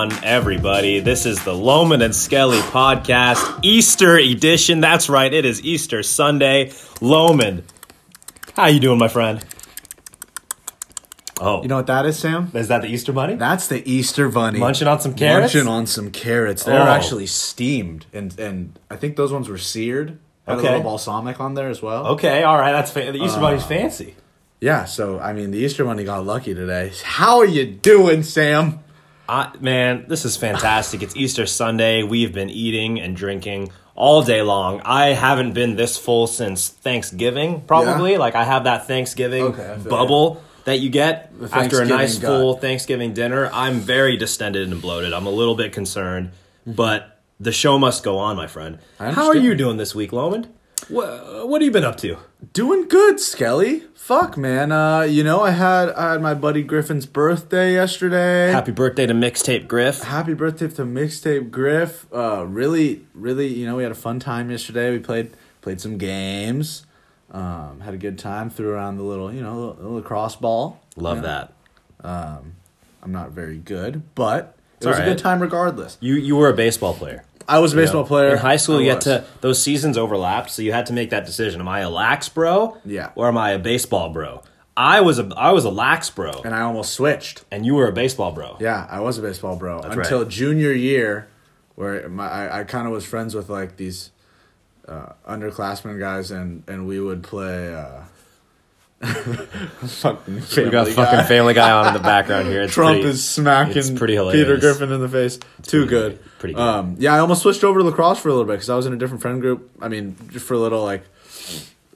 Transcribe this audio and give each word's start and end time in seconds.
on, 0.00 0.24
everybody? 0.24 1.00
This 1.00 1.26
is 1.26 1.44
the 1.44 1.52
Lomund 1.52 2.02
and 2.02 2.16
Skelly 2.16 2.56
podcast, 2.58 3.60
Easter 3.62 4.16
edition. 4.16 4.80
That's 4.80 5.10
right, 5.10 5.30
it 5.32 5.44
is 5.44 5.62
Easter 5.62 6.02
Sunday. 6.02 6.68
Lomund, 7.00 7.64
how 8.56 8.68
you 8.68 8.80
doing, 8.80 8.98
my 8.98 9.08
friend? 9.08 9.44
Oh, 11.38 11.60
You 11.60 11.68
know 11.68 11.76
what 11.76 11.86
that 11.88 12.06
is, 12.06 12.18
Sam? 12.18 12.50
is 12.54 12.68
that 12.68 12.80
the 12.80 12.88
Easter 12.88 13.12
bunny? 13.12 13.34
That's 13.34 13.66
the 13.68 13.86
Easter 13.90 14.30
bunny. 14.30 14.58
Munching 14.58 14.88
on 14.88 15.00
some 15.00 15.12
carrots? 15.12 15.54
Munching 15.54 15.68
on 15.68 15.86
some 15.86 16.10
carrots. 16.10 16.64
They're 16.64 16.80
Oh. 16.80 16.86
actually 16.90 17.26
steamed, 17.26 18.06
and 18.14 18.34
and 18.40 18.78
I 18.90 18.96
think 18.96 19.16
those 19.16 19.32
ones 19.34 19.50
were 19.50 19.58
seared. 19.58 20.16
Had 20.48 20.58
Okay. 20.60 20.68
a 20.68 20.70
little 20.70 20.84
balsamic 20.84 21.40
on 21.40 21.52
there 21.54 21.68
as 21.68 21.82
well. 21.82 22.06
Okay, 22.08 22.42
all 22.42 22.56
right, 22.58 22.72
that's 22.72 22.90
fa- 22.90 23.12
the 23.12 23.20
Uh, 23.20 23.26
Easter 23.26 23.40
bunny's 23.40 23.64
fancy. 23.64 24.14
Yeah. 24.62 24.86
So 24.86 25.18
I 25.20 25.34
mean, 25.34 25.50
the 25.50 25.58
Easter 25.58 25.84
bunny 25.84 26.04
got 26.04 26.24
lucky 26.24 26.54
today. 26.54 26.92
How 27.04 27.38
are 27.38 27.44
you 27.46 27.66
doing, 27.66 28.22
Sam? 28.22 28.80
I, 29.30 29.52
man, 29.60 30.06
this 30.08 30.24
is 30.24 30.36
fantastic. 30.36 31.04
It's 31.04 31.14
Easter 31.14 31.46
Sunday. 31.46 32.02
We've 32.02 32.32
been 32.32 32.50
eating 32.50 33.00
and 33.00 33.14
drinking 33.14 33.70
all 33.94 34.22
day 34.22 34.42
long. 34.42 34.80
I 34.84 35.10
haven't 35.10 35.52
been 35.52 35.76
this 35.76 35.96
full 35.96 36.26
since 36.26 36.68
Thanksgiving, 36.68 37.60
probably. 37.60 38.12
Yeah? 38.12 38.18
Like 38.18 38.34
I 38.34 38.42
have 38.42 38.64
that 38.64 38.88
Thanksgiving 38.88 39.44
Okay, 39.44 39.76
bubble 39.88 40.42
that 40.64 40.80
you 40.80 40.90
get 40.90 41.32
after 41.52 41.80
a 41.80 41.86
nice 41.86 42.18
full 42.18 42.56
Thanksgiving 42.56 43.14
dinner. 43.14 43.48
I'm 43.52 43.78
very 43.78 44.16
distended 44.16 44.68
and 44.68 44.82
bloated. 44.82 45.12
I'm 45.12 45.26
a 45.26 45.30
little 45.30 45.54
bit 45.54 45.72
concerned, 45.72 46.32
but 46.66 47.20
the 47.38 47.52
show 47.52 47.78
must 47.78 48.02
go 48.02 48.18
on, 48.18 48.36
my 48.36 48.48
friend. 48.48 48.80
How 48.98 49.28
are 49.28 49.36
you 49.36 49.54
doing 49.54 49.76
this 49.76 49.94
week, 49.94 50.10
Lomund? 50.10 50.48
What, 50.90 51.48
what 51.48 51.62
have 51.62 51.66
you 51.66 51.70
been 51.70 51.84
up 51.84 51.96
to? 51.98 52.16
Doing 52.52 52.88
good, 52.88 53.20
Skelly. 53.20 53.84
Fuck, 53.94 54.36
man. 54.36 54.72
Uh, 54.72 55.02
you 55.02 55.22
know, 55.22 55.40
I 55.42 55.50
had 55.50 55.90
I 55.90 56.12
had 56.12 56.22
my 56.22 56.34
buddy 56.34 56.64
Griffin's 56.64 57.06
birthday 57.06 57.74
yesterday. 57.74 58.50
Happy 58.50 58.72
birthday 58.72 59.06
to 59.06 59.14
Mixtape 59.14 59.68
Griff. 59.68 60.02
Happy 60.02 60.34
birthday 60.34 60.66
to 60.66 60.82
Mixtape 60.82 61.50
Griff. 61.52 62.06
Uh, 62.12 62.44
really, 62.44 63.06
really, 63.14 63.46
you 63.46 63.66
know, 63.66 63.76
we 63.76 63.84
had 63.84 63.92
a 63.92 63.96
fun 63.96 64.18
time 64.18 64.50
yesterday. 64.50 64.90
We 64.90 64.98
played 64.98 65.30
played 65.60 65.80
some 65.80 65.96
games. 65.96 66.86
Um, 67.30 67.80
had 67.80 67.94
a 67.94 67.98
good 67.98 68.18
time. 68.18 68.50
Threw 68.50 68.70
around 68.70 68.96
the 68.96 69.04
little, 69.04 69.32
you 69.32 69.42
know, 69.42 69.54
little, 69.54 69.74
little 69.74 69.94
lacrosse 69.94 70.34
ball. 70.34 70.80
Love 70.96 71.18
You 71.18 71.22
know, 71.22 71.28
that. 71.28 71.52
I'm 73.02 73.12
not 73.12 73.30
very 73.30 73.58
good, 73.58 74.02
but 74.14 74.56
it 74.80 74.86
all 74.86 74.90
was 74.90 74.98
a 74.98 75.04
good 75.04 75.18
time 75.18 75.40
regardless. 75.40 75.96
You 76.00 76.14
you 76.14 76.36
were 76.36 76.48
a 76.48 76.54
baseball 76.54 76.94
player. 76.94 77.24
I 77.50 77.58
was 77.58 77.72
a 77.72 77.76
baseball 77.76 78.04
player 78.04 78.32
In 78.32 78.38
high 78.38 78.56
school, 78.56 78.78
I 78.78 78.82
you 78.82 78.90
had 78.90 79.00
to 79.02 79.24
those 79.40 79.62
seasons 79.62 79.98
overlapped, 79.98 80.50
so 80.50 80.62
you 80.62 80.72
had 80.72 80.86
to 80.86 80.92
make 80.92 81.10
that 81.10 81.26
decision: 81.26 81.60
Am 81.60 81.68
I 81.68 81.80
a 81.80 81.90
lax 81.90 82.28
bro? 82.28 82.78
Yeah. 82.84 83.10
Or 83.14 83.28
am 83.28 83.36
I 83.36 83.50
a 83.50 83.58
baseball 83.58 84.10
bro? 84.10 84.42
I 84.76 85.00
was 85.00 85.18
a 85.18 85.28
I 85.36 85.52
was 85.52 85.64
a 85.64 85.70
lax 85.70 86.08
bro, 86.10 86.40
and 86.44 86.54
I 86.54 86.60
almost 86.62 86.94
switched. 86.94 87.44
and 87.50 87.66
you 87.66 87.74
were 87.74 87.88
a 87.88 87.92
baseball 87.92 88.32
bro. 88.32 88.56
Yeah, 88.60 88.86
I 88.90 89.00
was 89.00 89.18
a 89.18 89.22
baseball 89.22 89.56
bro 89.56 89.82
That's 89.82 89.96
until 89.96 90.20
right. 90.22 90.28
junior 90.28 90.72
year, 90.72 91.28
where 91.74 92.08
my 92.08 92.26
I, 92.28 92.60
I 92.60 92.64
kind 92.64 92.86
of 92.86 92.92
was 92.92 93.04
friends 93.04 93.34
with 93.34 93.50
like 93.50 93.76
these 93.76 94.10
uh, 94.88 95.12
underclassmen 95.28 95.98
guys, 95.98 96.30
and 96.30 96.62
and 96.68 96.86
we 96.86 97.00
would 97.00 97.22
play. 97.22 97.74
Uh, 97.74 98.02
fucking 99.02 100.42
We 100.56 100.70
got 100.70 100.86
Guy. 100.86 100.92
fucking 100.92 101.24
Family 101.26 101.54
Guy 101.54 101.70
on 101.70 101.88
in 101.88 101.94
the 101.94 102.00
background 102.00 102.48
here. 102.48 102.62
It's 102.62 102.74
Trump 102.74 102.96
pretty- 102.96 103.08
is 103.08 103.26
smacking 103.26 103.76
it's 103.78 103.90
pretty 103.90 104.16
Peter. 104.16 104.58
Griffin 104.58 104.92
in 104.92 105.00
the 105.00 105.08
face. 105.08 105.38
Too 105.62 105.86
good. 105.86 106.18
good. 106.18 106.29
Pretty 106.40 106.54
good. 106.54 106.60
Um, 106.60 106.96
yeah, 106.98 107.14
I 107.14 107.20
almost 107.20 107.42
switched 107.42 107.62
over 107.62 107.78
to 107.78 107.84
lacrosse 107.84 108.18
for 108.18 108.28
a 108.28 108.32
little 108.32 108.46
bit 108.46 108.54
because 108.54 108.68
I 108.70 108.74
was 108.74 108.86
in 108.86 108.92
a 108.92 108.96
different 108.96 109.22
friend 109.22 109.40
group. 109.40 109.70
I 109.80 109.86
mean, 109.88 110.16
just 110.32 110.44
for 110.46 110.54
a 110.54 110.58
little, 110.58 110.82
like, 110.82 111.04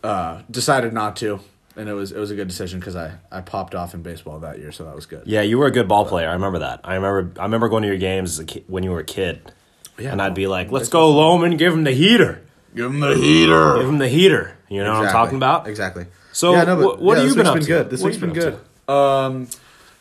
uh, 0.05 0.43
decided 0.51 0.93
not 0.93 1.17
to, 1.17 1.41
and 1.77 1.89
it 1.89 1.95
was 1.95 2.13
it 2.13 2.19
was 2.19 2.31
a 2.31 2.35
good 2.35 2.47
decision 2.49 2.79
because 2.79 2.95
I 2.95 3.13
I 3.33 3.41
popped 3.41 3.75
off 3.75 3.95
in 3.95 4.03
baseball 4.03 4.39
that 4.41 4.59
year, 4.59 4.71
so 4.71 4.85
that 4.85 4.95
was 4.95 5.07
good. 5.07 5.23
Yeah, 5.27 5.41
you 5.41 5.59
were 5.59 5.67
a 5.67 5.71
good 5.73 5.89
ball 5.89 6.05
player. 6.05 6.29
I 6.29 6.35
remember 6.35 6.59
that. 6.61 6.81
I 6.85 6.95
remember 6.95 7.41
I 7.41 7.45
remember 7.45 7.69
going 7.69 7.83
to 7.83 7.89
your 7.89 7.97
games 7.99 8.33
as 8.33 8.39
a 8.41 8.45
ki- 8.45 8.65
when 8.69 8.85
you 8.85 8.91
were 8.91 9.01
a 9.01 9.05
kid, 9.05 9.51
Yeah. 9.99 10.13
and 10.13 10.21
I'd 10.21 10.35
be 10.35 10.47
like, 10.47 10.71
"Let's 10.71 10.89
go, 10.89 11.13
Lomund, 11.13 11.57
give 11.59 11.73
him 11.73 11.85
the 11.85 11.93
heater, 11.93 12.43
Give 12.77 12.87
him 12.87 13.01
the 13.01 13.15
heater. 13.17 13.79
give 13.79 13.89
him 13.89 13.99
the 13.99 14.09
heater." 14.09 14.53
You 14.69 14.85
know 14.85 14.93
what 14.99 15.07
I'm 15.07 15.13
talking 15.13 15.37
about? 15.37 15.67
Exactly. 15.69 16.07
So, 16.33 16.53
yeah, 16.53 16.65
no. 16.65 16.77
wh- 16.97 17.01
what 17.01 17.17
have 17.17 17.27
you 17.29 17.35
been 17.35 17.47
up 17.47 17.55
been 17.55 17.63
to? 17.63 17.69
good. 17.69 17.91
This 17.91 18.01
What 18.03 18.09
week's 18.11 18.21
have 18.21 18.29
you 18.29 18.35
been 18.35 18.51
been 18.53 18.61
good. 18.87 18.93
Um, 18.93 19.49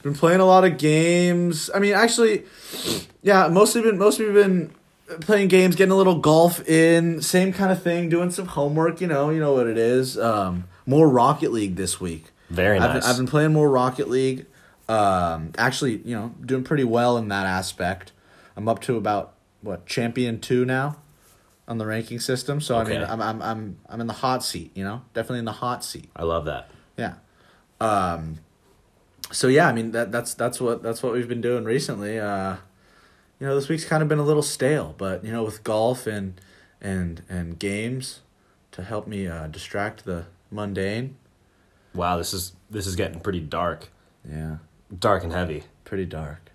been 0.03 0.13
playing 0.13 0.39
a 0.39 0.45
lot 0.45 0.63
of 0.65 0.77
games. 0.77 1.69
I 1.73 1.79
mean, 1.79 1.93
actually, 1.93 2.43
yeah, 3.21 3.47
mostly 3.47 3.81
been 3.81 3.97
mostly 3.97 4.31
been 4.31 4.73
playing 5.21 5.47
games, 5.47 5.75
getting 5.75 5.91
a 5.91 5.95
little 5.95 6.19
golf 6.19 6.67
in, 6.67 7.21
same 7.21 7.53
kind 7.53 7.71
of 7.71 7.81
thing, 7.81 8.09
doing 8.09 8.29
some 8.29 8.47
homework. 8.47 9.01
You 9.01 9.07
know, 9.07 9.29
you 9.29 9.39
know 9.39 9.53
what 9.53 9.67
it 9.67 9.77
is. 9.77 10.17
Um, 10.17 10.65
more 10.85 11.09
Rocket 11.09 11.51
League 11.51 11.75
this 11.75 11.99
week. 11.99 12.25
Very 12.49 12.77
I've 12.77 12.93
nice. 12.93 13.03
Been, 13.03 13.09
I've 13.09 13.17
been 13.17 13.27
playing 13.27 13.53
more 13.53 13.69
Rocket 13.69 14.09
League. 14.09 14.45
Um, 14.89 15.53
actually, 15.57 15.97
you 15.99 16.15
know, 16.15 16.35
doing 16.45 16.63
pretty 16.63 16.83
well 16.83 17.17
in 17.17 17.29
that 17.29 17.45
aspect. 17.45 18.11
I'm 18.55 18.67
up 18.67 18.81
to 18.81 18.97
about 18.97 19.33
what 19.61 19.85
champion 19.85 20.39
two 20.39 20.65
now 20.65 20.97
on 21.67 21.77
the 21.77 21.85
ranking 21.85 22.19
system. 22.19 22.59
So 22.59 22.77
I 22.77 22.83
mean, 22.83 23.01
I'm 23.01 23.21
I'm 23.21 23.41
I'm 23.41 23.77
I'm 23.87 24.01
in 24.01 24.07
the 24.07 24.13
hot 24.13 24.43
seat. 24.43 24.71
You 24.75 24.83
know, 24.83 25.01
definitely 25.13 25.39
in 25.39 25.45
the 25.45 25.53
hot 25.53 25.83
seat. 25.83 26.09
I 26.15 26.23
love 26.23 26.45
that. 26.45 26.69
Yeah. 26.97 27.15
Um 27.79 28.39
so 29.33 29.47
yeah, 29.47 29.67
I 29.67 29.73
mean 29.73 29.91
that 29.91 30.11
that's 30.11 30.33
that's 30.33 30.61
what 30.61 30.81
that's 30.83 31.03
what 31.03 31.13
we've 31.13 31.27
been 31.27 31.41
doing 31.41 31.63
recently. 31.65 32.19
Uh 32.19 32.57
you 33.39 33.47
know, 33.47 33.55
this 33.55 33.67
week's 33.67 33.83
kind 33.83 34.01
of 34.01 34.07
been 34.07 34.19
a 34.19 34.23
little 34.23 34.43
stale, 34.43 34.95
but 34.97 35.25
you 35.25 35.31
know, 35.31 35.43
with 35.43 35.63
golf 35.63 36.07
and 36.07 36.39
and 36.79 37.23
and 37.27 37.59
games 37.59 38.21
to 38.71 38.83
help 38.83 39.07
me 39.07 39.27
uh 39.27 39.47
distract 39.47 40.05
the 40.05 40.25
mundane. 40.51 41.15
Wow, 41.93 42.17
this 42.17 42.33
is 42.33 42.53
this 42.69 42.87
is 42.87 42.95
getting 42.95 43.19
pretty 43.19 43.39
dark, 43.41 43.89
Yeah. 44.27 44.57
dark 44.97 45.23
and 45.23 45.33
heavy. 45.33 45.63
Pretty 45.83 46.05
dark. 46.05 46.51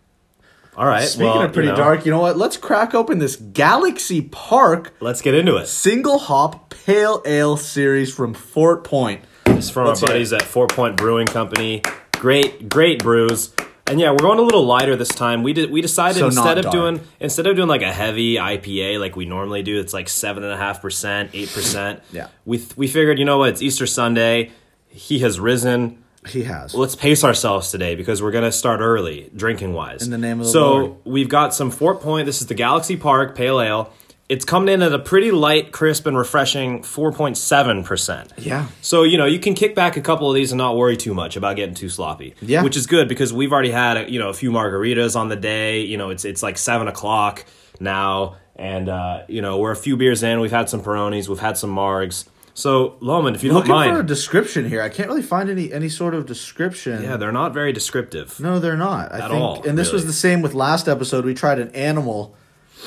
All 0.76 0.86
right. 0.86 1.02
Speaking 1.02 1.26
well, 1.26 1.42
of 1.42 1.52
pretty 1.52 1.68
you 1.68 1.72
know, 1.72 1.78
dark, 1.78 2.04
you 2.06 2.12
know 2.12 2.20
what? 2.20 2.36
Let's 2.36 2.56
crack 2.56 2.94
open 2.94 3.18
this 3.18 3.34
Galaxy 3.34 4.22
Park 4.22 4.94
Let's 5.00 5.20
get 5.20 5.34
into 5.34 5.56
it. 5.56 5.66
single 5.66 6.18
hop 6.18 6.70
pale 6.70 7.20
ale 7.26 7.56
series 7.56 8.14
from 8.14 8.32
Fort 8.32 8.84
Point. 8.84 9.22
It's 9.46 9.70
from 9.70 9.88
Let's 9.88 10.02
our 10.02 10.08
buddies 10.08 10.32
at 10.32 10.42
Fort 10.42 10.70
Point 10.70 10.96
Brewing 10.96 11.26
Company. 11.26 11.82
Great, 12.18 12.68
great 12.68 13.02
brews. 13.02 13.54
And 13.86 13.98
yeah, 13.98 14.10
we're 14.10 14.18
going 14.18 14.38
a 14.38 14.42
little 14.42 14.64
lighter 14.66 14.96
this 14.96 15.08
time. 15.08 15.42
We 15.42 15.52
did. 15.54 15.70
We 15.70 15.80
decided 15.80 16.18
So 16.18 16.26
instead 16.26 16.58
of 16.58 16.64
dark. 16.64 16.72
doing 16.74 17.00
instead 17.20 17.46
of 17.46 17.56
doing 17.56 17.68
like 17.68 17.80
a 17.82 17.92
heavy 17.92 18.34
IPA 18.34 19.00
like 19.00 19.16
we 19.16 19.24
normally 19.24 19.62
do, 19.62 19.80
it's 19.80 19.94
like 19.94 20.08
seven 20.10 20.42
and 20.44 20.52
a 20.52 20.56
half 20.58 20.82
percent, 20.82 21.30
eight 21.32 21.48
percent. 21.50 22.02
Yeah. 22.12 22.28
We 22.44 22.58
th- 22.58 22.76
we 22.76 22.86
figured, 22.86 23.18
you 23.18 23.24
know 23.24 23.38
what? 23.38 23.50
It's 23.50 23.62
Easter 23.62 23.86
Sunday. 23.86 24.50
He 24.88 25.20
has 25.20 25.40
risen. 25.40 26.02
He 26.28 26.42
has. 26.42 26.74
Let's 26.74 26.96
pace 26.96 27.24
ourselves 27.24 27.70
today 27.70 27.94
because 27.94 28.20
we're 28.20 28.32
gonna 28.32 28.52
start 28.52 28.80
early, 28.80 29.30
drinking 29.34 29.72
wise. 29.72 30.02
In 30.02 30.10
the 30.10 30.18
name 30.18 30.40
of 30.40 30.46
the 30.46 30.52
so 30.52 30.70
Lord. 30.72 30.94
we've 31.04 31.28
got 31.28 31.54
some 31.54 31.70
Fort 31.70 32.00
Point. 32.02 32.26
This 32.26 32.42
is 32.42 32.46
the 32.48 32.54
Galaxy 32.54 32.96
Park 32.96 33.34
Pale 33.36 33.60
Ale. 33.60 33.92
It's 34.28 34.44
coming 34.44 34.72
in 34.74 34.82
at 34.82 34.92
a 34.92 34.98
pretty 34.98 35.30
light, 35.30 35.72
crisp, 35.72 36.06
and 36.06 36.16
refreshing 36.16 36.82
four 36.82 37.12
point 37.12 37.38
seven 37.38 37.82
percent. 37.82 38.32
Yeah. 38.36 38.66
So 38.82 39.02
you 39.02 39.16
know 39.16 39.24
you 39.24 39.38
can 39.38 39.54
kick 39.54 39.74
back 39.74 39.96
a 39.96 40.02
couple 40.02 40.28
of 40.28 40.34
these 40.34 40.52
and 40.52 40.58
not 40.58 40.76
worry 40.76 40.96
too 40.96 41.14
much 41.14 41.36
about 41.36 41.56
getting 41.56 41.74
too 41.74 41.88
sloppy. 41.88 42.34
Yeah. 42.42 42.62
which 42.62 42.76
is 42.76 42.86
good 42.86 43.08
because 43.08 43.32
we've 43.32 43.52
already 43.52 43.70
had 43.70 44.10
you 44.10 44.18
know 44.18 44.28
a 44.28 44.34
few 44.34 44.50
margaritas 44.50 45.16
on 45.16 45.28
the 45.28 45.36
day. 45.36 45.80
You 45.82 45.96
know 45.96 46.10
it's 46.10 46.24
it's 46.26 46.42
like 46.42 46.58
seven 46.58 46.88
o'clock 46.88 47.46
now, 47.80 48.36
and 48.56 48.88
uh, 48.88 49.22
you 49.28 49.40
know 49.40 49.58
we're 49.58 49.72
a 49.72 49.76
few 49.76 49.96
beers 49.96 50.22
in. 50.22 50.40
We've 50.40 50.50
had 50.50 50.68
some 50.68 50.82
Peronis, 50.82 51.28
we've 51.28 51.38
had 51.38 51.56
some 51.56 51.74
margs. 51.74 52.28
So 52.52 52.96
Lomund, 53.00 53.36
if 53.36 53.44
you 53.44 53.50
don't 53.50 53.68
Looking 53.68 53.94
for 53.94 54.00
a 54.00 54.06
description 54.06 54.68
here. 54.68 54.82
I 54.82 54.88
can't 54.88 55.08
really 55.08 55.22
find 55.22 55.48
any 55.48 55.72
any 55.72 55.88
sort 55.88 56.12
of 56.12 56.26
description. 56.26 57.02
yeah, 57.02 57.16
they're 57.16 57.32
not 57.32 57.54
very 57.54 57.72
descriptive. 57.72 58.40
No, 58.40 58.58
they're 58.58 58.76
not. 58.76 59.12
I 59.12 59.20
At 59.20 59.30
think, 59.30 59.40
all, 59.40 59.62
and 59.62 59.78
this 59.78 59.92
was 59.92 60.06
the 60.06 60.12
same 60.12 60.42
with 60.42 60.54
last 60.54 60.88
episode. 60.88 61.24
We 61.24 61.34
tried 61.34 61.60
an 61.60 61.70
animal 61.70 62.34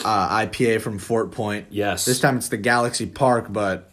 uh, 0.04 0.40
IPA 0.40 0.82
from 0.82 0.98
Fort 1.00 1.32
Point. 1.32 1.68
Yes. 1.70 2.06
This 2.06 2.20
time 2.20 2.38
it's 2.38 2.50
the 2.50 2.58
Galaxy 2.58 3.06
Park, 3.06 3.48
but 3.50 3.90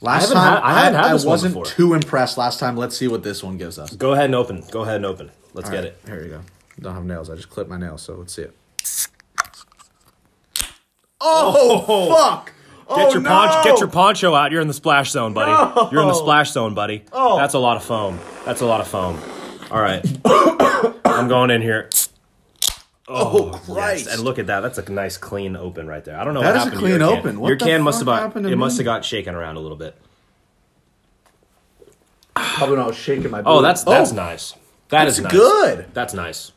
last 0.00 0.28
haven't 0.28 0.36
time 0.36 0.52
had- 0.54 0.62
I 0.62 0.84
had 0.84 0.94
I, 0.94 1.24
wasn't 1.24 1.64
too 1.66 1.94
impressed 1.94 2.38
last 2.38 2.60
time. 2.60 2.76
Let's 2.76 2.96
see 2.96 3.08
what 3.08 3.22
this 3.22 3.42
one 3.42 3.58
gives 3.58 3.78
us. 3.78 3.94
Go 3.94 4.12
ahead 4.12 4.26
and 4.26 4.34
open. 4.34 4.64
Go 4.70 4.82
ahead 4.82 4.96
and 4.96 5.06
open. 5.06 5.30
Let's 5.54 5.68
All 5.68 5.74
get 5.74 5.84
right, 5.84 5.92
it. 5.92 5.98
Here 6.06 6.22
you 6.22 6.30
go. 6.30 6.40
Don't 6.80 6.94
have 6.94 7.04
nails. 7.04 7.28
I 7.28 7.36
just 7.36 7.50
clipped 7.50 7.68
my 7.68 7.78
nails, 7.78 8.02
so 8.02 8.14
let's 8.14 8.32
see 8.32 8.42
it. 8.42 8.56
Oh, 11.20 12.08
fuck! 12.14 12.52
Get 12.88 13.08
oh, 13.08 13.12
your 13.12 13.20
no! 13.20 13.28
poncho. 13.28 13.70
Get 13.70 13.80
your 13.80 13.88
poncho 13.88 14.34
out. 14.34 14.50
You're 14.52 14.62
in 14.62 14.68
the 14.68 14.74
splash 14.74 15.10
zone, 15.10 15.32
buddy. 15.34 15.52
No! 15.52 15.88
You're 15.92 16.02
in 16.02 16.08
the 16.08 16.14
splash 16.14 16.50
zone, 16.52 16.74
buddy. 16.74 17.04
Oh. 17.12 17.36
That's 17.36 17.54
a 17.54 17.58
lot 17.58 17.76
of 17.76 17.84
foam. 17.84 18.18
That's 18.44 18.62
a 18.62 18.66
lot 18.66 18.80
of 18.80 18.88
foam. 18.88 19.18
All 19.70 19.80
right, 19.80 20.04
I'm 21.04 21.28
going 21.28 21.50
in 21.50 21.62
here. 21.62 21.88
Oh, 23.12 23.50
Yes, 23.52 23.64
Christ! 23.66 24.06
and 24.08 24.22
look 24.22 24.38
at 24.38 24.46
that. 24.46 24.60
That's 24.60 24.78
a 24.78 24.88
nice 24.90 25.16
clean 25.16 25.56
open 25.56 25.86
right 25.88 26.04
there. 26.04 26.18
I 26.18 26.22
don't 26.24 26.32
know 26.34 26.42
That 26.42 26.54
what 26.54 26.60
is 26.60 26.66
a 26.68 26.70
your 26.70 26.78
clean 26.78 26.92
can. 26.98 27.02
open. 27.02 27.40
What 27.40 27.48
your 27.48 27.56
can 27.56 27.82
must 27.82 27.98
have 27.98 28.06
got, 28.06 28.36
it 28.36 28.56
must 28.56 28.76
have 28.78 28.84
got 28.84 29.04
shaken 29.04 29.34
around 29.34 29.56
a 29.56 29.60
little 29.60 29.76
bit. 29.76 29.96
Probably 32.34 32.76
not 32.76 32.94
shaking 32.94 33.30
my. 33.30 33.40
Oh, 33.44 33.58
boot. 33.58 33.62
that's 33.62 33.84
that's 33.84 34.12
nice. 34.12 34.54
That 34.90 35.08
is 35.08 35.18
That's 35.18 35.32
nice. 35.34 35.42
good. 35.42 35.86
That's 35.94 36.14
nice. 36.14 36.52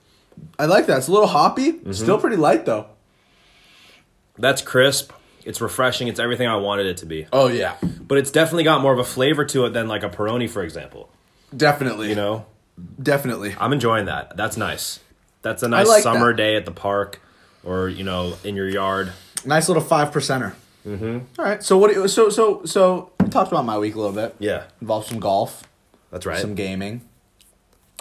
I 0.57 0.65
like 0.65 0.87
that. 0.87 0.97
It's 0.97 1.07
a 1.07 1.11
little 1.11 1.27
hoppy. 1.27 1.73
Mm-hmm. 1.73 1.91
Still 1.91 2.17
pretty 2.19 2.37
light 2.37 2.65
though. 2.65 2.87
That's 4.37 4.61
crisp. 4.61 5.11
It's 5.45 5.61
refreshing. 5.61 6.07
It's 6.07 6.19
everything 6.19 6.47
I 6.47 6.55
wanted 6.55 6.85
it 6.87 6.97
to 6.97 7.05
be. 7.05 7.27
Oh 7.33 7.47
yeah, 7.47 7.75
But 8.01 8.17
it's 8.17 8.31
definitely 8.31 8.63
got 8.63 8.81
more 8.81 8.93
of 8.93 8.99
a 8.99 9.03
flavor 9.03 9.45
to 9.45 9.65
it 9.65 9.73
than 9.73 9.87
like 9.87 10.03
a 10.03 10.09
Peroni, 10.09 10.49
for 10.49 10.63
example. 10.63 11.09
definitely. 11.55 12.09
You 12.09 12.15
know, 12.15 12.45
definitely. 13.01 13.55
I'm 13.59 13.73
enjoying 13.73 14.05
that. 14.05 14.35
That's 14.37 14.57
nice. 14.57 14.99
That's 15.43 15.61
a 15.61 15.67
nice 15.67 15.87
like 15.87 16.01
summer 16.01 16.31
that. 16.31 16.37
day 16.37 16.55
at 16.55 16.65
the 16.65 16.71
park, 16.71 17.21
or 17.63 17.87
you 17.89 18.03
know, 18.03 18.35
in 18.43 18.55
your 18.55 18.67
yard. 18.67 19.13
Nice 19.45 19.67
little 19.67 19.83
five 19.83 20.11
percenter. 20.11 20.55
Mm-hmm. 20.87 21.19
All 21.39 21.45
right. 21.45 21.61
So 21.63 21.77
what? 21.77 21.93
do 21.93 22.01
you- 22.01 22.07
So 22.07 22.29
so 22.29 22.65
so 22.65 23.11
we 23.21 23.29
talked 23.29 23.51
about 23.51 23.65
my 23.65 23.77
week 23.77 23.93
a 23.95 23.99
little 23.99 24.15
bit. 24.15 24.35
Yeah, 24.39 24.63
Involved 24.81 25.07
some 25.09 25.19
golf, 25.19 25.63
that's 26.11 26.25
right. 26.25 26.39
some 26.39 26.55
gaming. 26.55 27.01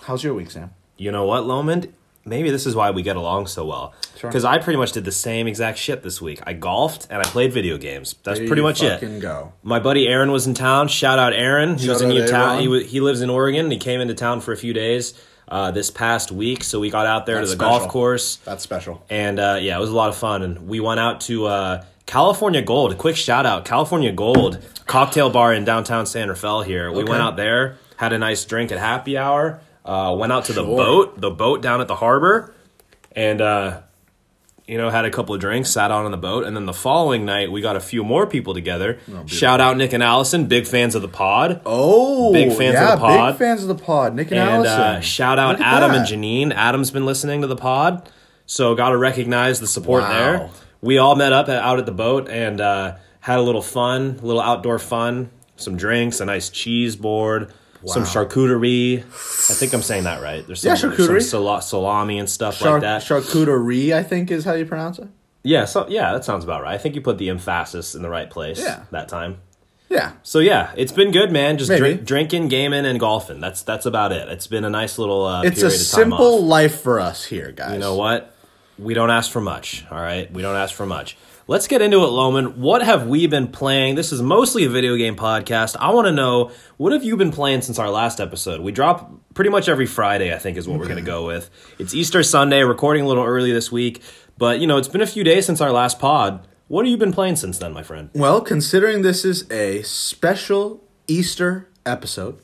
How's 0.03 0.25
your 0.25 0.35
week, 0.35 0.51
Sam? 0.51 0.71
You 0.97 1.13
know 1.13 1.27
what, 1.27 1.45
Lomund? 1.45 1.91
Maybe 2.25 2.51
this 2.51 2.67
is 2.67 2.77
why 2.77 2.93
we 2.93 3.03
get 3.03 3.17
along 3.17 3.49
so 3.49 3.67
well. 3.67 3.95
Sure. 4.17 4.31
Because 4.31 4.45
I 4.45 4.59
pretty 4.59 4.77
much 4.77 4.93
did 4.93 5.05
the 5.05 5.11
same 5.13 5.49
exact 5.49 5.77
shit 5.79 6.05
this 6.05 6.21
week. 6.23 6.41
I 6.47 6.53
golfed 6.53 7.09
and 7.11 7.21
I 7.21 7.25
played 7.25 7.53
video 7.53 7.79
games. 7.79 8.15
That's 8.23 8.39
There 8.39 8.47
pretty 8.47 8.63
much 8.63 8.81
it. 8.81 9.21
Go. 9.21 9.53
My 9.65 9.81
buddy 9.81 10.07
Aaron 10.07 10.31
was 10.31 10.47
in 10.47 10.55
town. 10.55 10.87
Shout 10.87 11.19
out 11.19 11.33
Aaron. 11.33 11.79
He 11.79 11.87
Shout 11.87 11.95
was 11.95 12.03
in 12.03 12.13
Utah. 12.13 12.59
He, 12.59 12.85
he 12.85 13.01
lives 13.01 13.23
in 13.23 13.31
Oregon. 13.31 13.73
He 13.73 13.79
came 13.79 14.01
into 14.01 14.15
town 14.15 14.41
for 14.41 14.53
a 14.53 14.57
few 14.57 14.73
days 14.73 15.15
uh, 15.53 15.71
this 15.71 15.91
past 15.91 16.33
week. 16.33 16.65
So 16.65 16.81
we 16.81 16.89
got 16.89 17.07
out 17.07 17.27
there 17.27 17.37
That's 17.37 17.51
to 17.51 17.57
the 17.57 17.61
golf 17.61 17.87
course. 17.89 18.37
That's 18.37 18.63
special. 18.63 19.05
And 19.11 19.39
uh, 19.39 19.59
yeah, 19.61 19.77
it 19.77 19.81
was 19.81 19.91
a 19.91 19.95
lot 19.95 20.09
of 20.09 20.17
fun. 20.17 20.43
And 20.43 20.67
we 20.67 20.81
went 20.81 20.99
out 20.99 21.21
to 21.23 21.45
uh, 21.47 21.85
California 22.07 22.63
Gold. 22.63 22.93
A 22.93 22.95
quick 22.95 23.17
shout 23.17 23.45
out 23.45 23.67
California 23.67 24.11
Gold 24.13 24.59
cocktail 24.87 25.29
bar 25.29 25.53
in 25.53 25.65
downtown 25.65 26.07
San 26.07 26.29
Rafael 26.31 26.63
here. 26.63 26.91
We 26.91 27.03
Okay. 27.03 27.11
went 27.11 27.23
out 27.23 27.37
there, 27.37 27.77
had 27.97 28.13
a 28.15 28.19
nice 28.19 28.45
drink 28.47 28.73
at 28.73 28.79
happy 28.79 29.19
hour, 29.19 29.61
uh, 29.85 30.17
went 30.19 30.33
out 30.33 30.47
to 30.47 30.55
the 30.55 30.63
boat, 30.65 31.21
the 31.21 31.31
boat 31.31 31.61
down 31.63 31.81
at 31.83 31.87
the 31.89 31.97
harbor, 31.97 32.55
and. 33.15 33.41
Uh, 34.69 34.73
you 34.73 34.79
know, 34.79 34.91
had 34.91 35.05
a 35.05 35.11
couple 35.11 35.35
of 35.35 35.41
drinks, 35.41 35.71
sat 35.71 35.91
out 35.91 36.05
on 36.05 36.11
the 36.11 36.17
boat, 36.17 36.45
and 36.45 36.57
then 36.57 36.67
the 36.67 36.73
following 36.73 37.25
night 37.25 37.51
we 37.51 37.61
got 37.61 37.77
a 37.77 37.81
few 37.81 38.05
more 38.05 38.27
people 38.27 38.55
together. 38.55 38.99
Shout 39.27 39.61
out 39.61 39.77
Nick 39.77 39.93
and 39.93 40.03
Allison, 40.03 40.47
big 40.47 40.67
fans 40.67 40.95
of 40.95 41.03
the 41.03 41.09
pod. 41.09 41.61
Oh, 41.67 42.33
Big 42.33 42.53
fans 42.57 42.79
of 42.79 42.99
the 42.99 43.07
pod. 43.07 43.35
Big 43.35 43.39
fans 43.39 43.63
of 43.63 43.69
the 43.69 43.75
pod. 43.85 44.15
Nick 44.15 44.31
and, 44.31 44.39
And 44.41 44.51
Allison. 44.51 44.81
uh, 44.81 45.01
shout 45.01 45.39
out 45.39 45.61
Adam 45.61 45.91
that. 45.93 46.11
and 46.11 46.23
Janine. 46.23 46.53
Adam's 46.55 46.91
been 46.91 47.05
listening 47.05 47.41
to 47.43 47.47
the 47.47 47.57
pod, 47.57 48.09
so 48.47 48.75
got 48.75 48.91
to 48.91 48.97
recognize 48.97 49.59
the 49.61 49.67
support 49.67 50.03
Wow. 50.03 50.09
there. 50.13 50.51
We 50.81 50.99
all 50.99 51.17
met 51.17 51.33
up 51.33 51.49
at, 51.49 51.63
out 51.63 51.79
at 51.79 51.87
the 51.87 51.93
boat 51.93 52.29
and 52.29 52.61
uh, 52.61 52.97
had 53.21 53.39
a 53.39 53.43
little 53.43 53.63
fun, 53.63 54.19
a 54.23 54.27
little 54.27 54.41
outdoor 54.43 54.79
fun, 54.79 55.31
some 55.57 55.77
drinks, 55.77 56.21
a 56.21 56.25
nice 56.25 56.49
cheese 56.51 56.97
board, 56.97 57.53
some 57.87 58.05
charcuterie. 58.05 58.99
I 59.01 59.55
think 59.55 59.73
I'm 59.73 59.83
saying 59.83 60.05
that 60.05 60.23
right. 60.23 60.47
There's 60.47 60.61
some, 60.63 60.71
Yeah, 60.71 60.77
charcuterie. 60.77 61.23
some 61.23 61.61
salami 61.63 62.19
and 62.19 62.29
stuff 62.29 62.59
Char- 62.59 62.73
like 62.75 62.83
that. 62.83 63.03
Charcuterie, 63.03 63.93
I 63.95 64.03
think, 64.03 64.31
is 64.31 64.45
how 64.45 64.53
you 64.53 64.65
pronounce 64.67 64.99
it. 64.99 65.09
yeah, 65.43 65.65
so 65.65 65.87
yeah, 65.89 66.13
that 66.13 66.25
sounds 66.25 66.45
about 66.45 66.63
right. 66.63 66.75
I 66.75 66.79
think 66.79 66.95
you 66.95 67.01
put 67.01 67.19
the 67.19 67.29
emphasis 67.31 67.95
in 67.95 68.03
the 68.03 68.09
right 68.11 68.31
place 68.31 68.61
Yeah. 68.61 68.85
that 68.91 69.09
time. 69.09 69.39
Yeah. 69.89 70.13
So 70.23 70.39
yeah, 70.39 70.73
it's 70.77 70.93
been 70.93 71.11
good, 71.11 71.31
man. 71.31 71.59
Just 71.59 71.71
drink, 71.71 72.05
drinking, 72.05 72.49
gaming, 72.49 72.87
and 72.87 72.99
golfing. 72.99 73.41
That's 73.41 73.61
that's 73.63 73.85
about 73.85 74.11
it. 74.13 74.27
It's 74.29 74.47
been 74.47 74.65
a 74.65 74.71
nice 74.71 74.97
little 74.99 75.27
uh, 75.27 75.43
It's 75.43 75.61
a 75.63 75.67
of 75.67 75.73
time 75.73 75.79
simple 75.81 76.37
off. 76.37 76.43
life 76.45 76.81
for 76.81 76.99
us 76.99 77.25
here, 77.27 77.53
guys. 77.53 77.75
You 77.75 77.79
know 77.79 77.95
what? 77.97 78.35
We 78.79 78.95
don't 78.95 79.11
ask 79.11 79.31
for 79.31 79.43
much, 79.43 79.85
all 79.91 79.99
right? 80.01 80.33
We 80.33 80.41
don't 80.41 80.57
ask 80.57 80.75
for 80.75 80.87
much. 80.87 81.19
Let's 81.53 81.69
get 81.69 81.83
into 81.83 81.99
it, 81.99 82.09
Lomund. 82.09 82.57
What 82.57 82.83
have 82.83 83.07
we 83.07 83.27
been 83.27 83.47
playing? 83.47 83.95
This 83.95 84.11
is 84.11 84.23
mostly 84.23 84.65
a 84.65 84.71
video 84.71 84.97
game 84.97 85.17
podcast. 85.17 85.77
I 85.79 85.91
want 85.91 86.07
to 86.07 86.11
know 86.11 86.51
what 86.79 86.95
have 86.95 87.05
you 87.05 87.15
been 87.19 87.31
playing 87.31 87.61
since 87.61 87.79
our 87.79 87.91
last 87.91 88.21
episode? 88.21 88.63
We 88.63 88.73
drop 88.73 89.13
pretty 89.35 89.51
much 89.51 89.69
every 89.69 89.85
Friday, 89.85 90.35
I 90.35 90.39
think, 90.39 90.57
is 90.57 90.67
what 90.67 90.79
we're 90.79 90.87
going 90.87 90.97
to 90.97 91.03
go 91.03 91.27
with. 91.27 91.51
It's 91.79 91.93
Easter 91.93 92.23
Sunday, 92.23 92.63
recording 92.63 93.05
a 93.05 93.07
little 93.07 93.27
early 93.27 93.53
this 93.53 93.71
week, 93.71 94.01
but 94.39 94.61
you 94.61 94.67
know, 94.67 94.79
it's 94.79 94.89
been 94.89 95.03
a 95.03 95.07
few 95.07 95.25
days 95.25 95.45
since 95.45 95.61
our 95.61 95.71
last 95.71 95.99
pod. 95.99 96.49
What 96.69 96.87
have 96.87 96.91
you 96.91 96.97
been 96.97 97.13
playing 97.13 97.37
since 97.37 97.59
then, 97.59 97.75
my 97.75 97.83
friend? 97.83 98.09
Well, 98.15 98.41
considering 98.41 99.03
this 99.03 99.23
is 99.23 99.45
a 99.51 99.83
special 99.83 100.83
Easter 101.07 101.69
episode, 101.85 102.39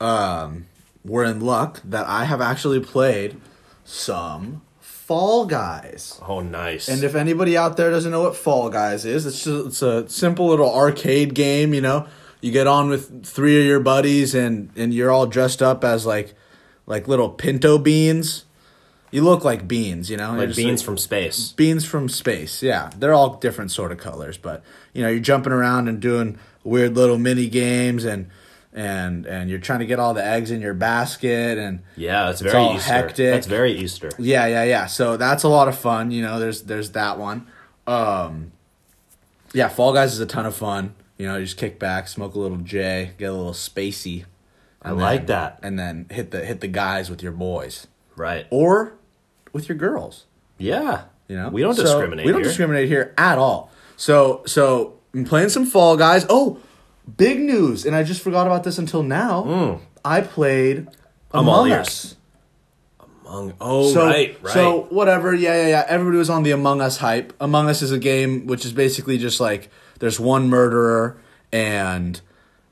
um, 0.00 0.66
we're 1.04 1.24
in 1.24 1.40
luck 1.40 1.80
that 1.82 2.06
I 2.06 2.26
have 2.26 2.40
actually 2.40 2.78
played 2.78 3.40
some 3.82 4.62
Fall 5.06 5.44
Guys. 5.44 6.18
Oh, 6.26 6.40
nice. 6.40 6.88
And 6.88 7.04
if 7.04 7.14
anybody 7.14 7.58
out 7.58 7.76
there 7.76 7.90
doesn't 7.90 8.10
know 8.10 8.22
what 8.22 8.34
Fall 8.34 8.70
Guys 8.70 9.04
is, 9.04 9.26
it's 9.26 9.44
just, 9.44 9.66
it's 9.66 9.82
a 9.82 10.08
simple 10.08 10.46
little 10.46 10.74
arcade 10.74 11.34
game. 11.34 11.74
You 11.74 11.82
know, 11.82 12.06
you 12.40 12.50
get 12.50 12.66
on 12.66 12.88
with 12.88 13.26
three 13.26 13.60
of 13.60 13.66
your 13.66 13.80
buddies, 13.80 14.34
and 14.34 14.70
and 14.76 14.94
you're 14.94 15.10
all 15.10 15.26
dressed 15.26 15.60
up 15.60 15.84
as 15.84 16.06
like 16.06 16.34
like 16.86 17.06
little 17.06 17.28
pinto 17.28 17.76
beans. 17.76 18.46
You 19.10 19.20
look 19.22 19.44
like 19.44 19.68
beans, 19.68 20.08
you 20.08 20.16
know, 20.16 20.32
like 20.32 20.48
just 20.48 20.56
beans 20.56 20.80
from 20.80 20.96
space. 20.96 21.52
beans 21.52 21.84
from 21.84 22.08
space. 22.08 22.62
Yeah, 22.62 22.90
they're 22.96 23.12
all 23.12 23.36
different 23.36 23.72
sort 23.72 23.92
of 23.92 23.98
colors, 23.98 24.38
but 24.38 24.62
you 24.94 25.02
know, 25.02 25.10
you're 25.10 25.20
jumping 25.20 25.52
around 25.52 25.86
and 25.86 26.00
doing 26.00 26.38
weird 26.62 26.96
little 26.96 27.18
mini 27.18 27.48
games, 27.50 28.06
and 28.06 28.30
and 28.74 29.24
and 29.26 29.48
you're 29.48 29.60
trying 29.60 29.78
to 29.78 29.86
get 29.86 29.98
all 30.00 30.12
the 30.14 30.24
eggs 30.24 30.50
in 30.50 30.60
your 30.60 30.74
basket, 30.74 31.56
and 31.58 31.80
Yeah, 31.96 32.24
that's 32.26 32.40
It's 32.42 32.50
very 32.52 32.62
all 32.64 32.74
Easter. 32.76 32.92
hectic. 32.92 33.32
That's 33.32 33.46
very 33.46 33.72
Easter. 33.72 34.10
yeah, 34.18 34.46
yeah, 34.46 34.64
yeah. 34.64 34.86
So 34.86 35.16
that's 35.16 35.44
a 35.44 35.48
lot 35.48 35.68
of 35.68 35.78
fun. 35.78 36.10
You 36.10 36.22
know, 36.22 36.38
there's 36.40 36.62
there's 36.62 36.90
that 36.90 37.18
one. 37.18 37.46
Um, 37.86 38.52
yeah, 39.52 39.68
Fall 39.68 39.92
Guys 39.92 40.12
is 40.12 40.20
a 40.20 40.26
ton 40.26 40.46
of 40.46 40.56
fun. 40.56 40.94
You 41.18 41.26
know, 41.28 41.36
you 41.36 41.44
just 41.44 41.56
kick 41.58 41.78
back, 41.78 42.08
smoke 42.08 42.34
a 42.34 42.38
little 42.40 42.56
J, 42.58 43.12
get 43.18 43.26
a 43.26 43.32
little 43.32 43.52
spacey. 43.52 44.24
I 44.82 44.90
and 44.90 44.98
like 44.98 45.28
that. 45.28 45.60
And 45.62 45.78
then 45.78 46.06
hit 46.10 46.30
the 46.32 46.44
hit 46.44 46.60
the 46.60 46.68
guys 46.68 47.08
with 47.08 47.22
your 47.22 47.32
boys 47.32 47.86
Right. 48.16 48.46
or 48.50 48.94
with 49.52 49.68
your 49.68 49.78
girls. 49.78 50.24
Yeah. 50.58 51.02
You 51.28 51.36
know, 51.36 51.48
we 51.48 51.62
don't 51.62 51.74
So, 51.74 51.82
discriminate. 51.84 52.26
We 52.26 52.32
don't 52.32 52.40
here. 52.42 52.48
discriminate 52.50 52.88
here 52.88 53.14
at 53.16 53.38
all. 53.38 53.70
So, 53.96 54.42
so 54.46 54.94
I'm 55.14 55.24
playing 55.24 55.48
some 55.50 55.64
Fall 55.64 55.96
Guys. 55.96 56.26
Oh, 56.28 56.58
big 57.16 57.40
news! 57.40 57.84
And 57.84 57.94
I 57.94 58.02
just 58.02 58.20
forgot 58.20 58.46
about 58.46 58.64
this 58.64 58.78
until 58.78 59.02
now. 59.02 59.80
I 60.04 60.20
played. 60.20 60.88
I'm 61.32 61.40
Among 61.40 61.72
Us. 61.72 62.16
Among 63.26 63.54
oh 63.60 63.92
So, 63.92 64.06
right 64.06 64.36
right. 64.42 64.54
so 64.54 64.82
whatever. 64.90 65.34
Yeah, 65.34 65.62
yeah, 65.62 65.68
yeah. 65.68 65.84
Everybody 65.88 66.18
was 66.18 66.30
on 66.30 66.42
the 66.42 66.50
Among 66.52 66.80
Us 66.80 66.98
hype. 66.98 67.32
Among 67.40 67.68
Us 67.68 67.82
is 67.82 67.90
a 67.90 67.98
game 67.98 68.46
which 68.46 68.64
is 68.64 68.72
basically 68.72 69.18
just 69.18 69.40
like 69.40 69.70
there's 69.98 70.20
one 70.20 70.48
murderer 70.48 71.16
and 71.52 72.20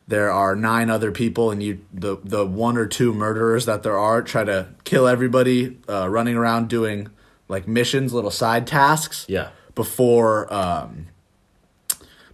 there 0.08 0.30
are 0.30 0.54
nine 0.54 0.90
other 0.90 1.10
people, 1.10 1.50
and 1.50 1.62
you 1.62 1.80
the 1.92 2.18
the 2.22 2.44
one 2.44 2.76
or 2.76 2.86
two 2.86 3.14
murderers 3.14 3.66
that 3.66 3.82
there 3.82 3.98
are 3.98 4.20
try 4.22 4.44
to 4.44 4.68
kill 4.84 5.06
everybody, 5.06 5.78
uh, 5.88 6.08
running 6.08 6.36
around 6.36 6.68
doing 6.68 7.08
like 7.48 7.66
missions, 7.66 8.12
little 8.12 8.30
side 8.30 8.66
tasks. 8.66 9.24
Yeah. 9.28 9.50
Before 9.74 10.52
um, 10.52 11.06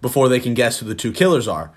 before 0.01 0.29
they 0.29 0.41
can 0.41 0.55
guess 0.55 0.81
who 0.81 0.87
the 0.87 0.95
two 0.95 1.13
killers 1.13 1.47
are. 1.47 1.73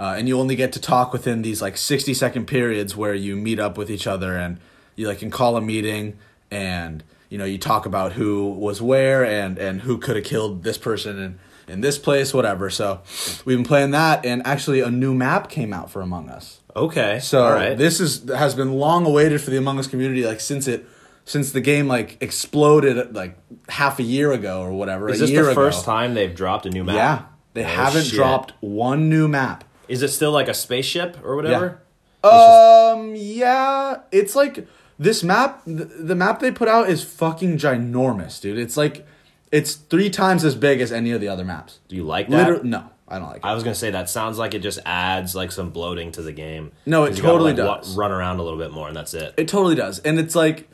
Uh, 0.00 0.14
and 0.16 0.26
you 0.28 0.40
only 0.40 0.56
get 0.56 0.72
to 0.72 0.80
talk 0.80 1.12
within 1.12 1.42
these 1.42 1.60
like 1.60 1.76
60 1.76 2.14
second 2.14 2.46
periods 2.46 2.96
where 2.96 3.12
you 3.12 3.36
meet 3.36 3.60
up 3.60 3.76
with 3.76 3.90
each 3.90 4.06
other 4.06 4.34
and 4.34 4.58
you 4.96 5.06
like 5.06 5.18
can 5.18 5.30
call 5.30 5.58
a 5.58 5.60
meeting 5.60 6.16
and 6.50 7.04
you 7.28 7.36
know 7.36 7.44
you 7.44 7.58
talk 7.58 7.84
about 7.84 8.12
who 8.12 8.48
was 8.50 8.80
where 8.80 9.22
and 9.24 9.58
and 9.58 9.82
who 9.82 9.98
could 9.98 10.16
have 10.16 10.24
killed 10.24 10.62
this 10.62 10.78
person 10.78 11.18
in 11.18 11.38
in 11.72 11.80
this 11.82 11.98
place 11.98 12.32
whatever 12.32 12.70
so 12.70 13.00
we've 13.44 13.58
been 13.58 13.64
playing 13.64 13.90
that 13.90 14.24
and 14.24 14.40
actually 14.46 14.80
a 14.80 14.90
new 14.90 15.14
map 15.14 15.50
came 15.50 15.72
out 15.72 15.90
for 15.90 16.00
among 16.00 16.30
us 16.30 16.60
okay. 16.74 17.18
so 17.20 17.44
right. 17.52 17.76
this 17.76 18.00
is 18.00 18.26
has 18.30 18.54
been 18.54 18.72
long 18.72 19.04
awaited 19.06 19.38
for 19.40 19.50
the 19.50 19.58
Among 19.58 19.78
Us 19.78 19.86
community, 19.86 20.24
like 20.24 20.40
since 20.40 20.66
it 20.66 20.86
since 21.24 21.52
the 21.52 21.60
game 21.60 21.86
like 21.88 22.16
exploded 22.22 23.14
like 23.14 23.36
half 23.68 23.98
a 23.98 24.02
year 24.02 24.32
ago 24.32 24.62
or 24.62 24.72
whatever. 24.72 25.08
is 25.10 25.20
this 25.20 25.30
the 25.30 25.40
ago. 25.40 25.54
first 25.54 25.84
time 25.84 26.14
they've 26.14 26.34
dropped 26.34 26.66
a 26.66 26.70
new 26.70 26.84
map? 26.84 26.96
Yeah, 26.96 27.22
they 27.54 27.64
Oh, 27.64 27.68
haven't 27.68 28.04
shit. 28.04 28.14
dropped 28.14 28.54
one 28.60 29.08
new 29.08 29.28
map. 29.28 29.64
Is 29.90 30.02
it 30.02 30.08
still 30.08 30.30
like 30.30 30.48
a 30.48 30.54
spaceship 30.54 31.18
or 31.24 31.34
whatever? 31.34 31.80
Yeah. 32.24 32.90
Um, 32.94 33.14
yeah, 33.16 34.00
it's 34.12 34.36
like 34.36 34.66
this 34.98 35.24
map. 35.24 35.62
The, 35.66 35.84
the 35.84 36.14
map 36.14 36.40
they 36.40 36.52
put 36.52 36.68
out 36.68 36.88
is 36.88 37.02
fucking 37.02 37.58
ginormous, 37.58 38.40
dude. 38.40 38.58
It's 38.58 38.76
like 38.76 39.06
it's 39.50 39.74
three 39.74 40.10
times 40.10 40.44
as 40.44 40.54
big 40.54 40.80
as 40.80 40.92
any 40.92 41.10
of 41.10 41.20
the 41.20 41.28
other 41.28 41.44
maps. 41.44 41.80
Do 41.88 41.96
you 41.96 42.04
like 42.04 42.28
that? 42.28 42.64
No, 42.64 42.90
I 43.08 43.18
don't 43.18 43.28
like 43.28 43.38
it. 43.38 43.44
I 43.44 43.54
was 43.54 43.64
gonna 43.64 43.74
say 43.74 43.90
that 43.90 44.08
sounds 44.08 44.38
like 44.38 44.54
it 44.54 44.60
just 44.60 44.78
adds 44.86 45.34
like 45.34 45.50
some 45.50 45.70
bloating 45.70 46.12
to 46.12 46.22
the 46.22 46.32
game. 46.32 46.72
No, 46.86 47.04
it 47.04 47.16
you 47.16 47.22
gotta, 47.22 47.32
totally 47.32 47.52
like, 47.54 47.80
does. 47.80 47.96
run 47.96 48.12
around 48.12 48.38
a 48.38 48.42
little 48.42 48.58
bit 48.58 48.70
more, 48.70 48.86
and 48.86 48.96
that's 48.96 49.14
it. 49.14 49.34
It 49.36 49.48
totally 49.48 49.74
does. 49.74 49.98
And 50.00 50.18
it's 50.18 50.36
like 50.36 50.68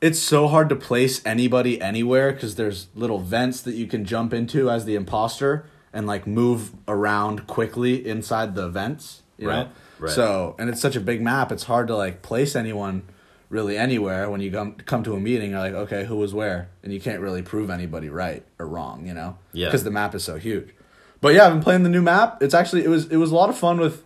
it's 0.00 0.18
so 0.18 0.48
hard 0.48 0.68
to 0.68 0.76
place 0.76 1.20
anybody 1.26 1.80
anywhere 1.80 2.32
because 2.32 2.54
there's 2.54 2.88
little 2.94 3.18
vents 3.18 3.62
that 3.62 3.74
you 3.74 3.86
can 3.86 4.04
jump 4.04 4.32
into 4.32 4.70
as 4.70 4.84
the 4.84 4.94
imposter 4.94 5.66
and 5.92 6.06
like 6.06 6.26
move 6.26 6.72
around 6.88 7.46
quickly 7.46 8.06
inside 8.06 8.54
the 8.54 8.68
vents. 8.68 9.22
You 9.38 9.48
Right, 9.48 9.66
Know? 9.66 9.72
right. 10.00 10.12
So 10.12 10.54
and 10.58 10.68
it's 10.70 10.80
such 10.80 10.96
a 10.96 11.00
big 11.00 11.22
map, 11.22 11.50
it's 11.52 11.64
hard 11.64 11.88
to 11.88 11.96
like 11.96 12.22
place 12.22 12.54
anyone 12.54 13.02
really 13.48 13.76
anywhere 13.76 14.30
when 14.30 14.40
you 14.40 14.50
come 14.50 14.74
come 14.74 15.02
to 15.04 15.14
a 15.14 15.20
meeting. 15.20 15.50
You're 15.50 15.60
like, 15.60 15.72
okay, 15.74 16.04
who 16.04 16.16
was 16.16 16.32
where, 16.34 16.68
and 16.82 16.92
you 16.92 17.00
can't 17.00 17.20
really 17.20 17.42
prove 17.42 17.70
anybody 17.70 18.08
right 18.08 18.44
or 18.58 18.66
wrong. 18.66 19.06
You 19.06 19.14
know? 19.14 19.38
Yeah. 19.52 19.66
Because 19.66 19.84
the 19.84 19.90
map 19.90 20.14
is 20.14 20.22
so 20.24 20.36
huge. 20.36 20.74
But 21.20 21.34
yeah, 21.34 21.46
I've 21.46 21.52
been 21.52 21.62
playing 21.62 21.82
the 21.82 21.88
new 21.90 22.02
map. 22.02 22.42
It's 22.42 22.54
actually 22.54 22.84
it 22.84 22.88
was 22.88 23.06
it 23.06 23.16
was 23.16 23.30
a 23.32 23.34
lot 23.34 23.50
of 23.50 23.58
fun 23.58 23.78
with 23.80 24.04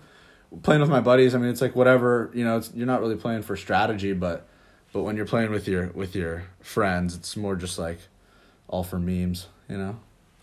playing 0.62 0.80
with 0.80 0.90
my 0.90 1.00
buddies. 1.00 1.34
I 1.34 1.38
mean, 1.38 1.50
it's 1.50 1.60
like 1.60 1.76
whatever 1.76 2.30
you 2.34 2.44
know. 2.44 2.56
It's, 2.58 2.72
you're 2.74 2.86
not 2.86 3.00
really 3.00 3.16
playing 3.16 3.42
for 3.42 3.56
strategy, 3.56 4.12
but 4.12 4.46
but 4.92 5.02
when 5.02 5.16
you're 5.16 5.26
playing 5.26 5.50
with 5.50 5.68
your 5.68 5.88
with 5.88 6.14
your 6.16 6.44
friends, 6.60 7.14
it's 7.14 7.36
more 7.36 7.56
just 7.56 7.78
like 7.78 7.98
all 8.68 8.82
for 8.84 8.98
memes. 8.98 9.48
You 9.68 9.78
know. 9.78 9.96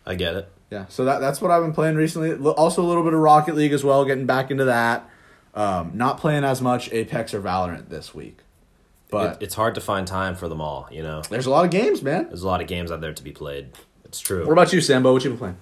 I 0.06 0.16
get 0.16 0.36
it. 0.36 0.52
Yeah. 0.72 0.86
So 0.90 1.06
that 1.06 1.20
that's 1.20 1.42
what 1.42 1.52
I've 1.52 1.62
been 1.62 1.74
playing 1.74 1.96
recently. 1.96 2.34
Also 2.54 2.82
a 2.82 2.88
little 2.88 3.04
bit 3.04 3.14
of 3.14 3.20
Rocket 3.20 3.56
League 3.56 3.74
as 3.74 3.84
well. 3.84 4.04
Getting 4.06 4.26
back 4.26 4.50
into 4.50 4.66
that. 4.66 5.08
Um, 5.54 5.92
not 5.96 6.18
playing 6.18 6.46
as 6.46 6.62
much 6.62 6.92
Apex 6.94 7.34
or 7.34 7.42
Valorant 7.42 7.90
this 7.90 8.16
week. 8.16 8.38
But 9.10 9.34
It, 9.42 9.44
it's 9.46 9.56
hard 9.56 9.76
to 9.76 9.82
find 9.82 10.08
time 10.08 10.36
for 10.36 10.48
them 10.48 10.62
all. 10.62 10.88
You 10.90 11.04
know, 11.04 11.22
there's 11.30 11.46
a 11.46 11.50
lot 11.50 11.66
of 11.66 11.72
games, 11.72 12.02
man. 12.02 12.28
there's 12.30 12.44
a 12.44 12.48
lot 12.48 12.62
of 12.62 12.68
games 12.68 12.90
out 12.90 13.02
there 13.02 13.12
to 13.14 13.24
be 13.24 13.34
played. 13.34 13.72
It's 14.06 14.22
true. 14.22 14.46
What 14.46 14.54
about 14.54 14.72
you, 14.72 14.80
Sambo? 14.80 15.12
What 15.12 15.24
you 15.26 15.32
been 15.32 15.40
playing? 15.40 15.58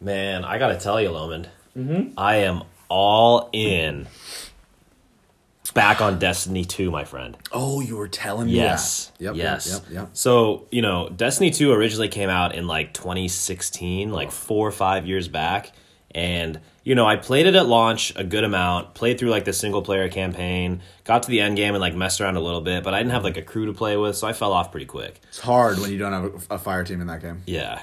Man, 0.00 0.44
I 0.44 0.58
gotta 0.58 0.76
tell 0.76 1.00
you, 1.00 1.08
Lomund, 1.10 1.46
I 2.16 2.36
am 2.36 2.62
all 2.88 3.50
in. 3.52 4.06
Back 5.74 6.00
on 6.02 6.18
Destiny 6.18 6.64
2, 6.64 6.90
my 6.90 7.04
friend. 7.04 7.36
Oh, 7.50 7.80
you 7.80 7.96
were 7.96 8.08
telling 8.08 8.46
me 8.46 8.52
Yes. 8.52 9.06
that. 9.18 9.24
Yep. 9.24 9.36
yes. 9.36 9.70
Yep. 9.72 9.82
Yep. 9.94 10.08
So, 10.12 10.66
you 10.70 10.82
know, 10.82 11.08
Destiny 11.08 11.50
2 11.50 11.72
originally 11.72 12.08
came 12.08 12.28
out 12.28 12.54
in 12.54 12.66
like 12.66 12.92
2016, 12.92 14.12
like 14.12 14.30
four 14.30 14.68
or 14.68 14.72
five 14.72 15.06
years 15.06 15.28
back. 15.28 15.72
And, 16.14 16.60
you 16.84 16.94
know, 16.94 17.06
I 17.06 17.16
played 17.16 17.46
it 17.46 17.54
at 17.54 17.66
launch 17.66 18.12
a 18.16 18.24
good 18.24 18.44
amount, 18.44 18.92
played 18.92 19.18
through 19.18 19.30
like 19.30 19.46
the 19.46 19.54
single 19.54 19.80
player 19.80 20.10
campaign, 20.10 20.82
got 21.04 21.22
to 21.22 21.30
the 21.30 21.40
end 21.40 21.56
game 21.56 21.74
and 21.74 21.80
like 21.80 21.94
messed 21.94 22.20
around 22.20 22.36
a 22.36 22.40
little 22.40 22.60
bit, 22.60 22.84
but 22.84 22.92
I 22.92 22.98
didn't 22.98 23.12
have 23.12 23.24
like 23.24 23.38
a 23.38 23.42
crew 23.42 23.64
to 23.64 23.72
play 23.72 23.96
with, 23.96 24.14
so 24.16 24.26
I 24.26 24.34
fell 24.34 24.52
off 24.52 24.70
pretty 24.70 24.84
quick. 24.86 25.20
It's 25.28 25.38
hard 25.40 25.78
when 25.78 25.90
you 25.90 25.96
don't 25.96 26.12
have 26.12 26.46
a 26.50 26.58
fire 26.58 26.84
team 26.84 27.00
in 27.00 27.06
that 27.06 27.22
game. 27.22 27.42
Yeah. 27.46 27.80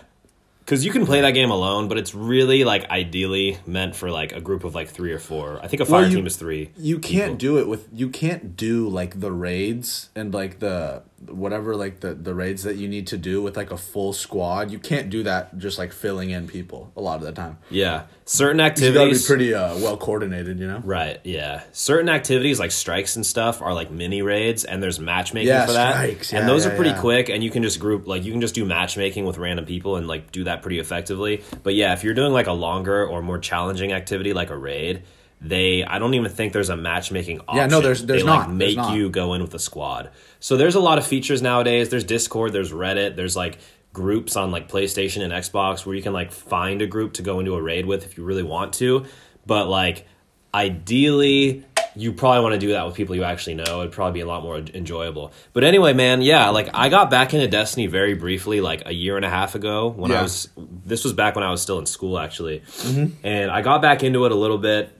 Because 0.70 0.86
you 0.86 0.92
can 0.92 1.04
play 1.04 1.22
that 1.22 1.32
game 1.32 1.50
alone, 1.50 1.88
but 1.88 1.98
it's 1.98 2.14
really 2.14 2.64
like 2.64 2.88
ideally 2.92 3.58
meant 3.66 3.96
for 3.96 4.12
like 4.12 4.34
a 4.34 4.40
group 4.40 4.64
of 4.64 4.76
like 4.76 4.88
three 4.88 5.12
or 5.12 5.18
four. 5.18 5.60
I 5.64 5.68
think 5.68 5.82
a 5.82 5.86
fire 5.86 6.02
Well, 6.02 6.10
you- 6.12 6.18
team 6.18 6.28
is 6.28 6.36
three. 6.36 6.70
You 6.78 7.00
can't 7.00 7.40
do 7.40 7.58
it 7.58 7.68
with 7.68 7.88
you 7.92 8.08
can't 8.10 8.56
do 8.56 8.88
like 8.88 9.20
the 9.20 9.32
raids 9.32 10.12
and 10.16 10.32
like 10.32 10.60
the 10.60 11.02
whatever 11.28 11.76
like 11.76 12.00
the 12.00 12.14
the 12.14 12.34
raids 12.34 12.64
that 12.64 12.78
you 12.78 12.88
need 12.88 13.08
to 13.08 13.18
do 13.18 13.42
with 13.42 13.58
like 13.58 13.72
a 13.72 13.78
full 13.78 14.14
squad. 14.14 14.72
You 14.72 14.80
can't 14.80 15.10
do 15.10 15.24
that 15.24 15.58
just 15.58 15.78
like 15.78 15.92
filling 15.92 16.30
in 16.30 16.48
people 16.48 16.92
a 16.96 17.02
lot 17.02 17.16
of 17.20 17.24
the 17.24 17.32
time. 17.32 17.58
Yeah. 17.70 18.04
Certain 18.26 18.60
You 18.60 18.66
got 18.70 18.76
to 18.76 18.82
be 18.82 18.88
activities. 18.90 19.26
pretty 19.28 19.54
uh, 19.54 19.76
well 19.80 19.98
coordinated, 19.98 20.60
you 20.60 20.68
know. 20.68 20.82
Right, 20.86 21.20
yeah. 21.24 21.64
Certain 21.72 22.10
activities 22.10 22.60
like 22.60 22.72
strikes 22.72 23.16
and 23.16 23.26
stuff 23.26 23.62
are 23.62 23.74
like 23.74 23.90
mini 23.90 24.22
raids 24.22 24.66
and 24.66 24.82
there's 24.84 25.00
matchmaking 25.00 25.48
Yeah, 25.50 25.66
for 25.66 25.74
that. 25.74 25.94
strikes. 25.96 26.32
Yeah, 26.32 26.40
and 26.40 26.48
those 26.50 26.66
yeah, 26.66 26.72
are 26.72 26.76
pretty 26.76 26.94
quick 26.94 27.30
and 27.30 27.44
you 27.44 27.50
can 27.50 27.64
just 27.64 27.80
group 27.80 28.08
like 28.08 28.24
you 28.24 28.32
can 28.32 28.42
just 28.42 28.56
do 28.56 28.66
matchmaking 28.66 29.26
with 29.26 29.38
random 29.38 29.66
people 29.66 29.96
and 29.96 30.08
like 30.08 30.32
do 30.32 30.44
that 30.44 30.62
pretty 30.62 30.80
effectively. 30.80 31.44
But 31.64 31.74
yeah, 31.76 31.94
if 31.94 32.04
you're 32.04 32.14
doing 32.14 32.32
like 32.32 32.48
a 32.48 32.54
longer 32.54 33.06
or 33.06 33.22
more 33.22 33.40
challenging 33.40 33.92
activity 33.94 34.32
like 34.34 34.52
a 34.52 34.58
raid, 34.58 35.04
they 35.42 35.84
I 35.84 36.00
don't 36.00 36.14
even 36.14 36.30
think 36.32 36.54
there's 36.54 36.70
a 36.70 36.78
matchmaking 36.78 37.40
option. 37.42 37.58
Yeah, 37.58 37.68
no, 37.68 37.82
there's- 37.82 38.02
there's 38.02 38.22
they, 38.22 38.28
not. 38.28 38.48
Like, 38.48 38.58
make 38.58 38.78
not. 38.78 38.96
you 38.96 39.10
go 39.10 39.34
in 39.34 39.42
with 39.42 39.54
a 39.54 39.60
squad. 39.60 40.12
So 40.40 40.58
there's 40.58 40.76
a 40.76 40.80
lot 40.80 40.98
of 40.98 41.08
features 41.08 41.42
nowadays. 41.42 41.90
There's 41.90 42.04
Discord, 42.04 42.54
there's 42.54 42.72
Reddit, 42.72 43.16
there's 43.16 43.36
like 43.36 43.58
groups 43.94 44.36
on 44.36 44.52
like 44.52 44.70
PlayStation 44.70 45.24
and 45.24 45.34
Xbox 45.34 45.86
where 45.86 45.96
you 45.96 46.02
can 46.02 46.14
like 46.14 46.32
find 46.32 46.82
a 46.82 46.88
group 46.88 47.14
to 47.14 47.22
go 47.22 47.40
into 47.40 47.56
a 47.56 47.62
raid 47.62 47.86
with 47.86 48.06
if 48.06 48.18
you 48.18 48.24
really 48.24 48.44
want 48.44 48.74
to. 48.74 49.06
But 49.46 49.68
like 49.68 50.06
ideally 50.54 51.66
you 51.96 52.14
probably 52.14 52.42
want 52.42 52.54
to 52.54 52.60
do 52.60 52.70
that 52.70 52.86
with 52.86 52.96
people 52.96 53.16
you 53.16 53.24
actually 53.24 53.56
know. 53.56 53.82
It'd 53.82 53.92
probably 53.92 54.20
be 54.20 54.22
a 54.22 54.26
lot 54.26 54.44
more 54.44 54.58
enjoyable. 54.58 55.34
But 55.54 55.64
anyway, 55.64 55.94
man, 55.94 56.22
yeah, 56.22 56.50
like 56.50 56.70
I 56.74 56.90
got 56.90 57.10
back 57.10 57.34
into 57.34 57.48
Destiny 57.48 57.88
very 57.88 58.14
briefly, 58.14 58.62
like 58.62 58.84
a 58.86 58.94
year 58.94 59.16
and 59.16 59.26
a 59.26 59.30
half 59.30 59.56
ago 59.56 59.90
when 59.90 60.12
I 60.12 60.22
was. 60.22 60.50
This 60.86 61.04
was 61.04 61.14
back 61.14 61.36
when 61.36 61.44
I 61.44 61.52
was 61.52 61.62
still 61.62 61.80
in 61.80 61.86
school, 61.86 62.20
actually, 62.20 62.60
mm-hmm. 62.60 63.26
and 63.26 63.52
I 63.52 63.62
got 63.62 63.82
back 63.82 64.04
into 64.04 64.26
it 64.26 64.32
a 64.32 64.36
little 64.36 64.58
bit. 64.58 64.96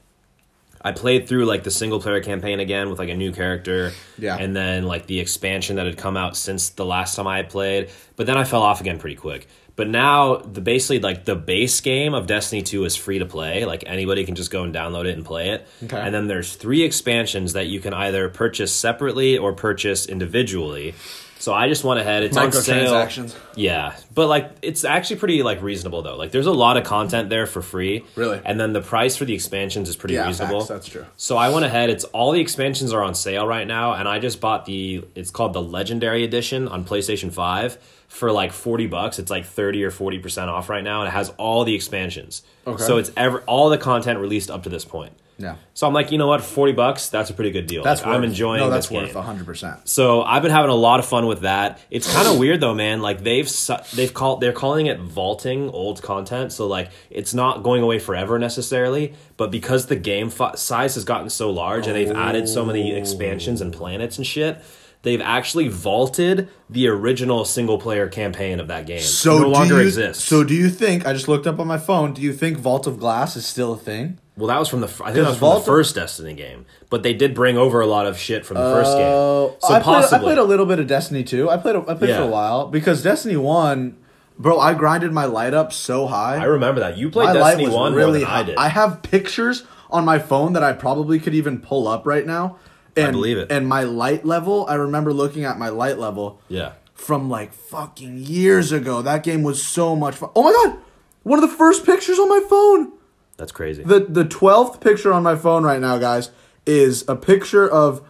I 0.82 0.92
played 0.94 1.28
through 1.28 1.46
like 1.46 1.64
the 1.64 1.72
single 1.72 2.00
player 2.00 2.22
campaign 2.22 2.60
again 2.60 2.90
with 2.90 3.00
like 3.00 3.10
a 3.10 3.16
new 3.16 3.32
character, 3.32 3.92
Yeah. 4.18 4.38
and 4.38 4.56
then 4.56 4.84
like 4.84 5.08
the 5.08 5.20
expansion 5.20 5.76
that 5.76 5.86
had 5.86 5.98
come 5.98 6.16
out 6.18 6.38
since 6.38 6.70
the 6.70 6.86
last 6.86 7.16
time 7.16 7.28
I 7.28 7.38
had 7.38 7.50
played. 7.50 7.90
But 8.16 8.28
then 8.28 8.38
I 8.38 8.44
fell 8.46 8.62
off 8.64 8.80
again 8.82 8.98
pretty 9.00 9.16
quick. 9.18 9.48
But 9.76 9.88
now 9.88 10.36
the 10.38 10.60
basically 10.60 11.00
like 11.00 11.24
the 11.24 11.36
base 11.36 11.80
game 11.80 12.14
of 12.14 12.28
Destiny 12.28 12.62
2 12.62 12.84
is 12.84 12.96
free 12.98 13.20
to 13.20 13.26
play. 13.26 13.64
Like 13.66 13.84
anybody 13.88 14.26
can 14.26 14.36
just 14.36 14.52
go 14.52 14.64
and 14.64 14.76
download 14.76 15.06
it 15.06 15.16
and 15.16 15.26
play 15.26 15.52
it. 15.52 15.68
Okay. 15.84 15.98
And 15.98 16.14
then 16.14 16.28
there's 16.28 16.56
three 16.56 16.84
expansions 16.84 17.54
that 17.54 17.68
you 17.68 17.80
can 17.80 17.94
either 17.94 18.28
purchase 18.28 18.74
separately 18.76 19.38
or 19.38 19.54
purchase 19.54 20.06
individually. 20.06 20.96
So 21.40 21.54
I 21.54 21.70
just 21.70 21.86
went 21.86 22.02
ahead. 22.02 22.24
It's 22.24 22.36
on 22.36 22.52
sale. 22.52 23.08
Yeah, 23.56 23.96
but 24.14 24.28
like 24.28 24.52
it's 24.62 24.84
actually 24.84 25.16
pretty 25.18 25.42
like 25.42 25.62
reasonable 25.62 26.02
though. 26.02 26.18
Like 26.18 26.32
there's 26.32 26.48
a 26.48 26.52
lot 26.52 26.76
of 26.76 26.84
content 26.84 27.30
there 27.30 27.46
for 27.48 27.62
free. 27.62 28.04
Really? 28.16 28.42
And 28.44 28.60
then 28.60 28.74
the 28.74 28.82
price 28.82 29.16
for 29.16 29.24
the 29.24 29.34
expansions 29.34 29.88
is 29.88 29.96
pretty 29.96 30.16
Yeah, 30.16 30.28
reasonable. 30.28 30.60
facts, 30.60 30.68
that's 30.70 30.88
true. 30.90 31.06
So 31.16 31.38
I 31.38 31.50
went 31.50 31.64
ahead. 31.66 31.90
It's 31.90 32.04
all 32.04 32.34
the 32.34 32.42
expansions 32.42 32.92
are 32.92 33.02
on 33.02 33.16
sale 33.16 33.48
right 33.48 33.66
now, 33.66 33.94
and 33.94 34.08
I 34.08 34.20
just 34.20 34.42
bought 34.42 34.66
the. 34.66 35.06
It's 35.16 35.32
called 35.32 35.54
the 35.54 35.62
Legendary 35.62 36.26
Edition 36.26 36.68
on 36.68 36.84
PlayStation 36.84 37.32
Five 37.32 37.78
for 38.10 38.34
like 38.34 38.52
forty 38.52 38.88
bucks. 38.88 39.18
It's 39.18 39.32
like 39.32 39.46
thirty 39.46 39.82
or 39.84 39.92
forty 39.92 40.20
percent 40.20 40.50
off 40.50 40.68
right 40.68 40.84
now, 40.84 41.02
and 41.04 41.08
it 41.08 41.12
has 41.12 41.30
all 41.38 41.64
the 41.64 41.74
expansions. 41.74 42.44
Okay. 42.68 42.84
So 42.84 42.98
it's 42.98 43.12
ever 43.16 43.42
all 43.48 43.70
the 43.70 43.78
content 43.78 44.20
released 44.20 44.52
up 44.52 44.64
to 44.64 44.70
this 44.70 44.84
point. 44.84 45.14
Yeah. 45.40 45.56
So 45.74 45.88
I'm 45.88 45.94
like, 45.94 46.12
you 46.12 46.18
know 46.18 46.28
what, 46.28 46.42
forty 46.44 46.74
bucks, 46.74 47.10
that's 47.10 47.30
a 47.30 47.34
pretty 47.34 47.52
good 47.52 47.66
deal. 47.66 47.82
That's 47.82 48.02
Like, 48.02 48.10
I'm 48.14 48.22
worth- 48.22 48.30
enjoying. 48.30 48.60
No, 48.60 48.70
that's 48.70 48.92
worth 48.92 49.14
hundred 49.14 49.46
percent. 49.46 49.88
So 49.88 50.22
I've 50.22 50.42
been 50.42 50.52
having 50.52 50.70
a 50.70 50.76
lot 50.76 51.00
of 51.00 51.06
fun 51.06 51.26
with 51.28 51.42
that. 51.42 51.80
It's 51.90 52.14
kind 52.14 52.28
of 52.28 52.38
weird 52.38 52.60
though, 52.60 52.76
man. 52.76 53.02
Like 53.02 53.24
they've 53.24 53.50
su- 53.50 53.78
they've 53.96 54.14
called 54.14 54.42
they're 54.42 54.52
calling 54.54 54.88
it 54.88 55.00
vaulting 55.00 55.70
old 55.70 56.02
content. 56.02 56.52
So 56.52 56.68
like 56.68 56.92
it's 57.10 57.34
not 57.34 57.64
going 57.64 57.82
away 57.82 58.00
forever 58.00 58.38
necessarily, 58.38 59.14
but 59.38 59.50
because 59.50 59.88
the 59.88 59.96
game 59.96 60.30
size 60.56 60.96
has 60.96 61.06
gotten 61.06 61.30
so 61.30 61.50
large 61.50 61.88
and 61.88 61.96
they've 61.96 62.12
added 62.12 62.48
so 62.50 62.66
many 62.66 62.94
expansions 62.94 63.62
and 63.62 63.72
planets 63.74 64.18
and 64.18 64.28
shit, 64.28 64.60
they've 65.04 65.22
actually 65.22 65.70
vaulted 65.70 66.50
the 66.70 66.88
original 66.90 67.46
single 67.46 67.78
player 67.78 68.08
campaign 68.10 68.60
of 68.60 68.68
that 68.68 68.86
game. 68.86 69.00
So 69.00 69.38
it 69.38 69.42
no 69.42 69.48
longer 69.50 69.76
you, 69.76 69.88
exists. 69.88 70.24
So 70.26 70.44
do 70.44 70.54
you 70.54 70.70
think? 70.70 71.06
I 71.06 71.14
just 71.14 71.28
looked 71.30 71.48
up 71.48 71.60
on 71.60 71.68
my 71.68 71.78
phone. 71.78 72.14
Do 72.14 72.22
you 72.22 72.34
think 72.34 72.58
Vault 72.58 72.86
of 72.88 73.00
Glass 73.00 73.36
is 73.36 73.46
still 73.46 73.74
a 73.74 73.78
thing? 73.78 74.20
Well, 74.40 74.48
that 74.48 74.58
was 74.58 74.70
from 74.70 74.80
the 74.80 74.88
I 74.88 75.12
think 75.12 75.26
that 75.26 75.30
was 75.30 75.38
from 75.38 75.56
the 75.56 75.66
first 75.66 75.96
Destiny 75.96 76.34
game, 76.34 76.66
but 76.90 77.04
they 77.04 77.14
did 77.14 77.36
bring 77.36 77.58
over 77.58 77.82
a 77.82 77.86
lot 77.86 78.06
of 78.06 78.18
shit 78.18 78.46
from 78.46 78.56
the 78.56 78.64
first 78.64 78.92
game. 78.94 79.06
Oh, 79.06 79.58
So 79.60 79.74
I 79.74 79.82
played, 79.82 80.06
I 80.06 80.20
played 80.20 80.38
a 80.38 80.44
little 80.44 80.66
bit 80.66 80.80
of 80.80 80.88
Destiny 80.88 81.24
2. 81.24 81.50
I 81.50 81.58
played 81.58 81.76
a, 81.76 81.80
I 81.80 81.94
played 81.94 82.16
for 82.16 82.22
a 82.22 82.28
while 82.28 82.68
because 82.68 83.04
Destiny 83.04 83.36
1, 83.36 83.98
bro, 84.38 84.58
I 84.58 84.74
grinded 84.74 85.12
my 85.12 85.26
light 85.26 85.54
up 85.54 85.74
so 85.74 86.08
high. 86.08 86.38
I 86.38 86.46
remember 86.46 86.80
that 86.80 86.98
you 86.98 87.10
played 87.10 87.28
my 87.28 87.34
Destiny 87.34 87.68
one 87.68 87.94
really 87.94 88.20
more 88.20 88.20
than 88.20 88.28
high. 88.28 88.40
I 88.40 88.44
did. 88.44 88.56
I 88.58 88.68
have 88.70 89.02
pictures 89.04 89.66
on 89.90 90.06
my 90.06 90.20
phone 90.20 90.54
that 90.54 90.64
I 90.64 90.72
probably 90.72 91.20
could 91.20 91.36
even 91.36 91.60
pull 91.60 91.88
up 91.88 92.06
right 92.06 92.26
now. 92.26 92.58
And, 92.96 93.12
believe 93.14 93.38
it. 93.38 93.52
And 93.52 93.68
my 93.68 93.84
light 93.84 94.26
level, 94.26 94.66
I 94.68 94.76
remember 94.76 95.14
looking 95.14 95.44
at 95.44 95.60
my 95.60 95.70
light 95.70 96.00
level 96.00 96.42
yeah. 96.48 96.74
from 96.94 97.30
like 97.30 97.54
fucking 97.54 98.18
years 98.18 98.72
ago. 98.72 99.02
That 99.02 99.24
game 99.24 99.44
was 99.44 99.62
so 99.62 99.96
much 99.96 100.16
fun. 100.16 100.30
Oh 100.36 100.44
my 100.44 100.52
god! 100.52 100.80
One 101.24 101.44
of 101.44 101.50
the 101.50 101.56
first 101.56 101.86
pictures 101.86 102.20
on 102.20 102.30
my 102.30 102.42
phone. 102.50 102.94
That's 103.40 103.54
crazy. 103.54 103.84
The 103.84 104.02
the 104.02 104.26
twelfth 104.26 104.82
picture 104.82 105.14
on 105.14 105.24
my 105.24 105.38
phone 105.38 105.64
right 105.64 105.80
now, 105.80 105.98
guys, 105.98 106.30
is 106.66 107.08
a 107.08 107.16
picture 107.16 107.68
of 107.68 108.06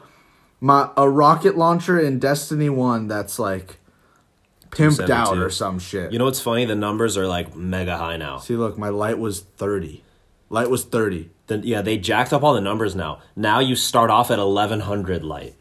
my 0.59 0.89
a 0.97 1.07
rocket 1.07 1.55
launcher 1.55 1.99
in 1.99 2.17
Destiny 2.17 2.67
One 2.67 3.07
that's 3.07 3.37
like 3.37 3.77
pimped 4.71 5.09
out 5.09 5.37
or 5.37 5.51
some 5.51 5.77
shit. 5.77 6.11
You 6.11 6.17
know 6.17 6.25
what's 6.25 6.41
funny? 6.41 6.65
The 6.65 6.75
numbers 6.75 7.15
are 7.15 7.27
like 7.27 7.55
mega 7.55 7.95
high 7.95 8.17
now. 8.17 8.39
See, 8.39 8.55
look, 8.55 8.77
my 8.77 8.89
light 8.89 9.19
was 9.19 9.41
thirty. 9.41 10.03
Light 10.49 10.71
was 10.71 10.83
thirty. 10.83 11.29
Then 11.45 11.61
yeah, 11.63 11.83
they 11.83 11.99
jacked 11.99 12.33
up 12.33 12.41
all 12.43 12.55
the 12.55 12.61
numbers 12.61 12.95
now. 12.95 13.21
Now 13.35 13.59
you 13.59 13.75
start 13.75 14.09
off 14.09 14.31
at 14.31 14.39
eleven 14.39 14.79
hundred 14.79 15.23
light, 15.23 15.53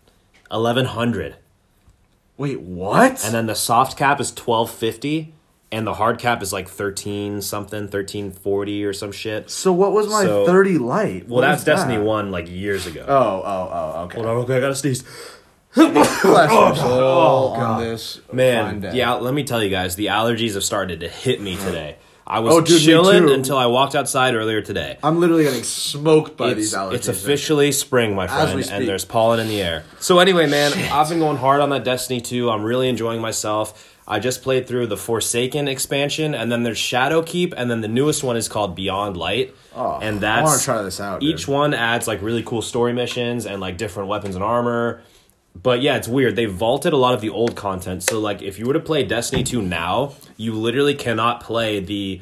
eleven 0.50 0.86
hundred, 0.86 1.36
Wait, 2.38 2.60
what? 2.60 3.22
and 3.22 3.34
then 3.34 3.46
the 3.46 3.54
soft 3.54 3.98
cap 3.98 4.18
is 4.18 4.32
twelve 4.32 4.70
fifty, 4.70 5.34
and 5.70 5.86
the 5.86 5.94
hard 5.94 6.18
cap 6.18 6.42
is 6.42 6.52
like 6.52 6.68
thirteen 6.68 7.42
something, 7.42 7.88
thirteen 7.88 8.30
forty 8.32 8.84
or 8.84 8.92
some 8.92 9.12
shit. 9.12 9.50
so 9.50 9.72
what 9.72 9.92
was 9.92 10.08
my 10.08 10.24
So- 10.24 10.46
thirty 10.46 10.78
light? 10.78 11.28
Well, 11.28 11.36
What 11.36 11.40
that's 11.42 11.58
was 11.60 11.64
that? 11.66 11.74
Destiny 11.76 11.98
one 11.98 12.30
like 12.30 12.48
years 12.50 12.86
ago. 12.86 13.04
Oh, 13.06 13.42
oh, 13.44 13.70
oh, 13.96 14.02
okay. 14.04 14.16
Hold 14.16 14.26
on, 14.26 14.36
okay, 14.44 14.56
I 14.56 14.60
gotta 14.60 14.74
sneeze. 14.74 15.04
Bless 15.74 16.24
your 16.24 16.74
soul 16.74 16.92
Oh, 16.92 17.48
on 17.48 17.52
oh, 17.52 17.52
oh, 17.54 17.56
God. 17.56 17.82
this 17.82 18.20
Man, 18.32 18.90
yeah, 18.94 19.12
let 19.14 19.34
me 19.34 19.44
tell 19.44 19.62
you 19.62 19.70
guys, 19.70 19.96
the 19.96 20.06
allergies 20.06 20.54
have 20.54 20.64
started 20.64 21.00
to 21.00 21.08
hit 21.08 21.40
me 21.40 21.56
today. 21.56 21.96
I 22.26 22.40
was 22.40 22.54
Oh, 22.54 22.60
dude, 22.60 22.80
chilling 22.82 23.30
until 23.30 23.56
I 23.56 23.66
walked 23.66 23.94
outside 23.94 24.34
earlier 24.34 24.60
today. 24.60 24.98
I'm 25.02 25.18
literally 25.20 25.44
getting 25.44 25.62
smoked 25.62 26.36
by 26.36 26.48
it's, 26.48 26.56
these 26.56 26.74
allergies. 26.74 26.92
it's 26.94 27.08
officially 27.08 27.72
spring, 27.72 28.14
my 28.14 28.26
friend, 28.26 28.68
and 28.70 28.86
there's 28.88 29.04
pollen 29.06 29.40
in 29.40 29.48
the 29.48 29.62
air. 29.62 29.84
So 29.98 30.18
anyway, 30.18 30.46
man, 30.46 30.72
I've 30.92 31.08
been 31.08 31.20
going 31.20 31.38
hard 31.38 31.60
on 31.60 31.70
that 31.70 31.84
Destiny 31.84 32.20
2. 32.20 32.50
I'm 32.50 32.64
really 32.64 32.88
enjoying 32.88 33.20
myself. 33.22 33.96
I 34.10 34.20
just 34.20 34.42
played 34.42 34.66
through 34.66 34.86
the 34.86 34.96
Forsaken 34.96 35.68
expansion, 35.68 36.34
and 36.34 36.50
then 36.50 36.62
there's 36.62 36.78
Shadowkeep, 36.78 37.52
and 37.54 37.70
then 37.70 37.82
the 37.82 37.88
newest 37.88 38.24
one 38.24 38.38
is 38.38 38.48
called 38.48 38.74
Beyond 38.74 39.18
Light. 39.18 39.54
Oh, 39.76 39.98
and 40.00 40.18
that's 40.20 40.38
I 40.38 40.40
that's 40.40 40.66
wanna 40.66 40.78
try 40.78 40.82
this 40.82 40.98
out, 41.00 41.22
Each 41.22 41.40
dude. 41.44 41.48
one 41.48 41.74
adds 41.74 42.08
like 42.08 42.22
really 42.22 42.42
cool 42.42 42.62
story 42.62 42.94
missions 42.94 43.44
and 43.44 43.60
like 43.60 43.76
different 43.76 44.08
weapons 44.08 44.34
and 44.34 44.42
armor. 44.42 45.02
But 45.60 45.82
yeah, 45.82 45.96
it's 45.96 46.08
weird. 46.08 46.36
They 46.36 46.46
vaulted 46.46 46.92
a 46.92 46.96
lot 46.96 47.12
of 47.14 47.20
the 47.20 47.28
old 47.30 47.54
content. 47.54 48.02
So 48.02 48.18
like 48.18 48.40
if 48.42 48.58
you 48.58 48.66
were 48.66 48.72
to 48.74 48.80
play 48.80 49.02
Destiny 49.02 49.42
2 49.44 49.60
now, 49.60 50.14
you 50.36 50.54
literally 50.54 50.94
cannot 50.94 51.42
play 51.42 51.80
the 51.80 52.20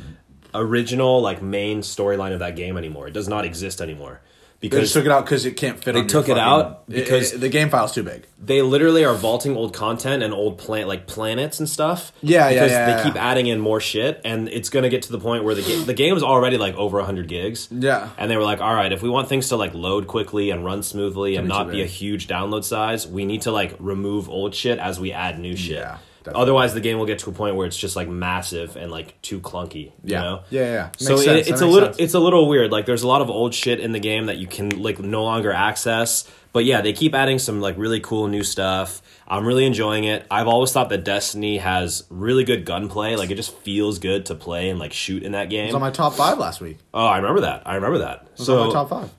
original 0.55 1.21
like 1.21 1.43
main 1.43 1.81
storyline 1.83 2.33
of 2.33 2.39
that 2.41 2.57
game 2.57 2.77
anymore. 2.77 3.09
It 3.09 3.13
does 3.13 3.29
not 3.29 3.45
exist 3.45 3.81
anymore. 3.81 4.21
They 4.61 4.69
because 4.69 4.81
just 4.85 4.95
took 4.95 5.05
it 5.05 5.11
out 5.13 5.25
because 5.27 5.45
it 5.45 5.53
can't 5.53 5.83
fit. 5.83 5.93
They 5.95 6.05
took 6.05 6.29
it 6.31 6.39
out 6.39 6.89
because- 6.89 7.35
it- 7.35 7.41
the 7.41 7.49
game 7.51 7.69
file's 7.69 7.93
too 7.93 8.03
big. 8.03 8.25
they 8.43 8.63
literally 8.63 9.05
are 9.05 9.15
vaulting 9.15 9.55
old 9.57 9.75
content 9.75 10.23
and 10.23 10.33
old 10.33 10.57
plant 10.57 10.89
like 10.89 11.07
planets 11.07 11.59
and 11.59 11.69
stuff. 11.69 12.13
Yeah, 12.23 12.49
yeah, 12.49 12.55
because 12.55 12.71
yeah, 12.71 12.87
they 12.87 12.93
yeah. 12.93 13.03
keep 13.05 13.17
adding 13.17 13.47
in 13.49 13.61
more 13.61 13.81
shit, 13.81 14.21
and 14.25 14.49
it's 14.49 14.71
gonna 14.71 14.89
get 14.89 15.03
to 15.03 15.13
the 15.13 15.19
point 15.19 15.45
where 15.45 15.55
the 15.55 15.63
game 15.63 15.85
the 15.85 15.95
game's 15.95 16.23
already 16.23 16.57
like 16.57 16.75
over 16.77 17.03
hundred 17.03 17.29
gigs. 17.29 17.69
Yeah. 17.71 18.09
and 18.17 18.31
they 18.31 18.37
were 18.37 18.45
like, 18.45 18.61
all 18.63 18.75
right, 18.75 18.93
if 18.93 19.03
we 19.03 19.11
want 19.11 19.29
things 19.29 19.49
to 19.51 19.57
like 19.57 19.75
load 19.75 20.07
quickly 20.07 20.51
and 20.51 20.65
run 20.65 20.83
smoothly 20.83 21.37
and 21.37 21.47
not 21.49 21.71
be 21.71 21.83
a 21.83 21.87
huge 21.87 22.27
download 22.27 22.65
size, 22.65 23.07
we 23.07 23.25
need 23.27 23.43
to 23.43 23.51
like 23.53 23.75
remove 23.79 24.29
old 24.31 24.55
shit 24.55 24.79
as 24.79 24.99
we 24.99 25.13
add 25.13 25.39
new 25.39 25.55
shit. 25.57 25.77
Yeah, 25.77 25.99
definitely. 26.27 26.43
Otherwise, 26.43 26.75
the 26.75 26.81
game 26.81 26.99
will 26.99 27.07
get 27.07 27.19
to 27.21 27.31
a 27.31 27.33
point 27.33 27.57
where 27.57 27.67
it's 27.67 27.77
just 27.77 27.97
like 27.97 28.09
massive 28.09 28.77
and 28.77 28.91
like 28.91 29.21
too 29.23 29.41
clunky. 29.41 29.87
You 29.87 29.93
Yeah. 30.05 30.23
know? 30.23 30.43
Yeah, 30.51 30.61
yeah, 30.61 30.73
yeah. 30.73 30.91
So 30.99 31.19
it, 31.19 31.49
it's 31.49 31.61
a 31.63 31.67
little 31.67 31.89
sense. 31.89 31.99
it's 31.99 32.15
a 32.15 32.21
little 32.21 32.49
weird. 32.49 32.71
Like 32.71 32.87
there's 32.87 33.03
a 33.03 33.09
lot 33.09 33.23
of 33.23 33.31
old 33.31 33.55
shit 33.55 33.81
in 33.81 33.93
the 33.93 34.01
game 34.01 34.27
that 34.27 34.37
you 34.37 34.47
can 34.47 34.69
like 34.83 34.99
no 34.99 35.25
longer 35.25 35.53
access. 35.53 36.31
But 36.53 36.65
yeah, 36.65 36.81
they 36.81 36.93
keep 36.95 37.15
adding 37.15 37.39
some 37.39 37.61
like 37.61 37.77
really 37.77 38.01
cool 38.01 38.29
new 38.29 38.43
stuff. 38.43 39.03
I'm 39.29 39.45
really 39.47 39.67
enjoying 39.67 40.05
it. 40.05 40.25
I've 40.31 40.47
always 40.49 40.73
thought 40.73 40.89
that 40.89 41.05
Destiny 41.05 41.59
has 41.59 42.05
really 42.09 42.45
good 42.45 42.65
gunplay. 42.65 43.17
Like 43.17 43.31
it 43.31 43.35
just 43.35 43.53
feels 43.59 43.99
good 43.99 44.27
to 44.27 44.35
play 44.35 44.71
and 44.71 44.79
like 44.79 44.93
shoot 44.95 45.23
in 45.23 45.33
that 45.33 45.51
game. 45.51 45.65
It 45.65 45.67
was 45.67 45.75
on 45.75 45.81
my 45.83 45.91
top 45.91 46.15
five 46.15 46.39
last 46.39 46.61
week. 46.63 46.79
Oh, 46.95 47.05
I 47.05 47.17
remember 47.19 47.43
that. 47.43 47.63
I 47.67 47.75
remember 47.75 47.99
that. 47.99 48.27
So 48.37 48.59
on 48.61 48.67
my 48.69 48.73
top 48.73 48.89
five. 48.89 49.11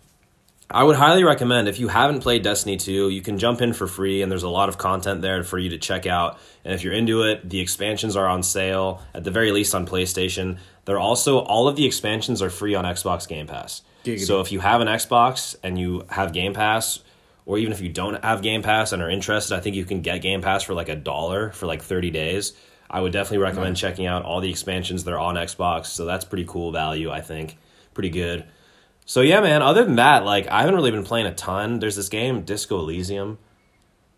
I 0.70 0.84
would 0.84 0.98
highly 0.98 1.24
recommend 1.24 1.70
if 1.70 1.80
you 1.80 1.88
haven't 1.88 2.20
played 2.20 2.44
Destiny 2.44 2.76
2, 2.76 3.10
you 3.10 3.22
can 3.22 3.38
jump 3.38 3.62
in 3.62 3.72
for 3.72 3.88
free 3.88 4.22
and 4.22 4.30
there's 4.30 4.44
a 4.44 4.50
lot 4.50 4.68
of 4.68 4.78
content 4.78 5.22
there 5.22 5.42
for 5.44 5.58
you 5.58 5.70
to 5.70 5.78
check 5.78 6.06
out. 6.06 6.40
And 6.66 6.74
if 6.74 6.84
you're 6.84 6.94
into 6.94 7.24
it, 7.24 7.50
the 7.50 7.62
expansions 7.62 8.18
are 8.18 8.28
on 8.28 8.44
sale 8.44 9.02
at 9.14 9.24
the 9.24 9.32
very 9.32 9.52
least 9.52 9.74
on 9.74 9.88
PlayStation. 9.88 10.58
They're 10.84 11.00
also 11.00 11.40
all 11.40 11.70
of 11.70 11.78
the 11.78 11.86
expansions 11.86 12.42
are 12.42 12.50
free 12.50 12.76
on 12.76 12.84
Xbox 12.84 13.28
Game 13.28 13.48
Pass. 13.48 13.82
Giggity. 14.04 14.26
So 14.26 14.42
if 14.42 14.52
you 14.52 14.60
have 14.60 14.82
an 14.82 14.90
Xbox 14.90 15.56
and 15.64 15.80
you 15.80 16.04
have 16.10 16.34
Game 16.34 16.54
Pass 16.54 17.00
or 17.46 17.58
even 17.58 17.72
if 17.72 17.80
you 17.80 17.88
don't 17.88 18.22
have 18.22 18.42
Game 18.42 18.62
Pass 18.62 18.92
and 18.92 19.02
are 19.02 19.10
interested, 19.10 19.56
I 19.56 19.62
think 19.62 19.78
you 19.78 19.86
can 19.86 20.02
get 20.02 20.22
Game 20.22 20.42
Pass 20.42 20.64
for 20.64 20.74
like 20.74 20.90
a 20.90 20.98
dollar 20.98 21.52
for 21.52 21.66
like 21.66 21.82
30 21.82 22.12
days. 22.12 22.52
I 22.90 23.00
would 23.00 23.14
definitely 23.14 23.40
recommend 23.40 23.78
checking 23.78 24.06
out 24.06 24.24
all 24.24 24.42
the 24.42 24.50
expansions 24.50 25.06
that 25.06 25.14
are 25.14 25.20
on 25.20 25.36
Xbox. 25.36 25.88
So 25.88 26.04
that's 26.04 26.26
pretty 26.26 26.46
cool 26.46 26.74
value, 26.74 27.10
I 27.10 27.22
think. 27.22 27.58
Pretty 27.94 28.10
good. 28.10 28.46
So 29.08 29.22
yeah, 29.22 29.40
man. 29.42 29.64
Other 29.64 29.84
than 29.84 29.96
that, 29.96 30.24
like 30.26 30.48
I 30.48 30.60
haven't 30.60 30.76
really 30.76 30.92
been 30.92 31.04
playing 31.06 31.26
a 31.26 31.34
ton. 31.34 31.80
There's 31.80 31.96
this 31.96 32.10
game, 32.10 32.44
Disco 32.44 32.78
Elysium, 32.80 33.40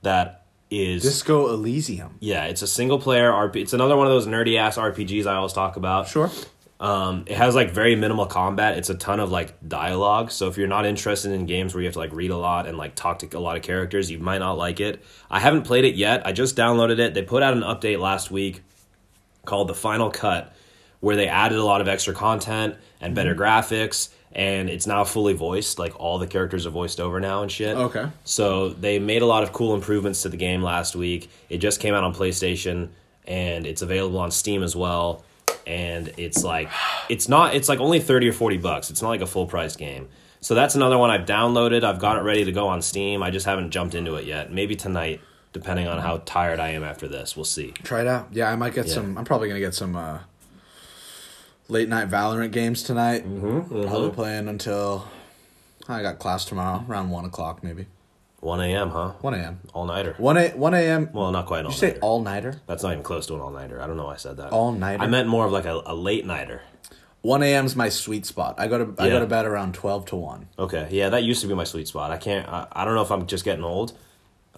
that 0.02 0.46
is 0.70 1.04
Disco 1.04 1.54
Elysium. 1.54 2.18
yeah, 2.20 2.46
it's 2.46 2.62
a 2.62 2.68
single 2.68 3.00
player 3.00 3.32
RP. 3.32 3.58
It's 3.58 3.74
another 3.74 3.96
one 3.96 4.08
of 4.08 4.12
those 4.12 4.28
nerdy 4.28 4.58
ass 4.58 4.78
RPGs 4.78 5.26
I 5.26 5.36
always 5.36 5.54
talk 5.54 5.78
about. 5.78 6.08
Sure. 6.08 6.30
Um, 6.80 7.26
it 7.28 7.36
has 7.36 7.56
like 7.56 7.72
very 7.72 7.96
minimal 7.96 8.26
combat. 8.26 8.78
It's 8.78 8.90
a 8.90 8.96
ton 8.96 9.20
of 9.20 9.30
like 9.32 9.54
dialogue. 9.68 10.32
So 10.32 10.48
if 10.48 10.58
you're 10.58 10.68
not 10.68 10.86
interested 10.86 11.32
in 11.34 11.46
games 11.46 11.74
where 11.74 11.82
you 11.82 11.88
have 11.88 11.94
to 11.94 12.00
like 12.00 12.14
read 12.14 12.32
a 12.32 12.38
lot 12.38 12.68
and 12.68 12.78
like 12.78 12.96
talk 12.96 13.20
to 13.20 13.38
a 13.38 13.40
lot 13.40 13.58
of 13.58 13.64
characters, 13.64 14.10
you 14.10 14.18
might 14.18 14.38
not 14.40 14.54
like 14.58 14.80
it. 14.80 15.04
I 15.30 15.40
haven't 15.40 15.64
played 15.64 15.86
it 15.86 15.96
yet. 15.96 16.26
I 16.26 16.32
just 16.32 16.56
downloaded 16.56 17.00
it. 17.00 17.14
They 17.14 17.22
put 17.22 17.44
out 17.44 17.54
an 17.54 17.64
update 17.64 18.00
last 18.00 18.32
week 18.32 18.62
called 19.46 19.68
the 19.68 19.76
Final 19.76 20.10
Cut, 20.10 20.56
where 21.02 21.16
they 21.16 21.28
added 21.28 21.58
a 21.58 21.64
lot 21.64 21.82
of 21.82 21.88
extra 21.88 22.14
content 22.14 22.76
and 23.02 23.14
better 23.14 23.36
graphics, 23.36 24.10
and 24.34 24.70
it's 24.70 24.86
now 24.88 25.04
fully 25.04 25.34
voiced. 25.34 25.80
Like 25.80 26.00
all 26.00 26.20
the 26.20 26.28
characters 26.28 26.66
are 26.66 26.70
voiced 26.70 27.00
over 27.00 27.20
now 27.20 27.42
and 27.42 27.52
shit. 27.52 27.76
Okay. 27.76 28.08
So 28.24 28.70
they 28.70 29.00
made 29.00 29.22
a 29.22 29.26
lot 29.26 29.44
of 29.44 29.52
cool 29.54 29.74
improvements 29.76 30.22
to 30.24 30.30
the 30.30 30.38
game 30.38 30.62
last 30.62 30.96
week. 30.96 31.30
It 31.50 31.58
just 31.58 31.80
came 31.80 31.94
out 31.94 32.04
on 32.04 32.14
PlayStation 32.14 32.90
and 33.26 33.66
it's 33.66 33.82
available 33.82 34.20
on 34.20 34.32
Steam 34.32 34.64
as 34.64 34.76
well. 34.76 35.24
And 35.68 36.12
it's 36.18 36.44
like 36.44 36.70
it's 37.10 37.28
not 37.28 37.54
it's 37.56 37.70
like 37.70 37.80
only 37.80 38.00
30 38.00 38.30
or 38.30 38.34
40 38.34 38.58
bucks. 38.58 38.90
It's 38.90 39.02
not 39.02 39.10
like 39.10 39.22
a 39.22 39.28
full 39.28 39.46
price 39.46 39.76
game. 39.76 40.08
So 40.42 40.56
that's 40.56 40.74
another 40.76 40.98
one 40.98 41.10
I've 41.10 41.26
downloaded. 41.28 41.84
I've 41.84 42.00
got 42.00 42.18
it 42.18 42.22
ready 42.22 42.46
to 42.46 42.52
go 42.52 42.68
on 42.68 42.82
Steam. 42.82 43.22
I 43.22 43.30
just 43.30 43.46
haven't 43.46 43.72
jumped 43.72 43.94
into 43.94 44.16
it 44.16 44.26
yet. 44.26 44.52
Maybe 44.54 44.76
tonight, 44.76 45.20
depending 45.54 45.88
on 45.88 46.00
how 46.00 46.22
tired 46.26 46.60
I 46.62 46.70
am 46.70 46.84
after 46.84 47.08
this. 47.10 47.36
We'll 47.36 47.44
see. 47.46 47.72
Try 47.84 48.02
it 48.02 48.08
out. 48.08 48.30
Yeah, 48.32 48.50
I 48.50 48.56
might 48.56 48.74
get 48.74 48.88
Yeah. 48.88 48.94
some. 48.94 49.18
I'm 49.18 49.26
probably 49.26 49.48
gonna 49.50 49.60
get 49.60 49.74
some 49.76 49.96
uh, 49.96 50.20
late 51.70 51.88
night 51.88 52.10
Valorant 52.10 52.52
games 52.52 52.84
tonight. 52.84 53.24
Mm-hmm, 53.26 53.84
Probably 53.88 54.10
playing 54.12 54.48
until 54.48 55.08
I 55.88 56.02
got 56.02 56.20
class 56.20 56.46
tomorrow 56.46 56.84
around 56.90 57.10
one 57.10 57.26
o'clock 57.26 57.64
maybe. 57.64 57.86
1 58.42 58.62
a.m., 58.62 58.90
huh? 58.92 59.10
One 59.20 59.34
a.m. 59.34 59.60
All 59.74 59.86
nighter. 59.86 60.16
One 60.18 60.38
a 60.38 60.50
one 60.52 60.74
a.m. 60.74 61.10
Well, 61.12 61.30
not 61.32 61.46
quite 61.46 61.66
all 61.66 61.72
Did 61.72 61.82
you 61.82 61.90
say 61.94 62.00
all 62.00 62.22
nighter? 62.22 62.62
That's 62.68 62.84
not 62.84 62.94
even 62.94 63.04
close 63.04 63.26
to 63.28 63.34
an 63.36 63.42
all 63.42 63.52
nighter. 63.52 63.82
I 63.82 63.88
don't 63.88 63.98
know 63.98 64.06
why 64.06 64.14
I 64.14 64.18
said 64.18 64.38
that. 64.38 64.54
All-nighter? 64.54 65.04
I 65.04 65.08
meant 65.08 65.28
more 65.28 65.46
of 65.46 65.52
like 65.52 65.66
a, 65.66 65.82
a 65.86 65.94
late 65.94 66.26
nighter. 66.26 66.62
One 67.22 67.44
a.m. 67.44 67.66
is 67.66 67.76
my 67.76 67.90
sweet 67.90 68.26
spot. 68.26 68.56
I 68.58 68.68
go 68.68 68.78
to 68.78 69.02
I 69.02 69.08
Yeah. 69.08 69.14
go 69.16 69.20
to 69.20 69.26
bed 69.26 69.46
around 69.46 69.74
twelve 69.74 70.06
to 70.08 70.16
one. 70.16 70.48
Okay, 70.58 70.88
yeah, 70.90 71.10
that 71.10 71.24
used 71.24 71.42
to 71.42 71.48
be 71.48 71.54
my 71.54 71.66
sweet 71.66 71.90
spot. 71.90 72.12
I 72.12 72.18
can't. 72.18 72.48
I, 72.48 72.66
I 72.72 72.86
don't 72.86 72.96
know 72.96 73.02
if 73.02 73.12
I'm 73.12 73.28
just 73.28 73.44
getting 73.44 73.66
old. 73.66 73.92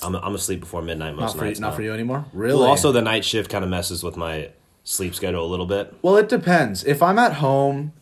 I'm 0.04 0.16
I'm 0.16 0.36
asleep 0.36 0.60
before 0.60 0.84
midnight 0.84 1.16
most 1.16 1.22
Not 1.22 1.32
for 1.38 1.38
you, 1.46 1.50
nights. 1.50 1.60
not 1.60 1.70
now. 1.72 1.76
for 1.76 1.82
you 1.82 1.92
anymore. 1.92 2.26
Really? 2.34 2.60
Well, 2.60 2.70
also 2.70 2.92
the 2.92 3.02
night 3.02 3.26
shift 3.26 3.50
kind 3.50 3.64
of 3.64 3.72
messes 3.72 4.04
with 4.04 4.16
my 4.16 4.52
sleep 4.84 5.14
schedule 5.16 5.46
a 5.46 5.48
little 5.50 5.66
bit. 5.66 5.94
Well, 6.02 6.18
it 6.18 6.30
depends. 6.30 6.84
If 6.84 7.02
I'm 7.04 7.20
at 7.20 7.34
home 7.34 7.94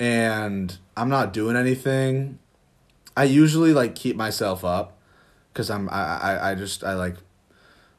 and 0.00 0.76
I'm 0.96 1.08
not 1.08 1.32
doing 1.32 1.56
anything, 1.56 2.38
I 3.16 3.24
usually 3.24 3.72
like 3.72 3.94
keep 3.94 4.16
myself 4.16 4.64
up 4.64 4.98
because 5.52 5.70
I'm 5.70 5.88
I, 5.90 6.18
I 6.20 6.50
I 6.50 6.54
just 6.54 6.82
I 6.84 6.94
like 6.94 7.16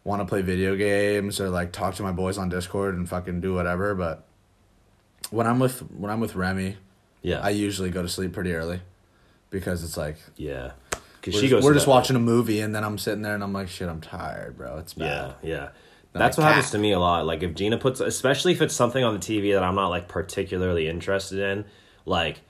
want 0.04 0.22
to 0.22 0.26
play 0.26 0.42
video 0.42 0.76
games 0.76 1.40
or 1.40 1.50
like 1.50 1.72
talk 1.72 1.96
to 1.96 2.04
my 2.04 2.12
boys 2.12 2.38
on 2.38 2.50
Discord 2.50 2.96
and 2.96 3.08
fucking 3.10 3.42
do 3.42 3.54
whatever. 3.54 3.96
But 3.96 4.26
when 5.32 5.48
I'm 5.48 5.60
with 5.60 5.80
when 5.92 6.12
I'm 6.12 6.20
with 6.20 6.36
Remy, 6.36 6.78
Yeah, 7.22 7.40
I 7.40 7.50
usually 7.50 7.90
go 7.90 8.02
to 8.02 8.10
sleep 8.10 8.34
pretty 8.34 8.54
early 8.54 8.82
because 9.50 9.84
it's 9.84 9.98
like 9.98 10.18
yeah. 10.36 10.72
Because 11.22 11.36
we're, 11.36 11.42
she 11.42 11.48
just, 11.48 11.52
goes. 11.58 11.64
we're 11.64 11.74
just 11.74 11.88
watching 11.88 12.16
a 12.16 12.20
movie 12.20 12.60
and 12.60 12.76
then 12.76 12.84
I'm 12.84 13.00
sitting 13.00 13.24
there 13.24 13.34
and 13.34 13.44
I'm 13.44 13.52
like, 13.52 13.68
shit, 13.68 13.90
I'm 13.90 14.00
tired, 14.00 14.58
bro. 14.58 14.78
It's 14.78 14.94
Yeah, 14.96 15.06
bad. 15.06 15.36
yeah. 15.42 15.58
Then 15.58 15.70
That's 16.20 16.38
what 16.38 16.48
happens 16.48 16.72
to 16.72 16.78
me 16.78 16.92
a 16.92 17.00
lot. 17.00 17.26
Like 17.26 17.44
if 17.44 17.54
Gina 17.54 17.78
puts, 17.78 18.00
especially 18.00 18.54
if 18.54 18.62
it's 18.62 18.74
something 18.74 19.04
on 19.04 19.14
the 19.14 19.20
TV 19.20 19.54
that 19.54 19.64
I'm 19.64 19.76
not 19.76 19.90
like 19.90 20.08
particularly 20.08 20.88
interested 20.88 21.40
in, 21.40 21.66
like 22.06 22.42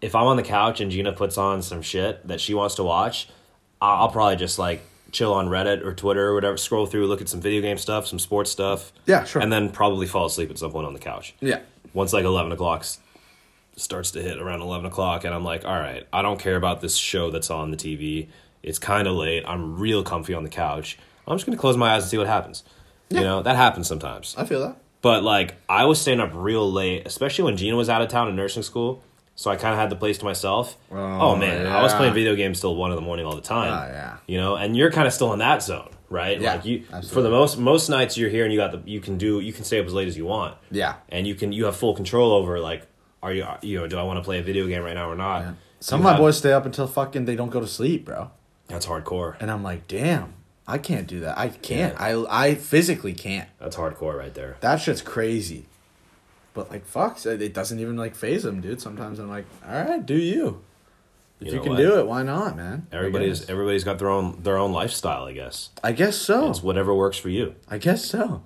if 0.00 0.14
I'm 0.14 0.26
on 0.26 0.36
the 0.36 0.42
couch 0.42 0.80
and 0.80 0.90
Gina 0.90 1.12
puts 1.12 1.38
on 1.38 1.62
some 1.62 1.82
shit 1.82 2.26
that 2.28 2.40
she 2.40 2.54
wants 2.54 2.76
to 2.76 2.84
watch, 2.84 3.28
I'll 3.80 4.10
probably 4.10 4.36
just 4.36 4.58
like 4.58 4.82
chill 5.10 5.34
on 5.34 5.48
Reddit 5.48 5.84
or 5.84 5.94
Twitter 5.94 6.28
or 6.28 6.34
whatever, 6.34 6.56
scroll 6.56 6.86
through, 6.86 7.06
look 7.06 7.20
at 7.20 7.28
some 7.28 7.40
video 7.40 7.60
game 7.60 7.78
stuff, 7.78 8.06
some 8.06 8.18
sports 8.18 8.50
stuff. 8.50 8.92
Yeah, 9.06 9.24
sure. 9.24 9.42
And 9.42 9.52
then 9.52 9.70
probably 9.70 10.06
fall 10.06 10.26
asleep 10.26 10.50
at 10.50 10.58
some 10.58 10.72
point 10.72 10.86
on 10.86 10.94
the 10.94 11.00
couch. 11.00 11.34
Yeah. 11.40 11.60
Once 11.92 12.12
like 12.12 12.24
11 12.24 12.52
o'clock 12.52 12.86
starts 13.76 14.10
to 14.12 14.22
hit 14.22 14.38
around 14.38 14.60
11 14.60 14.86
o'clock, 14.86 15.24
and 15.24 15.34
I'm 15.34 15.44
like, 15.44 15.64
all 15.64 15.78
right, 15.78 16.06
I 16.12 16.22
don't 16.22 16.38
care 16.38 16.56
about 16.56 16.80
this 16.80 16.96
show 16.96 17.30
that's 17.30 17.50
on 17.50 17.70
the 17.70 17.76
TV. 17.76 18.28
It's 18.62 18.78
kind 18.78 19.06
of 19.06 19.14
late. 19.14 19.44
I'm 19.46 19.78
real 19.78 20.02
comfy 20.02 20.34
on 20.34 20.42
the 20.42 20.50
couch. 20.50 20.98
I'm 21.26 21.36
just 21.36 21.46
going 21.46 21.56
to 21.56 21.60
close 21.60 21.76
my 21.76 21.94
eyes 21.94 22.02
and 22.02 22.10
see 22.10 22.18
what 22.18 22.26
happens. 22.26 22.64
You 23.10 23.20
know, 23.20 23.42
that 23.42 23.56
happens 23.56 23.88
sometimes. 23.88 24.34
I 24.38 24.44
feel 24.46 24.60
that. 24.60 24.78
But 25.02 25.22
like 25.22 25.56
I 25.68 25.84
was 25.84 26.00
staying 26.00 26.20
up 26.20 26.30
real 26.32 26.70
late, 26.70 27.02
especially 27.06 27.44
when 27.44 27.56
Gina 27.56 27.76
was 27.76 27.88
out 27.90 28.00
of 28.02 28.08
town 28.08 28.28
in 28.28 28.36
nursing 28.36 28.62
school. 28.62 29.02
So 29.34 29.50
I 29.50 29.56
kind 29.56 29.72
of 29.72 29.78
had 29.80 29.88
the 29.90 29.96
place 29.96 30.18
to 30.18 30.24
myself. 30.24 30.76
Oh, 30.90 30.96
Oh, 30.96 31.36
man, 31.36 31.66
I 31.66 31.82
was 31.82 31.92
playing 31.94 32.12
video 32.14 32.34
games 32.36 32.60
till 32.60 32.76
one 32.76 32.90
in 32.90 32.96
the 32.96 33.02
morning 33.02 33.24
all 33.26 33.34
the 33.34 33.40
time. 33.42 33.70
Ah, 33.72 33.86
yeah. 33.86 34.16
You 34.26 34.38
know, 34.38 34.56
and 34.56 34.76
you're 34.76 34.90
kind 34.90 35.06
of 35.06 35.12
still 35.14 35.32
in 35.32 35.38
that 35.40 35.62
zone, 35.62 35.88
right? 36.10 36.38
Yeah, 36.40 36.54
like 36.54 36.64
you 36.66 36.84
for 37.10 37.22
the 37.22 37.30
most 37.30 37.58
most 37.58 37.88
nights 37.88 38.16
you're 38.16 38.28
here 38.30 38.44
and 38.44 38.52
you 38.52 38.58
got 38.58 38.72
the 38.72 38.90
you 38.90 39.00
can 39.00 39.16
do 39.18 39.40
you 39.40 39.52
can 39.52 39.64
stay 39.64 39.80
up 39.80 39.86
as 39.86 39.92
late 39.94 40.06
as 40.08 40.16
you 40.16 40.26
want. 40.26 40.56
Yeah. 40.70 40.96
And 41.08 41.26
you 41.26 41.34
can 41.34 41.52
you 41.52 41.64
have 41.64 41.76
full 41.76 41.94
control 41.94 42.32
over 42.32 42.60
like 42.60 42.86
are 43.22 43.32
you 43.32 43.46
you 43.62 43.78
know 43.80 43.86
do 43.86 43.98
I 43.98 44.02
want 44.02 44.18
to 44.18 44.22
play 44.22 44.38
a 44.38 44.42
video 44.42 44.66
game 44.66 44.82
right 44.82 44.94
now 44.94 45.10
or 45.10 45.16
not? 45.16 45.40
Yeah. 45.40 45.52
Some 45.80 45.98
You 45.98 46.02
of 46.02 46.04
my 46.04 46.10
have- 46.12 46.20
boys 46.20 46.36
stay 46.38 46.52
up 46.52 46.64
until 46.66 46.86
fucking 46.86 47.24
they 47.24 47.34
don't 47.36 47.50
go 47.50 47.60
to 47.60 47.66
sleep, 47.66 48.04
bro. 48.04 48.30
That's 48.68 48.86
hardcore. 48.86 49.36
And 49.40 49.50
I'm 49.50 49.62
like, 49.62 49.88
damn, 49.88 50.34
I 50.66 50.78
can't 50.78 51.06
do 51.06 51.20
that. 51.20 51.38
I 51.38 51.48
can't. 51.48 52.00
I 52.00 52.24
I 52.28 52.54
physically 52.54 53.14
can't. 53.14 53.48
That's 53.58 53.76
hardcore 53.76 54.16
right 54.16 54.32
there. 54.34 54.56
That 54.60 54.76
shit's 54.76 55.02
crazy. 55.02 55.66
But 56.54 56.70
like, 56.70 56.84
fuck, 56.86 57.24
it 57.24 57.54
doesn't 57.54 57.78
even 57.80 57.96
like 57.96 58.14
faze 58.14 58.42
them, 58.42 58.60
dude. 58.60 58.80
Sometimes 58.80 59.18
I'm 59.18 59.28
like, 59.28 59.46
all 59.66 59.74
right, 59.84 60.04
do 60.04 60.14
you? 60.16 60.62
If 61.40 61.46
You 61.48 61.52
you, 61.54 61.56
know 61.58 61.62
can 61.64 61.72
what? 61.72 61.78
do 61.78 61.98
it, 61.98 62.06
why 62.06 62.22
not, 62.22 62.56
man? 62.56 62.86
Everybody's 62.92 63.48
everybody's 63.50 63.82
got 63.84 63.98
their 63.98 64.08
own 64.10 64.42
their 64.42 64.56
own 64.58 64.72
lifestyle, 64.72 65.24
I 65.24 65.32
guess. 65.32 65.70
I 65.82 65.92
guess 65.92 66.16
so. 66.16 66.50
It's 66.50 66.62
whatever 66.62 66.94
works 66.94 67.16
for 67.16 67.28
you. 67.30 67.54
I 67.68 67.78
guess 67.78 68.04
so. 68.04 68.42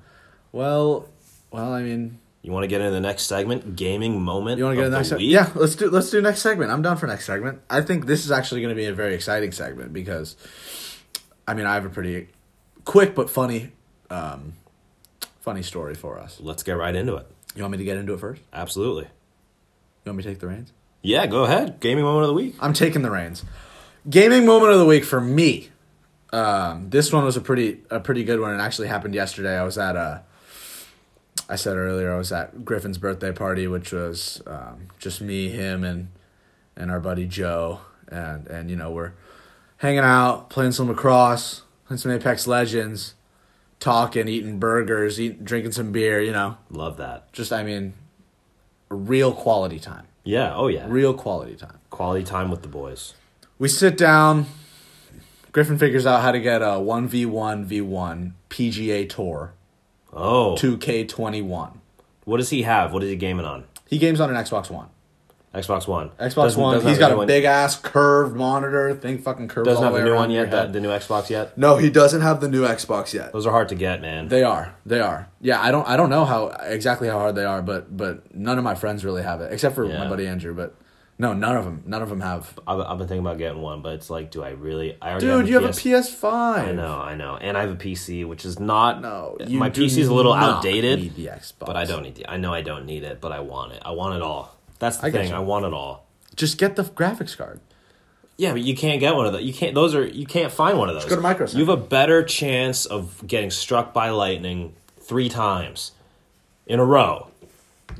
Well, 0.52 1.08
well, 1.50 1.72
I 1.74 1.82
mean, 1.82 2.18
You 2.42 2.52
want 2.52 2.62
to 2.64 2.68
get 2.68 2.80
into 2.80 2.92
the 2.92 3.00
next 3.00 3.24
segment, 3.24 3.76
gaming 3.76 4.22
moment. 4.22 4.56
you 4.58 4.64
want 4.64 4.76
to 4.76 4.80
get 4.80 4.86
of 4.86 4.92
the 4.92 4.96
next 4.98 5.08
segment? 5.10 5.28
Yeah, 5.28 5.50
let's 5.54 5.74
do 5.74 5.90
let's 5.90 6.08
do 6.10 6.22
next 6.22 6.40
segment. 6.40 6.70
I'm 6.70 6.80
down 6.80 6.96
for 6.96 7.06
next 7.06 7.26
segment. 7.26 7.60
I 7.68 7.82
think 7.82 8.06
this 8.06 8.24
is 8.24 8.30
actually 8.30 8.62
going 8.62 8.74
to 8.74 8.80
be 8.80 8.86
a 8.86 8.94
very 8.94 9.14
exciting 9.14 9.52
segment 9.52 9.92
because, 9.92 10.36
I 11.46 11.54
mean, 11.54 11.66
I 11.66 11.74
have 11.74 11.84
a 11.84 11.90
pretty 11.90 12.28
quick 12.84 13.14
but 13.14 13.30
funny, 13.30 13.72
um, 14.10 14.54
funny 15.40 15.62
story 15.62 15.94
for 15.94 16.18
us. 16.18 16.38
Let's 16.40 16.62
get 16.62 16.72
right 16.72 16.94
into 16.94 17.14
it. 17.16 17.26
You 17.54 17.62
want 17.62 17.72
me 17.72 17.78
to 17.78 17.84
get 17.84 17.96
into 17.96 18.14
it 18.14 18.20
first? 18.20 18.42
Absolutely. 18.52 19.04
You 19.04 20.10
want 20.10 20.18
me 20.18 20.22
to 20.24 20.28
take 20.28 20.40
the 20.40 20.48
reins? 20.48 20.72
Yeah, 21.02 21.26
go 21.26 21.44
ahead. 21.44 21.80
Gaming 21.80 22.04
moment 22.04 22.24
of 22.24 22.28
the 22.28 22.34
week. 22.34 22.54
I'm 22.60 22.72
taking 22.72 23.02
the 23.02 23.10
reins. 23.10 23.44
Gaming 24.08 24.44
moment 24.44 24.72
of 24.72 24.78
the 24.78 24.84
week 24.86 25.04
for 25.04 25.20
me. 25.20 25.70
Um, 26.32 26.90
this 26.90 27.12
one 27.12 27.24
was 27.24 27.36
a 27.36 27.40
pretty 27.40 27.80
a 27.90 28.00
pretty 28.00 28.24
good 28.24 28.40
one. 28.40 28.52
It 28.54 28.62
actually 28.62 28.88
happened 28.88 29.14
yesterday. 29.14 29.56
I 29.56 29.62
was 29.62 29.78
at 29.78 29.96
a. 29.96 30.22
I 31.48 31.54
said 31.56 31.76
earlier 31.76 32.12
I 32.12 32.18
was 32.18 32.32
at 32.32 32.64
Griffin's 32.64 32.98
birthday 32.98 33.30
party, 33.30 33.68
which 33.68 33.92
was 33.92 34.42
um, 34.46 34.88
just 34.98 35.20
me, 35.20 35.48
him, 35.48 35.84
and 35.84 36.08
and 36.76 36.90
our 36.90 37.00
buddy 37.00 37.26
Joe, 37.26 37.80
and 38.08 38.46
and 38.48 38.68
you 38.68 38.76
know 38.76 38.90
we're 38.90 39.12
hanging 39.78 40.00
out, 40.00 40.50
playing 40.50 40.72
some 40.72 40.88
lacrosse, 40.88 41.62
playing 41.86 41.98
some 41.98 42.12
Apex 42.12 42.46
Legends, 42.46 43.14
talking, 43.80 44.28
eating 44.28 44.58
burgers, 44.58 45.20
eating, 45.20 45.44
drinking 45.44 45.72
some 45.72 45.92
beer. 45.92 46.20
You 46.20 46.32
know, 46.32 46.56
Love 46.70 46.96
that. 46.98 47.32
just 47.32 47.52
I 47.52 47.62
mean, 47.62 47.94
real 48.88 49.32
quality 49.32 49.78
time, 49.78 50.06
Yeah. 50.24 50.54
Oh 50.54 50.68
yeah. 50.68 50.86
real 50.88 51.14
quality 51.14 51.54
time. 51.56 51.78
Quality 51.90 52.24
time 52.24 52.50
with 52.50 52.62
the 52.62 52.68
boys. 52.68 53.14
We 53.58 53.68
sit 53.68 53.96
down. 53.96 54.46
Griffin 55.52 55.78
figures 55.78 56.04
out 56.04 56.20
how 56.20 56.32
to 56.32 56.40
get 56.40 56.60
a 56.62 56.78
one 56.78 57.08
v 57.08 57.24
one 57.24 57.64
v 57.64 57.80
one 57.80 58.34
PGA 58.50 59.08
Tour 59.08 59.54
Oh. 60.12 60.56
two 60.56 60.76
K 60.76 61.04
twenty 61.04 61.40
one. 61.40 61.80
What 62.24 62.36
does 62.38 62.50
he 62.50 62.62
have? 62.62 62.92
What 62.92 63.02
is 63.02 63.08
he 63.10 63.16
gaming 63.16 63.46
on? 63.46 63.64
He 63.88 63.98
games 63.98 64.20
on 64.20 64.28
an 64.28 64.36
Xbox 64.36 64.68
One. 64.68 64.88
Xbox 65.56 65.88
One. 65.88 66.10
Xbox 66.20 66.34
Doesn't- 66.34 66.62
One. 66.62 66.74
doesn't 66.74 66.88
He's 66.88 66.98
have 66.98 67.08
got 67.08 67.12
a 67.14 67.16
one- 67.16 67.26
big 67.26 67.44
ass 67.44 67.78
curved 67.80 68.36
monitor. 68.36 68.94
Thing 68.94 69.18
fucking 69.18 69.48
curves 69.48 69.66
Doesn't 69.66 69.84
all 69.84 69.90
have 69.92 69.94
the 69.94 70.04
the 70.04 70.10
new 70.10 70.14
one 70.14 70.30
yet. 70.30 70.50
The, 70.50 70.66
the 70.66 70.80
new 70.80 70.88
Xbox 70.90 71.30
yet. 71.30 71.56
No, 71.56 71.76
he 71.76 71.90
doesn't 71.90 72.20
have 72.20 72.40
the 72.40 72.48
new 72.48 72.62
Xbox 72.66 73.12
yet. 73.14 73.32
Those 73.32 73.46
are 73.46 73.52
hard 73.52 73.68
to 73.70 73.74
get, 73.74 74.00
man. 74.00 74.28
They 74.28 74.42
are. 74.42 74.74
They 74.84 75.00
are. 75.00 75.28
Yeah, 75.40 75.60
I 75.62 75.70
don't. 75.70 75.86
I 75.88 75.96
don't 75.96 76.10
know 76.10 76.24
how 76.24 76.48
exactly 76.48 77.08
how 77.08 77.18
hard 77.18 77.34
they 77.34 77.44
are, 77.44 77.62
but 77.62 77.96
but 77.96 78.34
none 78.34 78.58
of 78.58 78.64
my 78.64 78.74
friends 78.74 79.04
really 79.04 79.22
have 79.22 79.40
it, 79.40 79.52
except 79.52 79.74
for 79.74 79.84
Yeah. 79.84 79.98
my 79.98 80.08
buddy 80.08 80.26
Andrew. 80.26 80.54
But 80.54 80.74
no, 81.18 81.32
none 81.32 81.56
of 81.56 81.64
them. 81.64 81.82
None 81.86 82.02
of 82.02 82.10
them 82.10 82.20
have. 82.20 82.58
I've, 82.66 82.80
I've 82.80 82.98
been 82.98 83.08
thinking 83.08 83.24
about 83.24 83.38
getting 83.38 83.62
one, 83.62 83.80
but 83.80 83.94
it's 83.94 84.10
like, 84.10 84.30
do 84.30 84.42
I 84.42 84.50
really? 84.50 84.98
I 85.00 85.12
already 85.12 85.26
Dude, 85.26 85.48
you 85.48 85.54
have 85.54 85.64
a 85.64 85.68
PS 85.68 86.10
PS5. 86.14 86.24
I 86.68 86.72
know, 86.72 86.98
I 87.00 87.14
know, 87.14 87.36
and 87.38 87.56
I 87.56 87.62
have 87.62 87.70
a 87.70 87.76
PC, 87.76 88.26
which 88.28 88.44
is 88.44 88.60
not. 88.60 89.00
No, 89.00 89.36
my 89.48 89.70
PC 89.70 89.98
is 89.98 90.08
a 90.08 90.14
little 90.14 90.34
outdated, 90.34 91.00
Need 91.00 91.14
the 91.16 91.26
Xbox, 91.26 91.52
but 91.60 91.76
I 91.76 91.84
don't 91.86 92.02
need. 92.02 92.16
The, 92.16 92.28
I 92.30 92.36
know 92.36 92.52
I 92.52 92.60
don't 92.60 92.84
need 92.84 93.02
it, 93.02 93.20
but 93.22 93.32
I 93.32 93.40
want 93.40 93.72
it. 93.72 93.82
I 93.84 93.92
want 93.92 94.14
it 94.16 94.20
all. 94.22 94.55
That's 94.78 94.98
the 94.98 95.06
I 95.06 95.10
thing. 95.10 95.32
I 95.32 95.40
want 95.40 95.64
it 95.64 95.72
all. 95.72 96.06
Just 96.34 96.58
get 96.58 96.76
the 96.76 96.84
graphics 96.84 97.36
card. 97.36 97.60
Yeah, 98.36 98.52
but 98.52 98.60
you 98.60 98.76
can't 98.76 99.00
get 99.00 99.14
one 99.14 99.26
of 99.26 99.32
those. 99.32 99.42
You 99.42 99.54
can't. 99.54 99.74
Those 99.74 99.94
are 99.94 100.06
you 100.06 100.26
can't 100.26 100.52
find 100.52 100.78
one 100.78 100.88
of 100.88 100.94
those. 100.94 101.06
go 101.06 101.16
to 101.16 101.22
Micro 101.22 101.46
Center. 101.46 101.58
You 101.58 101.66
have 101.66 101.78
a 101.78 101.82
better 101.82 102.22
chance 102.22 102.84
of 102.84 103.26
getting 103.26 103.50
struck 103.50 103.94
by 103.94 104.10
lightning 104.10 104.74
three 105.00 105.28
times 105.28 105.92
in 106.66 106.78
a 106.78 106.84
row. 106.84 107.28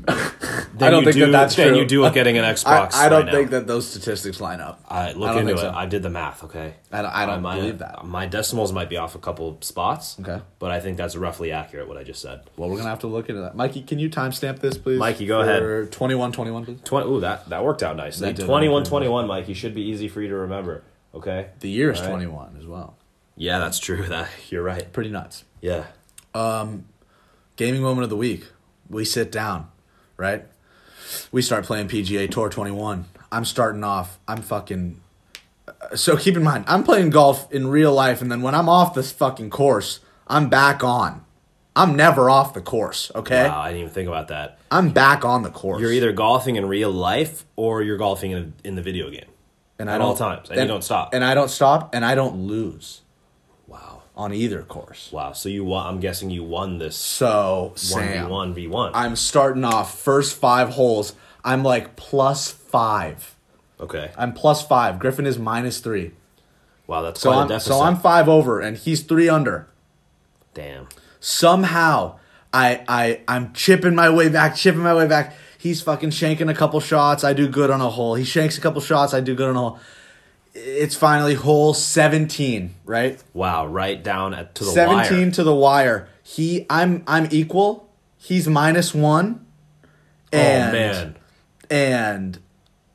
I 0.08 0.90
don't 0.90 1.04
think 1.04 1.14
do, 1.16 1.20
that 1.26 1.32
that's 1.32 1.54
true. 1.54 1.76
you 1.76 1.86
do 1.86 2.00
with 2.02 2.14
getting 2.14 2.36
an 2.38 2.44
Xbox. 2.54 2.94
I 2.94 3.08
don't 3.08 3.24
right 3.26 3.34
think 3.34 3.50
now. 3.50 3.58
that 3.58 3.66
those 3.66 3.88
statistics 3.88 4.40
line 4.40 4.60
up. 4.60 4.84
I 4.88 5.12
look 5.12 5.30
I 5.30 5.40
into 5.40 5.54
it. 5.54 5.58
so. 5.58 5.72
I 5.74 5.86
did 5.86 6.02
the 6.02 6.10
math. 6.10 6.44
Okay. 6.44 6.74
I 6.92 7.02
don't, 7.02 7.10
I 7.10 7.26
don't 7.26 7.42
my, 7.42 7.56
believe 7.56 7.78
that. 7.78 8.04
My 8.04 8.26
decimals 8.26 8.72
might 8.72 8.88
be 8.90 8.96
off 8.96 9.14
a 9.14 9.18
couple 9.18 9.58
spots. 9.62 10.16
Okay. 10.20 10.40
But 10.58 10.70
I 10.70 10.80
think 10.80 10.96
that's 10.96 11.16
roughly 11.16 11.50
accurate. 11.50 11.88
What 11.88 11.96
I 11.96 12.04
just 12.04 12.20
said. 12.20 12.42
Well, 12.56 12.68
we're 12.68 12.76
gonna 12.76 12.90
have 12.90 13.00
to 13.00 13.06
look 13.06 13.28
into 13.28 13.40
that. 13.40 13.56
Mikey, 13.56 13.82
can 13.82 13.98
you 13.98 14.10
timestamp 14.10 14.60
this, 14.60 14.76
please? 14.76 14.98
Mikey, 14.98 15.26
go 15.26 15.42
For 15.44 15.86
Twenty-one, 15.86 16.32
twenty-one, 16.32 16.64
please. 16.64 16.80
Twenty. 16.84 17.08
Ooh, 17.08 17.20
that 17.20 17.48
that 17.48 17.64
worked 17.64 17.82
out 17.82 17.96
nicely. 17.96 18.26
That 18.28 18.36
did 18.36 18.42
work 18.42 18.48
21, 18.48 18.84
21, 18.84 19.26
Mike. 19.26 19.48
You 19.48 19.54
should 19.54 19.74
be 19.74 19.82
easy 19.82 20.08
for 20.08 20.20
you 20.20 20.28
to 20.28 20.36
remember. 20.36 20.82
Okay. 21.14 21.48
The 21.60 21.70
year 21.70 21.90
is 21.90 22.00
right. 22.00 22.10
twenty-one 22.10 22.56
as 22.58 22.66
well. 22.66 22.96
Yeah, 23.36 23.58
that's 23.58 23.78
true. 23.78 24.04
That 24.08 24.28
you're 24.50 24.62
right. 24.62 24.92
Pretty 24.92 25.10
nuts. 25.10 25.44
Yeah. 25.60 25.84
Um, 26.34 26.84
gaming 27.56 27.82
moment 27.82 28.04
of 28.04 28.10
the 28.10 28.16
week. 28.16 28.46
We 28.88 29.04
sit 29.04 29.32
down, 29.32 29.68
right? 30.16 30.44
We 31.32 31.42
start 31.42 31.64
playing 31.64 31.88
PGA 31.88 32.30
Tour 32.30 32.48
21. 32.48 33.06
I'm 33.32 33.44
starting 33.44 33.84
off. 33.84 34.18
I'm 34.26 34.42
fucking. 34.42 35.00
uh, 35.68 35.96
So 35.96 36.16
keep 36.16 36.36
in 36.36 36.42
mind, 36.42 36.64
I'm 36.68 36.82
playing 36.84 37.10
golf 37.10 37.50
in 37.52 37.68
real 37.68 37.92
life, 37.92 38.20
and 38.22 38.30
then 38.30 38.42
when 38.42 38.54
I'm 38.54 38.68
off 38.68 38.94
this 38.94 39.12
fucking 39.12 39.50
course, 39.50 40.00
I'm 40.26 40.48
back 40.48 40.82
on. 40.82 41.24
I'm 41.74 41.94
never 41.94 42.30
off 42.30 42.54
the 42.54 42.62
course, 42.62 43.12
okay? 43.14 43.46
Wow, 43.48 43.60
I 43.60 43.68
didn't 43.68 43.82
even 43.82 43.92
think 43.92 44.08
about 44.08 44.28
that. 44.28 44.58
I'm 44.70 44.90
back 44.90 45.26
on 45.26 45.42
the 45.42 45.50
course. 45.50 45.80
You're 45.82 45.92
either 45.92 46.10
golfing 46.10 46.56
in 46.56 46.64
real 46.66 46.90
life 46.90 47.44
or 47.54 47.82
you're 47.82 47.98
golfing 47.98 48.30
in, 48.30 48.54
in 48.64 48.76
the 48.76 48.82
video 48.82 49.10
game. 49.10 49.26
and 49.78 49.90
at 49.90 50.00
all 50.00 50.16
times, 50.16 50.48
and 50.48 50.58
you 50.58 50.66
don't 50.66 50.82
stop. 50.82 51.12
And 51.12 51.22
I 51.22 51.34
don't 51.34 51.50
stop, 51.50 51.94
and 51.94 52.02
I 52.04 52.14
don't 52.14 52.46
lose. 52.46 53.02
On 54.16 54.32
either 54.32 54.62
course. 54.62 55.10
Wow. 55.12 55.32
So 55.32 55.48
you 55.48 55.64
won. 55.64 55.86
I'm 55.86 56.00
guessing 56.00 56.30
you 56.30 56.42
won 56.42 56.78
this 56.78 56.96
So, 56.96 57.72
Sam, 57.76 58.30
one 58.30 58.54
v 58.54 58.66
one. 58.66 58.92
I'm 58.94 59.16
starting 59.16 59.64
off 59.64 59.98
first 59.98 60.36
five 60.36 60.70
holes. 60.70 61.14
I'm 61.44 61.62
like 61.62 61.96
plus 61.96 62.50
five. 62.50 63.34
Okay. 63.78 64.10
I'm 64.16 64.32
plus 64.32 64.66
five. 64.66 64.98
Griffin 64.98 65.26
is 65.26 65.38
minus 65.38 65.80
three. 65.80 66.12
Wow, 66.86 67.02
that's 67.02 67.20
So 67.20 67.30
quite 67.30 67.38
a 67.38 67.42
I'm 67.42 67.48
deficit. 67.48 67.72
so 67.72 67.80
I'm 67.82 67.96
five 67.96 68.28
over, 68.28 68.60
and 68.60 68.76
he's 68.76 69.02
three 69.02 69.28
under. 69.28 69.68
Damn. 70.54 70.88
Somehow, 71.20 72.18
I 72.52 72.84
I 72.88 73.20
I'm 73.28 73.52
chipping 73.52 73.94
my 73.94 74.08
way 74.08 74.28
back, 74.28 74.56
chipping 74.56 74.80
my 74.82 74.94
way 74.94 75.06
back. 75.06 75.34
He's 75.58 75.82
fucking 75.82 76.10
shanking 76.10 76.48
a 76.50 76.54
couple 76.54 76.78
shots. 76.80 77.24
I 77.24 77.32
do 77.32 77.48
good 77.48 77.70
on 77.70 77.80
a 77.80 77.90
hole. 77.90 78.14
He 78.14 78.24
shanks 78.24 78.56
a 78.56 78.60
couple 78.60 78.80
shots. 78.80 79.12
I 79.12 79.20
do 79.20 79.34
good 79.34 79.48
on 79.48 79.56
a 79.56 79.58
hole. 79.58 79.78
It's 80.58 80.94
finally 80.94 81.34
hole 81.34 81.74
seventeen, 81.74 82.74
right? 82.84 83.22
Wow. 83.34 83.66
Right 83.66 84.02
down 84.02 84.32
at, 84.34 84.54
to 84.56 84.64
the 84.64 84.70
seventeen 84.70 85.26
wire. 85.26 85.30
to 85.32 85.44
the 85.44 85.54
wire. 85.54 86.08
He 86.22 86.66
I'm 86.70 87.04
I'm 87.06 87.28
equal. 87.30 87.92
He's 88.16 88.48
minus 88.48 88.94
one. 88.94 89.46
Oh, 90.32 90.38
and, 90.38 90.68
oh 90.68 90.78
man. 90.78 91.16
And 91.70 92.38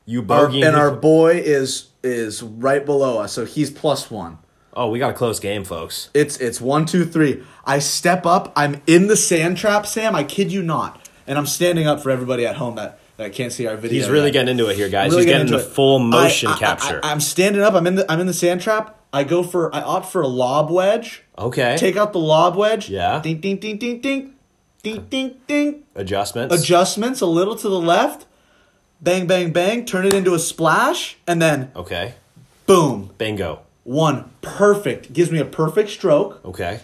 You 0.05 0.21
and 0.21 0.75
our 0.75 0.91
boy 0.91 1.37
is 1.37 1.89
is 2.03 2.41
right 2.41 2.85
below 2.85 3.19
us, 3.19 3.33
so 3.33 3.45
he's 3.45 3.69
plus 3.69 4.09
one. 4.09 4.39
oh, 4.73 4.89
we 4.89 4.99
got 4.99 5.11
a 5.11 5.13
close 5.13 5.39
game, 5.39 5.63
folks. 5.63 6.09
It's 6.13 6.37
it's 6.37 6.59
one, 6.59 6.85
two, 6.85 7.05
three. 7.05 7.43
I 7.65 7.79
step 7.79 8.25
up. 8.25 8.51
I'm 8.55 8.81
in 8.87 9.07
the 9.07 9.15
sand 9.15 9.57
trap, 9.57 9.85
Sam. 9.85 10.15
I 10.15 10.23
kid 10.23 10.51
you 10.51 10.63
not. 10.63 11.07
And 11.27 11.37
I'm 11.37 11.45
standing 11.45 11.87
up 11.87 12.01
for 12.01 12.09
everybody 12.09 12.45
at 12.45 12.55
home 12.55 12.75
that, 12.75 12.99
that 13.21 13.33
can't 13.33 13.53
see 13.53 13.67
our 13.67 13.77
video. 13.77 13.99
He's 13.99 14.09
really 14.09 14.25
yet. 14.27 14.33
getting 14.33 14.49
into 14.49 14.67
it 14.67 14.75
here, 14.75 14.89
guys. 14.89 15.11
Really 15.11 15.23
He's 15.23 15.31
getting 15.31 15.47
into 15.47 15.57
the 15.57 15.63
it. 15.63 15.73
full 15.73 15.99
motion 15.99 16.49
I- 16.49 16.53
I- 16.53 16.59
capture. 16.59 16.99
I, 17.03 17.11
am 17.11 17.19
standing 17.19 17.61
up. 17.61 17.73
I'm 17.73 17.87
in 17.87 17.95
the 17.95 18.11
I'm 18.11 18.19
in 18.19 18.27
the 18.27 18.33
sand 18.33 18.61
trap. 18.61 18.97
I 19.13 19.23
go 19.23 19.43
for 19.43 19.73
I 19.73 19.81
opt 19.81 20.11
for 20.11 20.21
a 20.21 20.27
lob 20.27 20.69
wedge. 20.71 21.23
okay. 21.37 21.75
Take 21.77 21.97
out 21.97 22.13
the 22.13 22.19
lob 22.19 22.55
wedge. 22.55 22.89
Yeah. 22.89 23.19
Ding 23.21 23.39
ding 23.39 23.57
ding 23.57 23.77
ding 23.77 23.99
ding. 24.01 24.33
Ding 24.83 25.05
ding 25.09 25.35
ding. 25.47 25.83
Adjustments. 25.95 26.55
Adjustments 26.55 27.21
a 27.21 27.25
little 27.25 27.55
to 27.55 27.69
the 27.69 27.79
left. 27.79 28.25
Bang 29.01 29.27
bang 29.27 29.51
bang. 29.51 29.85
Turn 29.85 30.05
it 30.05 30.13
into 30.13 30.33
a 30.33 30.39
splash, 30.39 31.17
and 31.27 31.41
then 31.41 31.71
okay. 31.75 32.13
boom. 32.65 33.11
Bingo. 33.17 33.61
One 33.83 34.31
perfect. 34.41 35.11
Gives 35.13 35.31
me 35.31 35.39
a 35.39 35.45
perfect 35.45 35.89
stroke. 35.89 36.39
Okay. 36.45 36.79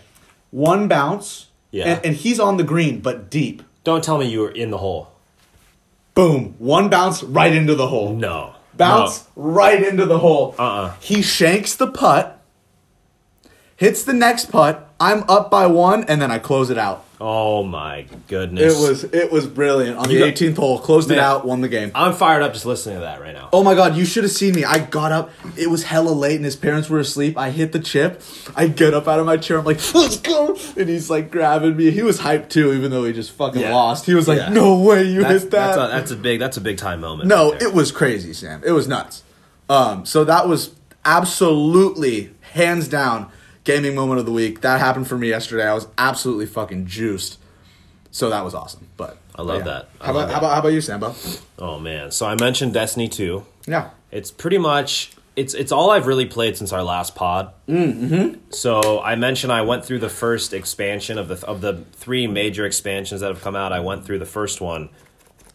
one 0.51 0.87
bounce. 0.87 1.47
Yeah. 1.71 1.85
And, 1.95 2.05
and 2.05 2.15
he's 2.15 2.39
on 2.39 2.57
the 2.57 2.63
green, 2.63 3.01
but 3.01 3.29
deep. 3.29 3.61
Don't 3.83 4.03
tell 4.03 4.17
me 4.17 4.25
you 4.25 4.39
were 4.41 4.51
in 4.51 4.71
the 4.71 4.77
hole. 4.79 5.11
Boom. 6.17 6.55
One 6.57 6.89
bounce 6.89 7.21
right 7.21 7.53
into 7.53 7.75
the 7.75 7.89
hole. 7.89 8.15
No. 8.15 8.55
Bounce 8.73 9.27
right 9.35 9.83
into 9.83 10.07
the 10.07 10.17
hole. 10.17 10.55
Uh-uh. 10.57 10.95
He 10.99 11.21
shanks 11.21 11.75
the 11.75 11.85
putt, 11.85 12.41
hits 13.75 14.03
the 14.03 14.13
next 14.13 14.51
putt. 14.51 14.86
I'm 14.99 15.23
up 15.29 15.51
by 15.51 15.67
one, 15.67 16.05
and 16.05 16.21
then 16.21 16.31
I 16.31 16.39
close 16.39 16.69
it 16.71 16.77
out. 16.77 17.03
Oh 17.19 17.63
my 17.63 18.05
goodness. 18.27 18.75
It 18.75 18.87
was 18.89 19.03
it 19.05 19.31
was 19.31 19.47
brilliant 19.47 19.97
on 19.97 20.07
the 20.07 20.19
got- 20.19 20.27
18th 20.35 20.55
hole. 20.57 20.77
Closed 20.79 21.09
it 21.09 21.17
out, 21.17 21.45
won 21.45 21.61
the 21.61 21.67
game. 21.67 21.91
I'm 21.95 22.13
fired 22.13 22.43
up 22.43 22.53
just 22.53 22.65
listening 22.67 22.97
to 22.97 23.01
that 23.01 23.19
right 23.21 23.33
now. 23.33 23.49
Oh 23.51 23.63
my 23.63 23.73
god, 23.73 23.95
you 23.97 24.05
should 24.05 24.23
have 24.23 24.31
seen 24.31 24.53
me. 24.53 24.63
I 24.63 24.77
got 24.77 25.11
up. 25.11 25.31
It 25.57 25.71
was 25.71 25.83
hella 25.83 26.11
late 26.11 26.35
and 26.35 26.45
his 26.45 26.55
parents 26.55 26.91
were 26.91 26.99
asleep. 26.99 27.35
I 27.35 27.49
hit 27.49 27.71
the 27.71 27.79
chip. 27.79 28.21
I 28.55 28.67
get 28.67 28.93
up 28.93 29.07
out 29.07 29.19
of 29.19 29.25
my 29.25 29.37
chair. 29.37 29.57
I'm 29.57 29.65
like, 29.65 29.79
let's 29.95 30.17
go. 30.17 30.55
And 30.77 30.87
he's 30.87 31.09
like 31.09 31.31
grabbing 31.31 31.75
me. 31.75 31.89
He 31.89 32.03
was 32.03 32.19
hyped 32.19 32.49
too, 32.49 32.71
even 32.73 32.91
though 32.91 33.03
he 33.05 33.13
just 33.13 33.31
fucking 33.31 33.61
Yeah. 33.61 33.73
lost. 33.73 34.05
He 34.05 34.13
was 34.13 34.27
like, 34.27 34.37
Yeah. 34.37 34.49
no 34.49 34.77
way 34.77 35.01
you 35.03 35.23
That's, 35.23 35.41
hit 35.41 35.51
that. 35.53 35.75
that's, 35.75 35.77
a, 35.77 35.87
that's 35.95 36.11
a 36.11 36.15
big 36.17 36.39
that's 36.39 36.57
a 36.57 36.61
big 36.61 36.77
time 36.77 37.01
moment. 37.01 37.27
no, 37.29 37.51
right 37.53 37.61
it 37.63 37.73
was 37.73 37.91
crazy, 37.91 38.31
Sam. 38.33 38.61
It 38.63 38.73
was 38.73 38.87
nuts. 38.87 39.23
Um, 39.69 40.05
so 40.05 40.23
that 40.23 40.47
was 40.47 40.75
absolutely, 41.03 42.31
hands 42.53 42.87
down, 42.87 43.31
gaming 43.67 43.93
moment 43.93 44.19
of 44.19 44.25
the 44.25 44.31
week. 44.31 44.61
That 44.61 44.79
happened 44.79 45.07
for 45.07 45.17
me 45.17 45.27
yesterday. 45.29 45.67
I 45.67 45.73
was 45.73 45.87
absolutely 45.97 46.45
fucking 46.47 46.87
juiced. 46.87 47.37
So 48.11 48.29
that 48.29 48.43
was 48.43 48.55
awesome. 48.55 48.87
But 48.95 49.17
I 49.35 49.41
love 49.43 49.59
yeah. 49.59 49.63
that. 49.65 49.89
I 50.01 50.07
How 50.07 50.13
love 50.13 50.23
about, 50.23 50.27
that. 50.27 50.33
how 50.33 50.39
about 50.39 50.53
how 50.53 50.59
about 50.61 50.69
you, 50.69 50.81
Sambo? 50.81 51.13
Oh 51.59 51.77
man. 51.77 52.11
So 52.11 52.25
I 52.25 52.35
mentioned 52.35 52.73
Destiny 52.73 53.09
2. 53.09 53.45
Yeah. 53.67 53.89
It's 54.09 54.31
pretty 54.31 54.57
much 54.57 55.11
it's 55.35 55.53
it's 55.53 55.71
all 55.71 55.91
I've 55.91 56.07
really 56.07 56.25
played 56.25 56.57
since 56.57 56.71
our 56.73 56.81
last 56.81 57.13
pod. 57.13 57.53
Mm-hmm. 57.67 58.39
So 58.49 59.01
I 59.01 59.15
mentioned 59.15 59.53
I 59.53 59.61
went 59.61 59.85
through 59.85 59.99
the 59.99 60.09
first 60.09 60.53
expansion 60.53 61.17
of 61.19 61.27
the 61.27 61.45
of 61.45 61.61
the 61.61 61.83
three 61.93 62.25
major 62.25 62.65
expansions 62.65 63.21
that 63.21 63.27
have 63.27 63.41
come 63.41 63.55
out. 63.55 63.71
I 63.71 63.81
went 63.81 64.05
through 64.05 64.19
the 64.19 64.25
first 64.25 64.61
one. 64.61 64.89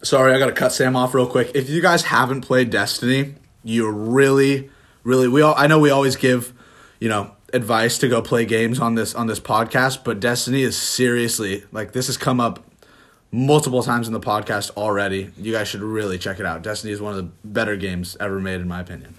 Sorry, 0.03 0.33
I 0.33 0.39
gotta 0.39 0.53
cut 0.53 0.71
Sam 0.71 0.95
off 0.95 1.13
real 1.13 1.27
quick. 1.27 1.51
If 1.55 1.69
you 1.69 1.81
guys 1.81 2.03
haven't 2.03 2.41
played 2.41 2.69
Destiny, 2.69 3.35
you're 3.63 3.91
really, 3.91 4.69
really 5.03 5.27
we 5.27 5.41
all 5.41 5.55
I 5.57 5.67
know 5.67 5.79
we 5.79 5.89
always 5.89 6.15
give, 6.15 6.53
you 6.99 7.09
know, 7.09 7.31
advice 7.53 7.97
to 7.99 8.07
go 8.07 8.21
play 8.21 8.45
games 8.45 8.79
on 8.79 8.95
this 8.95 9.13
on 9.15 9.27
this 9.27 9.39
podcast, 9.39 10.03
but 10.03 10.19
Destiny 10.19 10.61
is 10.63 10.77
seriously 10.77 11.63
like 11.71 11.91
this 11.93 12.07
has 12.07 12.17
come 12.17 12.39
up 12.39 12.63
multiple 13.31 13.83
times 13.83 14.07
in 14.07 14.13
the 14.13 14.19
podcast 14.19 14.71
already. 14.77 15.31
You 15.37 15.51
guys 15.51 15.67
should 15.67 15.81
really 15.81 16.17
check 16.17 16.39
it 16.39 16.45
out. 16.45 16.61
Destiny 16.63 16.93
is 16.93 17.01
one 17.01 17.11
of 17.11 17.17
the 17.17 17.31
better 17.43 17.75
games 17.75 18.17
ever 18.19 18.39
made 18.39 18.61
in 18.61 18.67
my 18.67 18.79
opinion. 18.81 19.15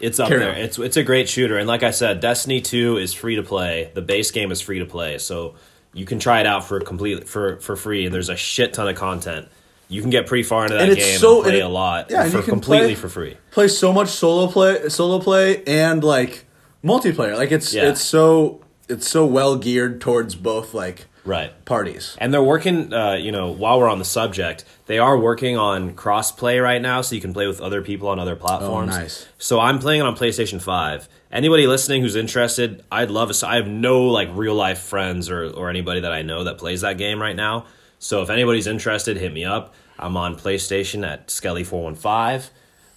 It's 0.00 0.18
up 0.18 0.28
Carry 0.28 0.40
there. 0.40 0.50
on. 0.52 0.56
It's 0.58 0.78
it's 0.78 0.96
a 0.96 1.02
great 1.04 1.28
shooter, 1.28 1.56
and 1.56 1.66
like 1.68 1.82
I 1.82 1.90
said, 1.90 2.20
Destiny 2.20 2.60
Two 2.60 2.96
is 2.96 3.12
free 3.14 3.36
to 3.36 3.42
play. 3.42 3.90
The 3.94 4.02
base 4.02 4.30
game 4.30 4.50
is 4.52 4.60
free 4.60 4.78
to 4.80 4.86
play, 4.86 5.18
so 5.18 5.54
you 5.92 6.04
can 6.04 6.18
try 6.18 6.40
it 6.40 6.46
out 6.46 6.64
for 6.64 6.80
complete 6.80 7.28
for 7.28 7.56
for 7.60 7.76
free. 7.76 8.04
And 8.06 8.14
there's 8.14 8.28
a 8.28 8.36
shit 8.36 8.74
ton 8.74 8.88
of 8.88 8.96
content. 8.96 9.48
you 9.86 10.00
can 10.00 10.08
get 10.10 10.26
pretty 10.26 10.42
far 10.42 10.64
into 10.64 10.74
that 10.78 10.88
And 10.88 10.96
game 10.96 11.18
so- 11.18 11.34
and 11.36 11.42
play 11.44 11.52
and 11.52 11.58
it- 11.58 11.64
a 11.64 11.68
lot 11.68 12.10
yeah, 12.10 12.22
and 12.24 12.32
for 12.32 12.40
completely 12.42 12.86
play- 12.88 12.94
for 12.94 13.08
free. 13.10 13.36
play 13.50 13.68
so 13.68 13.92
much 13.92 14.08
solo 14.08 14.46
play, 14.48 14.88
solo 14.88 15.18
play, 15.20 15.62
and 15.66 16.02
like 16.02 16.46
multiplayer. 16.84 17.36
Like 17.36 17.50
it's 17.52 17.72
Yeah. 17.72 17.88
it's 17.88 18.02
so 18.02 18.60
it's 18.88 19.08
so 19.08 19.24
well 19.24 19.56
geared 19.56 20.00
towards 20.00 20.34
both 20.34 20.74
like 20.74 21.06
Right. 21.24 21.52
parties. 21.64 22.14
And 22.18 22.34
they're 22.34 22.42
working, 22.42 22.92
uh, 22.92 23.14
you 23.14 23.32
know, 23.32 23.50
while 23.50 23.80
we're 23.80 23.88
on 23.88 23.98
the 23.98 24.04
subject, 24.04 24.62
they 24.86 24.98
are 24.98 25.16
working 25.18 25.56
on 25.56 25.94
cross-play 25.94 26.58
right 26.58 26.82
now, 26.82 27.00
so 27.00 27.14
you 27.14 27.20
can 27.22 27.32
play 27.32 27.46
with 27.46 27.62
other 27.62 27.80
people 27.80 28.08
on 28.08 28.18
other 28.18 28.36
platforms. 28.36 28.92
Oh, 28.94 28.98
nice. 29.00 29.26
So 29.38 29.58
I'm 29.58 29.78
playing 29.78 30.00
it 30.02 30.06
on 30.06 30.14
PlayStation 30.16 30.60
Five. 30.60 31.08
Anybody 31.32 31.66
listening 31.66 32.02
who's 32.02 32.14
interested, 32.14 32.82
I'd 32.92 33.10
love. 33.10 33.30
A, 33.30 33.46
I 33.48 33.56
have 33.56 33.66
no 33.66 34.02
like 34.02 34.28
real 34.34 34.54
life 34.54 34.80
friends 34.80 35.30
or 35.30 35.48
or 35.48 35.70
anybody 35.70 36.00
that 36.00 36.12
I 36.12 36.20
know 36.20 36.44
that 36.44 36.58
plays 36.58 36.82
that 36.82 36.98
game 36.98 37.22
right 37.22 37.34
now. 37.36 37.64
So 37.98 38.20
if 38.20 38.28
anybody's 38.28 38.66
interested, 38.66 39.16
hit 39.16 39.32
me 39.32 39.46
up. 39.46 39.72
I'm 39.98 40.18
on 40.18 40.36
PlayStation 40.36 41.06
at 41.10 41.28
Skelly415. 41.28 42.50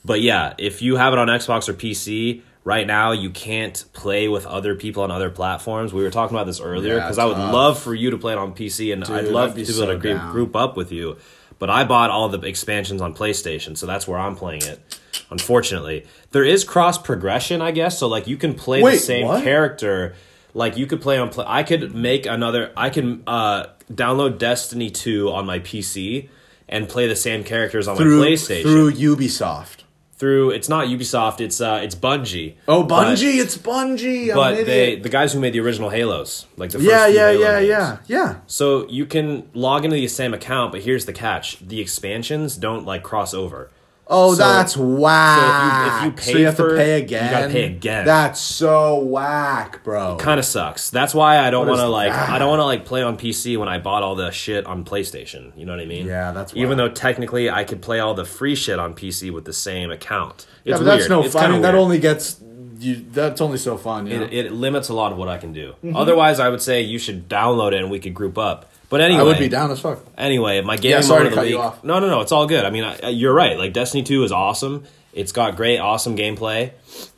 But 0.03 0.19
yeah, 0.21 0.53
if 0.57 0.81
you 0.81 0.97
have 0.97 1.13
it 1.13 1.19
on 1.19 1.27
Xbox 1.29 1.69
or 1.69 1.73
PC, 1.73 2.41
right 2.67 2.85
now 2.85 3.13
you 3.13 3.29
can't 3.29 3.85
play 3.93 4.27
with 4.27 4.45
other 4.45 4.75
people 4.75 5.01
on 5.01 5.09
other 5.09 5.29
platforms. 5.29 5.93
We 5.93 6.03
were 6.03 6.11
talking 6.11 6.35
about 6.35 6.47
this 6.47 6.59
earlier 6.59 6.95
Yeah, 6.97 6.99
because 7.05 7.17
I 7.17 7.23
would 7.23 7.37
love 7.37 7.79
for 7.79 7.95
you 7.95 8.09
to 8.09 8.17
play 8.17 8.33
it 8.33 8.37
on 8.37 8.53
PC 8.53 8.91
and 8.91 9.05
I'd 9.05 9.29
love 9.29 9.55
be 9.55 9.61
to 9.61 9.67
be 9.67 9.73
so 9.73 9.83
able 9.83 9.93
to 9.93 9.99
group, 9.99 10.17
down. 10.17 10.31
group 10.33 10.55
up 10.57 10.75
with 10.75 10.91
you. 10.91 11.15
But 11.59 11.69
I 11.69 11.85
bought 11.85 12.09
all 12.09 12.27
the 12.27 12.45
expansions 12.45 13.01
on 13.01 13.15
PlayStation, 13.15 13.77
so 13.77 13.85
that's 13.85 14.05
where 14.05 14.19
I'm 14.19 14.35
playing 14.35 14.63
it. 14.63 14.99
Unfortunately, 15.31 16.05
there 16.31 16.43
is 16.43 16.65
cross 16.65 16.97
progression, 16.97 17.61
I 17.61 17.71
guess. 17.71 17.97
So 17.97 18.09
like 18.09 18.27
you 18.27 18.35
can 18.35 18.53
play 18.53 18.81
the 18.81 18.97
same 18.97 19.27
what? 19.27 19.43
character. 19.45 20.15
Like 20.53 20.75
you 20.75 20.87
could 20.87 21.01
play 21.01 21.17
on. 21.17 21.29
Play, 21.29 21.45
I 21.47 21.63
could 21.63 21.95
make 21.95 22.25
another. 22.25 22.73
I 22.75 22.89
can 22.89 23.23
uh, 23.25 23.67
download 23.91 24.39
Destiny 24.39 24.91
two 24.91 25.31
on 25.31 25.45
my 25.45 25.59
PC 25.59 26.29
and 26.67 26.89
play 26.89 27.07
the 27.07 27.15
same 27.15 27.45
characters 27.45 27.87
on 27.87 27.95
Through 27.95 28.19
my 28.19 28.27
PlayStation. 28.27 28.61
through 28.63 28.91
Ubisoft. 28.91 29.83
Through 30.17 30.49
it's 30.49 30.67
not 30.67 30.87
Ubisoft. 30.87 31.39
It's 31.41 31.61
uh, 31.61 31.79
it's 31.83 31.93
Bungie. 31.93 32.55
Oh, 32.67 32.81
But- 32.83 33.05
Bungie! 33.15 33.39
it's 33.39 33.55
Bungie. 33.57 34.29
I'm 34.31 34.35
But, 34.35 34.65
they 34.65 34.95
the 34.95 35.09
guys 35.09 35.31
who 35.33 35.39
made 35.39 35.53
the 35.53 35.59
original 35.59 35.89
Halos, 35.91 36.47
like 36.57 36.71
the 36.71 36.79
first 36.79 36.89
yeah, 36.89 37.05
yeah, 37.05 37.31
Halo 37.31 37.39
yeah, 37.39 37.59
games. 37.59 37.69
yeah, 37.69 37.97
yeah. 38.07 38.35
So 38.47 38.87
you 38.89 39.05
can 39.05 39.47
log 39.53 39.85
into 39.85 39.95
the 39.97 40.07
same 40.07 40.33
account, 40.33 40.71
but 40.71 40.81
here's 40.81 41.05
the 41.05 41.13
catch: 41.13 41.59
the 41.59 41.79
expansions 41.79 42.55
don't 42.57 42.83
like 42.85 43.03
cross 43.03 43.33
over. 43.35 43.69
Oh, 44.09 44.33
So- 44.33 44.37
that's 44.43 44.77
whack. 44.77 45.87
if 45.87 45.93
you 45.93 45.97
if 45.97 46.05
you 46.05 46.11
pay 46.11 46.31
so 46.31 46.37
you 46.37 46.45
have 46.45 46.55
for 46.55 46.69
to 46.69 46.75
pay 46.75 46.99
you 47.01 47.07
gotta 47.07 47.49
pay 47.49 47.65
again. 47.65 48.05
That's 48.05 48.39
so 48.39 48.99
whack, 48.99 49.83
bro. 49.83 50.15
Kind 50.17 50.39
of 50.39 50.45
sucks. 50.45 50.89
That's 50.89 51.13
why 51.13 51.39
I 51.39 51.49
don't 51.49 51.67
want 51.67 51.79
to 51.79 51.87
like 51.87 52.11
that? 52.11 52.29
I 52.29 52.39
don't 52.39 52.49
want 52.49 52.59
to 52.59 52.65
like 52.65 52.85
play 52.85 53.03
on 53.03 53.17
PC 53.17 53.57
when 53.57 53.67
I 53.67 53.79
bought 53.79 54.03
all 54.03 54.15
the 54.15 54.31
shit 54.31 54.65
on 54.65 54.85
PlayStation. 54.85 55.51
You 55.57 55.65
know 55.65 55.73
what 55.73 55.81
I 55.81 55.85
mean? 55.85 56.05
Yeah, 56.05 56.31
that's 56.31 56.55
even 56.55 56.77
though 56.77 56.89
technically 56.89 57.49
I 57.49 57.63
could 57.63 57.81
play 57.81 57.99
all 57.99 58.13
the 58.13 58.25
free 58.25 58.55
shit 58.55 58.79
on 58.79 58.93
PC 58.93 59.31
with 59.31 59.45
the 59.45 59.53
same 59.53 59.91
account. 59.91 60.47
It's 60.63 60.71
yeah, 60.71 60.77
but 60.77 60.83
that's 60.85 61.09
no 61.09 61.23
It's 61.23 61.33
fun. 61.33 61.45
I 61.45 61.53
mean, 61.53 61.61
that 61.61 61.75
only 61.75 61.99
gets 61.99 62.39
you. 62.79 63.05
That's 63.11 63.41
only 63.41 63.57
so 63.57 63.77
fun. 63.77 64.07
It, 64.07 64.33
it 64.33 64.51
limits 64.51 64.89
a 64.89 64.93
lot 64.93 65.11
of 65.11 65.17
what 65.17 65.27
I 65.27 65.37
can 65.37 65.53
do. 65.53 65.73
Mm-hmm. 65.83 65.95
Otherwise, 65.95 66.39
I 66.39 66.49
would 66.49 66.61
say 66.61 66.81
you 66.81 66.99
should 66.99 67.27
download 67.27 67.73
it 67.73 67.81
and 67.81 67.91
we 67.91 67.99
could 67.99 68.13
group 68.13 68.37
up. 68.37 68.71
But 68.89 69.01
anyway, 69.01 69.19
I 69.19 69.23
would 69.23 69.37
be 69.39 69.49
down 69.49 69.69
as 69.71 69.79
fuck. 69.81 69.99
Anyway, 70.17 70.61
my 70.61 70.77
gaming 70.77 70.91
Yeah, 70.91 71.01
sorry 71.01 71.29
to 71.29 71.35
cut 71.35 71.49
you 71.49 71.59
off. 71.59 71.83
No, 71.83 71.99
no, 71.99 72.07
no. 72.09 72.21
It's 72.21 72.31
all 72.31 72.47
good. 72.47 72.63
I 72.63 72.69
mean, 72.69 72.83
I, 72.85 73.09
you're 73.09 73.33
right. 73.33 73.57
Like 73.57 73.73
Destiny 73.73 74.03
Two 74.03 74.23
is 74.23 74.31
awesome. 74.31 74.85
It's 75.13 75.31
got 75.31 75.55
great, 75.57 75.79
awesome 75.79 76.15
gameplay, 76.15 76.71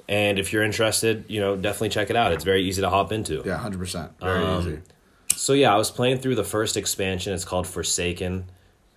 and 0.08 0.39
if 0.39 0.51
you're 0.53 0.63
interested, 0.63 1.25
you 1.27 1.39
know, 1.41 1.55
definitely 1.55 1.89
check 1.89 2.10
it 2.10 2.15
out. 2.15 2.32
It's 2.32 2.43
very 2.45 2.63
easy 2.63 2.82
to 2.82 2.89
hop 2.89 3.12
into. 3.12 3.43
Yeah, 3.45 3.58
hundred 3.58 3.79
percent. 3.79 4.12
Very 4.19 4.43
Um, 4.43 4.62
easy. 4.62 4.79
So 5.36 5.53
yeah, 5.53 5.73
I 5.73 5.77
was 5.77 5.91
playing 5.91 6.19
through 6.19 6.36
the 6.36 6.43
first 6.43 6.75
expansion. 6.77 7.34
It's 7.34 7.45
called 7.45 7.67
Forsaken, 7.67 8.45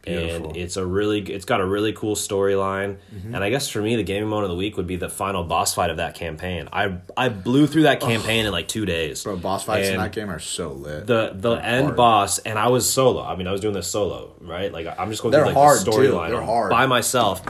Beautiful. 0.03 0.49
and 0.49 0.57
it's 0.57 0.77
a 0.77 0.85
really, 0.85 1.21
it's 1.21 1.45
got 1.45 1.61
a 1.61 1.67
really 1.67 1.93
cool 1.93 2.17
storyline. 2.17 2.97
Mm-hmm. 3.15 3.35
And 3.35 3.45
I 3.45 3.51
guess 3.51 3.69
for 3.69 3.81
me, 3.81 3.95
the 3.97 4.03
gaming 4.03 4.29
moment 4.29 4.45
of 4.45 4.51
the 4.51 4.57
week 4.57 4.77
would 4.77 4.87
be 4.87 4.97
the 4.97 5.09
final 5.09 5.45
boss 5.45 5.75
fight 5.75 5.91
of 5.91 5.99
that 5.99 6.15
campaign. 6.17 6.69
I 6.73 6.97
I 7.17 7.29
blew 7.29 7.67
through 7.67 7.83
that 7.85 8.01
campaign 8.01 8.45
in 8.47 8.53
like 8.53 8.67
two 8.69 8.85
days. 8.85 9.23
Bro, 9.23 9.37
boss 9.37 9.65
fights 9.65 9.88
in 9.88 9.99
that 9.99 10.12
game 10.12 10.29
are 10.31 10.41
so 10.41 10.73
lit. 10.73 11.07
the 11.07 11.33
the 11.35 11.53
end 11.53 11.85
hard. 11.85 11.97
boss 11.97 12.38
and 12.41 12.59
I 12.59 12.69
was 12.69 12.91
solo. 12.93 13.23
I 13.23 13.37
mean, 13.37 13.47
I 13.47 13.53
was 13.53 13.61
doing 13.61 13.75
this 13.75 13.87
solo, 13.87 14.33
right? 14.41 14.73
Like 14.73 14.87
I'm 14.99 15.11
just 15.11 15.23
going 15.23 15.33
They're 15.33 15.45
through 15.47 15.55
like 15.55 15.85
the 15.85 15.91
storyline 15.91 16.71
by 16.71 16.87
myself. 16.87 17.43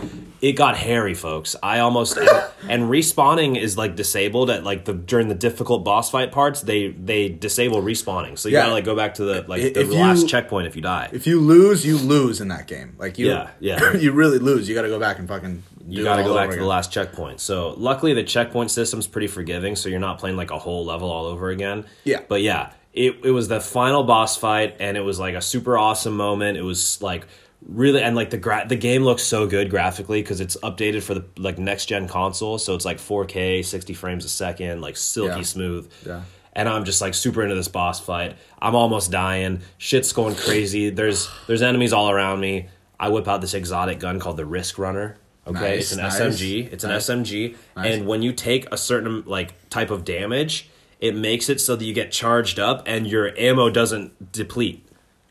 It 0.43 0.53
got 0.53 0.77
hairy, 0.77 1.15
folks. 1.15 1.55
I 1.63 1.79
almost 1.79 2.17
and, 2.19 2.29
and 2.69 2.83
respawning 2.91 3.57
is 3.57 3.79
like 3.79 3.95
disabled 3.97 4.51
at 4.51 4.65
like 4.65 4.85
the 4.85 4.93
during 4.93 5.29
the 5.29 5.35
difficult 5.37 5.85
boss 5.85 6.11
fight 6.11 6.33
parts. 6.33 6.61
They 6.61 6.89
they 6.89 7.29
disable 7.29 7.81
respawning, 7.81 8.37
so 8.39 8.49
you 8.49 8.57
Yeah. 8.57 8.63
gotta 8.65 8.73
like 8.73 8.85
go 8.85 8.97
back 8.97 9.15
to 9.15 9.25
the 9.25 9.45
like 9.49 9.63
the 9.63 9.81
if 9.81 9.87
you- 9.89 9.95
last 9.95 10.29
checkpoint 10.29 10.67
if 10.67 10.75
you 10.77 10.83
die. 10.83 11.09
if 11.13 11.27
you 11.27 11.41
lose, 11.41 11.87
you 11.87 11.97
lose 11.97 12.41
in 12.43 12.49
that 12.49 12.67
game. 12.67 12.95
Like 12.99 13.19
you, 13.19 13.29
Yeah, 13.31 13.51
yeah. 13.61 13.93
you 13.97 14.13
really 14.13 14.39
lose. 14.39 14.69
You 14.69 14.75
got 14.75 14.83
to 14.83 14.89
go 14.89 14.99
back 15.01 15.19
and 15.19 15.27
fucking. 15.27 15.63
you 15.89 16.05
got 16.05 16.17
to 16.17 16.25
go 16.25 16.35
back 16.35 16.51
to 16.51 16.57
the 16.57 16.65
last 16.67 16.93
checkpoint. 16.93 17.41
So 17.41 17.71
luckily, 17.79 18.13
the 18.13 18.25
checkpoint 18.25 18.71
system's 18.71 19.07
pretty 19.07 19.29
forgiving, 19.29 19.77
so 19.77 19.89
you're 19.89 20.01
not 20.01 20.19
playing 20.19 20.37
like 20.37 20.51
a 20.51 20.59
whole 20.59 20.85
level 20.85 21.11
all 21.11 21.25
over 21.27 21.49
again. 21.49 21.87
Yeah. 22.05 22.21
But 22.29 22.43
yeah, 22.43 22.73
it 22.93 23.17
it 23.25 23.31
was 23.31 23.49
the 23.49 23.61
final 23.61 24.03
boss 24.03 24.37
fight, 24.37 24.77
and 24.81 24.97
it 24.99 25.03
was 25.03 25.19
like 25.19 25.35
a 25.35 25.41
super 25.41 25.79
awesome 25.79 26.17
moment. 26.17 26.59
It 26.59 26.63
was 26.63 27.01
like 27.01 27.27
really 27.65 28.03
and 28.03 28.17
like 28.17 28.31
the 28.31 28.39
gra- 28.39 28.67
the 28.69 28.75
game 28.77 29.05
looks 29.05 29.23
so 29.23 29.47
good 29.47 29.71
graphically 29.71 30.21
because 30.21 30.41
it's 30.41 30.57
updated 30.65 31.03
for 31.05 31.15
the 31.15 31.25
like 31.39 31.59
next 31.59 31.87
gen 31.87 32.09
console, 32.09 32.59
so 32.59 32.75
it's 32.75 32.85
like 32.85 32.99
4K, 32.99 33.65
60 33.65 33.95
frames 33.95 34.25
a 34.25 34.29
second, 34.29 34.81
like 34.81 34.97
silky 34.97 35.37
Yeah. 35.37 35.43
smooth. 35.43 35.91
Yeah. 36.05 36.23
And 36.55 36.69
I'm 36.69 36.85
just 36.85 37.01
like 37.01 37.15
super 37.15 37.43
into 37.43 37.55
this 37.55 37.69
boss 37.69 37.99
fight. 37.99 38.37
I'm 38.61 38.75
almost 38.75 39.11
dying. 39.11 39.61
Shit's 39.79 40.13
going 40.13 40.35
crazy. 40.35 40.91
There's 40.91 41.31
there's 41.47 41.63
enemies 41.63 41.93
all 41.93 42.11
around 42.11 42.41
me. 42.41 42.69
I 43.01 43.09
whip 43.09 43.27
out 43.27 43.41
this 43.41 43.55
exotic 43.55 43.99
gun 43.99 44.21
called 44.21 44.37
the 44.37 44.45
Risk 44.47 44.79
Runner. 44.79 45.17
Okay, 45.47 45.59
Nice, 45.59 45.81
it's 45.81 45.93
an 45.93 45.99
nice. 45.99 46.21
SMG. 46.21 46.73
It's 46.73 46.85
Nice. 46.85 47.09
an 47.09 47.25
SMG, 47.25 47.57
and 47.75 48.07
when 48.07 48.23
you 48.23 48.33
take 48.33 48.73
a 48.73 48.77
certain 48.77 49.25
like 49.27 49.69
type 49.71 49.91
of 49.91 50.05
damage, 50.05 50.69
it 51.01 51.17
makes 51.17 51.49
it 51.49 51.61
so 51.61 51.75
that 51.75 51.85
you 51.85 51.93
get 51.95 52.13
charged 52.13 52.61
up 52.61 52.83
and 52.87 53.07
your 53.09 53.37
ammo 53.37 53.69
doesn't 53.71 54.31
deplete. 54.31 54.87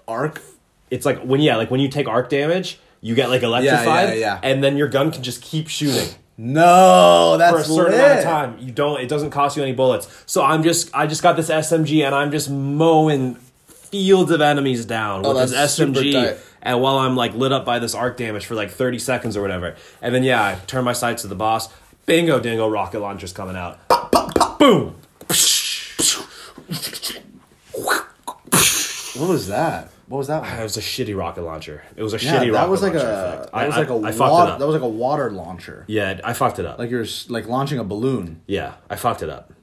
Arc. 0.08 0.42
It's 0.90 1.06
like 1.06 1.22
when 1.22 1.40
yeah, 1.40 1.56
like 1.56 1.72
when 1.72 1.80
you 1.80 1.88
take 1.88 2.08
arc 2.10 2.30
damage, 2.30 2.80
you 3.00 3.16
get 3.16 3.30
like 3.30 3.44
electrified, 3.44 4.10
yeah, 4.10 4.14
yeah. 4.16 4.40
and 4.44 4.62
then 4.64 4.76
your 4.76 4.90
gun 4.90 5.12
can 5.12 5.24
just 5.24 5.42
keep 5.42 5.70
shooting 5.70 6.10
No, 6.44 7.38
that's 7.38 7.54
for 7.54 7.60
a 7.60 7.64
certain 7.64 7.92
lit. 7.92 8.02
amount 8.02 8.18
of 8.20 8.24
time. 8.26 8.58
You 8.60 8.72
don't. 8.72 9.00
It 9.00 9.08
doesn't 9.08 9.30
cost 9.30 9.56
you 9.58 9.62
any 9.62 9.74
bullets. 9.74 10.08
So 10.26 10.44
I'm 10.44 10.64
just. 10.64 10.90
I 10.92 11.06
just 11.06 11.22
got 11.22 11.36
this 11.36 11.50
SMG 11.50 12.04
and 12.04 12.16
I'm 12.16 12.32
just 12.32 12.50
mowing 12.50 13.36
fields 13.68 14.32
of 14.32 14.42
enemies 14.42 14.86
down 14.86 15.24
Oh, 15.24 15.36
with 15.36 15.52
this 15.52 15.78
SMG. 15.78 16.40
And 16.64 16.82
while 16.82 16.98
I'm 16.98 17.16
like 17.16 17.36
lit 17.36 17.52
up 17.52 17.64
by 17.64 17.78
this 17.78 17.94
arc 17.94 18.18
damage 18.18 18.46
for 18.48 18.56
like 18.56 18.72
30 18.72 18.98
seconds 18.98 19.38
or 19.38 19.42
whatever, 19.44 19.76
and 20.02 20.16
then 20.16 20.24
yeah, 20.24 20.44
I 20.44 20.56
turn 20.66 20.84
my 20.84 20.94
sights 20.94 21.22
to 21.22 21.28
the 21.28 21.36
boss. 21.36 21.70
Bingo, 22.08 22.40
dingo, 22.40 22.68
rocket 22.68 23.00
launchers 23.02 23.34
coming 23.34 23.56
out. 23.56 23.78
Boom. 24.58 24.96
What 29.16 29.30
was 29.30 29.48
that? 29.50 29.90
What 30.12 30.18
was 30.18 30.28
that? 30.28 30.44
Ah, 30.46 30.60
it 30.60 30.64
was 30.64 30.76
a 30.76 30.82
shitty 30.82 31.18
rocket 31.18 31.42
launcher. 31.44 31.84
It 31.96 32.04
was 32.04 32.14
a 32.14 32.18
Yeah, 32.18 32.34
shitty 32.36 32.48
that 32.48 32.52
rocket 32.52 32.70
was 32.70 32.82
like 32.82 32.94
launcher 32.94 33.08
a 33.08 33.12
effect. 33.34 33.44
that 33.54 33.58
I- 33.58 33.68
was 33.68 33.78
like 33.78 33.90
a 33.90 33.94
I 33.96 34.12
fucked 34.12 34.20
it 34.48 34.52
up. 34.52 34.60
that 34.60 34.66
was 34.68 34.74
like 34.76 34.84
a 34.84 34.88
water 34.90 35.32
launcher. 35.32 35.86
yeah, 35.88 36.20
I 36.24 36.34
fucked 36.34 36.60
it 36.60 36.66
up. 36.66 36.78
Like 36.80 36.90
you're 36.92 37.06
like 37.30 37.48
launching 37.48 37.80
a 37.80 37.86
balloon. 37.86 38.42
Yeah, 38.46 38.74
I 38.90 38.98
fucked 38.98 39.24
it 39.24 39.30
up. 39.30 39.54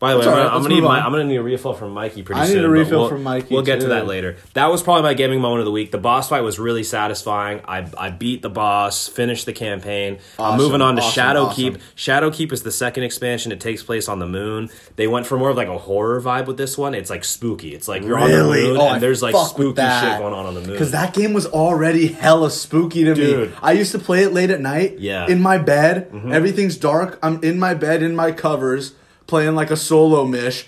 By 0.00 0.12
the 0.12 0.18
way, 0.20 0.26
That's 0.26 0.28
I'm, 0.28 0.34
gonna, 0.36 0.46
right, 0.46 0.54
I'm 0.54 0.62
gonna 0.62 0.74
need 0.76 0.84
my. 0.84 1.00
I'm 1.00 1.10
gonna 1.10 1.24
need 1.24 1.36
a 1.36 1.42
refill 1.42 1.74
from 1.74 1.90
Mikey 1.90 2.22
pretty 2.22 2.40
soon. 2.42 2.50
I 2.52 2.60
need 2.60 2.64
a 2.64 2.68
refill 2.68 3.00
we'll, 3.00 3.08
from 3.08 3.24
Mikey, 3.24 3.52
We'll 3.52 3.64
get 3.64 3.80
to 3.80 3.88
that 3.88 4.06
later. 4.06 4.36
That 4.54 4.66
was 4.66 4.80
probably 4.80 5.02
my 5.02 5.14
gaming 5.14 5.40
moment 5.40 5.60
of 5.60 5.64
the 5.64 5.72
week. 5.72 5.90
The 5.90 5.98
boss 5.98 6.28
fight 6.28 6.42
was 6.42 6.60
really 6.60 6.84
satisfying. 6.84 7.62
I 7.66 7.84
I 7.98 8.10
beat 8.10 8.40
the 8.40 8.48
boss, 8.48 9.08
finished 9.08 9.44
the 9.46 9.52
campaign. 9.52 10.18
I'm 10.38 10.56
moving 10.56 10.82
on 10.82 10.94
to 10.96 11.02
awesome, 11.02 11.24
Shadowkeep. 11.24 11.70
awesome. 11.70 11.82
Shadowkeep 11.96 12.52
is 12.52 12.62
the 12.62 12.70
second 12.70 13.02
expansion. 13.02 13.50
It 13.50 13.60
takes 13.60 13.82
place 13.82 14.08
on 14.08 14.20
the 14.20 14.28
moon. 14.28 14.70
They 14.94 15.08
went 15.08 15.26
for 15.26 15.36
more 15.36 15.50
of 15.50 15.56
like 15.56 15.66
a 15.66 15.78
horror 15.78 16.20
vibe 16.20 16.46
with 16.46 16.58
this 16.58 16.78
one. 16.78 16.94
It's 16.94 17.10
like 17.10 17.24
spooky. 17.24 17.74
It's 17.74 17.88
like 17.88 18.04
you're 18.04 18.18
on 18.18 18.30
the 18.30 18.44
moon 18.44 18.76
Oh, 18.76 18.90
and 18.90 19.02
there's 19.02 19.20
like 19.20 19.34
spooky 19.48 19.82
shit 19.82 20.18
going 20.18 20.32
on 20.32 20.46
on 20.46 20.54
the 20.54 20.60
moon. 20.60 20.70
Because 20.70 20.92
that 20.92 21.12
game 21.12 21.32
was 21.32 21.46
already 21.46 22.06
hella 22.06 22.52
spooky 22.52 23.02
to 23.02 23.14
Dude. 23.14 23.50
me. 23.50 23.56
I 23.60 23.72
used 23.72 23.90
to 23.92 23.98
play 23.98 24.22
it 24.22 24.32
late 24.32 24.50
at 24.50 24.60
night. 24.60 25.00
Yeah. 25.00 25.22
Mm-hmm. 25.22 25.32
In 25.32 25.42
my 25.42 25.58
bed. 25.58 26.12
Everything's 26.30 26.76
dark. 26.76 27.18
I'm 27.20 27.42
in 27.42 27.58
my 27.58 27.74
bed 27.74 28.04
in 28.04 28.14
my 28.14 28.30
covers 28.30 28.94
playing 29.28 29.54
like 29.54 29.70
a 29.70 29.76
solo 29.76 30.24
mish. 30.24 30.66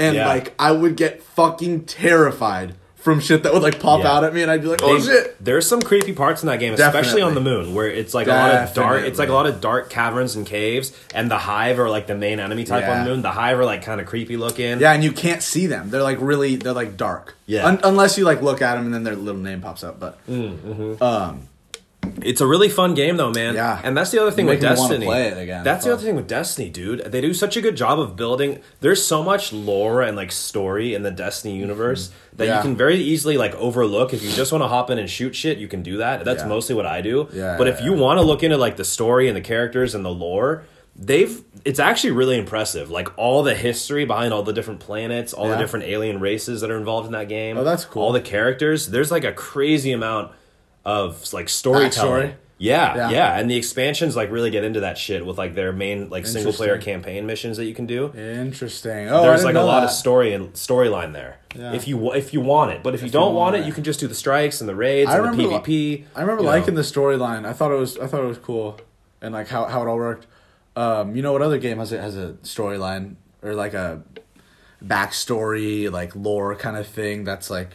And 0.00 0.16
Yeah. 0.16 0.26
like 0.28 0.54
I 0.58 0.72
would 0.72 0.96
get 0.96 1.22
fucking 1.22 1.84
terrified 1.84 2.74
from 2.96 3.20
shit 3.20 3.42
that 3.44 3.52
would 3.52 3.62
like 3.62 3.80
pop 3.80 4.00
Yeah. 4.02 4.12
out 4.12 4.24
at 4.24 4.34
me 4.34 4.42
and 4.42 4.50
I'd 4.50 4.60
be 4.60 4.68
like, 4.68 4.80
oh 4.82 4.98
They- 4.98 5.06
shit. 5.06 5.36
There's 5.44 5.66
some 5.66 5.80
creepy 5.80 6.12
parts 6.12 6.42
in 6.42 6.48
that 6.48 6.58
game, 6.60 6.74
especially 6.74 7.22
on 7.22 7.34
the 7.34 7.40
moon, 7.40 7.72
where 7.74 7.86
it's 7.88 8.12
like 8.14 8.26
a 8.26 8.30
lot 8.30 8.54
of 8.54 8.74
dark. 8.74 9.04
It's 9.04 9.18
like 9.18 9.28
a 9.28 9.32
lot 9.32 9.46
of 9.46 9.60
dark 9.60 9.88
caverns 9.88 10.36
and 10.36 10.44
caves, 10.44 10.92
and 11.14 11.30
the 11.30 11.38
hive 11.38 11.78
are 11.78 11.88
like 11.88 12.06
the 12.06 12.14
main 12.16 12.38
enemy 12.38 12.64
type 12.64 12.86
on 12.88 13.04
the 13.04 13.10
moon. 13.10 13.22
The 13.22 13.30
hive 13.30 13.58
are 13.58 13.64
like 13.64 13.82
kind 13.82 14.00
of 14.00 14.06
creepy 14.06 14.36
looking. 14.36 14.78
Yeah, 14.80 14.92
and 14.92 15.02
you 15.02 15.12
can't 15.12 15.42
see 15.42 15.66
them. 15.66 15.90
They're 15.90 16.02
like 16.02 16.18
really, 16.20 16.56
they're 16.56 16.72
like 16.72 16.96
dark. 16.96 17.34
Yeah. 17.46 17.66
Un- 17.66 17.80
unless 17.82 18.18
you 18.18 18.24
like 18.24 18.42
look 18.42 18.60
at 18.62 18.74
them 18.74 18.84
and 18.86 18.94
then 18.94 19.04
their 19.04 19.16
little 19.16 19.40
name 19.40 19.60
pops 19.62 19.82
up. 19.82 19.98
But 19.98 20.18
Mm, 20.28 20.56
mm-hmm. 20.58 21.02
um, 21.02 21.47
It's 22.22 22.40
a 22.40 22.46
really 22.46 22.68
fun 22.68 22.94
game 22.94 23.16
though, 23.16 23.30
man. 23.30 23.54
Yeah. 23.54 23.80
And 23.82 23.96
that's 23.96 24.10
the 24.10 24.20
other 24.20 24.30
thing 24.30 24.46
with 24.46 24.60
Making 24.62 24.74
me 24.74 24.80
wanna 24.80 24.88
Destiny. 24.88 25.06
play 25.06 25.26
it 25.28 25.38
again. 25.38 25.64
That's 25.64 25.84
the 25.84 25.92
other 25.92 26.02
thing 26.02 26.16
with 26.16 26.26
Destiny, 26.28 26.68
dude. 26.68 27.00
They 27.04 27.20
do 27.20 27.32
such 27.34 27.56
a 27.56 27.60
good 27.60 27.76
job 27.76 27.98
of 28.00 28.16
building. 28.16 28.60
There's 28.80 29.04
so 29.04 29.22
much 29.22 29.52
lore 29.52 30.02
and 30.02 30.16
like 30.16 30.32
story 30.32 30.94
in 30.94 31.02
the 31.02 31.10
Destiny 31.10 31.56
universe 31.56 32.10
that 32.36 32.46
Yeah. 32.46 32.56
you 32.56 32.62
can 32.62 32.76
very 32.76 32.96
easily 32.96 33.36
like 33.36 33.54
overlook. 33.56 34.12
If 34.14 34.22
you 34.22 34.30
just 34.30 34.52
want 34.52 34.62
to 34.62 34.68
hop 34.68 34.90
in 34.90 34.98
and 34.98 35.08
shoot 35.08 35.34
shit, 35.34 35.58
you 35.58 35.68
can 35.68 35.82
do 35.82 35.98
that. 35.98 36.24
That's 36.24 36.42
Yeah. 36.42 36.48
mostly 36.48 36.74
what 36.74 36.86
I 36.86 37.00
do. 37.00 37.28
Yeah, 37.32 37.56
but 37.58 37.68
if 37.68 37.80
you 37.80 37.92
want 37.92 38.18
to 38.18 38.22
look 38.24 38.42
into 38.42 38.56
like 38.56 38.76
the 38.76 38.84
story 38.84 39.28
and 39.28 39.36
the 39.36 39.40
characters 39.40 39.94
and 39.94 40.04
the 40.04 40.10
lore, 40.10 40.62
they've 41.00 41.42
it's 41.64 41.78
actually 41.78 42.10
really 42.12 42.38
impressive. 42.38 42.90
Like 42.90 43.08
all 43.18 43.42
the 43.42 43.54
history 43.54 44.04
behind 44.04 44.32
all 44.32 44.42
the 44.42 44.52
different 44.52 44.80
planets, 44.80 45.32
all 45.32 45.48
the 45.48 45.56
different 45.56 45.84
alien 45.86 46.18
races 46.20 46.60
that 46.60 46.70
are 46.70 46.76
involved 46.76 47.06
in 47.06 47.12
that 47.12 47.28
game. 47.28 47.58
Oh, 47.58 47.64
that's 47.64 47.84
cool. 47.84 48.02
All 48.02 48.12
the 48.12 48.20
characters. 48.20 48.88
There's 48.88 49.10
like 49.10 49.24
a 49.24 49.32
crazy 49.32 49.92
amount 49.92 50.32
of 50.88 51.32
like 51.32 51.48
storytelling. 51.48 52.30
Backstory? 52.30 52.34
Yeah, 52.60 52.96
Yeah. 52.96 53.10
yeah, 53.10 53.38
and 53.38 53.48
the 53.48 53.54
expansions 53.54 54.16
like 54.16 54.32
really 54.32 54.50
get 54.50 54.64
into 54.64 54.80
that 54.80 54.98
shit 54.98 55.24
with 55.24 55.38
like 55.38 55.54
their 55.54 55.72
main 55.72 56.08
like 56.10 56.26
single 56.26 56.52
player 56.52 56.76
campaign 56.78 57.24
missions 57.24 57.56
that 57.58 57.66
you 57.66 57.74
can 57.74 57.86
do. 57.86 58.10
Interesting. 58.16 59.08
Oh, 59.08 59.18
I 59.20 59.26
There's 59.26 59.44
like 59.44 59.54
a 59.54 59.60
lot 59.60 59.80
that. 59.82 59.90
of 59.90 59.90
story 59.92 60.32
and 60.32 60.52
storyline 60.54 61.12
there. 61.12 61.36
Yeah. 61.54 61.72
If 61.74 61.86
you 61.86 62.12
if 62.14 62.32
you 62.34 62.40
want 62.40 62.72
it, 62.72 62.82
but 62.82 62.94
if 62.94 63.00
you 63.02 63.06
you 63.06 63.12
don't 63.12 63.34
want 63.34 63.52
want 63.52 63.56
it, 63.56 63.60
it. 63.60 63.66
you 63.68 63.72
can 63.72 63.84
just 63.84 64.00
do 64.00 64.08
the 64.08 64.14
strikes 64.14 64.60
and 64.60 64.68
the 64.68 64.74
raids 64.74 65.08
I 65.08 65.18
and 65.18 65.26
the 65.26 65.30
remember 65.30 65.54
li- 65.68 66.04
PvP. 66.04 66.04
I 66.16 66.20
remember 66.22 66.42
liking 66.42 66.74
know. 66.74 66.82
the 66.82 66.88
storyline. 66.88 67.46
I 67.46 67.52
thought 67.52 67.70
it 67.70 67.78
was 67.78 67.96
I 67.98 68.08
thought 68.08 68.22
it 68.24 68.26
was 68.34 68.38
cool, 68.38 68.80
and 69.22 69.32
like 69.34 69.46
how, 69.48 69.66
how 69.66 69.82
it 69.82 69.86
all 69.88 69.96
worked. 69.96 70.26
Um, 70.74 71.14
you 71.14 71.22
know 71.22 71.32
what 71.32 71.42
other 71.42 71.58
game 71.58 71.78
has 71.78 71.92
it 71.92 72.00
has 72.00 72.16
a 72.16 72.32
storyline 72.42 73.14
or 73.42 73.54
like 73.54 73.74
a 73.74 74.02
backstory, 74.84 75.90
like 75.92 76.14
lore 76.16 76.54
kind 76.56 76.76
of 76.76 76.86
thing 76.88 77.22
that's 77.24 77.50
like 77.50 77.70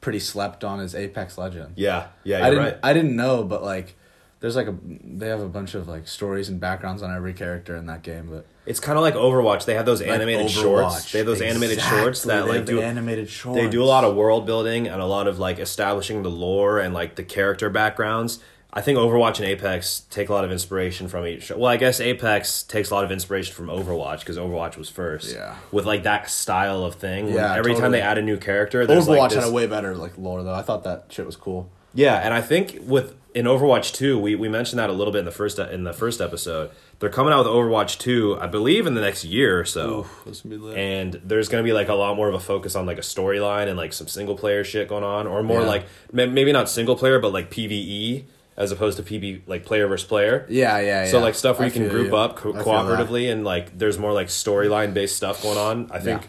pretty 0.00 0.20
slept 0.20 0.64
on 0.64 0.80
is 0.80 0.94
Apex 0.94 1.38
Legend. 1.38 1.74
Yeah, 1.76 2.08
yeah, 2.24 2.38
you're 2.38 2.46
I 2.46 2.50
didn't 2.50 2.64
right. 2.64 2.78
I 2.82 2.92
didn't 2.92 3.16
know, 3.16 3.44
but 3.44 3.62
like 3.62 3.96
there's 4.40 4.56
like 4.56 4.66
a 4.66 4.74
they 4.82 5.28
have 5.28 5.40
a 5.40 5.48
bunch 5.48 5.74
of 5.74 5.86
like 5.86 6.08
stories 6.08 6.48
and 6.48 6.58
backgrounds 6.58 7.02
on 7.02 7.14
every 7.14 7.34
character 7.34 7.76
in 7.76 7.86
that 7.86 8.02
game, 8.02 8.28
but 8.30 8.46
It's 8.64 8.80
kind 8.80 8.96
of 8.96 9.02
like 9.02 9.14
Overwatch. 9.14 9.66
They 9.66 9.74
have 9.74 9.84
those 9.86 10.00
animated 10.00 10.50
shorts. 10.50 11.12
They 11.12 11.18
have 11.18 11.26
those 11.26 11.42
animated 11.42 11.80
shorts 11.80 12.22
that 12.22 12.46
they 12.46 12.58
like 12.58 12.66
do 12.66 12.80
animated 12.80 13.28
shorts. 13.28 13.60
They 13.60 13.68
do 13.68 13.82
a 13.82 13.84
lot 13.84 14.04
of 14.04 14.16
world 14.16 14.46
building 14.46 14.88
and 14.88 15.00
a 15.00 15.06
lot 15.06 15.28
of 15.28 15.38
like 15.38 15.58
establishing 15.58 16.22
the 16.22 16.30
lore 16.30 16.78
and 16.78 16.94
like 16.94 17.16
the 17.16 17.24
character 17.24 17.68
backgrounds. 17.68 18.40
I 18.72 18.80
think 18.82 18.98
Overwatch 18.98 19.38
and 19.38 19.46
Apex 19.46 20.00
take 20.10 20.28
a 20.28 20.32
lot 20.32 20.44
of 20.44 20.52
inspiration 20.52 21.08
from 21.08 21.26
each. 21.26 21.50
Well, 21.50 21.66
I 21.66 21.76
guess 21.76 22.00
Apex 22.00 22.62
takes 22.62 22.90
a 22.90 22.94
lot 22.94 23.04
of 23.04 23.10
inspiration 23.10 23.52
from 23.54 23.66
Overwatch 23.66 24.20
because 24.20 24.36
Overwatch 24.36 24.76
was 24.76 24.88
first. 24.88 25.34
Yeah. 25.34 25.56
With 25.72 25.86
like 25.86 26.04
that 26.04 26.30
style 26.30 26.84
of 26.84 26.94
thing. 26.94 27.26
when 27.26 27.34
Yeah, 27.34 27.56
every 27.56 27.72
time 27.72 27.80
totally. 27.82 27.98
they 27.98 28.02
add 28.02 28.18
a 28.18 28.22
new 28.22 28.36
character, 28.36 28.86
there's 28.86 29.08
Overwatch 29.08 29.18
like 29.18 29.32
had 29.32 29.44
a 29.44 29.50
way 29.50 29.66
better 29.66 29.96
like 29.96 30.16
lore 30.16 30.42
though. 30.44 30.54
I 30.54 30.62
thought 30.62 30.84
that 30.84 31.06
shit 31.10 31.26
was 31.26 31.36
cool. 31.36 31.68
yeah, 31.94 32.16
and 32.16 32.32
I 32.32 32.40
think 32.42 32.78
with 32.82 33.16
in 33.32 33.46
Overwatch 33.46 33.92
2, 33.94 34.18
we, 34.18 34.34
we 34.34 34.48
mentioned 34.48 34.80
that 34.80 34.90
a 34.90 34.92
little 34.92 35.12
bit 35.12 35.20
in 35.20 35.24
the 35.24 35.30
first 35.30 35.58
in 35.58 35.84
the 35.84 35.92
first 35.92 36.20
episode. 36.20 36.70
They're 36.98 37.10
coming 37.10 37.32
out 37.32 37.38
with 37.44 37.46
Overwatch 37.48 37.98
2, 37.98 38.38
I 38.40 38.46
believe 38.48 38.86
in 38.86 38.94
the 38.94 39.00
next 39.00 39.24
year 39.24 39.58
or 39.58 39.64
so. 39.64 40.06
this 40.26 40.42
would 40.44 40.50
be 40.50 40.56
lit. 40.58 40.76
and 40.76 41.14
there's 41.24 41.48
going 41.48 41.62
to 41.64 41.66
be 41.66 41.72
like 41.72 41.88
a 41.88 41.94
lot 41.94 42.14
more 42.16 42.28
of 42.28 42.34
a 42.34 42.40
focus 42.40 42.74
on 42.76 42.86
like 42.86 42.98
a 42.98 43.02
storyline 43.02 43.68
and 43.68 43.76
like 43.76 43.92
some 43.92 44.06
single 44.08 44.36
player 44.36 44.62
shit 44.64 44.88
going 44.88 45.04
on 45.04 45.26
or 45.26 45.42
more 45.42 45.60
Yeah. 45.62 45.66
like 45.66 45.86
ma- 46.12 46.26
maybe 46.26 46.52
not 46.52 46.68
single 46.68 46.94
player 46.96 47.18
but 47.20 47.32
like 47.32 47.50
PvE 47.50 48.24
as 48.60 48.70
opposed 48.70 48.96
to 48.98 49.02
PV 49.02 49.40
like 49.46 49.64
player 49.64 49.86
versus 49.88 50.06
player. 50.06 50.46
yeah, 50.48 50.78
yeah, 50.78 51.04
yeah. 51.04 51.10
So 51.10 51.18
like 51.18 51.34
stuff 51.34 51.58
where 51.58 51.64
I 51.64 51.68
you 51.68 51.72
can 51.72 51.88
group 51.88 52.08
you. 52.10 52.16
up 52.16 52.36
co- 52.36 52.50
I 52.50 52.52
feel 52.52 52.64
that. 52.64 52.64
cooperatively 53.08 53.32
and 53.32 53.42
like 53.44 53.76
there's 53.78 53.98
more 53.98 54.12
like 54.12 54.28
storyline 54.28 54.92
based 54.94 55.16
stuff 55.16 55.42
going 55.42 55.58
on. 55.58 55.90
I 55.90 55.98
think 55.98 56.22
Yeah. 56.22 56.28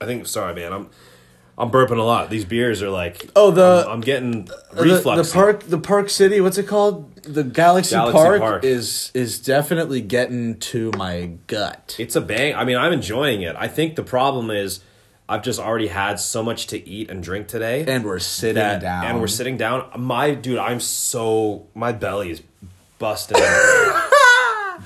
I 0.00 0.04
think 0.06 0.26
sorry 0.26 0.54
man, 0.54 0.72
I'm 0.72 0.88
I'm 1.58 1.70
burping 1.70 1.98
a 1.98 2.02
lot. 2.02 2.28
These 2.28 2.44
beers 2.44 2.82
are 2.82 2.90
like 2.90 3.30
Oh, 3.34 3.50
the- 3.50 3.84
I'm, 3.86 3.92
I'm 3.94 4.00
getting 4.02 4.44
The, 4.74 4.82
reflux. 4.82 5.28
the 5.30 5.34
park, 5.34 5.62
the 5.64 5.78
Park 5.78 6.10
City. 6.10 6.40
What's 6.40 6.58
it 6.58 6.66
called? 6.68 7.14
The 7.22 7.42
Galaxy, 7.42 7.94
Galaxy 7.96 8.12
Park, 8.18 8.40
Park. 8.40 8.64
is 8.64 9.10
is 9.14 9.40
definitely 9.40 10.00
getting 10.02 10.58
to 10.60 10.90
my 10.96 11.30
gut. 11.46 11.96
It's 11.98 12.14
a 12.14 12.20
bang. 12.20 12.54
I 12.54 12.64
mean, 12.64 12.76
I'm 12.76 12.92
enjoying 12.92 13.40
it. 13.42 13.56
I 13.58 13.68
think 13.68 13.96
the 13.96 14.02
problem 14.04 14.50
is 14.50 14.80
I've 15.28 15.42
just 15.42 15.58
already 15.58 15.88
had 15.88 16.20
so 16.20 16.42
much 16.42 16.68
to 16.68 16.88
eat 16.88 17.10
and 17.10 17.22
drink 17.22 17.48
today. 17.48 17.84
And 17.86 18.04
we're 18.04 18.18
sitting 18.20 18.54
that- 18.56 18.80
down. 18.80 19.04
And 19.06 19.20
we're 19.20 19.26
sitting 19.26 19.56
down. 19.56 19.88
My 19.98 20.34
dude, 20.34 20.58
I'm 20.58 20.80
so 20.80 21.66
my 21.74 21.92
belly 21.92 22.30
is 22.30 22.42
busting 22.98 23.36
out. 23.40 24.02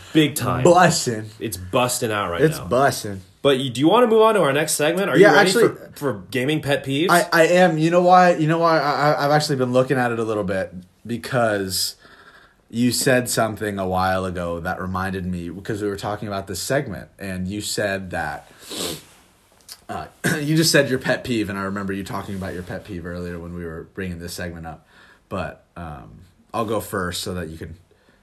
Big 0.12 0.34
time. 0.34 0.64
Busting. 0.64 1.26
it's 1.38 1.56
busting 1.56 2.10
out 2.10 2.30
right 2.30 2.40
now. 2.40 2.46
It's 2.46 2.58
busting. 2.58 3.20
but 3.42 3.58
you, 3.58 3.70
do 3.70 3.80
you 3.80 3.88
want 3.88 4.04
to 4.04 4.06
move 4.08 4.22
on 4.22 4.34
to 4.34 4.40
our 4.42 4.52
next 4.52 4.72
segment? 4.74 5.10
Are 5.10 5.16
Yeah, 5.16 5.30
you 5.30 5.34
ready 5.36 5.50
actually- 5.50 5.68
for, 5.68 5.92
for 5.94 6.12
gaming 6.30 6.62
pet 6.62 6.84
peeves? 6.84 7.10
I, 7.10 7.26
I 7.32 7.42
am. 7.48 7.76
You 7.78 7.90
know 7.90 8.02
why? 8.02 8.34
You 8.36 8.46
know 8.48 8.58
why? 8.58 8.78
I, 8.78 9.12
I- 9.12 9.24
I've 9.24 9.30
actually 9.32 9.56
been 9.56 9.72
looking 9.72 9.98
at 9.98 10.10
it 10.10 10.18
a 10.18 10.24
little 10.24 10.44
bit 10.44 10.72
because 11.06 11.96
you 12.70 12.92
said 12.92 13.28
something 13.28 13.78
a 13.78 13.86
while 13.86 14.24
ago 14.24 14.60
that 14.60 14.80
reminded 14.80 15.26
me 15.26 15.48
because 15.50 15.82
we 15.82 15.88
were 15.88 15.96
talking 15.96 16.28
about 16.28 16.46
this 16.46 16.60
segment, 16.62 17.08
and 17.18 17.46
you 17.46 17.60
said 17.60 18.10
that. 18.12 18.50
Uh, 19.90 20.06
you 20.40 20.56
just 20.56 20.70
said 20.72 20.88
your 20.88 20.98
pet 20.98 21.24
peeve, 21.24 21.50
and 21.50 21.58
I 21.58 21.62
remember 21.62 21.92
you 21.92 22.04
talking 22.04 22.34
about 22.36 22.54
your 22.54 22.62
pet 22.62 22.84
peeve 22.84 23.04
earlier 23.04 23.38
when 23.38 23.54
we 23.54 23.64
were 23.64 23.88
bringing 23.94 24.18
this 24.20 24.32
segment 24.32 24.66
up. 24.66 24.86
But 25.28 25.64
um, 25.76 26.20
I'll 26.54 26.64
go 26.64 26.80
first 26.80 27.22
so 27.22 27.34
that 27.34 27.48
you 27.48 27.58
can, 27.58 27.76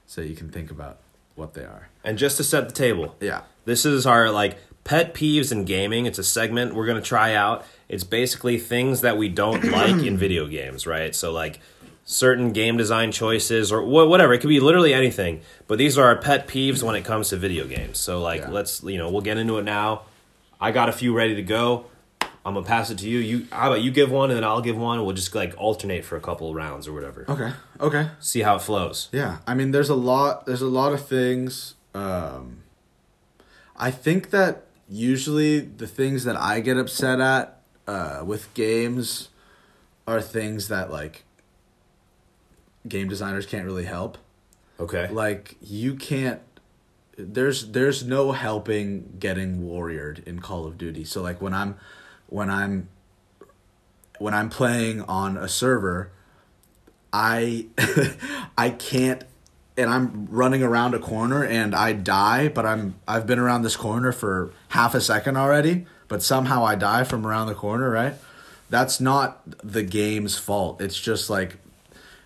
so 0.06 0.22
you 0.22 0.36
can 0.36 0.50
think 0.50 0.72
about 0.72 0.98
what 1.36 1.54
they 1.54 1.64
are. 1.64 1.90
and 2.04 2.18
just 2.18 2.38
to 2.38 2.44
set 2.44 2.68
the 2.68 2.74
table, 2.74 3.16
Yeah. 3.20 3.42
This 3.66 3.86
is 3.86 4.06
our 4.08 4.32
like 4.32 4.58
pet 4.86 5.14
peeves 5.14 5.52
in 5.52 5.66
gaming. 5.66 6.06
It's 6.06 6.18
a 6.18 6.24
segment 6.24 6.74
we're 6.74 6.88
gonna 6.88 7.02
try 7.02 7.36
out. 7.36 7.66
It's 7.90 8.04
basically 8.06 8.58
things 8.58 9.02
that 9.02 9.18
we 9.18 9.28
don't 9.30 9.64
like 9.72 10.04
in 10.06 10.18
video 10.18 10.48
games, 10.48 10.88
right? 10.88 11.14
So 11.14 11.32
like 11.34 11.60
certain 12.06 12.54
game 12.54 12.78
design 12.78 13.12
choices 13.12 13.72
or 13.72 13.84
wha- 13.84 14.06
whatever. 14.06 14.34
It 14.34 14.40
could 14.40 14.48
be 14.48 14.62
literally 14.62 14.94
anything. 14.94 15.42
But 15.68 15.78
these 15.78 15.98
are 15.98 16.06
our 16.06 16.16
pet 16.16 16.48
peeves 16.48 16.82
when 16.82 16.96
it 16.96 17.04
comes 17.04 17.30
to 17.30 17.36
video 17.38 17.68
games. 17.68 17.98
So 18.00 18.22
like 18.22 18.42
Yeah. 18.42 18.50
let's 18.52 18.82
you 18.84 18.98
know 18.98 19.10
we'll 19.12 19.22
get 19.22 19.38
into 19.38 19.58
it 19.58 19.64
now. 19.64 20.04
I 20.60 20.72
got 20.72 20.90
a 20.90 20.92
few 20.92 21.14
ready 21.16 21.36
to 21.36 21.44
go. 21.44 21.86
I'm 22.22 22.54
gonna 22.54 22.66
pass 22.66 22.90
it 22.90 22.98
to 23.00 23.10
you. 23.10 23.20
You 23.20 23.48
how 23.52 23.68
about 23.68 23.82
you 23.82 23.92
give 23.92 24.10
one 24.10 24.30
and 24.30 24.38
then 24.38 24.44
I'll 24.46 24.62
give 24.62 24.78
one. 24.78 25.04
We'll 25.04 25.14
just 25.14 25.36
like 25.36 25.54
alternate 25.58 26.06
for 26.06 26.16
a 26.16 26.22
couple 26.22 26.54
rounds 26.54 26.88
or 26.88 26.94
whatever. 26.94 27.26
Okay. 27.28 27.52
Okay. 27.82 28.10
See 28.22 28.40
how 28.40 28.56
it 28.56 28.62
flows. 28.62 29.10
Yeah, 29.12 29.40
I 29.46 29.54
mean, 29.54 29.72
there's 29.72 29.90
a 29.90 29.96
lot. 29.96 30.46
There's 30.46 30.62
a 30.62 30.68
lot 30.68 30.94
of 30.94 31.06
things. 31.06 31.76
Um, 31.94 32.64
I 33.76 33.92
think 33.92 34.30
that 34.30 34.64
usually 34.88 35.60
the 35.60 35.88
things 35.88 36.24
that 36.24 36.38
I 36.38 36.62
get 36.62 36.78
upset 36.78 37.20
at 37.20 37.62
uh, 37.86 38.24
with 38.26 38.54
games 38.54 39.28
are 40.08 40.22
things 40.22 40.70
that 40.70 40.90
like 40.90 41.26
game 42.88 43.10
designers 43.10 43.46
can't 43.46 43.66
really 43.66 43.86
help. 43.86 44.18
Okay. 44.80 45.10
Like 45.10 45.58
you 45.62 45.96
can't. 45.96 46.40
There's 47.18 47.72
there's 47.72 48.04
no 48.04 48.32
helping 48.32 49.16
getting 49.20 49.64
warriored 49.64 50.24
in 50.28 50.40
Call 50.40 50.68
of 50.68 50.78
Duty. 50.78 51.04
So 51.04 51.22
like 51.22 51.42
when 51.42 51.54
I'm 51.54 51.76
when 52.28 52.50
I'm 52.50 52.90
when 54.20 54.36
I'm 54.36 54.50
playing 54.50 55.02
on 55.02 55.36
a 55.36 55.48
server, 55.48 56.12
I 57.12 57.68
I 58.58 58.70
can't 58.70 59.24
and 59.76 59.90
I'm 59.90 60.28
running 60.30 60.62
around 60.62 60.94
a 60.94 61.00
corner 61.00 61.44
and 61.44 61.74
I 61.74 61.94
die, 61.94 62.50
but 62.50 62.66
I'm 62.66 62.96
I've 63.08 63.26
been 63.26 63.40
around 63.40 63.64
this 63.64 63.76
corner 63.76 64.12
for 64.12 64.52
half 64.70 64.94
a 64.94 65.02
second 65.02 65.38
already, 65.38 65.88
but 66.08 66.22
somehow 66.22 66.66
I 66.66 66.76
die 66.76 67.04
from 67.04 67.26
around 67.26 67.48
the 67.48 67.56
corner, 67.56 67.90
right? 67.90 68.14
That's 68.70 69.00
not 69.00 69.42
the 69.64 69.84
game's 69.84 70.38
fault. 70.38 70.82
It's 70.82 71.00
just 71.00 71.30
like 71.30 71.58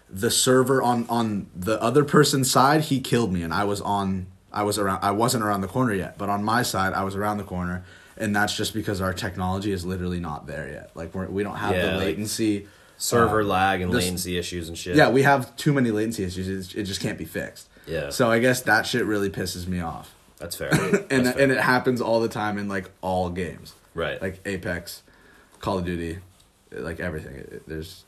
the 0.10 0.32
server 0.32 0.82
on 0.82 1.06
on 1.08 1.48
the 1.56 1.82
other 1.82 2.04
person's 2.04 2.52
side, 2.52 2.82
he 2.82 3.00
killed 3.00 3.32
me 3.32 3.42
and 3.44 3.54
I 3.54 3.64
was 3.64 3.80
on 3.82 4.28
I 4.54 4.64
was 4.64 4.78
around 4.78 5.00
I 5.04 5.12
wasn't 5.12 5.44
around 5.44 5.62
the 5.62 5.68
corner 5.68 5.94
yet, 5.94 6.18
but 6.18 6.30
on 6.30 6.44
my 6.44 6.62
side 6.64 6.94
I 6.94 7.04
was 7.04 7.16
around 7.16 7.38
the 7.38 7.44
corner 7.44 7.84
and 8.18 8.36
that's 8.36 8.56
just 8.56 8.74
because 8.74 9.02
our 9.02 9.14
technology 9.14 9.72
is 9.72 9.86
literally 9.86 10.20
not 10.20 10.46
there 10.48 10.68
yet. 10.70 10.92
Like 10.96 11.14
we're, 11.16 11.28
we 11.28 11.44
don't 11.44 11.56
have 11.56 11.74
Yeah, 11.76 11.86
the 11.88 11.92
like- 11.94 12.06
latency 12.06 12.68
Server 12.98 13.42
uh, 13.42 13.46
lag 13.46 13.82
and 13.82 13.92
this- 13.92 14.04
latency 14.04 14.38
issues 14.38 14.68
and 14.68 14.78
shit. 14.78 14.96
yeah, 14.96 15.10
we 15.10 15.24
have 15.24 15.56
too 15.56 15.74
many 15.74 15.90
latency 15.90 16.24
issues. 16.24 16.48
It's, 16.48 16.76
it 16.76 16.84
just 16.84 17.02
can't 17.02 17.18
be 17.18 17.26
fixed. 17.26 17.68
Yeah. 17.88 18.10
So 18.12 18.30
I 18.30 18.38
guess 18.40 18.62
that 18.64 18.86
shit 18.86 19.06
really 19.06 19.30
pisses 19.32 19.66
me 19.68 19.80
off, 19.80 20.14
That's 20.38 20.56
fair. 20.56 20.70
and 20.74 20.92
That's 20.92 21.10
fair. 21.36 21.44
and 21.44 21.52
it 21.52 21.60
happens 21.60 22.00
all 22.00 22.20
the 22.20 22.28
time 22.30 22.60
in 22.60 22.68
like 22.70 22.92
all 23.02 23.30
games, 23.32 23.74
right. 23.96 24.22
like 24.22 24.40
Apex, 24.46 25.02
Call 25.60 25.80
of 25.80 25.86
Duty, 25.86 26.20
like 26.72 27.00
everything. 27.00 27.36
It, 27.38 27.50
it- 27.54 27.68
there's, 27.68 28.04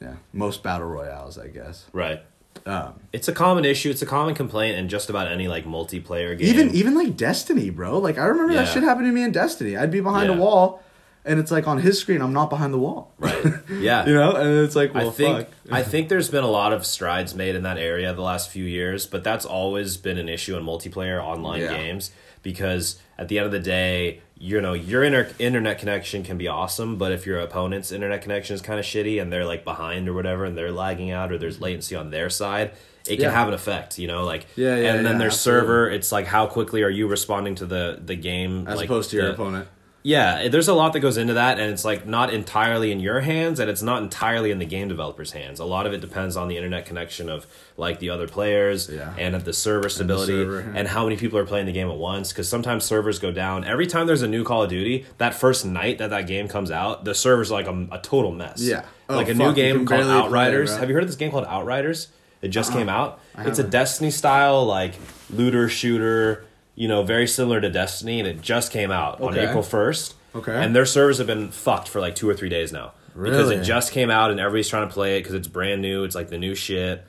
yeah, 0.00 0.14
most 0.32 0.62
battle 0.64 0.88
royales, 0.88 1.38
I 1.38 1.48
guess. 1.48 1.86
right. 1.92 2.22
Um, 2.68 2.94
It's 3.12 3.28
a 3.28 3.32
common 3.32 3.64
issue. 3.64 3.90
It's 3.90 4.02
a 4.02 4.06
common 4.06 4.34
complaint 4.34 4.76
in 4.78 4.88
just 4.88 5.08
about 5.10 5.26
any 5.28 5.48
like 5.48 5.64
multiplayer 5.64 6.38
game. 6.38 6.48
even 6.48 6.74
even 6.74 6.94
like 6.94 7.16
Destiny, 7.16 7.70
bro. 7.70 7.98
Like 7.98 8.18
I 8.18 8.26
remember 8.26 8.52
that 8.54 8.68
shit 8.68 8.82
happened 8.82 9.06
to 9.06 9.12
me 9.12 9.22
in 9.22 9.32
Destiny. 9.32 9.76
I'd 9.76 9.90
be 9.90 10.00
behind 10.00 10.28
Yeah. 10.30 10.36
a 10.36 10.40
wall, 10.40 10.82
and 11.24 11.40
it's 11.40 11.50
like 11.50 11.66
on 11.66 11.78
his 11.78 11.98
screen, 11.98 12.20
I'm 12.20 12.32
not 12.34 12.50
behind 12.50 12.74
the 12.74 12.78
wall. 12.78 13.12
Right. 13.18 13.44
Yeah. 13.70 14.06
you 14.06 14.14
know, 14.14 14.32
and 14.32 14.64
it's 14.64 14.74
like, 14.76 14.92
well, 14.94 15.08
I 15.08 15.12
think 15.12 15.38
fuck. 15.38 15.48
I 15.70 15.82
think 15.82 16.08
there's 16.08 16.28
been 16.30 16.44
a 16.44 16.50
lot 16.50 16.72
of 16.72 16.84
strides 16.84 17.34
made 17.34 17.54
in 17.54 17.62
that 17.62 17.78
area 17.78 18.12
the 18.12 18.22
last 18.22 18.50
few 18.50 18.64
years, 18.64 19.06
but 19.06 19.22
that's 19.24 19.44
always 19.46 19.96
been 19.96 20.18
an 20.18 20.28
issue 20.28 20.56
in 20.56 20.64
multiplayer 20.64 21.22
online 21.22 21.60
Yeah. 21.62 21.72
games 21.76 22.10
because 22.42 22.98
at 23.18 23.28
the 23.28 23.38
end 23.38 23.46
of 23.46 23.52
the 23.52 23.60
day, 23.60 24.20
you 24.40 24.60
know, 24.60 24.72
your 24.72 25.02
inter- 25.02 25.30
internet 25.38 25.78
connection 25.78 26.22
can 26.22 26.38
be 26.38 26.46
awesome, 26.48 26.96
but 26.96 27.12
if 27.12 27.26
your 27.26 27.40
opponent's 27.40 27.90
internet 27.92 28.22
connection 28.22 28.54
is 28.54 28.62
kind 28.62 28.78
of 28.78 28.84
shitty 28.86 29.20
and 29.20 29.32
they're 29.32 29.44
like 29.44 29.64
behind 29.64 30.08
or 30.08 30.14
whatever 30.14 30.44
and 30.44 30.56
they're 30.56 30.70
lagging 30.72 31.10
out 31.10 31.32
or 31.32 31.38
there's 31.38 31.56
mm-hmm. 31.56 31.64
latency 31.64 31.96
on 31.96 32.10
their 32.10 32.30
side, 32.30 32.70
it 33.06 33.16
can 33.16 33.24
Yeah. 33.24 33.30
have 33.32 33.48
an 33.48 33.54
effect, 33.54 33.98
you 33.98 34.06
know, 34.06 34.24
like 34.24 34.46
Yeah, 34.54 34.76
yeah, 34.76 34.94
and 34.94 35.04
then 35.06 35.14
yeah, 35.14 35.18
their 35.18 35.26
absolutely. 35.28 35.60
server, 35.62 35.90
it's 35.90 36.12
like 36.12 36.26
how 36.26 36.46
quickly 36.46 36.82
are 36.82 36.90
you 36.90 37.08
responding 37.08 37.54
to 37.56 37.66
the 37.66 37.98
the 38.04 38.14
game 38.16 38.66
as 38.68 38.76
like, 38.76 38.84
opposed 38.84 39.10
to 39.10 39.16
your 39.16 39.26
the- 39.26 39.32
opponent. 39.32 39.68
Yeah, 40.04 40.48
there's 40.48 40.68
a 40.68 40.74
lot 40.74 40.92
that 40.92 41.00
goes 41.00 41.16
into 41.16 41.34
that, 41.34 41.58
and 41.58 41.72
it's 41.72 41.84
like 41.84 42.06
not 42.06 42.32
entirely 42.32 42.92
in 42.92 43.00
your 43.00 43.20
hands, 43.20 43.58
and 43.58 43.68
it's 43.68 43.82
not 43.82 44.02
entirely 44.02 44.50
in 44.50 44.58
the 44.58 44.64
game 44.64 44.88
developer's 44.88 45.32
hands. 45.32 45.58
A 45.58 45.64
lot 45.64 45.86
of 45.86 45.92
it 45.92 46.00
depends 46.00 46.36
on 46.36 46.48
the 46.48 46.56
internet 46.56 46.86
connection 46.86 47.28
of 47.28 47.46
like 47.76 47.98
the 47.98 48.10
other 48.10 48.28
players 48.28 48.88
Yeah. 48.88 49.12
and 49.18 49.34
of 49.34 49.44
the 49.44 49.52
server 49.52 49.88
stability 49.88 50.32
server, 50.32 50.60
and, 50.60 50.86
how 50.88 51.04
many 51.04 51.16
people 51.16 51.38
are 51.38 51.44
playing 51.44 51.66
the 51.66 51.72
game 51.72 51.90
at 51.90 51.96
once. 51.96 52.32
Because 52.32 52.48
sometimes 52.48 52.84
servers 52.84 53.18
go 53.18 53.32
down. 53.32 53.64
Every 53.64 53.86
time 53.86 54.06
there's 54.06 54.22
a 54.22 54.28
new 54.28 54.44
Call 54.44 54.62
of 54.62 54.70
Duty, 54.70 55.04
that 55.18 55.34
first 55.34 55.66
night 55.66 55.98
that 55.98 56.10
that 56.10 56.26
game 56.26 56.46
comes 56.48 56.70
out, 56.70 57.04
the 57.04 57.14
server's 57.14 57.50
like 57.50 57.66
a, 57.66 57.88
a 57.90 57.98
total 57.98 58.30
mess. 58.30 58.60
Yeah. 58.60 58.84
Oh, 59.08 59.16
like 59.16 59.28
a 59.28 59.34
fuck, 59.34 59.48
new 59.48 59.54
game 59.54 59.76
called 59.78 59.88
barely 59.88 60.04
play, 60.04 60.20
Outriders. 60.20 60.76
Have 60.76 60.88
you 60.88 60.94
heard 60.94 61.02
of 61.02 61.08
this 61.08 61.16
game 61.16 61.30
called 61.30 61.46
Outriders? 61.46 62.08
It 62.40 62.48
just 62.48 62.70
uh-huh. 62.70 62.78
came 62.78 62.88
out. 62.88 63.20
It's 63.38 63.58
a 63.58 63.62
haven't. 63.62 63.70
Destiny 63.70 64.10
style 64.10 64.64
like 64.64 64.94
looter 65.30 65.68
shooter. 65.68 66.44
You 66.78 66.86
know, 66.86 67.02
very 67.02 67.26
similar 67.26 67.60
to 67.60 67.68
Destiny, 67.68 68.20
and 68.20 68.28
it 68.28 68.40
just 68.40 68.70
came 68.70 68.90
out 68.92 69.20
on 69.20 69.30
Okay. 69.30 69.48
April 69.48 69.62
first. 69.64 70.14
Okay. 70.34 70.54
And 70.54 70.76
their 70.76 70.86
servers 70.86 71.18
have 71.18 71.26
been 71.26 71.50
fucked 71.50 71.88
for 71.88 72.00
like 72.00 72.14
two 72.14 72.28
or 72.28 72.34
three 72.34 72.48
days 72.48 72.72
now. 72.72 72.92
Because 73.08 73.48
Really? 73.48 73.56
it 73.56 73.64
just 73.64 73.90
came 73.90 74.10
out 74.10 74.30
and 74.30 74.38
everybody's 74.38 74.68
trying 74.68 74.86
to 74.86 74.94
play 74.94 75.16
it 75.16 75.20
because 75.20 75.34
it's 75.34 75.48
brand 75.48 75.82
new. 75.82 76.04
It's 76.04 76.14
like 76.14 76.28
the 76.28 76.38
new 76.38 76.54
shit. 76.54 77.04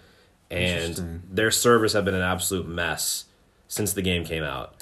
Interesting. 0.49 1.05
And 1.05 1.23
their 1.29 1.51
servers 1.51 1.93
have 1.93 2.03
been 2.05 2.15
an 2.15 2.23
absolute 2.23 2.67
mess 2.67 3.25
since 3.67 3.93
the 3.93 4.01
game 4.01 4.25
came 4.25 4.41
out. 4.43 4.73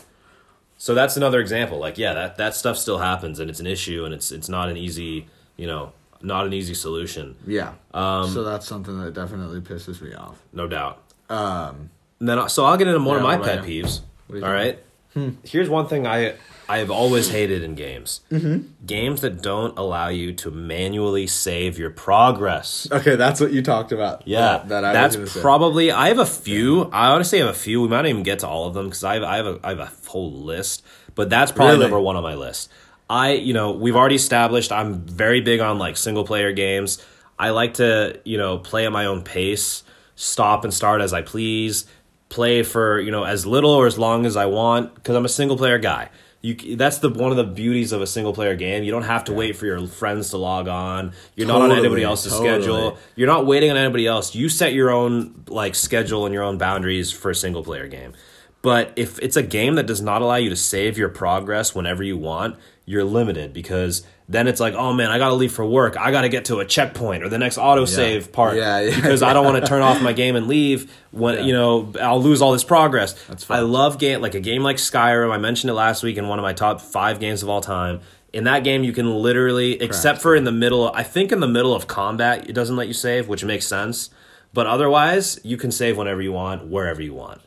So 0.77 0.93
that's 0.93 1.17
another 1.17 1.41
example. 1.41 1.79
Like, 1.79 1.97
yeah, 1.97 2.13
that, 2.13 2.37
that 2.37 2.55
stuff 2.55 2.77
still 2.77 2.99
happens 2.99 3.39
and 3.41 3.49
it's 3.49 3.59
an 3.59 3.67
issue 3.67 4.05
and 4.05 4.13
it's 4.13 4.31
it's 4.31 4.47
not 4.47 4.69
an 4.69 4.77
easy, 4.77 5.27
you 5.57 5.67
know, 5.67 5.91
not 6.21 6.45
an 6.45 6.53
easy 6.53 6.73
solution. 6.75 7.35
Yeah. 7.45 7.73
Um, 7.93 8.29
so 8.31 8.43
that's 8.45 8.65
something 8.65 8.97
that 9.01 9.13
definitely 9.13 9.59
pisses 9.59 10.01
me 10.01 10.13
off. 10.13 10.37
No 10.53 10.67
doubt. 10.67 11.01
Um, 11.29 11.89
And 12.21 12.29
then, 12.29 12.47
so 12.47 12.63
I'll 12.63 12.77
get 12.77 12.87
into 12.87 12.99
one 12.99 13.21
Yeah, 13.21 13.33
of 13.33 13.39
my 13.41 13.45
pet 13.45 13.63
peeves. 13.65 13.99
What 14.27 14.39
do 14.39 14.45
All 14.45 14.51
think? 14.51 14.77
right. 15.15 15.33
Here's 15.43 15.67
one 15.67 15.87
thing 15.87 16.05
I 16.05 16.35
I've 16.69 16.91
always 16.91 17.29
hated 17.29 17.63
in 17.63 17.73
games. 17.73 18.21
Mm-hmm. 18.29 18.85
Games 18.85 19.21
that 19.21 19.41
don't 19.41 19.75
allow 19.77 20.09
you 20.09 20.31
to 20.33 20.51
manually 20.51 21.25
save 21.25 21.79
your 21.79 21.89
progress. 21.89 22.87
okay, 22.91 23.15
that's 23.15 23.39
what 23.39 23.51
you 23.51 23.63
talked 23.63 23.91
about. 23.91 24.27
Yeah, 24.27 24.39
that, 24.59 24.69
that 24.69 24.83
I 24.85 24.93
that's 24.93 25.15
was 25.17 25.29
gonna 25.31 25.33
say. 25.35 25.41
probably. 25.41 25.91
I 25.91 26.09
have 26.09 26.19
a 26.19 26.25
few. 26.25 26.83
I 26.91 27.07
honestly 27.07 27.39
have 27.39 27.47
a 27.47 27.53
few. 27.53 27.81
We 27.81 27.87
might 27.87 27.97
not 27.97 28.07
even 28.07 28.21
get 28.23 28.39
to 28.39 28.47
all 28.47 28.67
of 28.67 28.73
them 28.75 28.85
because 28.87 29.03
I 29.03 29.15
have, 29.15 29.23
I 29.23 29.35
have 29.37 29.45
a 29.47 29.59
I 29.63 29.69
have 29.69 29.79
a 29.79 29.91
whole 30.07 30.31
list. 30.31 30.83
But 31.15 31.29
that's 31.31 31.51
probably 31.51 31.73
Really? 31.75 31.85
number 31.85 31.99
one 31.99 32.15
on 32.15 32.21
my 32.23 32.35
list. 32.35 32.69
I 33.09 33.31
you 33.31 33.53
know 33.53 33.71
we've 33.71 33.95
already 33.95 34.15
established 34.15 34.71
I'm 34.71 35.01
very 35.01 35.41
big 35.41 35.61
on 35.61 35.79
like 35.79 35.97
single 35.97 36.25
player 36.25 36.51
games. 36.51 37.03
I 37.39 37.51
like 37.51 37.75
to 37.75 38.19
you 38.23 38.37
know 38.37 38.59
play 38.59 38.85
at 38.85 38.91
my 38.91 39.05
own 39.05 39.23
pace, 39.23 39.83
stop 40.15 40.63
and 40.63 40.71
start 40.73 41.01
as 41.01 41.11
I 41.13 41.21
please, 41.23 41.85
play 42.29 42.63
for 42.63 42.99
you 42.99 43.11
know 43.11 43.23
as 43.23 43.45
little 43.45 43.71
or 43.71 43.87
as 43.87 43.97
long 43.97 44.25
as 44.25 44.35
I 44.35 44.45
want 44.45 44.93
because 44.95 45.15
I'm 45.15 45.25
a 45.25 45.29
single 45.29 45.57
player 45.57 45.77
guy. 45.77 46.09
You, 46.41 46.75
that's 46.75 46.99
the 46.99 47.09
one 47.09 47.31
of 47.31 47.37
the 47.37 47.43
beauties 47.43 47.91
of 47.91 48.01
a 48.01 48.07
single 48.07 48.31
player 48.31 48.55
game. 48.55 48.83
You 48.83 48.91
don't 48.91 49.03
have 49.03 49.23
to 49.25 49.33
wait 49.33 49.55
for 49.55 49.65
your 49.65 49.87
friends 49.87 50.29
to 50.29 50.37
log 50.37 50.67
on. 50.67 51.13
You're 51.35 51.47
not 51.47 51.61
on 51.61 51.71
anybody 51.71 52.03
else's 52.03 52.31
totally. 52.31 52.61
schedule. 52.61 52.97
You're 53.15 53.27
not 53.27 53.47
waiting 53.47 53.71
on 53.71 53.77
anybody 53.77 54.05
else. 54.05 54.35
You 54.35 54.47
set 54.47 54.73
your 54.73 54.91
own 54.91 55.43
like 55.47 55.73
schedule 55.73 56.25
and 56.25 56.33
your 56.33 56.43
own 56.43 56.57
boundaries 56.57 57.11
for 57.11 57.31
a 57.31 57.35
single 57.35 57.63
player 57.63 57.87
game. 57.87 58.13
But 58.61 58.93
if 58.95 59.19
it's 59.19 59.35
a 59.35 59.43
game 59.43 59.75
that 59.75 59.87
does 59.87 60.01
not 60.01 60.21
allow 60.21 60.35
you 60.35 60.49
to 60.49 60.55
save 60.55 60.97
your 60.97 61.09
progress 61.09 61.73
whenever 61.73 62.03
you 62.03 62.17
want, 62.17 62.57
you're 62.85 63.03
limited 63.03 63.53
because 63.53 64.05
then 64.29 64.47
it's 64.47 64.59
like, 64.59 64.73
oh 64.73 64.91
man, 64.91 65.09
I 65.09 65.17
got 65.19 65.29
to 65.29 65.35
leave 65.35 65.53
for 65.53 65.65
work. 65.65 65.95
I 65.97 66.11
got 66.11 66.21
to 66.21 66.29
get 66.29 66.45
to 66.45 66.59
a 66.59 66.65
checkpoint 66.65 67.23
or 67.23 67.29
the 67.29 67.37
next 67.37 67.57
autosave 67.57 68.31
part 68.33 68.57
Yeah, 68.57 68.79
yeah, 68.81 68.95
because 68.95 69.23
I 69.23 69.31
don't 69.33 69.45
want 69.45 69.63
to 69.63 69.67
turn 69.67 69.81
off 69.81 70.01
my 70.01 70.11
game 70.13 70.35
and 70.35 70.47
leave 70.47 70.91
when 71.11 71.35
Yeah. 71.35 71.41
you 71.43 71.53
know 71.53 71.93
I'll 72.01 72.21
lose 72.21 72.41
all 72.41 72.51
this 72.51 72.63
progress. 72.65 73.13
That's 73.27 73.49
I 73.49 73.59
love 73.59 73.99
game 73.99 74.21
like 74.21 74.35
a 74.35 74.39
game 74.41 74.63
like 74.63 74.75
Skyrim. 74.77 75.31
I 75.31 75.37
mentioned 75.37 75.69
it 75.71 75.75
last 75.75 76.03
week 76.03 76.17
in 76.17 76.27
one 76.27 76.39
of 76.39 76.43
my 76.43 76.53
top 76.53 76.81
five 76.81 77.19
games 77.19 77.41
of 77.41 77.49
all 77.49 77.61
time. 77.61 78.01
In 78.33 78.43
that 78.43 78.65
game, 78.65 78.83
you 78.83 78.91
can 78.91 79.09
literally, 79.09 79.81
except 79.81 80.21
for 80.21 80.35
in 80.35 80.43
the 80.43 80.51
middle, 80.51 80.91
I 80.93 81.01
think 81.03 81.31
in 81.31 81.39
the 81.39 81.47
middle 81.47 81.73
of 81.73 81.87
combat, 81.87 82.49
it 82.49 82.53
doesn't 82.53 82.75
let 82.75 82.87
you 82.87 82.93
save, 82.93 83.29
which 83.29 83.43
makes 83.45 83.65
sense. 83.65 84.09
But 84.53 84.67
otherwise, 84.67 85.39
you 85.43 85.55
can 85.55 85.71
save 85.71 85.97
whenever 85.97 86.21
you 86.21 86.33
want, 86.33 86.67
wherever 86.67 87.01
you 87.01 87.13
want, 87.13 87.39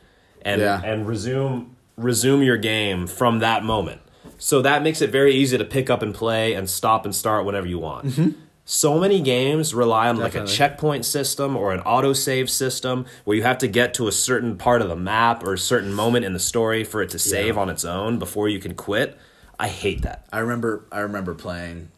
and 0.42 0.60
Yeah. 0.62 0.80
and 0.82 1.06
resume 1.06 1.76
resume 1.98 2.42
your 2.42 2.56
game 2.56 3.06
from 3.06 3.40
that 3.40 3.62
moment. 3.62 4.00
So 4.40 4.62
that 4.62 4.82
makes 4.82 5.02
it 5.02 5.10
very 5.10 5.34
easy 5.34 5.58
to 5.58 5.64
pick 5.64 5.90
up 5.90 6.02
and 6.02 6.14
play 6.14 6.54
and 6.54 6.68
stop 6.68 7.04
and 7.04 7.14
start 7.14 7.44
whenever 7.44 7.66
you 7.66 7.78
want. 7.78 8.06
Mm-hmm. 8.06 8.30
So 8.64 8.98
many 8.98 9.20
games 9.20 9.74
rely 9.74 10.08
on 10.08 10.16
like 10.16 10.34
a 10.34 10.46
checkpoint 10.46 11.04
system 11.04 11.56
or 11.56 11.72
an 11.72 11.80
autosave 11.80 12.48
system 12.48 13.04
where 13.24 13.36
you 13.36 13.42
have 13.42 13.58
to 13.58 13.68
get 13.68 13.94
to 13.94 14.08
a 14.08 14.12
certain 14.12 14.56
part 14.56 14.80
of 14.80 14.88
the 14.88 14.96
map 14.96 15.42
or 15.42 15.54
a 15.54 15.58
certain 15.58 15.92
moment 15.92 16.24
in 16.24 16.32
the 16.32 16.38
story 16.38 16.84
for 16.84 17.02
it 17.02 17.10
to 17.10 17.18
save 17.18 17.58
on 17.58 17.68
its 17.68 17.84
own 17.84 18.18
before 18.18 18.48
you 18.48 18.60
can 18.60 18.74
quit. 18.74 19.18
I 19.58 19.68
hate 19.68 20.02
that. 20.02 20.24
I 20.32 20.38
remember 20.38 20.84
I 20.90 21.00
remember 21.00 21.34
playing 21.34 21.90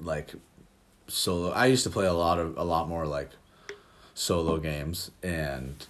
like 0.00 0.32
solo. 1.08 1.50
I 1.50 1.66
used 1.66 1.84
to 1.84 1.90
play 1.90 2.06
a 2.06 2.14
lot 2.14 2.38
of 2.38 2.56
a 2.56 2.64
lot 2.64 2.88
more 2.88 3.04
like 3.04 3.30
solo 4.14 4.58
games 4.58 5.10
and 5.22 5.86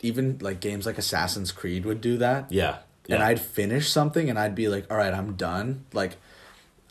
even 0.00 0.38
like 0.40 0.60
games 0.60 0.86
like 0.86 0.98
Assassin's 0.98 1.52
Creed 1.52 1.84
would 1.84 2.00
do 2.00 2.16
that. 2.16 2.50
Yeah. 2.50 2.78
And 3.08 3.22
I'd 3.22 3.40
finish 3.40 3.88
something 3.88 4.30
and 4.30 4.38
I'd 4.38 4.54
be 4.54 4.68
like, 4.68 4.88
"All 4.90 4.96
right, 4.96 5.12
I'm 5.12 5.34
done." 5.34 5.84
Like 5.92 6.16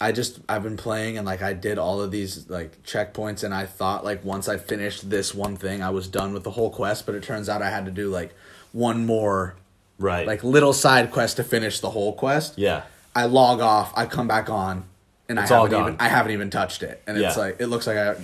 I 0.02 0.12
just 0.12 0.40
I've 0.50 0.64
been 0.64 0.78
playing 0.78 1.18
and 1.18 1.26
like 1.26 1.42
I 1.42 1.54
did 1.54 1.78
all 1.78 2.02
of 2.02 2.12
these 2.12 2.50
like 2.50 2.84
checkpoints 2.84 3.44
and 3.44 3.54
I 3.54 3.66
thought 3.66 4.04
like 4.04 4.24
once 4.24 4.48
I 4.48 4.58
finished 4.58 5.10
this 5.10 5.34
one 5.34 5.56
thing, 5.56 5.82
I 5.82 5.90
was 5.90 6.08
done 6.08 6.34
with 6.34 6.44
the 6.44 6.52
whole 6.52 6.70
quest, 6.70 7.06
but 7.06 7.16
it 7.16 7.24
turns 7.24 7.50
out 7.50 7.62
I 7.62 7.70
had 7.70 7.86
to 7.86 7.92
do 7.92 8.10
like 8.10 8.34
one 8.72 9.06
more 9.06 9.56
right. 9.98 10.26
like 10.26 10.44
little 10.44 10.74
side 10.74 11.12
quest 11.12 11.38
to 11.38 11.44
finish 11.44 11.80
the 11.80 11.90
whole 11.90 12.14
quest. 12.14 12.58
yeah. 12.58 12.84
I 13.16 13.26
log 13.26 13.60
off, 13.60 13.92
I 13.98 14.06
come 14.06 14.28
back 14.28 14.50
on, 14.50 14.86
and 15.28 15.40
It's 15.40 15.52
I 15.52 15.56
haven't 15.56 15.80
even 15.80 15.96
I 16.00 16.08
haven't 16.08 16.32
even 16.32 16.50
touched 16.50 16.84
it, 16.84 17.02
and 17.08 17.18
it's 17.18 17.36
like 17.36 17.60
it 17.60 17.68
looks 17.68 17.88
like 17.88 17.98
I. 17.98 18.16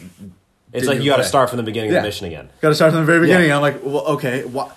It's 0.71 0.87
like 0.87 1.01
you 1.01 1.09
got 1.09 1.17
to 1.17 1.23
start 1.23 1.49
from 1.49 1.57
the 1.57 1.63
beginning 1.63 1.89
of 1.89 1.95
the 1.95 2.01
mission 2.01 2.27
again. 2.27 2.49
Got 2.61 2.69
to 2.69 2.75
start 2.75 2.91
from 2.91 3.01
the 3.01 3.05
very 3.05 3.21
beginning. 3.21 3.47
Yeah. 3.47 3.55
I'm 3.55 3.61
like, 3.61 3.83
well, 3.83 4.05
okay. 4.15 4.43
Why? 4.43 4.71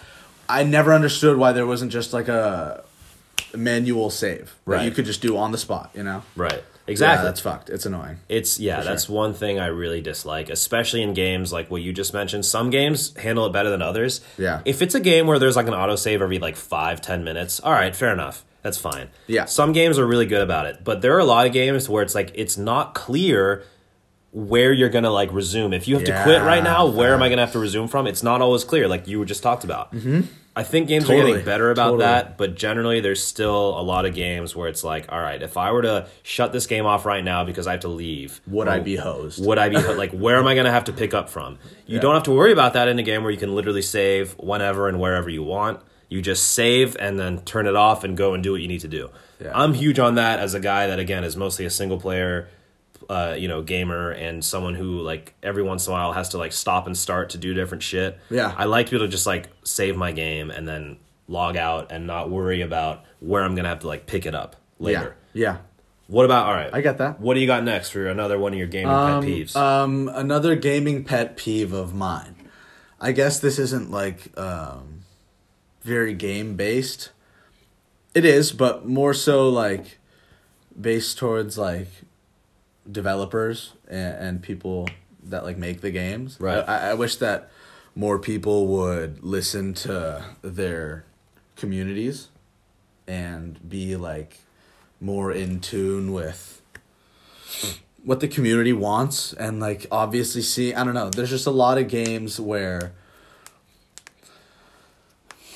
I 0.48 0.62
never 0.62 0.94
understood 0.94 1.36
why 1.36 1.52
there 1.52 1.66
wasn't 1.66 1.92
just 1.92 2.12
like 2.12 2.28
a 2.28 2.84
manual 3.54 4.10
save 4.10 4.54
Right. 4.66 4.84
you 4.84 4.90
could 4.90 5.04
just 5.04 5.20
do 5.22 5.36
on 5.36 5.52
the 5.52 5.58
spot. 5.58 5.90
You 5.94 6.02
know. 6.02 6.22
Right. 6.36 6.62
Exactly. 6.86 7.22
Yeah, 7.22 7.30
that's 7.30 7.40
fucked. 7.40 7.68
It's 7.68 7.84
annoying. 7.84 8.16
It's 8.30 8.58
yeah, 8.58 8.76
sure. 8.76 8.84
that's 8.84 9.08
one 9.10 9.34
thing 9.34 9.60
I 9.60 9.66
really 9.66 10.00
dislike, 10.00 10.48
especially 10.48 11.02
in 11.02 11.12
games 11.12 11.52
like 11.52 11.70
what 11.70 11.82
you 11.82 11.92
just 11.92 12.14
mentioned. 12.14 12.46
Some 12.46 12.70
games 12.70 13.14
handle 13.16 13.44
it 13.44 13.52
better 13.52 13.68
than 13.68 13.82
others. 13.82 14.22
Yeah. 14.38 14.62
If 14.64 14.80
it's 14.80 14.94
a 14.94 15.00
game 15.00 15.26
where 15.26 15.38
there's 15.38 15.54
like 15.54 15.66
an 15.66 15.74
autosave 15.74 16.22
every 16.22 16.38
like 16.38 16.56
five, 16.56 17.02
ten 17.02 17.24
minutes, 17.24 17.60
all 17.60 17.72
right, 17.72 17.94
fair 17.94 18.12
enough. 18.12 18.42
That's 18.62 18.78
fine. 18.78 19.08
Yeah. 19.26 19.44
Some 19.44 19.72
games 19.72 19.98
are 19.98 20.06
really 20.06 20.24
good 20.26 20.40
about 20.40 20.64
it. 20.64 20.82
But 20.82 21.02
there 21.02 21.14
are 21.14 21.18
a 21.20 21.24
lot 21.24 21.46
of 21.46 21.52
games 21.52 21.90
where 21.90 22.02
it's 22.02 22.14
like 22.14 22.32
it's 22.34 22.56
not 22.56 22.94
clear 22.94 23.64
where 24.32 24.72
you're 24.72 24.88
gonna 24.88 25.10
like 25.10 25.32
resume. 25.32 25.74
If 25.76 25.88
you 25.88 25.96
have 25.96 26.04
to 26.04 26.22
quit 26.22 26.42
right 26.42 26.62
now, 26.62 26.86
where 26.86 27.12
am 27.14 27.22
I 27.22 27.28
gonna 27.28 27.42
have 27.42 27.52
to 27.52 27.58
resume 27.58 27.88
from? 27.88 28.06
It's 28.06 28.22
not 28.22 28.40
always 28.40 28.64
clear, 28.64 28.88
like 28.88 29.06
you 29.06 29.18
were 29.18 29.24
just 29.24 29.42
talked 29.42 29.64
about. 29.64 29.92
Mm-hmm. 29.92 30.22
I 30.58 30.64
think 30.64 30.88
games 30.88 31.08
are 31.08 31.14
getting 31.14 31.44
better 31.44 31.70
about 31.70 31.84
Totally. 31.92 32.04
that, 32.04 32.36
but 32.36 32.56
generally 32.56 32.98
there's 33.00 33.22
still 33.22 33.78
a 33.78 33.82
lot 33.82 34.04
of 34.06 34.14
games 34.14 34.56
where 34.56 34.68
it's 34.68 34.82
like, 34.82 35.06
all 35.12 35.20
right, 35.20 35.40
if 35.40 35.56
I 35.56 35.70
were 35.70 35.82
to 35.82 36.08
shut 36.24 36.52
this 36.52 36.66
game 36.66 36.84
off 36.84 37.06
right 37.06 37.22
now 37.22 37.44
because 37.44 37.66
I 37.68 37.72
have 37.72 37.80
to 37.82 37.88
leave, 37.88 38.40
Would 38.48 38.66
or 38.66 38.70
I 38.72 38.80
be 38.80 38.96
hosed? 38.96 39.44
Would 39.46 39.56
I 39.58 39.68
be 39.68 39.76
like, 39.94 40.10
where 40.10 40.36
am 40.36 40.46
I 40.48 40.54
going 40.54 40.66
to 40.66 40.72
have 40.72 40.84
to 40.84 40.92
pick 40.92 41.14
up 41.14 41.30
from? 41.30 41.58
You 41.86 41.94
Yeah. 41.96 42.00
don't 42.00 42.14
have 42.14 42.24
to 42.24 42.32
worry 42.32 42.50
about 42.52 42.72
that 42.72 42.88
in 42.88 42.98
a 42.98 43.02
game 43.04 43.22
where 43.22 43.30
you 43.30 43.38
can 43.38 43.54
literally 43.54 43.82
save 43.82 44.32
whenever 44.38 44.88
and 44.88 44.98
wherever 45.00 45.30
you 45.30 45.44
want. 45.44 45.80
You 46.08 46.20
just 46.22 46.48
save 46.54 46.96
and 46.98 47.20
then 47.20 47.38
turn 47.42 47.66
it 47.66 47.76
off 47.76 48.02
and 48.02 48.16
go 48.16 48.34
and 48.34 48.42
do 48.42 48.52
what 48.52 48.60
you 48.60 48.66
need 48.68 48.80
to 48.80 48.88
do. 48.88 49.10
Yeah. 49.40 49.52
I'm 49.54 49.74
huge 49.74 49.98
on 50.00 50.16
that 50.16 50.40
as 50.40 50.54
a 50.54 50.60
guy 50.60 50.86
that 50.88 50.98
again 50.98 51.22
is 51.22 51.36
mostly 51.36 51.66
a 51.66 51.70
single 51.70 52.00
player, 52.00 52.48
uh, 53.08 53.34
you 53.38 53.48
know, 53.48 53.62
gamer 53.62 54.10
and 54.10 54.44
someone 54.44 54.74
who 54.74 55.00
like 55.00 55.34
every 55.42 55.62
once 55.62 55.86
in 55.86 55.92
a 55.92 55.94
while 55.96 56.12
has 56.12 56.28
to 56.30 56.38
like 56.38 56.52
stop 56.52 56.86
and 56.86 56.96
start 56.96 57.30
to 57.30 57.38
do 57.38 57.54
different 57.54 57.82
shit. 57.82 58.18
Yeah. 58.30 58.54
I 58.56 58.64
like 58.64 58.86
to 58.86 58.90
be 58.90 58.96
able 58.96 59.06
to 59.06 59.10
just 59.10 59.26
like 59.26 59.48
save 59.64 59.96
my 59.96 60.12
game 60.12 60.50
and 60.50 60.68
then 60.68 60.98
log 61.26 61.56
out 61.56 61.90
and 61.90 62.06
not 62.06 62.30
worry 62.30 62.60
about 62.60 63.04
where 63.20 63.42
I'm 63.42 63.54
gonna 63.54 63.68
have 63.68 63.80
to 63.80 63.86
like 63.88 64.06
pick 64.06 64.26
it 64.26 64.34
up 64.34 64.56
later. 64.78 65.16
Yeah. 65.32 65.42
Yeah. 65.42 65.56
What 66.08 66.24
about 66.24 66.46
all 66.46 66.54
right? 66.54 66.70
I 66.72 66.80
got 66.80 66.98
that. 66.98 67.20
What 67.20 67.34
do 67.34 67.40
you 67.40 67.46
got 67.46 67.64
next 67.64 67.90
for 67.90 68.06
another 68.08 68.38
one 68.38 68.52
of 68.54 68.58
your 68.58 68.68
gaming 68.68 68.90
Um, 68.90 69.22
pet 69.22 69.30
peeves? 69.30 69.56
Um, 69.56 70.08
another 70.12 70.54
gaming 70.56 71.04
pet 71.04 71.36
peeve 71.36 71.72
of 71.72 71.94
mine. 71.94 72.34
I 73.00 73.12
guess 73.12 73.38
this 73.38 73.58
isn't 73.58 73.90
like 73.90 74.36
um, 74.38 75.00
very 75.82 76.14
game 76.14 76.56
based. 76.56 77.10
It 78.14 78.24
is, 78.24 78.52
but 78.52 78.86
more 78.86 79.12
so 79.14 79.48
like 79.48 79.98
based 80.80 81.18
towards 81.18 81.58
like 81.58 81.88
developers 82.90 83.74
and, 83.88 84.14
and 84.16 84.42
people 84.42 84.88
that 85.24 85.44
like 85.44 85.58
make 85.58 85.80
the 85.80 85.90
games. 85.90 86.36
Right. 86.40 86.64
I, 86.66 86.90
I 86.90 86.94
wish 86.94 87.16
that 87.16 87.50
more 87.94 88.18
people 88.18 88.66
would 88.68 89.22
listen 89.24 89.74
to 89.74 90.24
their 90.42 91.04
communities 91.56 92.28
and 93.06 93.68
be 93.68 93.96
like 93.96 94.38
more 95.00 95.32
in 95.32 95.60
tune 95.60 96.12
with 96.12 96.62
what 98.04 98.20
the 98.20 98.28
community 98.28 98.72
wants 98.72 99.32
and 99.32 99.60
like 99.60 99.86
obviously 99.90 100.42
see 100.42 100.72
I 100.74 100.84
don't 100.84 100.94
know 100.94 101.10
there's 101.10 101.30
just 101.30 101.46
a 101.46 101.50
lot 101.50 101.78
of 101.78 101.88
games 101.88 102.38
where 102.38 102.92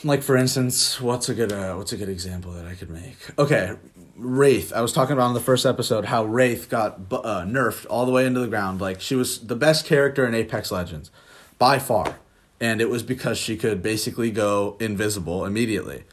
like 0.03 0.23
for 0.23 0.37
instance 0.37 1.01
what's 1.01 1.29
a 1.29 1.35
good 1.35 1.53
uh, 1.53 1.75
what's 1.75 1.93
a 1.93 1.97
good 1.97 2.09
example 2.09 2.53
that 2.53 2.67
I 2.67 2.75
could 2.75 2.91
make 2.91 3.17
okay 3.39 3.75
Wraith 4.17 4.73
I 4.73 4.81
was 4.81 4.93
talking 4.93 5.15
about 5.15 5.29
in 5.29 5.35
the 5.35 5.41
first 5.41 5.65
episode 5.65 6.07
how 6.07 6.25
Wraith 6.25 6.69
got 6.69 7.01
uh, 7.11 7.45
nerfed 7.45 7.87
all 7.89 8.05
the 8.07 8.13
way 8.13 8.27
into 8.27 8.41
the 8.41 8.47
ground. 8.47 8.81
Like 8.81 9.01
she 9.01 9.15
was 9.15 9.47
the 9.47 9.57
best 9.57 9.87
character 9.87 10.27
in 10.27 10.35
Apex 10.35 10.71
Legends 10.71 11.11
by 11.59 11.79
far. 11.79 12.19
And 12.61 12.81
it 12.81 12.89
was 12.89 13.03
because 13.03 13.39
she 13.39 13.57
could 13.57 13.83
basically 13.83 14.31
go 14.31 14.77
invisible 14.79 15.45
immediately. 15.45 16.05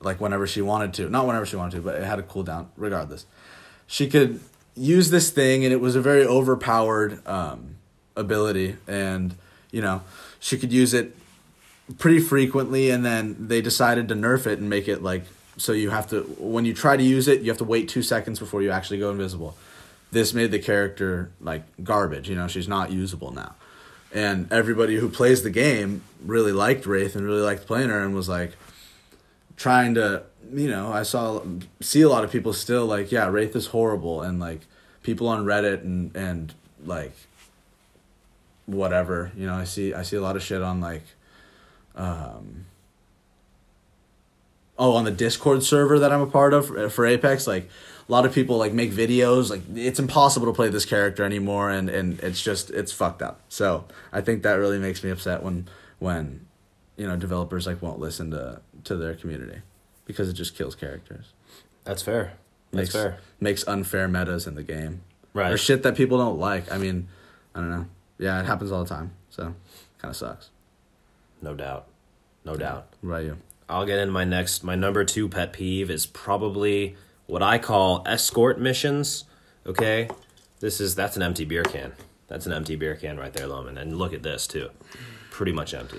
Like 0.00 0.20
whenever 0.20 0.46
she 0.46 0.60
wanted 0.62 0.94
to. 0.94 1.08
Not 1.08 1.26
whenever 1.26 1.46
she 1.46 1.56
wanted 1.56 1.76
to 1.76 1.82
but 1.82 1.96
it 1.96 2.04
had 2.04 2.18
a 2.18 2.22
cooldown 2.22 2.66
regardless. 2.76 3.26
She 3.86 4.08
could 4.08 4.40
use 4.74 5.10
this 5.10 5.30
thing 5.30 5.64
and 5.64 5.72
it 5.72 5.80
was 5.80 5.96
a 5.96 6.00
very 6.00 6.24
overpowered 6.24 7.26
um, 7.26 7.76
ability. 8.14 8.76
And 8.86 9.34
you 9.70 9.80
know 9.80 10.02
she 10.38 10.58
could 10.58 10.72
use 10.72 10.92
it 10.94 11.16
pretty 11.98 12.20
frequently 12.20 12.90
and 12.90 13.04
then 13.04 13.48
they 13.48 13.62
decided 13.62 14.08
to 14.08 14.14
nerf 14.14 14.46
it 14.46 14.58
and 14.58 14.68
make 14.68 14.86
it 14.88 15.02
like 15.02 15.24
so 15.58 15.72
you 15.72 15.90
have 15.90 16.08
to 16.08 16.22
when 16.38 16.64
you 16.64 16.74
try 16.74 16.96
to 16.96 17.02
use 17.02 17.28
it 17.28 17.42
you 17.42 17.50
have 17.50 17.58
to 17.58 17.64
wait 17.64 17.88
two 17.88 18.02
seconds 18.02 18.38
before 18.38 18.62
you 18.62 18.70
actually 18.70 18.98
go 18.98 19.10
invisible. 19.10 19.56
This 20.10 20.32
made 20.32 20.50
the 20.50 20.58
character 20.58 21.30
like 21.40 21.64
garbage 21.84 22.28
you 22.28 22.36
know 22.36 22.48
she's 22.48 22.68
not 22.68 22.90
usable 22.90 23.32
now. 23.32 23.54
And 24.12 24.50
everybody 24.50 24.96
who 24.96 25.10
plays 25.10 25.42
the 25.42 25.50
game 25.50 26.02
really 26.24 26.52
liked 26.52 26.86
wraith 26.86 27.14
and 27.14 27.26
really 27.26 27.42
liked 27.42 27.66
playing 27.66 27.90
her 27.90 28.02
and 28.02 28.14
was 28.14 28.28
like 28.28 28.52
trying 29.58 29.94
to 29.94 30.22
you 30.52 30.68
know 30.68 30.90
i 30.92 31.02
saw 31.02 31.42
see 31.80 32.00
a 32.00 32.08
lot 32.08 32.24
of 32.24 32.30
people 32.30 32.52
still 32.52 32.86
like 32.86 33.12
yeah 33.12 33.28
wraith 33.28 33.54
is 33.54 33.66
horrible 33.66 34.22
and 34.22 34.40
like 34.40 34.60
people 35.02 35.28
on 35.28 35.44
reddit 35.44 35.82
and 35.82 36.14
and 36.16 36.54
like 36.86 37.12
whatever 38.66 39.32
you 39.36 39.46
know 39.46 39.54
i 39.54 39.64
see 39.64 39.92
i 39.92 40.02
see 40.02 40.16
a 40.16 40.20
lot 40.20 40.36
of 40.36 40.42
shit 40.42 40.62
on 40.62 40.80
like 40.80 41.02
um 41.96 42.64
oh 44.78 44.94
on 44.94 45.04
the 45.04 45.10
discord 45.10 45.62
server 45.62 45.98
that 45.98 46.12
i'm 46.12 46.20
a 46.20 46.26
part 46.26 46.54
of 46.54 46.66
for, 46.66 46.88
for 46.88 47.06
apex 47.06 47.46
like 47.46 47.68
a 48.08 48.12
lot 48.12 48.24
of 48.24 48.32
people 48.32 48.56
like 48.56 48.72
make 48.72 48.90
videos 48.90 49.50
like 49.50 49.60
it's 49.74 49.98
impossible 49.98 50.46
to 50.46 50.52
play 50.52 50.68
this 50.68 50.84
character 50.84 51.24
anymore 51.24 51.70
and 51.70 51.88
and 51.90 52.18
it's 52.20 52.40
just 52.42 52.70
it's 52.70 52.92
fucked 52.92 53.20
up 53.22 53.40
so 53.48 53.84
i 54.12 54.20
think 54.20 54.42
that 54.42 54.54
really 54.54 54.78
makes 54.78 55.02
me 55.04 55.10
upset 55.10 55.42
when 55.42 55.68
when 55.98 56.46
you 56.96 57.06
know 57.06 57.16
developers 57.16 57.66
like 57.66 57.82
won't 57.82 57.98
listen 57.98 58.30
to 58.30 58.60
to 58.84 58.96
their 58.96 59.14
community 59.14 59.60
because 60.06 60.28
it 60.28 60.32
just 60.34 60.56
kills 60.56 60.74
characters 60.74 61.32
That's 61.84 62.02
fair. 62.02 62.32
That's 62.70 62.76
makes 62.76 62.92
fair. 62.92 63.18
makes 63.40 63.66
unfair 63.68 64.08
metas 64.08 64.46
in 64.46 64.54
the 64.54 64.62
game 64.62 65.02
Right. 65.34 65.52
or 65.52 65.58
shit 65.58 65.82
that 65.82 65.94
people 65.96 66.18
don't 66.18 66.38
like 66.38 66.70
i 66.72 66.78
mean 66.78 67.08
i 67.54 67.60
don't 67.60 67.70
know 67.70 67.86
yeah 68.18 68.40
it 68.40 68.46
happens 68.46 68.72
all 68.72 68.82
the 68.82 68.88
time 68.88 69.12
so 69.30 69.54
kind 69.98 70.10
of 70.10 70.16
sucks 70.16 70.48
No 71.42 71.54
doubt. 71.54 71.86
No 72.44 72.56
doubt. 72.56 72.86
about 73.02 73.24
you 73.24 73.36
I'll 73.68 73.84
get 73.86 73.98
into 73.98 74.12
my 74.12 74.24
next. 74.24 74.64
My 74.64 74.74
number 74.74 75.04
two 75.04 75.28
pet 75.28 75.52
peeve 75.52 75.90
is 75.90 76.06
probably 76.06 76.96
what 77.26 77.42
I 77.42 77.58
call 77.58 78.02
escort 78.06 78.58
missions. 78.60 79.24
Okay, 79.66 80.08
this 80.60 80.80
is 80.80 80.94
that's 80.94 81.16
an 81.16 81.22
empty 81.22 81.44
beer 81.44 81.62
can. 81.64 81.92
That's 82.28 82.46
an 82.46 82.52
empty 82.52 82.76
beer 82.76 82.94
can 82.94 83.18
right 83.18 83.32
there, 83.32 83.46
Lomund. 83.46 83.78
And 83.78 83.98
look 83.98 84.12
at 84.14 84.22
this 84.22 84.46
too, 84.46 84.70
pretty 85.30 85.52
much 85.52 85.74
empty. 85.74 85.98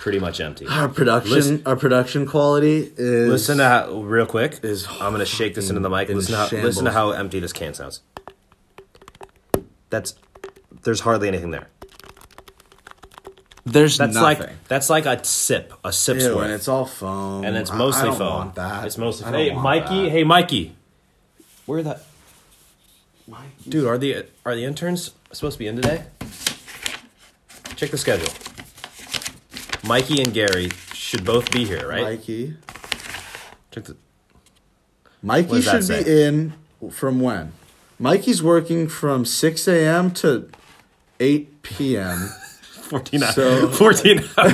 Pretty 0.00 0.18
much 0.20 0.40
empty. 0.40 0.66
our 0.68 0.88
production 0.88 1.32
Listen- 1.32 1.62
our 1.66 1.74
production 1.74 2.26
quality 2.26 2.92
is 2.96 3.28
Listen 3.28 3.58
to 3.58 3.64
how 3.64 4.02
real 4.02 4.26
quick. 4.26 4.60
is 4.62 4.86
I'm 4.86 5.10
gonna 5.12 5.24
shake 5.26 5.54
this 5.54 5.68
into 5.68 5.80
the 5.80 5.90
mic. 5.90 6.08
in 6.10 6.16
Listen 6.16 6.32
to 6.32 6.38
how 6.56 6.62
listen 6.64 6.84
to 6.84 6.92
how 6.92 7.10
empty 7.10 7.40
this 7.40 7.52
can 7.52 7.74
sounds. 7.74 8.02
That's 9.90 10.14
there's 10.82 11.00
hardly 11.00 11.26
anything 11.28 11.50
there. 11.50 11.68
There's 13.66 13.98
That's 13.98 14.14
nothing. 14.14 14.46
like 14.46 14.68
that's 14.68 14.88
like 14.88 15.06
a 15.06 15.22
sip, 15.24 15.72
a 15.84 15.92
sip's 15.92 16.24
Ew, 16.24 16.36
worth. 16.36 16.44
and 16.44 16.52
it's 16.54 16.68
all 16.68 16.86
foam 16.86 17.44
and 17.44 17.56
it's 17.56 17.70
I- 17.70 17.76
mostly 17.76 18.02
I 18.02 18.04
don't 18.06 18.16
foam. 18.18 18.28
want 18.34 18.54
that 18.54 18.84
It's 18.86 18.96
mostly 18.96 19.24
I 19.26 19.26
foam. 19.26 19.32
don't 19.32 19.42
Hey, 19.42 19.50
want 19.52 19.64
Mikey. 19.64 20.02
that. 20.04 20.10
Hey, 20.10 20.24
Mikey. 20.24 20.76
Where 21.66 21.82
that? 21.82 22.04
Mikey? 23.28 23.68
Dude, 23.68 23.86
are 23.86 23.98
the 23.98 24.24
are 24.44 24.54
the 24.54 24.64
interns 24.64 25.10
supposed 25.32 25.54
to 25.54 25.58
be 25.58 25.66
in 25.66 25.76
today? 25.76 26.04
Check 27.74 27.90
the 27.90 27.98
schedule. 27.98 28.32
Mikey 29.84 30.22
and 30.22 30.32
Gary 30.32 30.70
should 30.94 31.24
both 31.24 31.50
be 31.52 31.64
here, 31.64 31.86
right? 31.88 32.02
mikey 32.02 32.54
Check 33.72 33.84
the. 33.84 33.96
mikey 35.22 35.48
What 35.48 35.64
does 35.64 35.88
that 35.88 35.98
should 35.98 36.06
be 36.06 36.22
in 36.22 36.52
from 36.90 37.20
when 37.20 37.52
mikey's 37.98 38.42
working 38.42 38.86
from 38.88 39.24
6 39.24 39.66
a.m 39.68 40.10
to 40.12 40.48
8 41.18 41.62
p.m 41.62 42.30
14 42.86 43.22
hour, 43.22 43.32
So- 43.32 43.68
14 43.70 44.18
hour, 44.38 44.50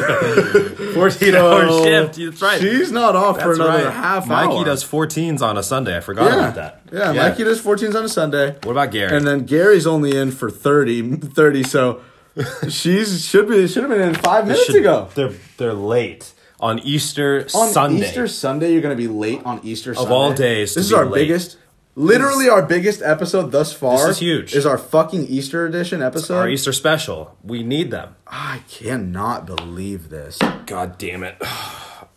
14 0.95 1.35
hour 1.35 1.85
shift. 1.85 2.17
That's 2.17 2.43
right. 2.43 2.61
she's 2.61 2.91
not 2.93 3.15
off 3.17 3.41
for 3.41 3.53
another 3.53 3.85
right. 3.85 3.93
half 3.93 4.27
Mikey 4.27 4.43
hour 4.51 4.55
Mikey 4.59 4.65
does 4.65 4.85
14s 4.85 5.43
on 5.43 5.57
a 5.59 5.63
Sunday. 5.63 5.97
I 5.97 6.01
forgot 6.01 6.31
yeah. 6.31 6.39
about 6.49 6.55
that. 6.57 6.81
yeah 6.93 7.13
mikey 7.13 7.45
does 7.45 7.61
14s 7.63 7.95
on 7.95 8.05
a 8.05 8.09
sunday 8.09 8.53
What 8.65 8.73
about 8.73 8.91
Gary? 8.91 9.17
and 9.17 9.27
then 9.27 9.47
gary's 9.47 9.87
only 9.87 10.15
in 10.17 10.31
for 10.31 10.51
30 10.51 11.17
30 11.17 11.63
so 11.63 12.03
she's 12.69 13.25
should 13.25 13.49
be 13.49 13.67
should 13.69 13.83
have 13.85 13.91
been 13.91 14.01
in 14.09 14.15
five 14.15 14.47
minutes 14.47 14.67
Should- 14.67 14.77
ago 14.77 15.09
They're 15.15 15.33
they're 15.57 15.73
late 15.75 16.33
on 16.61 16.79
Easter 16.81 17.41
on 17.57 17.71
Sunday. 17.73 18.07
Easter 18.07 18.29
Sunday, 18.29 18.73
you're 18.73 18.83
gonna 18.83 18.95
be 18.95 19.09
late 19.09 19.43
on 19.45 19.59
Easter 19.65 19.95
Sunday. 19.95 20.07
Of 20.07 20.13
all 20.13 20.33
days 20.33 20.75
to 20.75 20.79
This 20.79 20.87
is 20.87 20.93
our 20.93 21.07
late. 21.07 21.23
biggest, 21.27 21.57
literally 21.95 22.49
our 22.49 22.63
biggest 22.63 23.03
episode 23.03 23.53
thus 23.53 23.73
far. 23.73 23.99
This 24.07 24.17
is 24.17 24.19
huge. 24.19 24.55
Is 24.55 24.67
our 24.67 24.79
fucking 24.79 25.27
Easter 25.27 25.67
edition 25.67 26.03
episode? 26.03 26.37
Our 26.39 26.49
Easter 26.49 26.73
special. 26.73 27.37
We 27.43 27.63
need 27.63 27.91
them. 27.91 28.17
I 28.27 28.63
cannot 28.69 29.47
believe 29.47 30.09
this. 30.09 30.39
God 30.67 30.99
damn 30.99 31.23
it. 31.23 31.37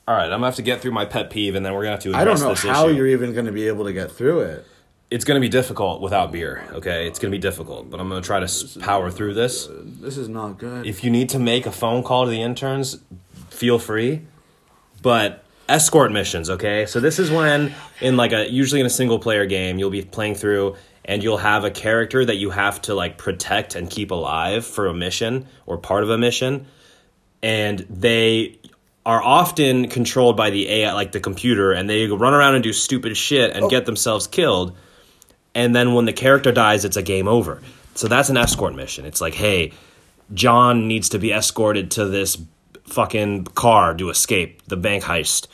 All 0.07 0.15
right, 0.15 0.25
I'm 0.25 0.29
gonna 0.31 0.45
have 0.45 0.55
to 0.57 0.61
get 0.61 0.81
through 0.81 0.91
my 0.91 1.05
pet 1.05 1.31
peeve, 1.31 1.55
and 1.55 1.65
then 1.65 1.73
we're 1.73 1.81
gonna 1.81 1.95
have 1.95 2.03
to 2.03 2.13
I 2.13 2.23
don't 2.25 2.39
know 2.39 2.49
this 2.49 2.61
how 2.63 2.87
issue. 2.87 2.97
you're 2.97 3.07
even 3.07 3.33
gonna 3.33 3.51
be 3.51 3.67
able 3.67 3.85
to 3.85 3.93
get 3.93 4.11
through 4.11 4.41
it. 4.41 4.65
It's 5.09 5.25
gonna 5.25 5.39
be 5.39 5.49
difficult 5.49 5.99
without 6.01 6.31
beer. 6.31 6.63
Okay, 6.73 7.07
it's 7.07 7.17
gonna 7.17 7.31
be 7.31 7.37
difficult, 7.39 7.89
but 7.89 7.99
I'm 7.99 8.07
gonna 8.09 8.21
try 8.21 8.39
to 8.39 8.43
s- 8.45 8.77
power 8.81 9.09
through 9.09 9.33
this. 9.33 9.67
This 9.71 10.17
is 10.17 10.29
not 10.29 10.59
good. 10.59 10.85
If 10.85 11.03
you 11.03 11.09
need 11.09 11.29
to 11.29 11.39
make 11.39 11.65
a 11.65 11.71
phone 11.71 12.03
call 12.03 12.25
to 12.25 12.29
the 12.31 12.41
interns, 12.41 12.99
feel 13.49 13.79
free. 13.79 14.21
But 15.01 15.43
escort 15.67 16.11
missions, 16.11 16.49
okay? 16.49 16.85
So 16.85 16.99
this 16.99 17.19
is 17.19 17.31
when 17.31 17.73
in 18.01 18.17
like 18.17 18.31
a 18.31 18.49
usually 18.49 18.81
in 18.81 18.87
a 18.87 18.91
single 18.91 19.19
player 19.19 19.45
game, 19.45 19.79
you'll 19.79 19.89
be 19.89 20.01
playing 20.01 20.35
through 20.35 20.75
and 21.03 21.23
you'll 21.23 21.37
have 21.37 21.63
a 21.63 21.71
character 21.71 22.25
that 22.25 22.35
you 22.35 22.49
have 22.49 22.81
to 22.83 22.95
like 22.95 23.17
protect 23.17 23.75
and 23.75 23.89
keep 23.89 24.11
alive 24.11 24.65
for 24.65 24.87
a 24.87 24.93
mission 24.93 25.47
or 25.65 25.77
part 25.77 26.03
of 26.03 26.09
a 26.09 26.17
mission. 26.17 26.67
And 27.43 27.79
they 27.89 28.59
are 29.05 29.21
often 29.21 29.87
controlled 29.87 30.35
by 30.35 30.49
the 30.49 30.67
AI 30.69 30.93
like 30.93 31.11
the 31.11 31.19
computer 31.19 31.71
and 31.71 31.89
they 31.89 32.07
run 32.07 32.33
around 32.33 32.55
and 32.55 32.63
do 32.63 32.73
stupid 32.73 33.15
shit 33.15 33.51
and 33.55 33.65
oh. 33.65 33.69
get 33.69 33.85
themselves 33.85 34.27
killed 34.27 34.75
and 35.53 35.75
then 35.75 35.93
when 35.93 36.05
the 36.05 36.13
character 36.13 36.51
dies 36.51 36.83
it's 36.85 36.97
a 36.97 37.03
game 37.03 37.27
over 37.27 37.61
so 37.93 38.07
that's 38.07 38.29
an 38.29 38.37
escort 38.37 38.73
mission 38.73 39.05
it's 39.05 39.21
like 39.21 39.35
hey 39.35 39.71
john 40.33 40.87
needs 40.87 41.09
to 41.09 41.19
be 41.19 41.31
escorted 41.31 41.91
to 41.91 42.05
this 42.05 42.35
fucking 42.87 43.45
car 43.45 43.93
to 43.95 44.09
escape 44.09 44.61
the 44.67 44.77
bank 44.77 45.03
heist. 45.03 45.47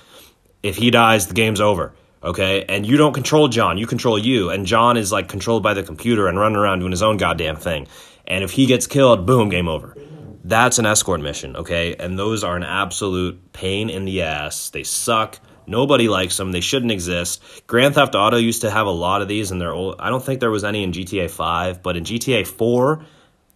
If 0.63 0.77
he 0.77 0.91
dies 0.91 1.27
the 1.27 1.34
game's 1.34 1.61
over 1.61 1.93
okay? 2.23 2.65
And 2.67 2.86
you 2.86 2.97
don't 2.97 3.13
control 3.13 3.47
john. 3.47 3.77
You 3.77 3.88
control 3.88 4.17
you. 4.19 4.49
And 4.49 4.65
john 4.65 4.97
is 4.97 5.11
like 5.11 5.27
controlled 5.27 5.63
by 5.63 5.73
the 5.73 5.84
computer 5.84 6.27
and 6.27 6.39
running 6.39 6.57
around 6.57 6.79
doing 6.79 6.91
his 6.91 7.01
own 7.01 7.17
goddamn 7.17 7.55
thing. 7.55 7.88
And 8.27 8.43
if 8.43 8.51
he 8.51 8.65
gets 8.65 8.88
killed 8.88 9.25
boom 9.25 9.49
game 9.49 9.67
over. 9.67 9.95
That's 10.43 10.79
an 10.79 10.86
escort 10.86 11.21
mission 11.21 11.55
okay? 11.55 11.95
And 11.95 12.17
those 12.17 12.43
are 12.43 12.55
an 12.55 12.63
absolute 12.63 13.53
pain 13.53 13.89
in 13.89 14.05
the 14.05 14.23
ass. 14.23 14.69
They 14.69 14.84
suck. 14.84 15.39
Nobody 15.67 16.09
likes 16.09 16.38
them. 16.38 16.51
They 16.51 16.61
shouldn't 16.61 16.91
exist. 16.91 17.41
Grand 17.67 17.95
theft 17.95 18.15
auto 18.15 18.38
used 18.38 18.61
to 18.61 18.71
have 18.71 18.88
a 18.88 18.91
lot 18.91 19.21
of 19.21 19.27
these 19.27 19.51
and 19.51 19.61
they're 19.61 19.73
old 19.73 19.95
i 19.99 20.09
don't 20.09 20.23
think 20.23 20.39
there 20.39 20.51
was 20.51 20.63
any 20.63 20.84
in 20.84 20.91
gta 20.91 21.29
5 21.29 21.84
but 21.84 21.95
in 21.97 22.03
gta 22.03 22.45
4 22.45 23.05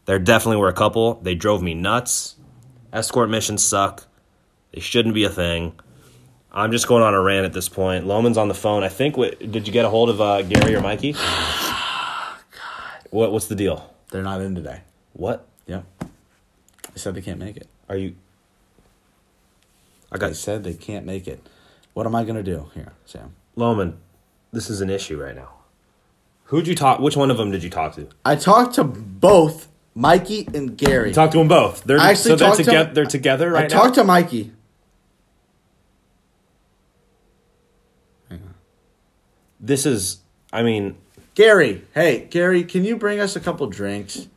there 0.05 0.19
definitely 0.19 0.57
were 0.57 0.69
a 0.69 0.73
couple. 0.73 1.15
They 1.15 1.35
drove 1.35 1.61
me 1.61 1.73
nuts 1.73 2.34
escort 2.95 3.29
missions 3.29 3.63
suck 3.63 4.05
they 4.73 4.79
shouldn't 4.79 5.13
be 5.13 5.23
a 5.23 5.29
thing 5.29 5.73
i'm 6.51 6.71
just 6.71 6.87
going 6.87 7.03
on 7.03 7.13
a 7.13 7.21
rant 7.21 7.45
at 7.45 7.53
this 7.53 7.69
point 7.69 8.05
lomund's 8.05 8.37
on 8.37 8.47
the 8.47 8.53
phone 8.53 8.83
i 8.83 8.89
think 8.89 9.17
what, 9.17 9.37
did 9.51 9.67
you 9.67 9.73
get 9.73 9.85
a 9.85 9.89
hold 9.89 10.09
of 10.09 10.19
uh, 10.21 10.41
gary 10.41 10.75
or 10.75 10.81
mikey 10.81 11.11
God. 11.13 12.37
what, 13.11 13.31
what's 13.31 13.47
the 13.47 13.55
deal 13.55 13.93
They're 14.11 14.23
not 14.23 14.41
in 14.41 14.55
today. 14.55 14.81
what 15.13 15.45
Yeah. 15.67 15.81
They 16.01 16.99
said 17.01 17.13
they 17.15 17.21
can't 17.21 17.39
make 17.39 17.57
it. 17.57 17.67
are 17.89 17.97
you 17.97 18.15
i 20.11 20.17
They 20.17 20.27
got 20.27 20.35
said 20.35 20.63
they 20.63 20.73
can't 20.73 21.05
make 21.05 21.27
it. 21.27 21.45
What 21.93 22.05
am 22.05 22.15
I 22.15 22.23
gonna 22.23 22.43
do 22.43 22.69
here, 22.73 22.93
Sam? 23.05 23.33
Lomund, 23.57 23.95
this 24.53 24.69
is 24.69 24.79
an 24.79 24.89
issue 24.89 25.21
right 25.21 25.35
now. 25.35 25.49
Who'd 26.45 26.67
you 26.67 26.75
talk? 26.75 26.99
Which 26.99 27.17
one 27.17 27.31
of 27.31 27.37
them 27.37 27.51
did 27.51 27.63
you 27.63 27.69
talk 27.69 27.95
to? 27.95 28.07
I 28.23 28.35
talked 28.37 28.75
to 28.75 28.83
both 28.85 29.67
Mikey 29.95 30.47
and 30.53 30.77
Gary. 30.77 31.13
Talk 31.13 31.31
to 31.31 31.37
them 31.37 31.47
both. 31.47 31.83
They're 31.85 31.99
I 31.99 32.11
actually 32.11 32.31
so 32.31 32.35
they're 32.35 32.47
talked 32.49 32.57
to- 32.57 32.63
together. 32.65 32.93
They're 32.93 33.05
together 33.05 33.49
right 33.51 33.65
I 33.65 33.67
talked 33.67 33.95
to 33.95 34.03
Mikey. 34.03 34.51
this 39.59 39.85
is. 39.85 40.19
I 40.53 40.63
mean, 40.63 40.95
Gary, 41.33 41.83
hey, 41.93 42.27
Gary, 42.29 42.63
can 42.63 42.83
you 42.85 42.95
bring 42.95 43.19
us 43.19 43.35
a 43.35 43.39
couple 43.39 43.67
drinks? 43.67 44.27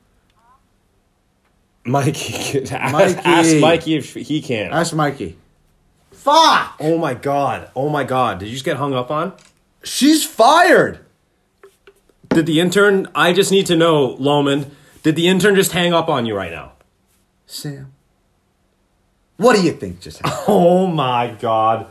Mikey. 1.85 2.65
ask, 2.71 2.93
Mikey. 2.93 3.21
ask 3.25 3.57
Mikey 3.61 3.95
if 3.97 4.15
he 4.15 4.41
can. 4.43 4.73
Ask 4.73 4.95
Mikey. 4.95 5.37
Fuck! 6.13 6.75
oh 6.81 6.99
my 6.99 7.15
god. 7.15 7.71
Oh 7.77 7.89
my 7.89 8.05
god. 8.05 8.39
Did 8.41 8.47
you 8.47 8.53
just 8.53 8.65
get 8.65 8.77
hung 8.77 8.93
up 8.95 9.11
on? 9.11 9.33
She's 9.85 10.25
fired! 10.25 10.99
Did 12.31 12.47
the 12.47 12.61
intern? 12.61 13.09
I 13.15 13.33
just 13.33 13.51
need 13.51 13.67
to 13.67 13.77
know, 13.77 14.17
Lomund. 14.17 14.71
Did 15.03 15.17
the 15.17 15.29
intern 15.29 15.55
just 15.55 15.73
hang 15.73 15.93
up 15.93 16.09
on 16.09 16.27
you 16.27 16.35
right 16.37 16.51
now? 16.53 16.73
Sam. 17.47 17.93
What 19.37 19.57
do 19.57 19.63
you 19.63 19.73
think 19.73 20.01
just 20.01 20.19
happened? 20.19 20.45
Oh 20.49 20.87
my 20.87 21.29
god. 21.41 21.87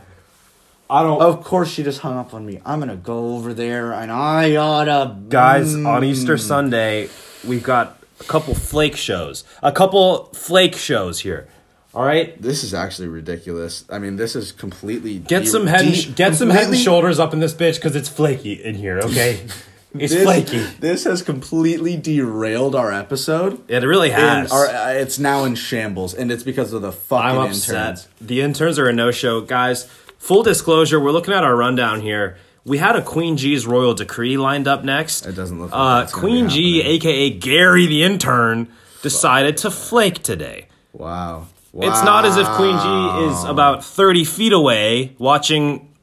I 0.90 1.04
don't. 1.04 1.22
of 1.22 1.44
course 1.44 1.70
she 1.70 1.84
just 1.84 2.00
hung 2.00 2.18
up 2.18 2.34
on 2.34 2.46
me. 2.46 2.62
I'm 2.66 2.80
gonna 2.80 2.96
go 2.96 3.36
over 3.36 3.54
there 3.54 3.92
and 3.94 4.12
I 4.12 4.56
oughta. 4.56 5.16
Guys, 5.30 5.74
on 5.76 5.84
Mm. 6.02 6.06
Easter 6.06 6.38
Sunday, 6.38 7.10
we've 7.46 7.64
got 7.64 7.98
a 8.20 8.24
couple 8.24 8.56
flake 8.56 8.96
shows. 8.96 9.44
A 9.62 9.72
couple 9.72 10.26
flake 10.34 10.76
shows 10.76 11.20
here. 11.22 11.48
All 11.94 12.04
right? 12.06 12.40
This 12.42 12.64
is 12.64 12.74
actually 12.74 13.08
ridiculous. 13.10 13.84
I 13.90 14.00
mean, 14.00 14.16
this 14.18 14.36
is 14.36 14.52
completely. 14.52 15.20
Get 15.20 15.44
de- 15.44 15.50
some 15.50 15.68
head 15.68 15.82
and 15.82 15.90
de- 15.94 15.96
sh- 15.98 16.10
get 16.16 16.36
some 16.36 16.50
head 16.50 16.58
and 16.60 16.66
completely- 16.68 16.84
shoulders 16.86 17.20
up 17.20 17.34
in 17.34 17.40
this 17.40 17.54
bitch 17.54 17.82
cuz 17.82 17.96
it's 17.96 18.10
flaky 18.10 18.54
in 18.54 18.76
here, 18.76 19.00
okay? 19.00 19.42
It's 20.00 20.14
This, 20.14 20.24
flaky. 20.24 20.60
This 20.80 21.04
has 21.06 21.22
completely 21.22 21.98
derailed 21.98 22.76
our 22.76 22.92
episode. 22.92 23.70
It 23.70 23.84
really 23.84 24.10
has. 24.12 24.52
our, 24.52 24.68
uh, 24.68 24.90
it's 24.94 25.20
now 25.20 25.44
in 25.44 25.56
shambles, 25.56 26.14
and 26.14 26.32
it's 26.32 26.44
because 26.44 26.74
of 26.74 26.82
the 26.82 26.92
fucking 26.92 27.26
I'm 27.26 27.36
interns. 27.48 27.70
upset. 27.70 28.08
The 28.22 28.42
interns 28.42 28.80
are 28.80 28.88
a 28.88 28.94
no-show, 28.94 29.42
guys. 29.42 29.86
Full 30.18 30.44
disclosure, 30.44 31.00
we're 31.00 31.12
looking 31.12 31.34
at 31.34 31.44
our 31.44 31.56
rundown 31.56 32.02
here. 32.02 32.38
We 32.66 32.80
had 32.80 32.96
a 32.98 33.02
Queen 33.02 33.38
G's 33.38 33.66
royal 33.66 33.94
decree 33.94 34.36
lined 34.38 34.68
up 34.68 34.84
next. 34.84 35.26
It 35.26 35.34
doesn't 35.34 35.58
look 35.60 35.72
like 35.72 36.08
uh, 36.08 36.12
Queen 36.12 36.50
G, 36.50 36.82
aka 36.82 37.30
Gary 37.30 37.86
the 37.86 38.04
intern, 38.04 38.68
decided 39.02 39.56
to 39.58 39.72
flake 39.72 40.22
today. 40.22 40.68
Wow. 40.92 41.48
It's 41.74 42.04
not 42.04 42.26
as 42.26 42.36
if 42.38 42.48
Queen 42.48 42.76
G 42.78 43.26
is 43.32 43.44
about 43.44 43.86
30 43.86 44.26
feet 44.26 44.52
away 44.52 45.16
watching 45.20 45.94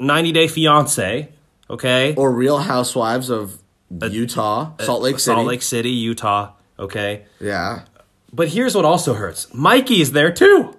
90 0.00 0.32
Day 0.32 0.48
Fiance, 0.48 1.28
okay? 1.70 2.14
Or 2.16 2.32
Real 2.32 2.58
Housewives 2.58 3.30
of 3.30 3.62
Utah, 3.90 4.72
Salt 4.80 5.02
Lake 5.02 5.18
City. 5.18 5.34
Salt 5.36 5.46
Lake 5.46 5.62
City, 5.62 5.90
Utah, 5.90 6.52
okay? 6.78 7.24
Yeah. 7.40 7.82
But 8.32 8.48
here's 8.48 8.74
what 8.74 8.84
also 8.84 9.14
hurts 9.14 9.52
Mikey's 9.54 10.12
there 10.12 10.30
too. 10.32 10.76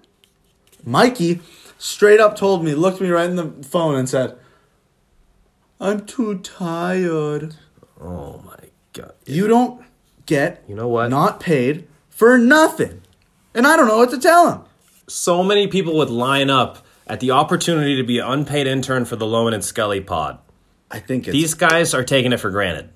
Mikey 0.86 1.42
straight 1.78 2.20
up 2.20 2.36
told 2.36 2.64
me, 2.64 2.76
looked 2.76 3.02
me 3.02 3.10
right 3.10 3.30
in 3.30 3.36
the 3.36 3.52
phone, 3.64 3.96
and 3.96 4.08
said, 4.08 4.38
"I'm 5.80 6.06
too 6.06 6.40
tired." 6.40 7.56
Oh 8.00 8.42
my 8.46 8.70
god. 8.94 9.14
You 9.26 9.48
don't 9.48 9.82
get, 10.26 10.64
You 10.68 10.76
know 10.76 10.88
what? 10.88 11.10
Not 11.10 11.40
paid 11.40 11.88
for 12.10 12.38
nothing, 12.38 13.02
and 13.54 13.66
I 13.66 13.76
don't 13.76 13.88
know 13.88 13.98
what 13.98 14.12
to 14.12 14.20
tell 14.20 14.52
him. 14.52 14.62
so 15.08 15.44
many 15.44 15.66
people 15.68 15.96
would 15.98 16.10
line 16.12 16.50
up 16.52 16.86
at 17.08 17.20
the 17.20 17.32
opportunity 17.32 17.96
to 17.96 18.04
be 18.04 18.20
an 18.20 18.28
unpaid 18.28 18.68
intern 18.68 19.04
for 19.06 19.16
the 19.16 19.26
Lomund 19.26 19.56
and 19.56 19.66
Skelly 19.66 20.00
pod. 20.02 20.38
I 20.92 21.00
think 21.00 21.28
it's 21.28 21.34
These 21.34 21.54
guys 21.54 21.94
are 21.94 22.04
taking 22.04 22.34
it 22.34 22.40
for 22.40 22.50
granted. 22.50 22.90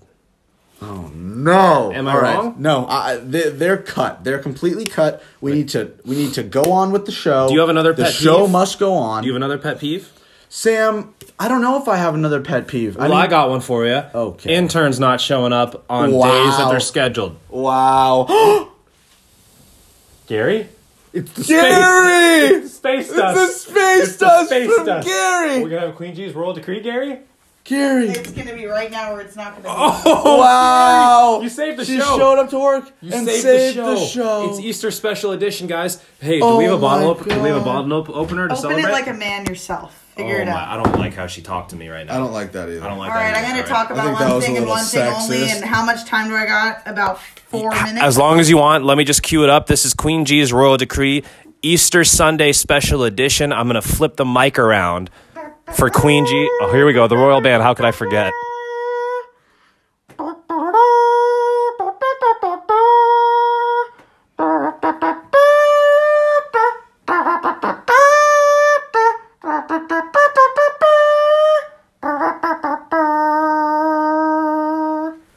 Oh 0.82 1.10
no. 1.14 1.92
Am 1.94 2.08
I 2.08 2.14
All 2.14 2.22
right. 2.22 2.36
wrong? 2.38 2.56
No, 2.58 2.86
I, 2.88 3.16
they, 3.18 3.50
they're 3.50 3.78
cut. 3.78 4.24
They're 4.24 4.40
completely 4.40 4.86
cut. 4.86 5.24
We 5.42 5.54
need 5.54 5.70
to. 5.70 5.92
We 6.06 6.16
need 6.16 6.34
to 6.34 6.44
go 6.44 6.64
on 6.72 6.92
with 6.92 7.06
the 7.06 7.12
show. 7.12 7.48
Do 7.48 7.54
you 7.54 7.60
have 7.62 7.70
another 7.70 7.94
pet 7.94 7.98
peeve? 7.98 8.06
The 8.08 8.12
pet 8.14 8.22
show 8.24 8.42
peeve? 8.42 8.52
must 8.52 8.80
go 8.80 8.94
on. 8.96 9.24
Do 9.24 9.28
you 9.28 9.34
have 9.34 9.40
another 9.42 9.58
pet 9.58 9.80
peeve? 9.80 10.12
Sam, 10.50 11.14
I 11.40 11.48
don't 11.48 11.62
know 11.62 11.82
if 11.82 11.88
I 11.88 11.96
have 11.98 12.14
another 12.16 12.40
pet 12.42 12.68
peeve. 12.68 12.96
Well, 12.96 13.12
I 13.14 13.28
got 13.28 13.50
one 13.50 13.62
for 13.62 13.86
you. 13.86 14.04
Okay. 14.14 14.54
Interns 14.54 15.00
not 15.00 15.20
showing 15.22 15.52
up 15.54 15.84
on 15.90 16.12
Wow. 16.12 16.28
days 16.32 16.58
that 16.58 16.70
they're 16.70 16.80
scheduled. 16.80 17.38
Wow. 17.50 18.70
Gary? 20.28 20.68
it's 21.12 21.32
the 21.34 21.44
Gary! 21.44 22.68
Space. 22.68 22.74
Space 22.74 23.08
It's 23.10 23.16
dust. 23.18 23.36
the 23.36 23.72
space 23.72 24.04
It's 24.04 24.16
the 24.18 24.26
dust 24.26 24.50
space 24.50 24.74
from 24.76 24.86
dust. 24.86 25.08
Gary. 25.08 25.64
We're 25.64 25.70
gonna 25.70 25.88
have 25.88 25.96
Queen 25.96 26.16
G's 26.16 26.34
royal 26.34 26.54
decree, 26.54 26.82
Gary? 26.82 27.20
Gary. 27.66 28.10
It's 28.10 28.32
gonna 28.32 28.54
be 28.54 28.66
right 28.66 28.92
now, 28.92 29.14
or 29.14 29.22
it's 29.22 29.36
not 29.38 29.52
gonna 29.52 29.64
be. 29.64 29.70
Oh, 29.70 30.38
Wow. 30.40 31.40
You 31.42 31.48
saved 31.50 31.80
the 31.80 31.86
she 31.86 31.98
show. 31.98 32.04
She 32.04 32.18
showed 32.20 32.40
up 32.40 32.50
to 32.50 32.60
work 32.60 32.92
You 33.02 33.14
and 33.14 33.26
saved, 33.26 33.42
saved, 33.42 33.78
the, 33.78 33.84
show. 33.84 33.96
the 33.96 34.06
show. 34.06 34.50
It's 34.50 34.60
Easter 34.60 34.92
special 34.92 35.32
edition, 35.32 35.68
guys. 35.68 36.04
Hey, 36.20 36.40
do 36.40 36.46
Oh 36.46 36.58
we 36.58 36.66
have 36.66 36.74
a 36.74 36.78
bottle? 36.78 37.06
my 37.14 37.20
Op- 37.22 37.28
do 37.28 37.40
we 37.42 37.48
have 37.50 37.62
a 37.62 37.66
bottle 37.66 37.94
op- 37.94 38.10
opener 38.10 38.48
to 38.50 38.54
Open 38.54 38.62
celebrate? 38.62 38.84
it 38.90 38.92
like 38.92 39.08
a 39.08 39.14
man 39.14 39.46
yourself. 39.46 40.00
Figure 40.16 40.38
oh 40.38 40.42
it 40.42 40.46
my! 40.46 40.52
out. 40.52 40.68
I 40.80 40.84
don't 40.84 41.00
like 41.00 41.14
how 41.14 41.26
she 41.26 41.42
talked 41.42 41.70
to 41.72 41.76
me 41.76 41.88
right 41.88 42.06
now. 42.06 42.16
I 42.16 42.18
don't 42.20 42.34
like 42.34 42.52
that 42.52 42.70
either. 42.70 42.84
I 42.84 42.90
don't 42.90 42.98
like 43.00 43.12
All 43.12 43.18
that. 43.18 43.32
right, 43.32 43.38
I'm 43.38 43.46
either. 43.56 43.64
gonna 43.64 43.74
talk 43.74 43.90
right. 43.90 44.00
About 44.10 44.32
one 44.34 44.42
thing 44.42 44.58
and 44.58 44.66
little 44.66 44.76
one 44.76 44.84
thing 44.86 45.14
only. 45.14 45.50
And 45.50 45.64
how 45.64 45.84
much 45.86 46.06
time 46.06 46.30
do 46.30 46.36
I 46.36 46.46
got? 46.46 46.82
About 46.86 47.20
four 47.22 47.72
minutes. 47.72 48.04
As 48.04 48.18
long 48.18 48.40
as 48.40 48.50
you 48.50 48.58
want, 48.58 48.84
let 48.84 48.98
me 48.98 49.06
just 49.06 49.24
cue 49.24 49.44
it 49.44 49.50
up. 49.50 49.68
This 49.68 49.86
is 49.86 49.94
Queen 49.94 50.26
G's 50.26 50.54
Royal 50.54 50.78
Decree, 50.78 51.24
Easter 51.64 52.04
Sunday 52.04 52.52
special 52.52 53.04
edition. 53.06 53.52
I'm 53.54 53.68
going 53.68 53.82
to 53.82 53.88
flip 53.88 54.18
the 54.18 54.26
mic 54.26 54.60
around 54.60 55.10
for 55.76 55.90
Queen 55.90 56.26
G. 56.26 56.50
Oh, 56.62 56.72
here 56.74 56.86
we 56.86 56.94
go. 56.94 57.08
The 57.08 57.18
Royal 57.18 57.42
Band. 57.42 57.64
How 57.64 57.74
could 57.74 57.86
I 57.86 57.92
forget? 57.92 58.34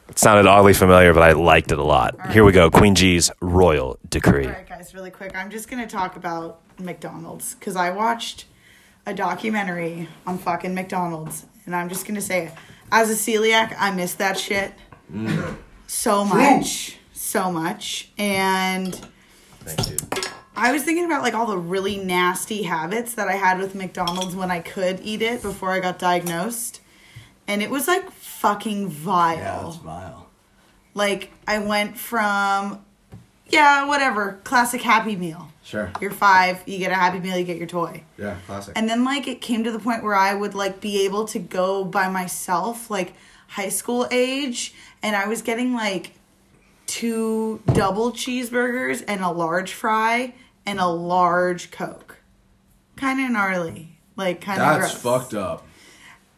It 0.09 0.19
sounded 0.19 0.47
oddly 0.47 0.73
familiar, 0.73 1.13
but 1.13 1.21
I 1.21 1.33
liked 1.33 1.71
it 1.71 1.77
a 1.77 1.83
lot. 1.83 2.31
Here 2.31 2.43
we 2.43 2.51
go. 2.51 2.71
Queen 2.71 2.95
G's 2.95 3.29
Royal 3.39 3.99
Decree. 4.09 4.45
All 4.47 4.51
right, 4.51 4.67
guys, 4.67 4.93
really 4.95 5.11
quick. 5.11 5.35
I'm 5.35 5.49
just 5.49 5.69
gonna 5.69 5.87
talk 5.87 6.15
about 6.15 6.59
McDonald's 6.79 7.53
because 7.55 7.75
I 7.75 7.91
watched 7.91 8.45
a 9.07 9.13
documentary 9.13 10.07
on 10.27 10.37
fucking 10.37 10.75
McDonald's, 10.75 11.45
and 11.65 11.75
I'm 11.75 11.89
just 11.89 12.05
gonna 12.05 12.21
say, 12.21 12.51
as 12.91 13.09
a 13.09 13.13
celiac, 13.13 13.75
I 13.79 13.91
miss 13.91 14.13
that 14.15 14.37
shit 14.37 14.73
mm. 15.11 15.57
so 15.87 16.23
much, 16.23 16.97
so 17.13 17.51
much, 17.51 18.11
and. 18.17 18.93
Thank 19.61 19.89
you. 19.89 19.97
I 20.59 20.71
was 20.71 20.83
thinking 20.83 21.05
about 21.05 21.21
like 21.21 21.35
all 21.35 21.45
the 21.45 21.57
really 21.57 21.97
nasty 21.97 22.63
habits 22.63 23.13
that 23.13 23.27
I 23.27 23.33
had 23.33 23.59
with 23.59 23.75
McDonald's 23.75 24.35
when 24.35 24.49
I 24.49 24.59
could 24.59 24.99
eat 25.03 25.21
it 25.21 25.43
before 25.43 25.71
I 25.71 25.79
got 25.79 25.99
diagnosed. 25.99 26.81
And 27.47 27.61
it 27.61 27.69
was 27.69 27.87
like 27.87 28.09
fucking 28.11 28.89
vile. 28.89 29.37
Yeah, 29.37 29.61
that's 29.63 29.75
vile. 29.75 30.29
Like 30.95 31.31
I 31.47 31.59
went 31.59 31.95
from 31.95 32.83
yeah, 33.51 33.85
whatever, 33.85 34.39
classic 34.43 34.81
happy 34.81 35.15
meal. 35.15 35.49
Sure. 35.63 35.91
You're 35.99 36.11
5, 36.11 36.63
you 36.65 36.77
get 36.77 36.91
a 36.91 36.95
happy 36.95 37.19
meal, 37.19 37.37
you 37.37 37.43
get 37.43 37.57
your 37.57 37.67
toy. 37.67 38.03
Yeah, 38.17 38.37
classic. 38.45 38.73
And 38.77 38.87
then 38.87 39.03
like 39.03 39.27
it 39.27 39.41
came 39.41 39.63
to 39.65 39.71
the 39.71 39.79
point 39.79 40.03
where 40.03 40.15
I 40.15 40.33
would 40.33 40.55
like 40.55 40.79
be 40.79 41.05
able 41.05 41.25
to 41.25 41.39
go 41.39 41.83
by 41.83 42.07
myself 42.09 42.89
like 42.89 43.13
high 43.47 43.69
school 43.69 44.07
age 44.11 44.73
and 45.03 45.15
I 45.15 45.27
was 45.27 45.41
getting 45.41 45.73
like 45.73 46.13
two 46.85 47.61
double 47.73 48.11
cheeseburgers 48.13 49.03
and 49.07 49.21
a 49.21 49.29
large 49.29 49.73
fry 49.73 50.33
and 50.65 50.79
a 50.79 50.87
large 50.87 51.69
coke. 51.71 52.17
Kind 52.95 53.19
of 53.19 53.29
gnarly. 53.31 53.97
Like 54.15 54.41
kind 54.41 54.61
of 54.61 54.81
That's 54.81 54.93
gross. 54.93 55.01
fucked 55.01 55.33
up. 55.33 55.66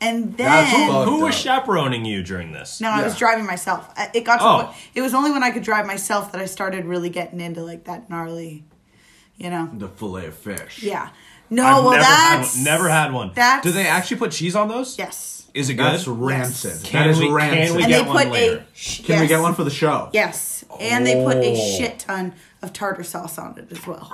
And 0.02 0.38
then 0.38 0.66
fucked 0.88 1.10
Who 1.10 1.22
was 1.22 1.36
up. 1.36 1.41
chaperoning 1.66 2.06
you 2.06 2.24
during 2.24 2.52
this? 2.54 2.80
no, 2.80 2.89
I 2.89 3.04
was 3.04 3.14
Yeah. 3.14 3.20
driving 3.20 3.45
myself. 3.45 3.89
I- 3.97 4.10
It 4.14 4.24
got 4.24 4.38
to 4.38 4.45
Oh. 4.45 4.58
the 4.60 4.64
point, 4.66 4.78
it 4.95 5.02
was 5.02 5.14
only 5.14 5.32
when 5.32 5.43
I 5.43 5.52
could 5.52 5.64
drive 5.64 5.86
myself 5.86 6.32
that 6.32 6.39
I 6.41 6.45
started 6.45 6.86
really 6.86 7.10
getting 7.10 7.41
into 7.41 7.62
like 7.64 7.84
that 7.86 8.10
gnarly, 8.10 8.64
you 9.38 9.50
know. 9.50 9.70
The 9.74 9.89
fillet 9.89 10.28
of 10.28 10.36
fish. 10.36 10.82
Yeah. 10.84 11.10
No, 11.50 11.66
I've 11.66 11.84
well 11.84 11.91
never 11.93 12.04
had 12.06 12.38
that's 12.39 12.56
one. 12.56 12.64
Never 12.64 12.89
had 12.89 13.12
one. 13.14 13.32
That's 13.36 13.64
Do 13.64 13.72
they 13.72 13.88
actually 13.88 14.18
put 14.18 14.32
cheese 14.32 14.56
on 14.56 14.68
those? 14.70 14.97
Yes. 14.97 15.43
Is 15.54 15.68
it 15.70 15.74
good? 15.74 15.93
That's 15.93 16.08
rancid. 16.08 16.84
Can 16.84 17.02
that 17.04 17.10
is 17.10 17.20
we- 17.20 17.26
can 17.26 17.34
rancid. 17.34 17.76
we 17.76 17.84
and 17.84 17.91
get 17.91 18.04
they 18.04 18.08
one 18.08 18.18
put 18.24 18.32
later. 18.32 18.58
a 18.60 18.66
sh- 18.78 19.02
Can 19.02 19.16
we 19.16 19.22
yes. 19.24 19.30
get 19.30 19.41
one 19.41 19.56
for 19.56 19.64
the 19.64 19.72
show? 19.72 20.10
Yes, 20.14 20.64
and 20.80 21.06
they 21.08 21.16
put 21.26 21.38
a 21.38 21.54
Oh. 21.54 21.78
shit 21.78 21.97
ton 22.00 22.34
of 22.62 22.72
tartar 22.72 23.04
sauce 23.04 23.38
on 23.39 23.56
it 23.58 23.68
as 23.72 23.86
well. 23.88 24.12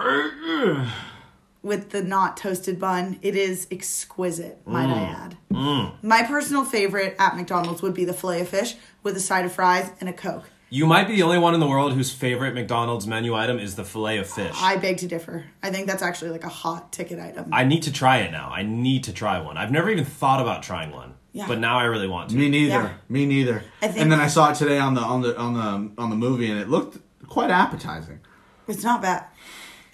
With 1.66 1.90
the 1.90 2.04
not 2.04 2.38
toasted 2.38 2.80
bun, 2.80 3.18
it 3.24 3.36
is 3.36 3.66
exquisite, 3.72 4.60
might 4.68 4.86
I 4.88 5.36
Mm. 5.52 5.90
add. 5.90 5.92
My 6.04 6.22
personal 6.22 6.64
favorite 6.64 7.16
at 7.18 7.36
McDonald's 7.36 7.82
would 7.82 7.96
be 7.96 8.06
the 8.06 8.14
fillet 8.14 8.42
of 8.42 8.50
fish 8.50 8.76
with 9.02 9.18
a 9.18 9.20
side 9.20 9.46
of 9.46 9.52
fries 9.52 9.90
and 10.00 10.08
a 10.08 10.14
Coke. 10.14 10.44
You 10.70 10.86
might 10.86 11.08
be 11.08 11.16
the 11.16 11.24
only 11.24 11.40
one 11.40 11.56
in 11.56 11.60
the 11.60 11.66
world 11.66 11.94
whose 11.94 12.12
favorite 12.14 12.54
McDonald's 12.54 13.08
menu 13.08 13.34
item 13.34 13.58
is 13.58 13.74
the 13.74 13.84
filet 13.84 14.20
of 14.20 14.28
fish. 14.30 14.56
I 14.62 14.78
beg 14.78 14.98
to 14.98 15.08
differ. 15.08 15.46
I 15.64 15.72
think 15.72 15.88
that's 15.88 16.04
actually 16.04 16.30
like 16.30 16.44
a 16.44 16.50
hot 16.50 16.92
ticket 16.92 17.20
item. 17.20 17.50
I 17.52 17.64
need 17.64 17.82
to 17.84 17.92
try 17.92 18.18
it 18.20 18.32
now. 18.32 18.52
I 18.54 18.62
need 18.62 19.04
to 19.06 19.12
try 19.12 19.40
one. 19.42 19.58
I've 19.58 19.72
never 19.72 19.90
even 19.90 20.06
thought 20.06 20.40
about 20.40 20.62
trying 20.62 20.92
one. 20.92 21.14
Yeah. 21.34 21.48
but 21.48 21.58
now 21.60 21.80
I 21.80 21.84
really 21.86 22.08
want 22.08 22.30
to. 22.30 22.36
Me 22.38 22.48
neither. 22.48 22.74
Yeah. 22.76 22.90
Me 23.10 23.26
neither. 23.26 23.64
I 23.82 23.88
think- 23.88 24.02
and 24.04 24.10
then 24.12 24.20
I 24.22 24.28
saw 24.28 24.52
it 24.52 24.56
today 24.56 24.78
on 24.78 24.94
the 24.94 25.02
on 25.02 25.22
the 25.24 25.36
on 25.38 25.54
the 25.56 26.02
on 26.02 26.10
the 26.12 26.16
movie, 26.16 26.50
and 26.50 26.60
it 26.60 26.70
looked 26.70 26.98
quite 27.28 27.50
appetizing. 27.50 28.20
It's 28.70 28.84
not 28.84 29.02
bad. 29.02 29.26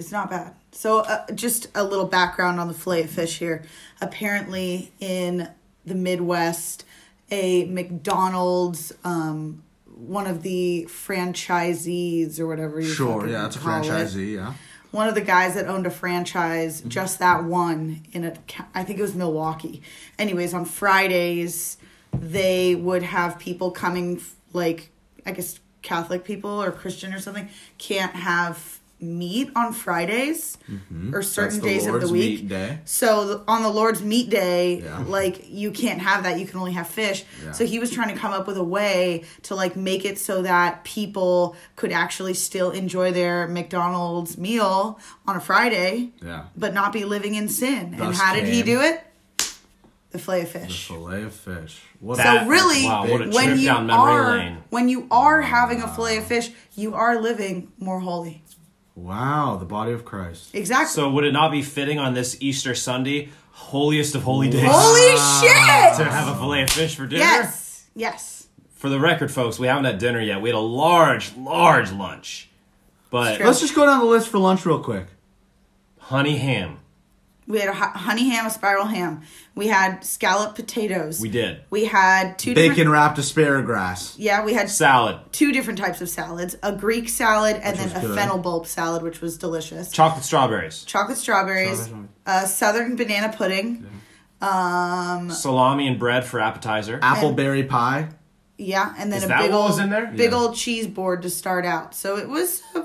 It's 0.01 0.11
not 0.11 0.29
bad. 0.29 0.55
So, 0.71 0.99
uh, 0.99 1.25
just 1.33 1.67
a 1.75 1.83
little 1.83 2.05
background 2.05 2.59
on 2.59 2.67
the 2.67 2.73
fillet 2.73 3.03
of 3.03 3.09
fish 3.11 3.37
here. 3.39 3.63
Apparently, 4.01 4.91
in 4.99 5.47
the 5.85 5.95
Midwest, 5.95 6.83
a 7.29 7.65
McDonald's, 7.65 8.91
um, 9.03 9.63
one 9.85 10.27
of 10.27 10.41
the 10.43 10.87
franchisees 10.89 12.39
or 12.39 12.47
whatever 12.47 12.79
you 12.81 12.87
Sure, 12.91 13.27
yeah, 13.27 13.45
it's 13.45 13.55
a 13.55 13.59
call 13.59 13.81
it, 13.81 13.85
franchisee. 13.85 14.33
Yeah. 14.35 14.53
one 14.91 15.07
of 15.07 15.15
the 15.15 15.21
guys 15.21 15.53
that 15.55 15.67
owned 15.67 15.85
a 15.85 15.91
franchise, 15.91 16.79
Mm-hmm. 16.79 16.89
just 16.89 17.19
that 17.19 17.43
one 17.43 18.01
in 18.11 18.23
a, 18.25 18.33
I 18.73 18.83
think 18.83 18.99
it 18.99 19.01
was 19.03 19.15
Milwaukee. 19.15 19.81
Anyways, 20.17 20.53
on 20.53 20.65
Fridays, 20.65 21.77
they 22.13 22.75
would 22.75 23.03
have 23.03 23.37
people 23.39 23.71
coming, 23.71 24.21
like, 24.53 24.89
I 25.25 25.31
guess 25.31 25.59
Catholic 25.81 26.23
people 26.23 26.61
or 26.61 26.71
Christian 26.71 27.13
or 27.13 27.19
something, 27.19 27.49
can't 27.77 28.13
have 28.15 28.79
meat 29.01 29.49
on 29.55 29.73
Fridays 29.73 30.57
or 31.11 31.21
certain 31.23 31.57
Mm-hmm. 31.59 31.65
the 31.65 31.73
days 31.73 31.85
of 31.87 31.99
the 32.01 32.07
week. 32.07 32.41
meat 32.41 32.47
day. 32.49 32.79
So 32.85 33.43
on 33.47 33.63
the 33.63 33.69
Lord's 33.69 34.01
meat 34.03 34.29
day, 34.29 34.81
Yeah. 34.83 34.99
like 35.07 35.49
you 35.49 35.71
can't 35.71 35.99
have 36.01 36.23
that. 36.23 36.39
You 36.39 36.45
can 36.45 36.59
only 36.59 36.73
have 36.73 36.87
fish. 36.87 37.23
Yeah. 37.43 37.51
So 37.53 37.65
he 37.65 37.79
was 37.79 37.89
trying 37.91 38.09
to 38.13 38.15
come 38.19 38.31
up 38.31 38.47
with 38.47 38.57
a 38.57 38.63
way 38.63 39.23
to 39.43 39.55
like 39.55 39.75
make 39.75 40.05
it 40.05 40.19
so 40.19 40.43
that 40.43 40.83
people 40.83 41.55
could 41.75 41.91
actually 41.91 42.33
still 42.35 42.71
enjoy 42.71 43.11
their 43.11 43.47
McDonald's 43.47 44.37
meal 44.37 44.99
on 45.27 45.35
a 45.35 45.41
Friday, 45.41 46.11
Yeah. 46.23 46.43
but 46.55 46.73
not 46.73 46.93
be 46.93 47.03
living 47.05 47.35
in 47.35 47.49
sin. 47.49 47.95
and 47.99 48.13
how 48.15 48.33
did 48.35 48.47
he 48.47 48.61
do 48.63 48.81
it? 48.81 49.03
The 50.11 50.19
fillet 50.19 50.41
of 50.41 50.49
fish. 50.49 50.87
The 50.89 50.93
fillet 50.93 51.23
of 51.23 51.33
fish. 51.33 51.81
What 52.01 52.17
That- 52.17 52.43
So 52.43 52.49
really, 52.49 52.83
wow, 52.85 53.07
what 53.07 53.21
a 53.21 53.29
when 53.29 53.57
you 53.57 53.65
down 53.67 53.87
memory 53.87 54.11
are 54.11 54.37
lane. 54.37 54.57
when 54.69 54.89
you 54.89 55.07
are 55.09 55.41
having 55.41 55.81
a 55.81 55.87
fillet 55.87 56.17
of 56.17 56.25
fish, 56.25 56.51
you 56.75 56.93
are 56.95 57.21
living 57.21 57.71
more 57.79 58.01
holy. 58.01 58.43
Wow, 58.95 59.57
the 59.57 59.65
body 59.65 59.91
of 59.91 60.05
Christ. 60.05 60.53
Exactly. 60.53 60.87
So 60.93 61.09
would 61.11 61.23
it 61.23 61.31
not 61.31 61.51
be 61.51 61.61
fitting 61.61 61.99
on 61.99 62.13
this 62.13 62.37
Easter 62.41 62.75
Sunday, 62.75 63.29
holiest 63.51 64.15
of 64.15 64.23
holy 64.23 64.49
days, 64.49 64.63
holy 64.65 65.11
to 65.11 65.47
shit! 65.47 66.07
have 66.07 66.27
a 66.27 66.39
fillet 66.39 66.63
of 66.63 66.69
fish 66.69 66.95
for 66.95 67.05
dinner? 67.07 67.21
Yes. 67.23 67.85
Yes. 67.95 68.47
For 68.75 68.89
the 68.89 68.99
record, 68.99 69.31
folks, 69.31 69.59
we 69.59 69.67
haven't 69.67 69.85
had 69.85 69.99
dinner 69.99 70.19
yet. 70.21 70.41
We 70.41 70.49
had 70.49 70.55
a 70.55 70.59
large, 70.59 71.35
large 71.35 71.91
lunch, 71.91 72.49
but 73.09 73.39
Let's 73.39 73.59
just 73.61 73.75
go 73.75 73.85
down 73.85 73.99
the 73.99 74.05
list 74.05 74.27
for 74.29 74.39
lunch 74.39 74.65
real 74.65 74.79
quick. 74.83 75.05
honey 75.99 76.37
ham. 76.37 76.79
We 77.47 77.59
had 77.59 77.69
a 77.69 77.73
honey 77.73 78.29
ham, 78.29 78.45
a 78.45 78.49
spiral 78.49 78.85
ham. 78.85 79.21
We 79.55 79.67
had 79.67 80.05
scalloped 80.05 80.55
potatoes. 80.55 81.19
We 81.19 81.27
did 81.29 81.61
We 81.69 81.85
had 81.85 82.37
two 82.39 82.53
Bacon 82.55 82.87
wrapped 82.89 83.17
asparagus. 83.17 84.15
Yeah, 84.17 84.45
we 84.45 84.53
had 84.53 84.69
salad, 84.69 85.17
two 85.31 85.51
different 85.51 85.79
types 85.79 86.01
of 86.01 86.09
salads: 86.09 86.55
a 86.63 86.71
Greek 86.71 87.09
salad 87.09 87.57
and 87.57 87.77
Which 87.77 87.87
then 87.93 88.03
a 88.03 88.07
good. 88.07 88.15
fennel 88.15 88.37
bulb 88.37 88.67
salad, 88.67 89.01
which 89.03 89.21
was 89.21 89.37
delicious. 89.37 89.91
chocolate 89.91 90.23
strawberries, 90.23 90.83
Chocolate 90.85 91.17
strawberries, 91.17 91.81
Strawberries. 91.81 92.09
uh, 92.25 92.45
southern 92.45 92.95
banana 92.95 93.33
pudding. 93.35 93.85
Um, 94.39 95.29
salami 95.31 95.87
and 95.87 95.99
bread 95.99 96.25
for 96.25 96.39
appetizer. 96.39 96.99
Appleberry 96.99 97.67
pie. 97.67 98.09
yeah, 98.57 98.93
and 98.97 99.11
then 99.11 99.17
Is 99.19 99.25
a 99.25 99.27
that 99.27 99.41
big 99.41 99.51
what 99.51 99.57
old 99.57 99.69
was 99.71 99.79
in 99.79 99.89
there? 99.89 100.07
big 100.07 100.31
Yeah. 100.31 100.37
old 100.37 100.55
cheese 100.55 100.87
board 100.87 101.21
to 101.23 101.29
start 101.29 101.65
out. 101.65 101.93
So 101.95 102.17
it 102.17 102.29
was. 102.29 102.61
Uh, 102.75 102.83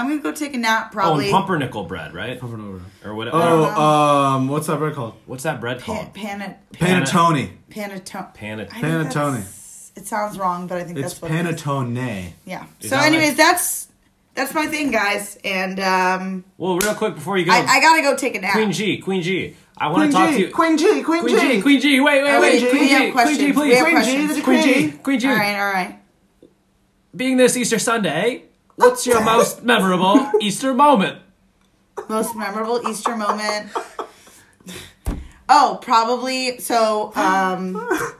I'm 0.00 0.08
gonna 0.08 0.22
go 0.22 0.32
take 0.32 0.54
a 0.54 0.58
nap. 0.58 0.86
Oh, 0.88 0.92
Probably. 0.92 1.24
and 1.26 1.32
pumpernickel 1.32 1.84
bread, 1.84 2.14
right? 2.14 2.42
Over 2.42 2.56
and 2.56 2.64
over. 2.66 2.80
Or 3.04 3.14
what? 3.14 3.28
or- 3.28 3.32
Oh, 3.34 3.64
um, 3.64 4.48
what's 4.48 4.66
that 4.66 4.78
bread 4.78 4.94
called? 4.94 5.14
what's 5.26 5.42
that 5.44 5.60
bread 5.60 5.80
Pan, 5.80 5.96
called? 5.96 6.14
pan, 6.14 6.56
Panettone. 6.72 7.50
panettone. 7.70 8.34
Pan- 8.34 8.60
I 8.60 8.64
Panettone. 8.64 9.40
It 9.96 10.06
sounds 10.06 10.38
wrong, 10.38 10.66
but 10.66 10.78
I 10.78 10.84
think 10.84 10.98
It's 10.98 11.18
that's 11.18 11.22
what 11.22 11.30
it 11.30 11.46
is. 11.46 11.62
Yeah. 12.46 12.64
Is 12.80 12.90
so, 12.90 12.96
that 12.96 13.04
anyways, 13.06 13.28
like- 13.28 13.36
that's 13.36 13.88
that's 14.34 14.54
my 14.54 14.66
thing, 14.66 14.90
guys, 14.90 15.36
and 15.44 15.78
um, 15.80 16.44
Well, 16.56 16.78
real 16.78 16.94
quick 16.94 17.16
before 17.16 17.36
you 17.36 17.44
go, 17.44 17.52
I, 17.52 17.58
I 17.66 17.80
gotta 17.80 18.00
go 18.00 18.16
take 18.16 18.36
a 18.36 18.40
nap. 18.40 18.52
Queen 18.52 18.72
G, 18.72 18.98
Queen 18.98 19.22
G, 19.22 19.56
I 19.76 19.88
want 19.88 20.10
to 20.10 20.16
talk 20.16 20.30
G, 20.30 20.36
to 20.36 20.40
you. 20.46 20.52
Queen 20.54 20.78
G, 20.78 21.02
Queen 21.02 21.22
Queen 21.22 21.38
G, 21.38 21.52
G. 21.56 21.62
Queen 21.62 21.80
G, 21.80 22.00
wait, 22.00 22.22
wait, 22.22 22.30
Oh, 22.36 22.40
wait, 22.40 22.62
wait, 22.62 22.70
Queen 22.70 22.88
G, 22.88 22.96
Queen 22.96 23.12
questions. 23.12 23.38
G, 23.38 23.52
please, 23.52 23.80
Queen 23.82 23.86
G, 23.86 23.90
questions. 23.92 24.40
Queen 24.42 24.62
G, 24.62 24.72
Queen 24.72 24.90
G. 24.92 24.96
Queen 24.98 25.20
G. 25.20 25.28
All 25.28 25.34
right, 25.34 25.58
all 25.58 25.72
right. 25.72 25.98
Being 27.14 27.36
this 27.38 27.56
Easter 27.56 27.78
Sunday, 27.80 28.44
what's 28.80 29.06
your 29.06 29.22
most 29.22 29.62
memorable 29.62 30.30
Easter 30.40 30.74
moment? 30.74 31.18
Most 32.08 32.34
memorable 32.36 32.88
Easter 32.88 33.16
moment. 33.16 33.68
Oh, 35.52 35.78
probably. 35.82 36.60
So, 36.60 37.12
um, 37.16 37.76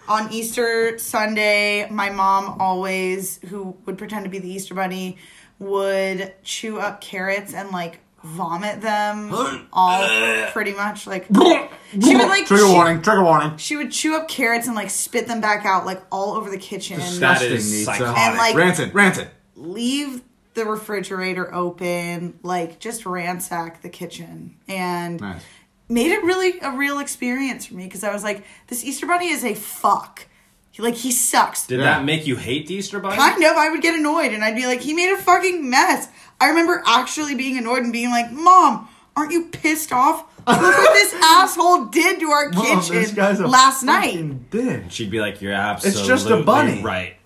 on 0.08 0.32
Easter 0.32 0.98
Sunday, 0.98 1.88
my 1.88 2.10
mom 2.10 2.56
always, 2.60 3.38
who 3.48 3.76
would 3.86 3.96
pretend 3.98 4.24
to 4.24 4.30
be 4.30 4.40
the 4.40 4.50
Easter 4.50 4.74
Bunny, 4.74 5.16
would 5.60 6.34
chew 6.42 6.80
up 6.80 7.00
carrots 7.00 7.54
and 7.54 7.70
like 7.70 8.00
vomit 8.24 8.80
them 8.80 9.30
all 9.72 10.08
pretty 10.50 10.72
much. 10.72 11.06
Like, 11.06 11.26
she 11.26 12.16
would 12.16 12.28
like 12.28 12.46
Trigger 12.46 12.64
chew- 12.64 12.72
warning, 12.72 13.00
trigger 13.00 13.22
warning. 13.22 13.56
She 13.58 13.76
would 13.76 13.92
chew 13.92 14.16
up 14.16 14.26
carrots 14.26 14.66
and 14.66 14.74
like 14.74 14.90
spit 14.90 15.28
them 15.28 15.40
back 15.40 15.64
out 15.64 15.86
like 15.86 16.02
all 16.10 16.32
over 16.34 16.50
the 16.50 16.58
kitchen. 16.58 16.98
That 16.98 17.04
is 17.06 17.10
Disgusting, 17.12 17.50
Nita. 17.50 17.84
psychotic. 17.84 18.18
And, 18.18 18.36
like- 18.38 18.56
rancid, 18.56 18.92
rancid. 18.92 19.28
leave 19.54 20.22
the 20.60 20.70
refrigerator 20.70 21.52
open, 21.54 22.38
like 22.42 22.78
just 22.78 23.06
ransack 23.06 23.82
the 23.82 23.88
kitchen, 23.88 24.56
and 24.68 25.20
Nice. 25.20 25.42
made 25.88 26.12
it 26.12 26.22
really 26.22 26.60
a 26.60 26.70
real 26.76 26.98
experience 26.98 27.66
for 27.66 27.74
me 27.74 27.84
because 27.84 28.04
I 28.04 28.12
was 28.12 28.22
like, 28.22 28.44
this 28.68 28.84
Easter 28.84 29.06
Bunny 29.06 29.28
is 29.30 29.44
a 29.44 29.54
fuck. 29.54 30.26
He, 30.70 30.82
like 30.82 30.94
he 30.94 31.10
sucks. 31.10 31.66
Did 31.66 31.80
Yeah. 31.80 31.86
that 31.98 32.04
make 32.04 32.26
you 32.26 32.36
hate 32.36 32.66
the 32.68 32.74
Easter 32.74 33.00
Bunny? 33.00 33.16
Kind 33.16 33.42
of. 33.42 33.56
I 33.56 33.70
would 33.70 33.82
get 33.82 33.94
annoyed 33.98 34.32
and 34.32 34.44
I'd 34.44 34.54
be 34.54 34.66
like, 34.66 34.80
he 34.80 34.92
made 34.94 35.12
a 35.12 35.16
fucking 35.18 35.68
mess. 35.68 36.08
I 36.40 36.48
remember 36.48 36.82
actually 36.86 37.34
being 37.34 37.58
annoyed 37.58 37.82
and 37.82 37.92
being 37.92 38.10
like, 38.10 38.30
Mom, 38.30 38.88
aren't 39.16 39.32
you 39.32 39.46
pissed 39.48 39.92
off? 39.92 40.24
Look 40.46 40.60
what 40.60 40.92
this 40.94 41.14
asshole 41.22 41.86
did 41.86 42.20
to 42.20 42.30
our 42.30 42.50
Mom, 42.50 42.76
this 42.78 42.90
kitchen 42.90 43.14
guy's 43.16 43.40
a 43.40 43.46
last 43.46 43.82
night. 43.82 44.12
fucking 44.12 44.46
bitch. 44.50 44.90
She'd 44.92 45.10
be 45.10 45.20
like, 45.20 45.42
"You're 45.42 45.52
absolutely 45.52 46.00
it's 46.00 46.08
just 46.08 46.30
a 46.30 46.42
bunny. 46.42 46.82
right." 46.82 47.16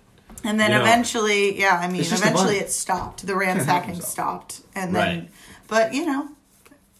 And 0.45 0.59
then 0.59 0.71
You 0.71 0.77
know, 0.77 0.83
eventually, 0.83 1.59
yeah, 1.59 1.79
I 1.81 1.87
mean, 1.87 2.01
It's 2.01 2.09
just 2.09 2.23
a 2.23 2.27
eventually 2.27 2.57
it 2.57 2.71
stopped. 2.71 3.25
The 3.25 3.35
ransacking 3.43 3.91
himself. 3.95 4.11
stopped. 4.11 4.61
And 4.75 4.95
then, 4.95 5.19
Right. 5.19 5.29
but 5.67 5.93
you 5.93 6.05
know, 6.05 6.29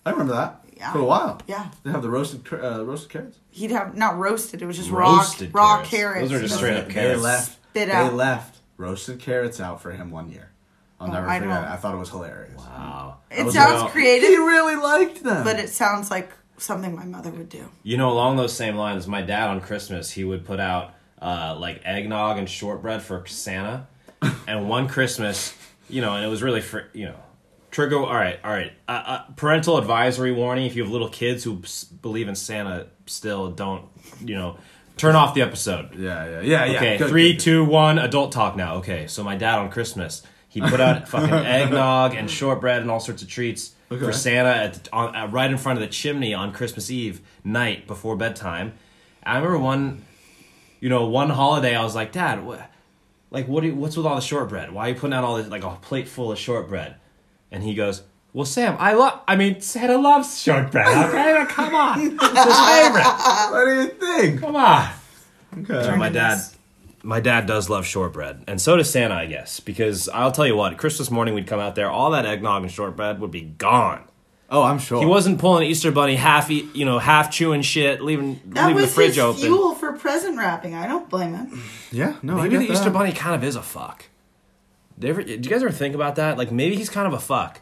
I 0.05 0.09
remember 0.11 0.33
that 0.33 0.61
Yeah. 0.75 0.91
for 0.91 0.99
a 0.99 1.03
while. 1.05 1.39
yeah. 1.47 1.67
They 1.83 1.91
have 1.91 2.01
the 2.01 2.09
roasted 2.09 2.41
uh, 2.51 2.83
roasted 2.85 3.09
carrots. 3.11 3.37
He'd 3.51 3.71
have 3.71 3.95
not 3.95 4.17
roasted. 4.17 4.61
It 4.61 4.65
was 4.65 4.77
just 4.77 4.89
Roasted 4.89 5.53
raw, 5.53 5.75
raw 5.75 5.83
carrots. 5.83 5.89
carrots. 5.89 6.29
Those 6.31 6.39
are 6.39 6.43
just 6.43 6.55
straight 6.55 6.77
up 6.77 6.89
carrots. 6.89 7.19
They 7.19 7.23
left. 7.23 7.51
Spit 7.69 7.87
they 7.89 7.93
out. 7.93 8.13
left 8.13 8.57
roasted 8.77 9.19
carrots 9.19 9.59
out 9.61 9.81
for 9.81 9.91
him 9.91 10.11
one 10.11 10.29
year. 10.31 10.49
I'll 10.99 11.09
Oh, 11.09 11.13
never 11.13 11.27
I 11.27 11.39
forget. 11.39 11.53
don't- 11.55 11.63
it. 11.65 11.69
I 11.71 11.75
thought 11.75 11.93
it 11.93 11.97
was 11.97 12.09
hilarious. 12.09 12.57
Wow. 12.57 13.17
It 13.29 13.45
was 13.45 13.53
sounds 13.53 13.91
creative. 13.91 14.29
He 14.29 14.37
really 14.37 14.75
liked 14.77 15.23
them. 15.23 15.43
but 15.43 15.59
it 15.59 15.69
sounds 15.69 16.09
like 16.09 16.31
something 16.57 16.95
my 16.95 17.03
mother 17.05 17.29
would 17.31 17.49
do. 17.49 17.65
You 17.83 17.97
know, 17.97 18.09
along 18.09 18.37
those 18.37 18.53
same 18.55 18.75
lines, 18.75 19.05
my 19.07 19.21
dad 19.21 19.49
on 19.49 19.59
Christmas 19.61 20.11
he 20.11 20.23
would 20.23 20.45
put 20.45 20.59
out 20.59 20.93
uh, 21.21 21.55
like 21.59 21.81
eggnog 21.85 22.37
and 22.37 22.49
shortbread 22.49 23.01
for 23.01 23.25
Santa, 23.27 23.87
and 24.47 24.67
one 24.69 24.87
Christmas, 24.87 25.53
you 25.89 26.01
know, 26.01 26.15
and 26.15 26.25
it 26.25 26.27
was 26.27 26.41
really 26.43 26.61
for 26.61 26.87
you 26.93 27.05
know. 27.05 27.15
Trigger. 27.71 27.97
All 27.99 28.13
right, 28.13 28.39
all 28.41 28.51
right. 28.53 28.71
Uh, 28.87 28.91
uh, 29.05 29.21
parental 29.35 29.77
advisory 29.77 30.31
warning: 30.31 30.65
If 30.65 30.75
you 30.77 30.83
have 30.83 30.91
little 30.91 31.09
kids 31.09 31.43
who 31.43 31.59
s- 31.63 31.83
believe 31.83 32.29
in 32.29 32.35
Santa, 32.35 32.87
still 33.05 33.51
don't, 33.51 33.85
you 34.23 34.35
know, 34.35 34.57
turn 34.95 35.15
off 35.15 35.35
the 35.35 35.41
episode. 35.41 35.93
yeah, 35.95 36.25
yeah, 36.25 36.41
yeah, 36.41 36.65
yeah. 36.65 36.77
Okay, 36.77 36.97
Good, 36.97 37.09
three, 37.09 37.31
good, 37.33 37.37
good. 37.37 37.43
two, 37.43 37.65
one. 37.65 37.99
Adult 37.99 38.31
talk 38.31 38.55
now. 38.55 38.75
Okay, 38.75 39.07
so 39.07 39.23
my 39.25 39.35
dad 39.35 39.59
on 39.59 39.69
Christmas, 39.69 40.23
he 40.47 40.61
put 40.61 40.79
out 40.79 41.05
fucking 41.09 41.29
eggnog 41.33 42.13
and 42.15 42.31
shortbread 42.31 42.81
and 42.81 42.89
all 42.89 43.01
sorts 43.01 43.21
of 43.21 43.27
treats 43.27 43.73
Okay. 43.91 44.03
for 44.05 44.13
Santa 44.13 44.49
at 44.49 44.87
on, 44.93 45.13
uh, 45.13 45.27
right 45.27 45.51
in 45.51 45.57
front 45.57 45.77
of 45.77 45.81
the 45.81 45.91
chimney 45.91 46.33
on 46.33 46.53
Christmas 46.53 46.89
Eve 46.89 47.19
night 47.43 47.87
before 47.87 48.15
bedtime. 48.15 48.71
I 49.21 49.35
remember 49.35 49.57
one, 49.59 50.05
you 50.85 50.89
know, 50.89 51.07
one 51.07 51.31
holiday 51.31 51.75
I 51.75 51.83
was 51.83 51.95
like, 51.95 52.11
Dad, 52.11 52.45
what, 52.45 52.61
like, 53.31 53.47
what? 53.47 53.61
Do 53.61 53.69
you, 53.69 53.75
what's 53.75 53.97
with 53.97 54.05
all 54.05 54.13
the 54.13 54.21
shortbread? 54.21 54.71
Why 54.71 54.85
are 54.85 54.89
you 54.89 54.95
putting 54.95 55.15
out 55.15 55.23
all 55.23 55.37
this 55.37 55.47
like 55.47 55.63
a 55.63 55.71
plate 55.71 56.07
full 56.07 56.31
of 56.31 56.37
shortbread? 56.37 56.97
And 57.51 57.63
he 57.63 57.73
goes. 57.73 58.03
Well, 58.33 58.45
Sam, 58.45 58.75
I 58.77 58.93
love. 58.93 59.19
I 59.27 59.35
mean, 59.35 59.61
Santa 59.61 59.97
loves 59.97 60.39
shortbread. 60.39 60.85
Okay, 60.85 61.43
come 61.47 61.73
on, 61.73 62.01
it's 62.01 62.11
his 62.11 62.59
favorite. 62.69 63.03
What 63.49 63.65
do 63.65 63.81
you 63.81 63.87
think? 63.87 64.41
Come 64.41 64.55
on. 64.55 64.91
Okay. 65.57 65.83
So 65.85 65.95
my 65.95 66.09
dad 66.09 66.39
my 67.01 67.19
dad 67.19 67.47
does 67.47 67.67
love 67.67 67.85
shortbread 67.85 68.43
and 68.47 68.59
so 68.59 68.75
does 68.75 68.89
santa 68.89 69.13
i 69.13 69.27
guess 69.27 69.59
because 69.59 70.09
i'll 70.09 70.31
tell 70.31 70.47
you 70.47 70.55
what 70.55 70.75
christmas 70.75 71.11
morning 71.11 71.35
we'd 71.35 71.45
come 71.45 71.59
out 71.59 71.75
there 71.75 71.87
all 71.87 72.09
that 72.09 72.25
eggnog 72.25 72.63
and 72.63 72.71
shortbread 72.71 73.19
would 73.19 73.29
be 73.29 73.41
gone 73.41 74.03
Oh, 74.49 74.61
I'm 74.61 74.77
sure. 74.79 74.99
he 74.99 75.05
wasn't 75.05 75.39
pulling 75.39 75.63
easter 75.67 75.91
bunny 75.91 76.15
half 76.15 76.51
eat 76.51 76.75
you 76.75 76.85
know 76.85 76.99
half 76.99 77.31
chewing 77.31 77.61
shit 77.63 78.01
leaving 78.01 78.39
That 78.47 78.67
leaving 78.67 78.75
was 78.75 78.85
the 78.85 78.91
fridge 78.91 79.07
his 79.15 79.19
open 79.19 79.41
fuel 79.41 79.73
for 79.75 79.93
present 79.93 80.37
wrapping. 80.37 80.75
I 80.75 80.87
don't 80.87 81.09
blame 81.09 81.33
him. 81.33 81.63
Yeah, 81.91 82.15
no, 82.21 82.35
maybe 82.35 82.55
I 82.55 82.59
the 82.59 82.67
get 82.67 82.73
easter 82.73 82.89
bunny 82.91 83.11
kind 83.11 83.35
of 83.35 83.43
is 83.43 83.55
a 83.55 83.61
fuck 83.63 84.05
do 84.97 85.07
you, 85.07 85.13
ever, 85.13 85.23
do 85.23 85.31
you 85.33 85.39
guys 85.39 85.61
ever 85.61 85.71
think 85.71 85.93
about 85.95 86.15
that 86.17 86.37
like 86.37 86.51
maybe 86.51 86.75
he's 86.75 86.89
kind 86.89 87.07
of 87.07 87.13
a 87.13 87.19
fuck 87.19 87.59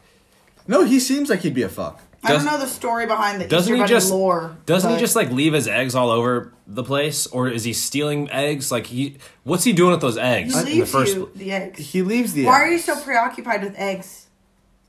No, 0.68 0.84
he 0.84 1.00
seems 1.00 1.30
like 1.30 1.40
he'd 1.40 1.54
be 1.54 1.62
a 1.62 1.68
fuck. 1.68 2.00
I 2.22 2.32
don't 2.32 2.44
know 2.46 2.58
the 2.58 2.66
story 2.66 3.06
behind 3.06 3.40
the 3.40 3.46
Doesn't 3.46 3.72
Easter 3.72 3.74
he 3.74 3.80
Bunny 3.80 3.88
just 3.88 4.10
lore. 4.10 4.56
doesn't 4.64 4.92
he 4.92 4.98
just 4.98 5.14
like 5.16 5.30
leave 5.30 5.52
his 5.52 5.68
eggs 5.68 5.94
all 5.94 6.10
over 6.10 6.52
the 6.66 6.82
place, 6.82 7.26
or 7.26 7.48
is 7.48 7.64
he 7.64 7.72
stealing 7.74 8.30
eggs? 8.30 8.72
Like 8.72 8.86
he, 8.86 9.18
what's 9.42 9.64
he 9.64 9.72
doing 9.74 9.90
with 9.92 10.00
those 10.00 10.16
eggs 10.16 10.54
He 10.54 10.58
in 10.60 10.64
the 10.66 10.74
leaves 10.76 10.90
first? 10.90 11.14
you 11.16 11.30
the 11.34 11.52
eggs. 11.52 11.78
He 11.80 12.00
leaves 12.02 12.32
the. 12.32 12.46
Why 12.46 12.62
are 12.62 12.68
you 12.70 12.78
so 12.78 12.98
preoccupied 12.98 13.62
with 13.62 13.74
eggs? 13.76 14.23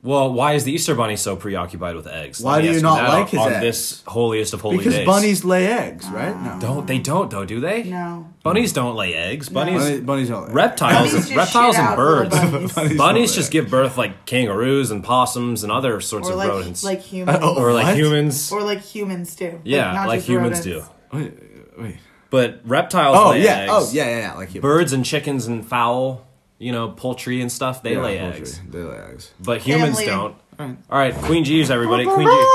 Well, 0.05 0.31
why 0.31 0.53
is 0.53 0.63
the 0.65 0.71
Easter 0.71 0.93
Bunny 0.93 1.15
so 1.15 1.35
preoccupied 1.35 1.95
with 1.95 2.05
eggs? 2.05 2.39
Why 2.39 2.61
do 2.61 2.71
you 2.71 2.79
not 2.79 3.09
like 3.09 3.29
his 3.29 3.39
on 3.39 3.53
eggs? 3.53 3.61
this 3.61 4.03
holiest 4.05 4.53
of 4.53 4.61
holy 4.61 4.77
Because 4.77 4.93
days? 4.93 5.05
bunnies 5.07 5.43
lay 5.43 5.65
eggs, 5.65 6.07
right? 6.09 6.39
No. 6.39 6.59
don't 6.61 6.85
they 6.85 6.99
don't 6.99 7.31
though, 7.31 7.43
do 7.43 7.59
they? 7.59 7.83
No. 7.83 8.31
Bunnies 8.43 8.71
don't 8.71 8.95
lay 8.95 9.15
eggs. 9.15 9.49
Bunnies, 9.49 9.81
Bunnies, 9.81 10.01
bunnies 10.01 10.29
don't. 10.29 10.47
Lay 10.49 10.53
reptiles, 10.53 11.09
Bunnies 11.11 11.13
just 11.27 11.35
reptiles 11.35 11.75
shit 11.75 11.83
and 11.83 11.89
out 11.93 11.97
little 11.97 12.23
birds. 12.23 12.35
bunnies. 12.51 12.73
Bunnies 12.73 12.97
Bunnies 12.97 13.29
don't 13.31 13.35
just 13.35 13.49
lay 13.53 13.61
give 13.61 13.71
birth 13.71 13.97
like 13.97 14.25
kangaroos 14.27 14.91
and 14.91 15.03
possums 15.03 15.63
and 15.63 15.71
other 15.71 15.99
sorts 16.01 16.27
Or 16.27 16.33
of 16.33 16.37
like 16.37 16.49
rodents, 16.49 16.83
like 16.83 17.01
humans. 17.11 17.39
Oh. 17.41 17.55
or 17.61 17.73
like 17.73 17.85
What? 17.85 17.97
humans. 17.97 18.51
Or 18.51 18.61
like 18.61 18.81
humans 18.81 19.35
do. 19.35 19.59
yeah, 19.63 19.91
not 19.91 20.07
like 20.07 20.19
just 20.19 20.29
humans 20.29 20.59
rodents. 20.67 20.87
do. 21.11 21.17
Wait, 21.17 21.33
wait. 21.79 21.97
But 22.29 22.61
reptiles 22.65 23.17
Oh 23.19 23.29
lay 23.31 23.43
yeah. 23.43 23.57
eggs. 23.61 23.71
Oh 23.71 23.89
yeah, 23.91 24.05
yeah, 24.05 24.17
yeah. 24.19 24.33
Like 24.33 24.49
humans. 24.49 24.61
Birds 24.61 24.93
and 24.93 25.03
chickens 25.03 25.47
and 25.47 25.65
fowl, 25.65 26.24
you 26.59 26.71
know, 26.71 26.89
poultry 26.89 27.41
and 27.41 27.51
stuff, 27.51 27.83
they 27.83 27.93
Yeah, 27.93 28.01
lay 28.01 28.17
poultry. 28.19 28.39
eggs. 28.41 28.61
They 28.69 28.79
lay 28.79 28.97
eggs. 28.97 29.31
But 29.39 29.61
humans 29.61 29.99
Family. 29.99 30.05
don't. 30.05 30.35
Alright. 30.59 30.77
All 30.89 30.97
right, 30.99 31.13
Queen 31.15 31.43
G's, 31.43 31.69
everybody. 31.69 32.05
Queen 32.05 32.27
G. 32.27 32.45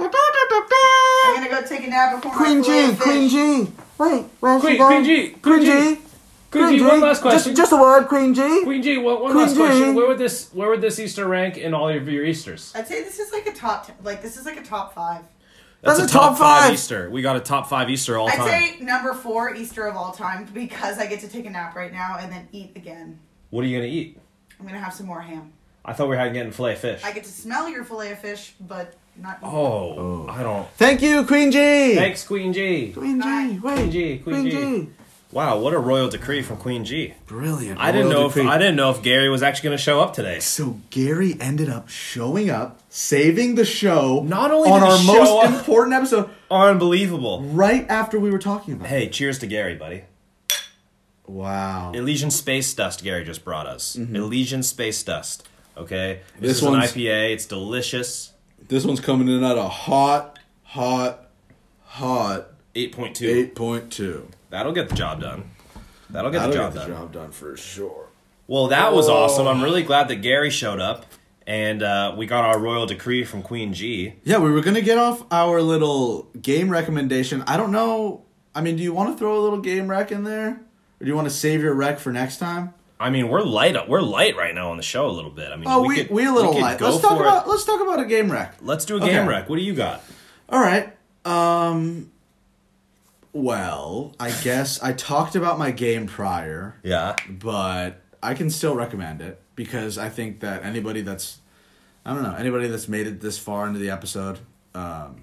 I'm 0.00 1.34
gonna 1.34 1.48
go 1.50 1.66
take 1.66 1.84
a 1.86 1.90
nap 1.90 2.14
before 2.16 2.32
Queen 2.36 2.58
my 2.58 2.64
fillet 2.64 2.84
G, 2.86 2.90
of 2.90 2.96
fish. 2.98 3.04
Queen 3.06 3.28
G. 3.28 3.72
Wait, 3.98 4.24
where's 4.40 4.60
Queen, 4.60 4.72
she 4.74 4.78
going? 4.78 5.04
Queen 5.04 5.04
G, 5.04 5.28
Queen 5.30 5.40
Queen 5.42 5.60
G. 5.62 5.94
G, 5.96 6.00
Queen 6.50 6.78
G. 6.78 6.84
One 6.84 7.00
last 7.00 7.20
question. 7.22 7.54
Just, 7.54 7.70
just 7.70 7.72
a 7.72 7.76
word, 7.76 8.08
Queen 8.08 8.32
G. 8.34 8.62
Queen 8.64 8.82
G, 8.82 8.96
one, 8.98 9.20
one 9.20 9.32
Queen 9.32 9.44
last 9.44 9.54
G. 9.54 9.58
question. 9.58 9.94
Where 9.94 10.06
would 10.08 10.18
this 10.18 10.48
where 10.54 10.70
would 10.70 10.80
this 10.80 10.98
Easter 10.98 11.26
rank 11.26 11.58
in 11.58 11.74
all 11.74 11.88
of 11.88 12.08
your 12.08 12.24
Easters? 12.24 12.72
I'd 12.74 12.86
say 12.86 13.02
this 13.02 13.18
is 13.18 13.32
like 13.32 13.46
a 13.46 13.52
top 13.52 13.86
ten, 13.86 13.96
like 14.02 14.22
this 14.22 14.36
is 14.36 14.46
like 14.46 14.58
a 14.58 14.62
top 14.62 14.94
five. 14.94 15.22
That's, 15.80 15.98
That's 15.98 16.12
a 16.12 16.16
a 16.16 16.20
top, 16.20 16.30
top 16.30 16.38
five. 16.38 16.62
five. 16.64 16.74
Easter. 16.74 17.08
We 17.10 17.22
got 17.22 17.36
a 17.36 17.40
top 17.40 17.68
five 17.68 17.88
Easter 17.88 18.18
all 18.18 18.28
time. 18.28 18.40
I'd 18.40 18.76
say 18.78 18.84
number 18.84 19.14
four 19.14 19.54
Easter 19.54 19.86
of 19.86 19.96
all 19.96 20.12
time 20.12 20.44
because 20.52 20.98
I 20.98 21.06
get 21.06 21.20
to 21.20 21.28
take 21.28 21.46
a 21.46 21.50
nap 21.50 21.76
right 21.76 21.92
now 21.92 22.16
and 22.20 22.32
then 22.32 22.48
eat 22.52 22.72
again. 22.74 23.20
What 23.50 23.64
are 23.64 23.68
you 23.68 23.78
gonna 23.78 23.88
eat? 23.88 24.18
I'm 24.58 24.66
gonna 24.66 24.80
have 24.80 24.92
some 24.92 25.06
more 25.06 25.20
ham. 25.20 25.52
I 25.84 25.92
thought 25.92 26.08
we 26.08 26.16
were 26.16 26.30
getting 26.30 26.50
filet 26.52 26.74
fish. 26.74 27.02
I 27.04 27.12
get 27.12 27.24
to 27.24 27.30
smell 27.30 27.68
your 27.68 27.84
fillet 27.84 28.12
of 28.12 28.18
fish, 28.18 28.54
but 28.60 28.94
not. 29.16 29.38
oh, 29.42 30.26
I 30.28 30.42
don't. 30.42 30.68
Thank 30.72 31.00
you, 31.00 31.24
Queen 31.24 31.50
G. 31.50 31.94
Thanks, 31.94 32.26
Queen 32.26 32.52
G. 32.52 32.92
Queen 32.92 33.18
Bye. 33.20 33.50
G. 33.52 33.58
Wait. 33.60 33.74
Queen 33.74 33.90
G, 33.90 34.18
Queen 34.18 34.34
Queen 34.34 34.50
G. 34.50 34.50
G. 34.50 34.88
Wow, 35.30 35.58
what 35.58 35.74
a 35.74 35.78
royal 35.78 36.08
decree 36.08 36.40
from 36.40 36.56
Queen 36.56 36.86
G. 36.86 37.12
Brilliant. 37.26 37.78
I 37.78 37.92
didn't 37.92 38.08
Royal 38.08 38.20
know 38.30 38.40
if. 38.40 38.46
I 38.46 38.56
didn't 38.56 38.76
know 38.76 38.90
if 38.90 39.02
Gary 39.02 39.28
was 39.28 39.42
actually 39.42 39.64
gonna 39.68 39.76
show 39.78 40.00
up 40.00 40.14
today. 40.14 40.40
So 40.40 40.80
Gary 40.88 41.36
ended 41.38 41.68
up 41.68 41.90
showing 41.90 42.48
up, 42.48 42.80
saving 42.88 43.54
the 43.56 43.66
show. 43.66 44.22
Not 44.26 44.50
only 44.50 44.70
on 44.70 44.80
did 44.80 44.86
he 44.86 44.92
our 44.92 44.98
show 44.98 45.12
most 45.24 45.44
up- 45.46 45.58
important 45.58 45.94
episode, 45.94 46.30
Unbelievable. 46.50 47.42
right 47.42 47.86
after 47.90 48.18
we 48.18 48.30
were 48.30 48.38
talking 48.38 48.72
about. 48.74 48.86
it. 48.86 48.88
Hey, 48.88 49.08
cheers 49.10 49.38
to 49.40 49.46
Gary, 49.46 49.74
buddy. 49.74 50.04
Wow. 51.26 51.92
Elysian 51.94 52.30
Space 52.30 52.72
Dust 52.72 53.04
Gary 53.04 53.22
just 53.24 53.44
brought 53.44 53.66
us. 53.66 53.96
Elysian 53.96 54.62
Space 54.62 55.02
Dust. 55.02 55.46
Okay? 55.76 56.20
This, 56.40 56.62
Mm-hmm. 56.62 56.72
This 56.80 56.90
is 56.90 56.96
an 56.96 57.02
IPA. 57.02 57.32
It's 57.34 57.44
delicious. 57.46 58.32
This 58.66 58.84
one's 58.86 59.00
coming 59.00 59.28
in 59.28 59.44
at 59.44 59.58
a 59.58 59.68
hot, 59.68 60.38
hot, 60.62 61.26
hot 61.84 62.48
8.2. 62.74 63.28
eight 63.28 63.54
point 63.54 63.92
two. 63.92 64.28
That'll 64.50 64.72
get 64.72 64.88
the 64.88 64.94
job 64.96 65.20
done. 65.20 65.50
That'll 66.10 66.30
get 66.30 66.38
That'll 66.38 66.52
the 66.52 66.56
job 66.58 66.72
get 66.74 66.80
the 66.82 66.88
done. 66.88 66.98
job 67.02 67.12
done 67.12 67.30
for 67.32 67.56
sure. 67.56 68.08
Well, 68.46 68.68
that 68.68 68.94
was 68.94 69.08
awesome. 69.08 69.46
I'm 69.46 69.62
really 69.62 69.82
glad 69.82 70.08
that 70.08 70.16
Gary 70.16 70.50
showed 70.50 70.80
up. 70.80 71.04
And 71.46 71.82
uh, 71.82 72.14
we 72.16 72.26
got 72.26 72.44
our 72.44 72.58
royal 72.58 72.84
decree 72.84 73.24
from 73.24 73.42
Queen 73.42 73.72
G. 73.72 74.14
Yeah, 74.22 74.36
we 74.38 74.50
were 74.50 74.60
gonna 74.60 74.82
get 74.82 74.98
off 74.98 75.24
our 75.30 75.62
little 75.62 76.28
game 76.42 76.68
recommendation. 76.68 77.42
I 77.46 77.56
don't 77.56 77.72
know. 77.72 78.24
I 78.54 78.60
mean, 78.60 78.76
do 78.76 78.82
you 78.82 78.92
want 78.92 79.12
to 79.14 79.18
throw 79.18 79.38
a 79.38 79.40
little 79.40 79.60
game 79.60 79.88
rec 79.88 80.12
in 80.12 80.24
there, 80.24 80.48
or 80.50 80.58
do 81.00 81.06
you 81.06 81.14
want 81.14 81.26
to 81.26 81.32
save 81.32 81.62
your 81.62 81.72
rec 81.72 81.98
for 82.00 82.12
next 82.12 82.36
time? 82.36 82.74
I 83.00 83.08
mean, 83.08 83.28
we're 83.30 83.40
light. 83.40 83.76
Up. 83.76 83.88
We're 83.88 84.02
light 84.02 84.36
right 84.36 84.54
now 84.54 84.70
on 84.72 84.76
the 84.76 84.82
show 84.82 85.06
a 85.08 85.10
little 85.12 85.30
bit. 85.30 85.50
I 85.50 85.56
mean, 85.56 85.64
Oh, 85.68 85.80
we 85.86 85.96
could- 85.96 86.10
we 86.10 86.26
a 86.26 86.32
little 86.32 86.52
could 86.52 86.60
light. 86.60 86.80
Let's 86.82 87.00
talk 87.00 87.18
about 87.18 87.46
It. 87.46 87.48
let's 87.50 87.64
talk 87.64 87.80
about 87.80 87.98
a 88.00 88.04
game 88.04 88.30
rec. 88.30 88.56
Let's 88.60 88.84
do 88.84 88.96
a 88.96 89.00
Okay. 89.00 89.12
game 89.12 89.26
rec. 89.26 89.48
What 89.48 89.56
do 89.56 89.62
you 89.62 89.72
got? 89.72 90.02
All 90.50 90.60
right. 90.60 90.92
Um. 91.24 92.10
Well, 93.32 94.14
I 94.18 94.30
guess 94.42 94.82
I 94.82 94.92
talked 94.92 95.36
about 95.36 95.58
my 95.58 95.70
game 95.70 96.06
prior, 96.06 96.76
Yeah. 96.82 97.14
but 97.28 98.00
I 98.22 98.34
can 98.34 98.50
still 98.50 98.74
recommend 98.74 99.20
it 99.22 99.40
because 99.54 99.98
I 99.98 100.08
think 100.08 100.40
that 100.40 100.64
anybody 100.64 101.02
that's 101.02 101.38
I 102.06 102.14
don't 102.14 102.22
know 102.22 102.34
anybody 102.34 102.68
that's 102.68 102.88
made 102.88 103.06
it 103.06 103.20
this 103.20 103.38
far 103.38 103.66
into 103.66 103.78
the 103.78 103.90
episode. 103.90 104.38
Um, 104.74 105.22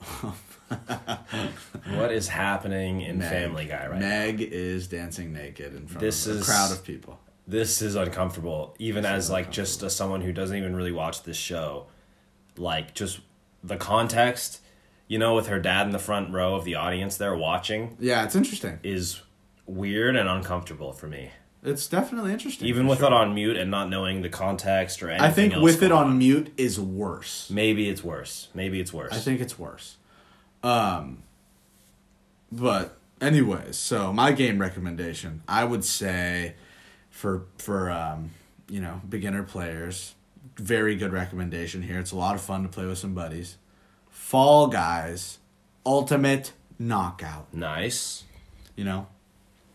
What 1.94 2.10
is 2.12 2.26
happening 2.28 3.00
in 3.00 3.18
Meg. 3.18 3.30
Family 3.30 3.66
Guy 3.66 3.86
right 3.86 4.00
now? 4.00 4.08
Meg 4.08 4.40
is 4.42 4.88
dancing 4.88 5.32
naked 5.32 5.74
in 5.76 5.86
front 5.86 6.00
This 6.00 6.26
of 6.26 6.36
a 6.36 6.38
is- 6.40 6.46
crowd 6.46 6.72
of 6.72 6.84
people. 6.84 7.20
This 7.48 7.80
is 7.80 7.94
uncomfortable, 7.94 8.74
even 8.80 9.06
as 9.06 9.30
like 9.30 9.52
just 9.52 9.80
as 9.84 9.94
someone 9.94 10.20
who 10.20 10.32
doesn't 10.32 10.56
even 10.56 10.74
really 10.74 10.90
watch 10.90 11.22
this 11.22 11.36
show. 11.36 11.86
Like 12.56 12.92
just 12.94 13.20
the 13.62 13.76
context, 13.76 14.60
you 15.08 15.18
know, 15.18 15.34
with 15.34 15.46
her 15.48 15.60
dad 15.60 15.86
in 15.86 15.92
the 15.92 15.98
front 15.98 16.32
row 16.32 16.54
of 16.54 16.64
the 16.64 16.74
audience 16.74 17.16
there 17.16 17.34
watching 17.34 17.96
Yeah, 18.00 18.24
it's 18.24 18.34
interesting. 18.34 18.78
is 18.82 19.22
weird 19.66 20.16
and 20.16 20.28
uncomfortable 20.28 20.92
for 20.92 21.06
me. 21.06 21.30
It's 21.62 21.88
definitely 21.88 22.32
interesting. 22.32 22.68
Even 22.68 22.86
with 22.86 23.00
sure. 23.00 23.08
it 23.08 23.12
on 23.12 23.34
mute 23.34 23.56
and 23.56 23.70
not 23.70 23.88
knowing 23.88 24.22
the 24.22 24.28
context 24.28 25.02
or 25.02 25.10
anything. 25.10 25.26
I 25.28 25.32
think 25.32 25.56
with 25.56 25.82
it 25.82 25.88
going 25.88 26.10
on 26.10 26.18
mute 26.18 26.52
is 26.56 26.78
worse. 26.78 27.50
maybe 27.50 27.88
it's 27.88 28.04
worse. 28.04 28.48
Maybe 28.54 28.78
it's 28.78 28.92
worse. 28.92 29.12
I 29.12 29.16
think 29.18 29.40
it's 29.40 29.58
worse. 29.58 29.96
Um, 30.62 31.24
but 32.52 32.96
anyways, 33.20 33.76
so 33.76 34.12
my 34.12 34.32
game 34.32 34.60
recommendation, 34.60 35.42
I 35.48 35.64
would 35.64 35.84
say, 35.84 36.54
for 37.10 37.46
for 37.58 37.90
um, 37.90 38.30
you 38.68 38.80
know 38.80 39.00
beginner 39.08 39.42
players, 39.42 40.14
very 40.56 40.94
good 40.94 41.12
recommendation 41.12 41.82
here. 41.82 41.98
It's 41.98 42.12
a 42.12 42.16
lot 42.16 42.34
of 42.34 42.40
fun 42.40 42.62
to 42.62 42.68
play 42.68 42.86
with 42.86 42.98
some 42.98 43.14
buddies. 43.14 43.56
Fall 44.26 44.66
Guys, 44.66 45.38
Ultimate 45.86 46.50
Knockout. 46.80 47.54
nice. 47.54 48.24
You 48.74 48.82
know, 48.82 49.06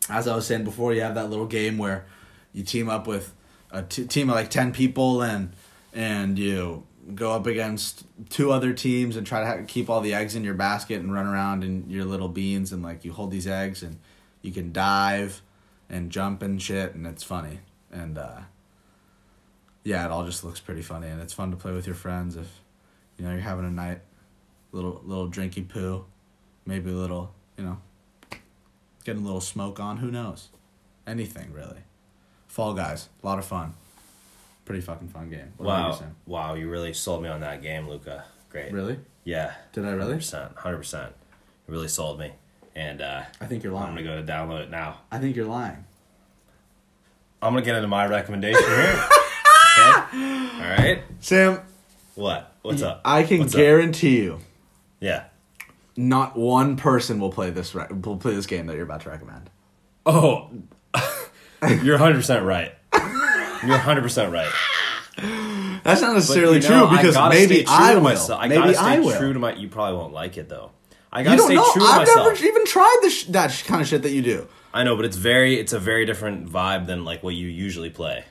as 0.09 0.27
I 0.27 0.35
was 0.35 0.45
saying 0.45 0.65
before, 0.65 0.93
you 0.93 0.99
have 0.99 1.15
that 1.15 1.29
little 1.29 1.45
game 1.45 1.77
where 1.77 2.05
you 2.51 2.61
team 2.61 2.89
up 2.89 3.07
with 3.07 3.33
a 3.71 3.81
t- 3.81 4.05
team 4.07 4.29
of 4.29 4.35
like 4.35 4.49
ten 4.49 4.73
people 4.73 5.23
and 5.23 5.53
and 5.93 6.37
you 6.37 6.83
go 7.15 7.31
up 7.31 7.47
against 7.47 8.03
two 8.29 8.51
other 8.51 8.73
teams 8.73 9.15
and 9.15 9.25
try 9.25 9.39
to 9.39 9.45
ha- 9.45 9.65
keep 9.65 9.89
all 9.89 10.01
the 10.01 10.13
eggs 10.13 10.35
in 10.35 10.43
your 10.43 10.53
basket 10.53 10.99
and 10.99 11.13
run 11.13 11.27
around 11.27 11.63
in 11.63 11.89
your 11.89 12.03
little 12.03 12.27
beans 12.27 12.73
and 12.73 12.83
like 12.83 13.05
you 13.05 13.13
hold 13.13 13.31
these 13.31 13.47
eggs 13.47 13.81
and 13.81 13.99
you 14.41 14.51
can 14.51 14.73
dive 14.73 15.41
and 15.89 16.11
jump 16.11 16.41
and 16.41 16.61
shit 16.61 16.93
and 16.93 17.07
it's 17.07 17.23
funny 17.23 17.59
and 17.89 18.17
uh 18.17 18.41
yeah 19.85 20.03
it 20.03 20.11
all 20.11 20.25
just 20.25 20.43
looks 20.43 20.59
pretty 20.59 20.81
funny 20.81 21.07
and 21.07 21.21
it's 21.21 21.31
fun 21.33 21.51
to 21.51 21.57
play 21.57 21.71
with 21.71 21.87
your 21.87 21.95
friends 21.95 22.35
if 22.35 22.59
you 23.17 23.23
know 23.23 23.31
you're 23.31 23.39
having 23.39 23.65
a 23.65 23.71
night 23.71 24.01
little 24.71 25.01
little 25.03 25.29
drinky 25.29 25.67
poo 25.67 26.05
maybe 26.65 26.89
a 26.91 26.93
little 26.93 27.33
you 27.57 27.63
know 27.63 27.77
getting 29.03 29.21
a 29.23 29.25
little 29.25 29.41
smoke 29.41 29.79
on. 29.79 29.97
Who 29.97 30.11
knows? 30.11 30.49
Anything 31.07 31.51
really. 31.53 31.79
Fall 32.47 32.73
Guys, 32.73 33.09
a 33.23 33.25
lot 33.25 33.39
of 33.39 33.45
fun. 33.45 33.73
Pretty 34.65 34.81
fucking 34.81 35.07
fun 35.09 35.29
game. 35.29 35.53
What 35.57 35.65
about 35.65 35.99
you, 35.99 36.05
Wow. 36.27 36.49
Wow, 36.49 36.53
you 36.55 36.69
really 36.69 36.93
sold 36.93 37.23
me 37.23 37.29
on 37.29 37.39
that 37.41 37.61
game, 37.61 37.89
Luca. 37.89 38.25
Great. 38.49 38.71
Really? 38.71 38.99
Yeah. 39.23 39.53
Did 39.73 39.85
I 39.85 39.91
really? 39.91 40.15
100%. 40.17 40.53
100%. 40.55 41.07
You 41.07 41.13
really 41.73 41.87
sold 41.87 42.19
me. 42.19 42.31
And 42.75 43.01
uh, 43.01 43.23
I 43.39 43.45
think 43.47 43.63
you're 43.63 43.73
lying. 43.73 43.89
I'm 43.89 43.95
to 43.97 44.03
go 44.03 44.15
to 44.17 44.23
download 44.23 44.63
it 44.63 44.69
now. 44.69 44.99
I 45.11 45.17
think 45.17 45.35
you're 45.35 45.45
lying. 45.47 45.83
I'm 47.41 47.53
going 47.53 47.63
to 47.63 47.65
get 47.65 47.75
into 47.75 47.87
my 47.87 48.05
recommendation 48.05 48.63
here. 48.63 49.03
okay. 49.79 50.17
All 50.55 50.69
right. 50.69 51.01
Sam, 51.19 51.59
What? 52.15 52.53
What's 52.61 52.81
up? 52.83 53.01
I 53.03 53.23
can 53.23 53.39
What's 53.39 53.55
up? 53.55 53.59
guarantee 53.59 54.21
you, 54.21 54.39
Yeah. 55.01 55.25
not 55.97 56.37
one 56.37 56.77
person 56.77 57.19
will 57.19 57.31
play 57.31 57.49
this. 57.49 57.75
Re- 57.75 57.87
will 57.89 58.15
play 58.17 58.33
this 58.33 58.45
game 58.45 58.67
that 58.67 58.75
you're 58.75 58.85
about 58.85 59.01
to 59.01 59.09
recommend. 59.09 59.49
Oh, 60.05 60.49
you're 61.83 61.97
100% 61.97 62.45
right. 62.45 62.73
You're 62.93 63.77
100% 63.77 64.31
right. 64.31 64.51
That's 65.83 66.01
not 66.01 66.13
necessarily 66.13 66.59
you 66.61 66.69
know, 66.69 66.87
true 66.87 66.97
because 66.97 67.15
gotta 67.15 67.35
maybe 67.35 67.57
true 67.63 67.65
I 67.67 67.95
will. 67.95 68.01
myself. 68.01 68.39
I 68.41 68.47
maybe 68.47 68.61
gotta 68.61 68.73
stay 68.75 68.83
I 68.85 68.99
will. 68.99 69.17
true 69.17 69.33
to 69.33 69.39
my. 69.39 69.53
You 69.55 69.67
probably 69.67 69.97
won't 69.97 70.13
like 70.13 70.37
it 70.37 70.47
though. 70.49 70.71
I 71.11 71.23
gotta 71.23 71.37
don't 71.37 71.45
stay 71.47 71.55
know. 71.55 71.69
true 71.73 71.81
to 71.81 71.87
I've 71.87 71.97
myself. 72.07 72.27
never 72.33 72.45
even 72.45 72.65
tried 72.65 72.97
this 73.01 73.23
that 73.25 73.47
sh- 73.51 73.63
kind 73.63 73.81
of 73.81 73.87
shit 73.87 74.03
that 74.03 74.11
you 74.11 74.21
do. 74.21 74.47
I 74.73 74.83
know, 74.83 74.95
but 74.95 75.05
it's 75.05 75.17
very. 75.17 75.59
It's 75.59 75.73
a 75.73 75.79
very 75.79 76.05
different 76.05 76.47
vibe 76.49 76.85
than 76.87 77.03
like 77.03 77.23
what 77.23 77.33
you 77.35 77.47
usually 77.47 77.89
play. 77.89 78.23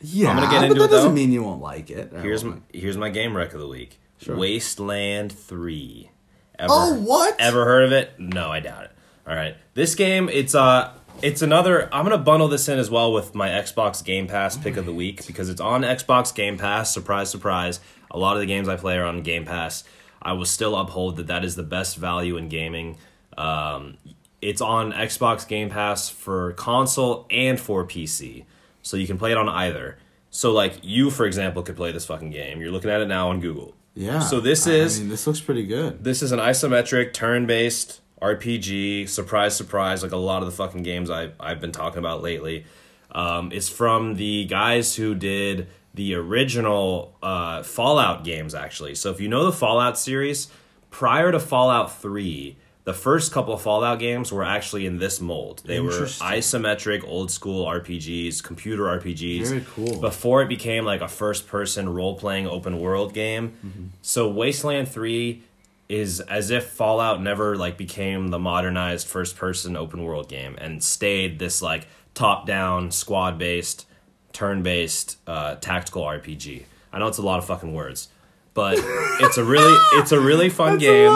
Yeah, 0.00 0.30
I'm 0.30 0.36
gonna 0.36 0.50
get 0.50 0.60
but 0.60 0.64
into 0.70 0.78
that 0.80 0.84
it, 0.86 0.90
doesn't 0.90 1.08
though. 1.10 1.14
mean 1.14 1.32
you 1.32 1.42
won't 1.42 1.60
like 1.60 1.90
it. 1.90 2.12
Here's 2.22 2.42
my, 2.44 2.56
here's 2.72 2.96
my 2.96 3.10
game 3.10 3.36
rec 3.36 3.52
of 3.52 3.60
the 3.60 3.68
week. 3.68 4.00
Sure. 4.20 4.36
Wasteland 4.36 5.32
Three. 5.32 6.10
Ever, 6.58 6.72
Oh, 6.72 6.94
what? 6.94 7.36
Ever 7.40 7.64
heard 7.64 7.84
of 7.84 7.92
it? 7.92 8.18
No, 8.18 8.50
I 8.50 8.60
doubt 8.60 8.84
it. 8.84 8.90
All 9.26 9.34
right, 9.34 9.56
this 9.74 9.94
game 9.94 10.28
it's 10.28 10.54
uh 10.54 10.92
it's 11.20 11.42
another. 11.42 11.88
I'm 11.92 12.04
gonna 12.04 12.18
bundle 12.18 12.48
this 12.48 12.68
in 12.68 12.78
as 12.78 12.90
well 12.90 13.12
with 13.12 13.34
my 13.34 13.48
Xbox 13.48 14.04
Game 14.04 14.26
Pass 14.26 14.56
pick 14.56 14.76
of 14.76 14.86
the 14.86 14.92
week 14.92 15.26
because 15.26 15.48
it's 15.48 15.60
on 15.60 15.82
Xbox 15.82 16.34
Game 16.34 16.56
Pass. 16.58 16.92
Surprise, 16.92 17.30
surprise! 17.30 17.80
A 18.10 18.18
lot 18.18 18.34
of 18.36 18.40
the 18.40 18.46
games 18.46 18.68
I 18.68 18.76
play 18.76 18.96
are 18.96 19.04
on 19.04 19.22
Game 19.22 19.44
Pass. 19.44 19.84
I 20.22 20.32
will 20.32 20.44
still 20.46 20.74
uphold 20.76 21.16
that 21.16 21.26
that 21.26 21.44
is 21.44 21.56
the 21.56 21.62
best 21.62 21.96
value 21.96 22.36
in 22.36 22.48
gaming. 22.48 22.96
Um, 23.36 23.98
it's 24.40 24.60
on 24.60 24.92
Xbox 24.92 25.46
Game 25.46 25.70
Pass 25.70 26.08
for 26.08 26.52
console 26.54 27.26
and 27.30 27.58
for 27.60 27.84
PC, 27.84 28.44
so 28.82 28.96
you 28.96 29.06
can 29.06 29.18
play 29.18 29.30
it 29.32 29.36
on 29.36 29.48
either. 29.48 29.98
So, 30.30 30.52
like 30.52 30.78
you, 30.82 31.10
for 31.10 31.26
example, 31.26 31.62
could 31.62 31.76
play 31.76 31.92
this 31.92 32.06
fucking 32.06 32.30
game. 32.30 32.60
You're 32.60 32.70
looking 32.72 32.90
at 32.90 33.00
it 33.00 33.06
now 33.08 33.30
on 33.30 33.40
Google. 33.40 33.74
Yeah. 33.98 34.20
So 34.20 34.38
this 34.40 34.66
I 34.66 34.72
is 34.72 35.00
mean, 35.00 35.08
this 35.08 35.26
looks 35.26 35.40
pretty 35.40 35.64
good. 35.66 36.04
this 36.04 36.22
is 36.22 36.30
an 36.32 36.38
isometric 36.38 37.12
turn-based 37.12 38.00
RPG. 38.22 39.08
Surprise, 39.08 39.56
surprise! 39.56 40.02
Like 40.02 40.12
a 40.12 40.16
lot 40.16 40.42
of 40.42 40.46
the 40.46 40.52
fucking 40.54 40.82
games 40.84 41.10
I 41.10 41.30
I've 41.40 41.60
been 41.60 41.72
talking 41.72 41.98
about 41.98 42.22
lately. 42.22 42.64
Um, 43.10 43.50
it's 43.52 43.68
from 43.68 44.14
the 44.14 44.44
guys 44.44 44.94
who 44.96 45.14
did 45.14 45.66
the 45.94 46.14
original 46.14 47.16
uh, 47.22 47.62
Fallout 47.64 48.22
games, 48.22 48.54
actually. 48.54 48.94
So 48.94 49.10
if 49.10 49.20
you 49.20 49.26
know 49.28 49.44
the 49.46 49.52
Fallout 49.52 49.98
series, 49.98 50.48
prior 50.90 51.32
to 51.32 51.40
Fallout 51.40 52.00
Three, 52.00 52.56
the 52.88 52.94
first 52.94 53.32
couple 53.32 53.52
of 53.52 53.60
Fallout 53.60 53.98
games 53.98 54.32
were 54.32 54.42
actually 54.42 54.86
in 54.86 54.96
this 54.96 55.20
mold. 55.20 55.60
They 55.66 55.78
were 55.78 55.90
isometric, 55.90 57.06
old 57.06 57.30
school 57.30 57.66
RPGs, 57.66 58.42
computer 58.42 58.84
RPGs. 58.84 59.48
Very 59.48 59.66
cool. 59.68 60.00
Before 60.00 60.40
it 60.40 60.48
became 60.48 60.86
like 60.86 61.02
a 61.02 61.06
first 61.06 61.46
person 61.46 61.90
role 61.90 62.16
playing 62.16 62.46
open 62.46 62.80
world 62.80 63.12
game. 63.12 63.50
Mm-hmm. 63.62 63.86
So 64.00 64.30
Wasteland 64.30 64.88
3 64.88 65.42
is 65.90 66.20
as 66.20 66.50
if 66.50 66.70
Fallout 66.70 67.20
never 67.20 67.56
like 67.56 67.76
became 67.76 68.28
the 68.28 68.38
modernized 68.38 69.06
first 69.06 69.36
person 69.36 69.76
open 69.76 70.02
world 70.02 70.30
game 70.30 70.56
and 70.56 70.82
stayed 70.82 71.38
this 71.38 71.60
like 71.60 71.88
top 72.14 72.46
down 72.46 72.90
squad 72.90 73.36
based 73.36 73.84
turn 74.32 74.62
based 74.62 75.18
uh, 75.26 75.56
tactical 75.56 76.04
RPG. 76.04 76.62
I 76.90 77.00
know 77.00 77.08
it's 77.08 77.18
a 77.18 77.22
lot 77.22 77.38
of 77.38 77.44
fucking 77.44 77.74
words, 77.74 78.08
but 78.54 78.78
it's 79.20 79.36
a 79.36 79.44
really 79.44 79.76
it's 80.00 80.12
a 80.12 80.18
really 80.18 80.48
fun 80.48 80.78
game. 80.78 81.10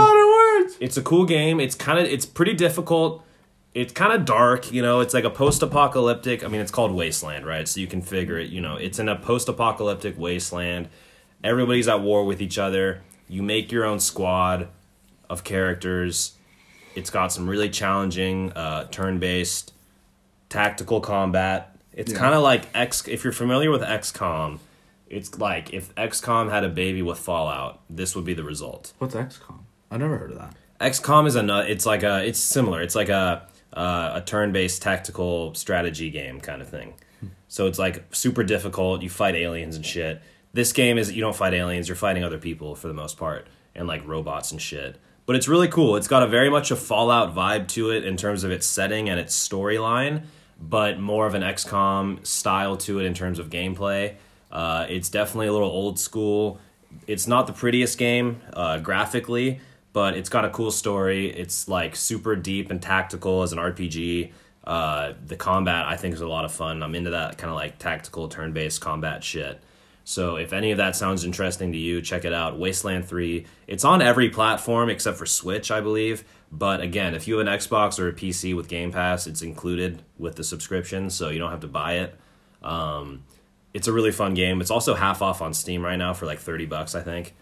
It's 0.84 0.96
a 0.96 1.02
cool 1.02 1.24
game. 1.24 1.60
It's 1.60 1.74
kind 1.74 1.98
of 1.98 2.04
it's 2.06 2.26
pretty 2.26 2.54
difficult. 2.54 3.24
It's 3.74 3.92
kind 3.92 4.12
of 4.12 4.24
dark, 4.26 4.70
you 4.70 4.82
know. 4.82 5.00
It's 5.00 5.14
like 5.14 5.24
a 5.24 5.30
post-apocalyptic. 5.30 6.44
I 6.44 6.48
mean, 6.48 6.60
it's 6.60 6.70
called 6.70 6.92
Wasteland, 6.92 7.46
right? 7.46 7.66
So 7.66 7.80
you 7.80 7.86
can 7.86 8.02
figure 8.02 8.38
it. 8.38 8.50
You 8.50 8.60
know, 8.60 8.76
it's 8.76 8.98
in 8.98 9.08
a 9.08 9.16
post-apocalyptic 9.16 10.18
wasteland. 10.18 10.88
Everybody's 11.42 11.88
at 11.88 12.00
war 12.02 12.24
with 12.24 12.42
each 12.42 12.58
other. 12.58 13.02
You 13.28 13.42
make 13.42 13.72
your 13.72 13.84
own 13.84 13.98
squad 14.00 14.68
of 15.30 15.42
characters. 15.44 16.32
It's 16.94 17.08
got 17.08 17.32
some 17.32 17.48
really 17.48 17.70
challenging 17.70 18.52
uh, 18.52 18.84
turn-based 18.90 19.72
tactical 20.50 21.00
combat. 21.00 21.74
It's 21.94 22.12
Yeah. 22.12 22.18
kind 22.18 22.34
of 22.34 22.42
like 22.42 22.64
X. 22.74 23.06
If 23.08 23.24
you're 23.24 23.32
familiar 23.32 23.70
with 23.70 23.82
XCOM, 23.82 24.58
it's 25.08 25.38
like 25.38 25.72
if 25.72 25.94
XCOM 25.94 26.50
had 26.50 26.64
a 26.64 26.68
baby 26.68 27.00
with 27.02 27.18
Fallout, 27.18 27.80
this 27.88 28.14
would 28.14 28.24
be 28.26 28.34
the 28.34 28.44
result. 28.44 28.92
What's 28.98 29.14
XCOM? 29.14 29.60
I've 29.90 30.00
never 30.00 30.18
heard 30.18 30.32
of 30.32 30.38
that. 30.38 30.54
XCOM 30.82 31.26
is 31.26 31.36
a 31.36 31.70
it's 31.70 31.86
like 31.86 32.02
a 32.02 32.24
it's 32.24 32.40
similar. 32.40 32.82
It's 32.82 32.94
like 32.94 33.08
a 33.08 33.46
uh, 33.72 34.12
a 34.14 34.20
turn-based 34.20 34.82
tactical 34.82 35.54
strategy 35.54 36.10
game 36.10 36.40
kind 36.40 36.60
of 36.60 36.68
thing. 36.68 36.94
So 37.48 37.66
it's 37.66 37.78
like 37.78 38.04
super 38.14 38.42
difficult. 38.42 39.02
You 39.02 39.10
fight 39.10 39.34
aliens 39.34 39.76
and 39.76 39.84
shit. 39.84 40.22
This 40.52 40.72
game 40.72 40.98
is 40.98 41.12
you 41.12 41.20
don't 41.20 41.36
fight 41.36 41.54
aliens. 41.54 41.88
You're 41.88 41.96
fighting 41.96 42.24
other 42.24 42.38
people 42.38 42.74
for 42.74 42.88
the 42.88 42.94
most 42.94 43.16
part 43.16 43.46
and 43.74 43.86
like 43.86 44.06
robots 44.06 44.52
and 44.52 44.60
shit. 44.60 44.98
But 45.24 45.36
it's 45.36 45.48
really 45.48 45.68
cool. 45.68 45.96
It's 45.96 46.08
got 46.08 46.22
a 46.22 46.26
very 46.26 46.50
much 46.50 46.70
a 46.70 46.76
Fallout 46.76 47.34
vibe 47.34 47.68
to 47.68 47.90
it 47.90 48.04
in 48.04 48.16
terms 48.16 48.42
of 48.42 48.50
its 48.50 48.66
setting 48.66 49.08
and 49.08 49.20
its 49.20 49.36
storyline, 49.36 50.24
but 50.60 50.98
more 50.98 51.26
of 51.26 51.34
an 51.34 51.42
XCOM 51.42 52.26
style 52.26 52.76
to 52.78 52.98
it 52.98 53.04
in 53.04 53.14
terms 53.14 53.38
of 53.38 53.48
gameplay. 53.48 54.14
Uh, 54.50 54.86
it's 54.88 55.08
definitely 55.08 55.46
a 55.46 55.52
little 55.52 55.70
old 55.70 55.98
school. 55.98 56.58
It's 57.06 57.26
not 57.26 57.46
the 57.46 57.52
prettiest 57.52 57.98
game 57.98 58.42
uh, 58.52 58.78
graphically, 58.78 59.60
but 59.92 60.16
it's 60.16 60.28
got 60.28 60.44
a 60.44 60.50
cool 60.50 60.70
story. 60.70 61.30
It's 61.30 61.68
like 61.68 61.96
super 61.96 62.36
deep 62.36 62.70
and 62.70 62.80
tactical 62.80 63.42
as 63.42 63.52
an 63.52 63.58
RPG. 63.58 64.32
Uh, 64.64 65.14
the 65.26 65.36
combat 65.36 65.86
I 65.86 65.96
think 65.96 66.14
is 66.14 66.20
a 66.20 66.28
lot 66.28 66.44
of 66.44 66.52
fun. 66.52 66.82
I'm 66.82 66.94
into 66.94 67.10
that 67.10 67.38
kind 67.38 67.50
of 67.50 67.56
like 67.56 67.78
tactical 67.78 68.28
turn 68.28 68.52
based 68.52 68.80
combat 68.80 69.24
shit. 69.24 69.60
So 70.04 70.36
if 70.36 70.52
any 70.52 70.72
of 70.72 70.78
that 70.78 70.96
sounds 70.96 71.24
interesting 71.24 71.72
to 71.72 71.78
you, 71.78 72.00
check 72.02 72.24
it 72.24 72.32
out. 72.32 72.58
Wasteland 72.58 73.04
3. 73.06 73.46
It's 73.66 73.84
on 73.84 74.02
every 74.02 74.30
platform 74.30 74.90
except 74.90 75.16
for 75.16 75.26
Switch, 75.26 75.70
I 75.70 75.80
believe. 75.80 76.24
But 76.50 76.80
again, 76.80 77.14
if 77.14 77.28
you 77.28 77.38
have 77.38 77.46
an 77.46 77.52
Xbox 77.52 77.98
or 77.98 78.08
a 78.08 78.12
PC 78.12 78.54
with 78.54 78.68
Game 78.68 78.92
Pass, 78.92 79.26
it's 79.26 79.42
included 79.42 80.02
with 80.18 80.36
the 80.36 80.44
subscription, 80.44 81.08
so 81.08 81.30
you 81.30 81.38
don't 81.38 81.50
have 81.50 81.60
to 81.60 81.68
buy 81.68 81.94
it. 81.98 82.18
Um, 82.62 83.24
it's 83.72 83.88
a 83.88 83.92
really 83.92 84.12
fun 84.12 84.34
game. 84.34 84.60
It's 84.60 84.70
also 84.70 84.94
half 84.94 85.22
off 85.22 85.40
on 85.40 85.54
Steam 85.54 85.82
right 85.82 85.96
now 85.96 86.12
for 86.12 86.26
like 86.26 86.40
30 86.40 86.66
bucks, 86.66 86.94
I 86.94 87.00
think. 87.00 87.34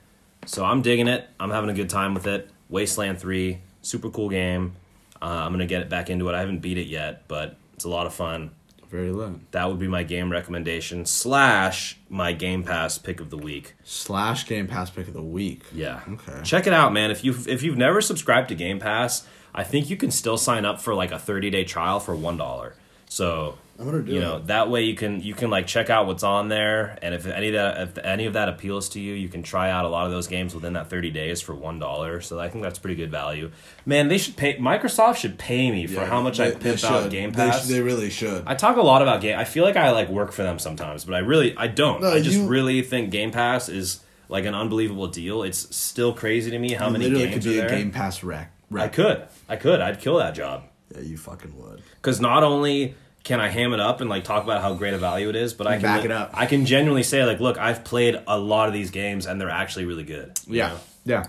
So 0.47 0.65
I'm 0.65 0.83
digging 0.83 1.09
it. 1.09 1.29
I'm 1.39 1.51
having 1.51 1.71
a 1.71 1.75
good 1.75 1.91
time 1.91 2.15
with 2.15 2.27
it. 2.27 2.51
Wasteland 2.69 3.19
3, 3.19 3.59
super 3.83 4.11
cool 4.11 4.29
game. 4.29 4.75
Uh, 5.21 5.27
I'm 5.27 5.51
going 5.51 5.61
to 5.61 5.67
get 5.67 5.83
it 5.83 5.89
back 5.89 6.09
into 6.09 6.29
it. 6.29 6.35
I 6.35 6.41
haven't 6.41 6.61
beat 6.61 6.79
it 6.79 6.87
yet, 6.87 7.29
but 7.29 7.57
it's 7.75 7.85
a 7.85 7.89
lot 7.91 8.07
of 8.07 8.15
fun. 8.15 8.53
Very 8.91 9.13
lit. 9.13 9.53
That 9.53 9.69
would 9.69 9.79
be 9.79 9.87
my 9.87 10.03
game 10.03 10.33
recommendation 10.33 11.07
slash 11.07 11.97
my 12.09 12.33
Game 12.33 12.65
Pass 12.65 12.99
pick 12.99 13.21
of 13.21 13.31
the 13.31 13.37
week. 13.37 13.75
Slash 13.85 14.47
Game 14.49 14.67
Pass 14.67 14.91
pick 14.91 15.07
of 15.07 15.15
the 15.15 15.23
week. 15.23 15.63
Yeah. 15.73 16.01
Okay. 16.09 16.41
Check 16.43 16.67
it 16.67 16.73
out, 16.73 16.93
man. 16.93 17.13
If 17.13 17.23
you 17.23 17.37
if 17.47 17.63
you've 17.63 17.77
never 17.77 18.01
subscribed 18.01 18.49
to 18.49 18.57
Game 18.57 18.81
Pass, 18.81 19.29
I 19.55 19.63
think 19.63 19.91
you 19.91 19.97
can 19.97 20.11
still 20.11 20.37
sign 20.37 20.65
up 20.65 20.81
for 20.81 20.93
like 20.93 21.13
a 21.13 21.21
30 21.21 21.51
day 21.51 21.63
trial 21.63 22.01
for 22.01 22.17
one 22.17 22.37
dollar. 22.37 22.75
So 23.09 23.59
I'm 23.81 23.87
gonna 23.87 24.03
do 24.03 24.13
you 24.13 24.19
it. 24.19 24.21
know 24.23 24.39
that 24.41 24.69
way 24.69 24.85
you 24.85 24.95
can 24.95 25.23
you 25.23 25.33
can 25.33 25.49
like 25.49 25.67
check 25.67 25.89
out 25.89 26.07
what's 26.07 26.23
on 26.23 26.49
there, 26.49 26.99
and 27.01 27.15
if 27.15 27.27
any 27.27 27.49
of 27.49 27.55
that 27.55 27.81
if 27.81 27.99
any 28.05 28.27
of 28.27 28.35
that 28.35 28.49
appeals 28.51 28.91
to 28.91 29.01
you, 29.01 29.15
you 29.15 29.29
can 29.31 29.43
try 29.43 29.71
out 29.71 29.87
a 29.87 29.89
lot 29.89 30.05
of 30.05 30.13
those 30.13 30.27
games 30.27 30.55
within 30.55 30.75
that 30.75 30.91
30 30.91 31.11
days 31.11 31.41
for 31.41 31.55
one 31.55 31.79
dollar. 31.79 32.21
So 32.21 32.39
I 32.39 32.51
think 32.51 32.63
that's 32.63 32.79
pretty 32.79 32.97
good 32.97 33.11
value. 33.11 33.51
Man, 33.87 34.09
they 34.09 34.19
should 34.19 34.37
pay. 34.37 34.57
Microsoft 34.59 35.17
should 35.17 35.39
pay 35.39 35.71
me 35.71 35.87
for 35.87 36.05
how 36.05 36.21
much 36.21 36.39
I 36.39 36.51
pimp 36.51 36.85
out 36.85 37.11
Game 37.11 37.33
Pass. 37.33 37.67
They, 37.67 37.75
they 37.75 37.81
really 37.81 38.11
should. 38.11 38.45
I 38.47 38.55
talk 38.55 38.77
a 38.77 38.83
lot 38.83 39.01
about 39.01 39.23
game. 39.23 39.39
I 39.39 39.45
feel 39.45 39.65
like 39.65 39.77
I 39.77 39.91
like 39.93 40.11
work 40.11 40.33
for 40.33 40.43
them 40.43 40.59
sometimes, 40.59 41.07
but 41.07 41.15
I 41.15 41.21
really 41.21 41.57
I 41.57 41.67
don't. 41.67 42.03
No, 42.03 42.13
I 42.13 42.21
just 42.21 42.37
you- 42.37 42.47
really 42.49 42.83
think 42.83 43.11
Game 43.11 43.31
Pass 43.31 43.69
is 43.71 44.01
like 44.29 44.45
an 44.45 44.55
unbelievable 44.55 45.07
deal. 45.09 45.43
It's 45.43 45.75
still 45.75 46.13
crazy 46.13 46.51
to 46.51 46.59
me 46.59 46.75
how 46.75 46.91
many 46.91 47.05
literally 47.07 47.31
games 47.31 47.45
could 47.45 47.51
be 47.51 47.61
are 47.61 47.65
a 47.65 47.69
there. 47.69 47.79
Game 47.79 47.91
Pass 47.93 48.23
rec. 48.23 48.53
I 48.73 48.87
could, 48.89 49.27
I 49.49 49.57
could, 49.57 49.81
I'd 49.81 49.99
kill 50.01 50.19
that 50.19 50.33
job 50.37 50.63
Yeah, 50.95 51.01
you 51.01 51.17
fucking 51.17 51.57
would. 51.61 51.83
because 51.97 52.21
not 52.21 52.45
only 52.45 52.95
can 53.25 53.41
I 53.41 53.49
ham 53.49 53.73
it 53.75 53.81
up 53.81 54.01
and 54.01 54.09
like 54.09 54.25
talk 54.25 54.45
about 54.45 54.63
how 54.63 54.75
great 54.75 54.95
a 54.95 54.99
value 54.99 55.29
it 55.29 55.37
is, 55.37 55.53
but 55.55 55.67
I 55.67 55.75
can 55.75 55.83
Back 55.83 56.05
it 56.05 56.11
up. 56.11 56.31
I 56.35 56.47
can 56.47 56.65
genuinely 56.67 57.03
say 57.03 57.25
like, 57.25 57.41
look, 57.41 57.59
I've 57.59 57.85
played 57.85 58.21
a 58.27 58.39
lot 58.39 58.69
of 58.69 58.73
these 58.75 58.91
games 58.91 59.27
and 59.27 59.41
they're 59.41 59.51
actually 59.51 59.85
really 59.85 60.05
good. 60.05 60.39
Yeah. 60.47 60.69
know? 60.69 60.79
Yeah. 61.05 61.25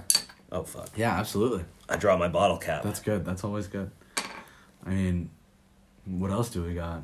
Oh 0.53 0.63
fuck! 0.63 0.89
Yeah, 0.97 1.17
absolutely. 1.17 1.63
I 1.87 1.95
draw 1.97 2.17
my 2.17 2.27
bottle 2.27 2.57
cap. 2.57 2.83
That's 2.83 2.99
good. 2.99 3.23
That's 3.25 3.43
always 3.43 3.67
good. 3.67 3.89
I 4.85 4.89
mean, 4.89 5.29
what 6.05 6.29
else 6.31 6.49
do 6.49 6.61
we 6.63 6.73
got? 6.73 7.03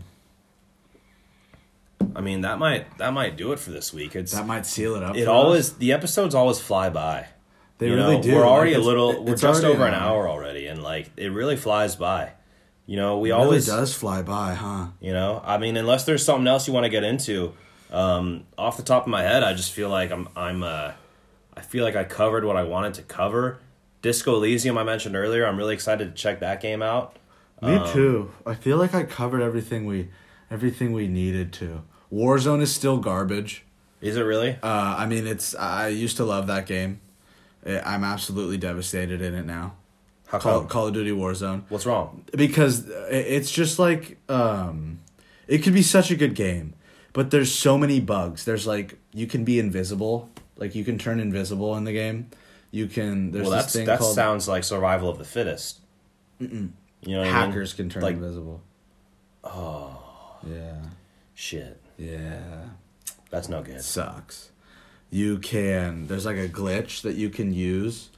I 2.16 2.22
mean, 2.22 2.42
that 2.42 2.58
might 2.60 2.98
that 2.98 3.14
might 3.14 3.38
do 3.38 3.52
it 3.54 3.60
for 3.60 3.72
this 3.72 3.94
week. 3.94 4.16
It's 4.16 4.34
That 4.34 4.46
might 4.48 4.66
seal 4.66 4.96
it 4.96 5.04
up. 5.04 5.16
it 5.16 5.28
always 5.28 5.72
us. 5.72 5.78
the 5.78 5.94
episodes 5.94 6.36
always 6.36 6.60
fly 6.60 6.90
by. 6.90 7.28
They 7.80 7.88
You 7.88 7.96
really 7.96 8.18
know, 8.18 8.24
do. 8.24 8.36
We're 8.36 8.46
already 8.46 8.74
Like, 8.74 8.82
a 8.82 8.86
little. 8.86 9.12
it- 9.12 9.22
we're 9.24 9.36
just 9.36 9.64
over 9.64 9.86
an 9.86 9.94
hour 9.94 10.28
already, 10.28 10.68
and 10.68 10.82
like 10.84 11.12
it 11.18 11.32
really 11.32 11.56
flies 11.56 11.96
by. 11.96 12.32
You 12.88 12.96
know, 12.96 13.20
we 13.20 13.30
It 13.30 13.34
always. 13.34 13.68
really 13.68 13.82
does 13.82 13.94
fly 13.94 14.22
by, 14.24 14.56
huh? 14.56 14.88
You 15.02 15.12
know, 15.14 15.42
I 15.46 15.58
mean, 15.60 15.78
unless 15.78 16.06
there's 16.06 16.24
something 16.26 16.48
else 16.48 16.68
you 16.68 16.74
want 16.74 16.86
to 16.86 16.90
get 16.90 17.04
into, 17.04 17.54
um, 17.92 18.46
off 18.58 18.78
the 18.78 18.84
top 18.84 19.04
of 19.04 19.10
my 19.10 19.22
head, 19.22 19.44
I 19.44 19.54
just 19.54 19.72
feel 19.74 19.90
like 19.90 20.10
I'm. 20.12 20.28
I'm. 20.36 20.64
Uh, 20.64 20.94
I 21.56 21.62
feel 21.62 21.84
like 21.84 21.96
I 21.96 22.04
covered 22.06 22.44
what 22.46 22.56
I 22.56 22.64
wanted 22.64 22.94
to 22.96 23.02
cover. 23.04 23.60
Disco 24.02 24.36
Elysium, 24.36 24.78
I 24.78 24.84
mentioned 24.84 25.16
earlier. 25.16 25.46
I'm 25.46 25.58
really 25.58 25.74
excited 25.74 26.16
to 26.16 26.22
check 26.22 26.40
that 26.40 26.62
game 26.62 26.82
out. 26.82 27.16
Me 27.62 27.76
Um, 27.76 27.92
too. 27.92 28.32
I 28.46 28.54
feel 28.54 28.78
like 28.78 28.94
I 28.94 29.04
covered 29.04 29.42
everything 29.42 29.86
we, 29.86 30.10
everything 30.52 30.94
we 30.94 31.08
needed 31.08 31.52
to. 31.54 31.82
Warzone 32.14 32.62
is 32.62 32.74
still 32.74 32.98
garbage. 32.98 33.64
Is 34.00 34.16
it 34.16 34.22
really? 34.22 34.52
Uh, 34.64 34.96
I 34.98 35.08
mean, 35.08 35.26
it's. 35.28 35.56
I 35.56 35.88
used 35.90 36.16
to 36.18 36.24
love 36.26 36.48
that 36.48 36.68
game. 36.68 37.02
I'm 37.66 38.04
absolutely 38.06 38.58
devastated 38.58 39.22
in 39.22 39.34
it 39.34 39.46
now. 39.46 39.74
How 40.28 40.40
Call, 40.40 40.60
come? 40.62 40.68
Call 40.70 40.88
of 40.88 40.94
Duty 40.94 41.12
Warzone. 41.12 41.64
What's 41.70 41.86
wrong? 41.86 42.24
because 42.36 42.88
it's 43.10 43.50
just 43.52 43.80
like 43.80 44.18
um 44.30 45.00
it 45.48 45.60
could 45.60 45.74
be 45.74 45.82
such 45.82 46.12
a 46.12 46.16
good 46.16 46.36
game 46.36 46.74
but 47.14 47.32
there's 47.32 47.52
so 47.54 47.78
many 47.78 48.00
bugs 48.00 48.44
there's 48.46 48.68
like 48.68 48.98
you 49.14 49.26
can 49.26 49.44
be 49.46 49.58
invisible 49.60 50.30
like 50.58 50.76
you 50.76 50.84
can 50.84 50.98
turn 50.98 51.20
invisible 51.20 51.76
in 51.78 51.84
the 51.86 51.94
game 51.94 52.30
you 52.72 52.86
can 52.88 53.32
there's 53.32 53.44
well, 53.48 53.52
that's 53.52 53.72
thing 53.74 53.86
that 53.86 54.00
called 54.00 54.14
sounds 54.16 54.48
like 54.48 54.64
survival 54.66 55.10
of 55.10 55.18
the 55.18 55.24
fittest. 55.24 55.80
You 56.40 56.48
know, 56.48 57.20
what 57.20 57.20
I 57.20 57.24
mean? 57.24 57.32
hackers 57.34 57.74
can 57.74 57.90
turn 57.90 58.04
Like- 58.04 58.16
invisible 58.16 58.62
oh 59.46 59.98
yeah 60.46 60.76
Shit, 61.34 61.80
yeah 61.98 62.42
that's 63.30 63.48
no 63.48 63.62
good. 63.62 63.76
it 63.76 63.84
sucks 63.84 64.52
you 65.10 65.38
can 65.40 66.08
there's 66.08 66.26
like 66.26 66.38
a 66.38 66.50
glitch 66.50 67.02
that 67.04 67.16
you 67.16 67.30
can 67.30 67.54
use 67.54 68.10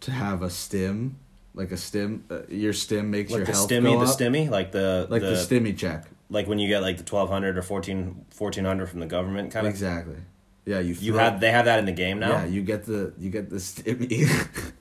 to 0.00 0.10
have 0.12 0.42
a 0.42 0.48
stim 0.50 1.16
like 1.58 1.72
a 1.72 1.76
stim. 1.76 2.24
Uh, 2.30 2.38
your 2.48 2.72
stim 2.72 3.10
makes 3.10 3.30
Like 3.30 3.38
your 3.40 3.46
the 3.46 3.52
health 3.52 3.68
stimmy, 3.70 3.82
go 3.92 3.98
the 4.00 4.06
up. 4.10 4.18
stimmy, 4.18 4.48
like 4.48 4.72
the 4.72 5.06
like 5.10 5.20
the, 5.20 5.30
the 5.30 5.34
stimmy 5.34 5.76
check. 5.76 6.06
like 6.30 6.46
when 6.48 6.58
you 6.58 6.68
get 6.68 6.80
like 6.80 6.96
the 6.96 7.02
twelve 7.04 7.28
hundred 7.28 7.58
or 7.58 7.62
14, 7.62 8.24
1400 8.36 8.86
from 8.88 9.00
the 9.00 9.06
government 9.06 9.52
kind 9.52 9.66
of. 9.66 9.70
Exactly. 9.72 10.16
Yeah, 10.64 10.80
you. 10.80 10.94
You 10.94 11.12
throw- 11.12 11.20
have 11.24 11.40
they 11.40 11.50
have 11.50 11.66
that 11.66 11.78
in 11.78 11.84
the 11.84 11.92
game 11.92 12.18
now. 12.18 12.30
Yeah, 12.30 12.44
you 12.46 12.62
get 12.62 12.84
the 12.86 13.12
you 13.18 13.28
get 13.30 13.50
the 13.50 13.56
stimmy. 13.56 14.10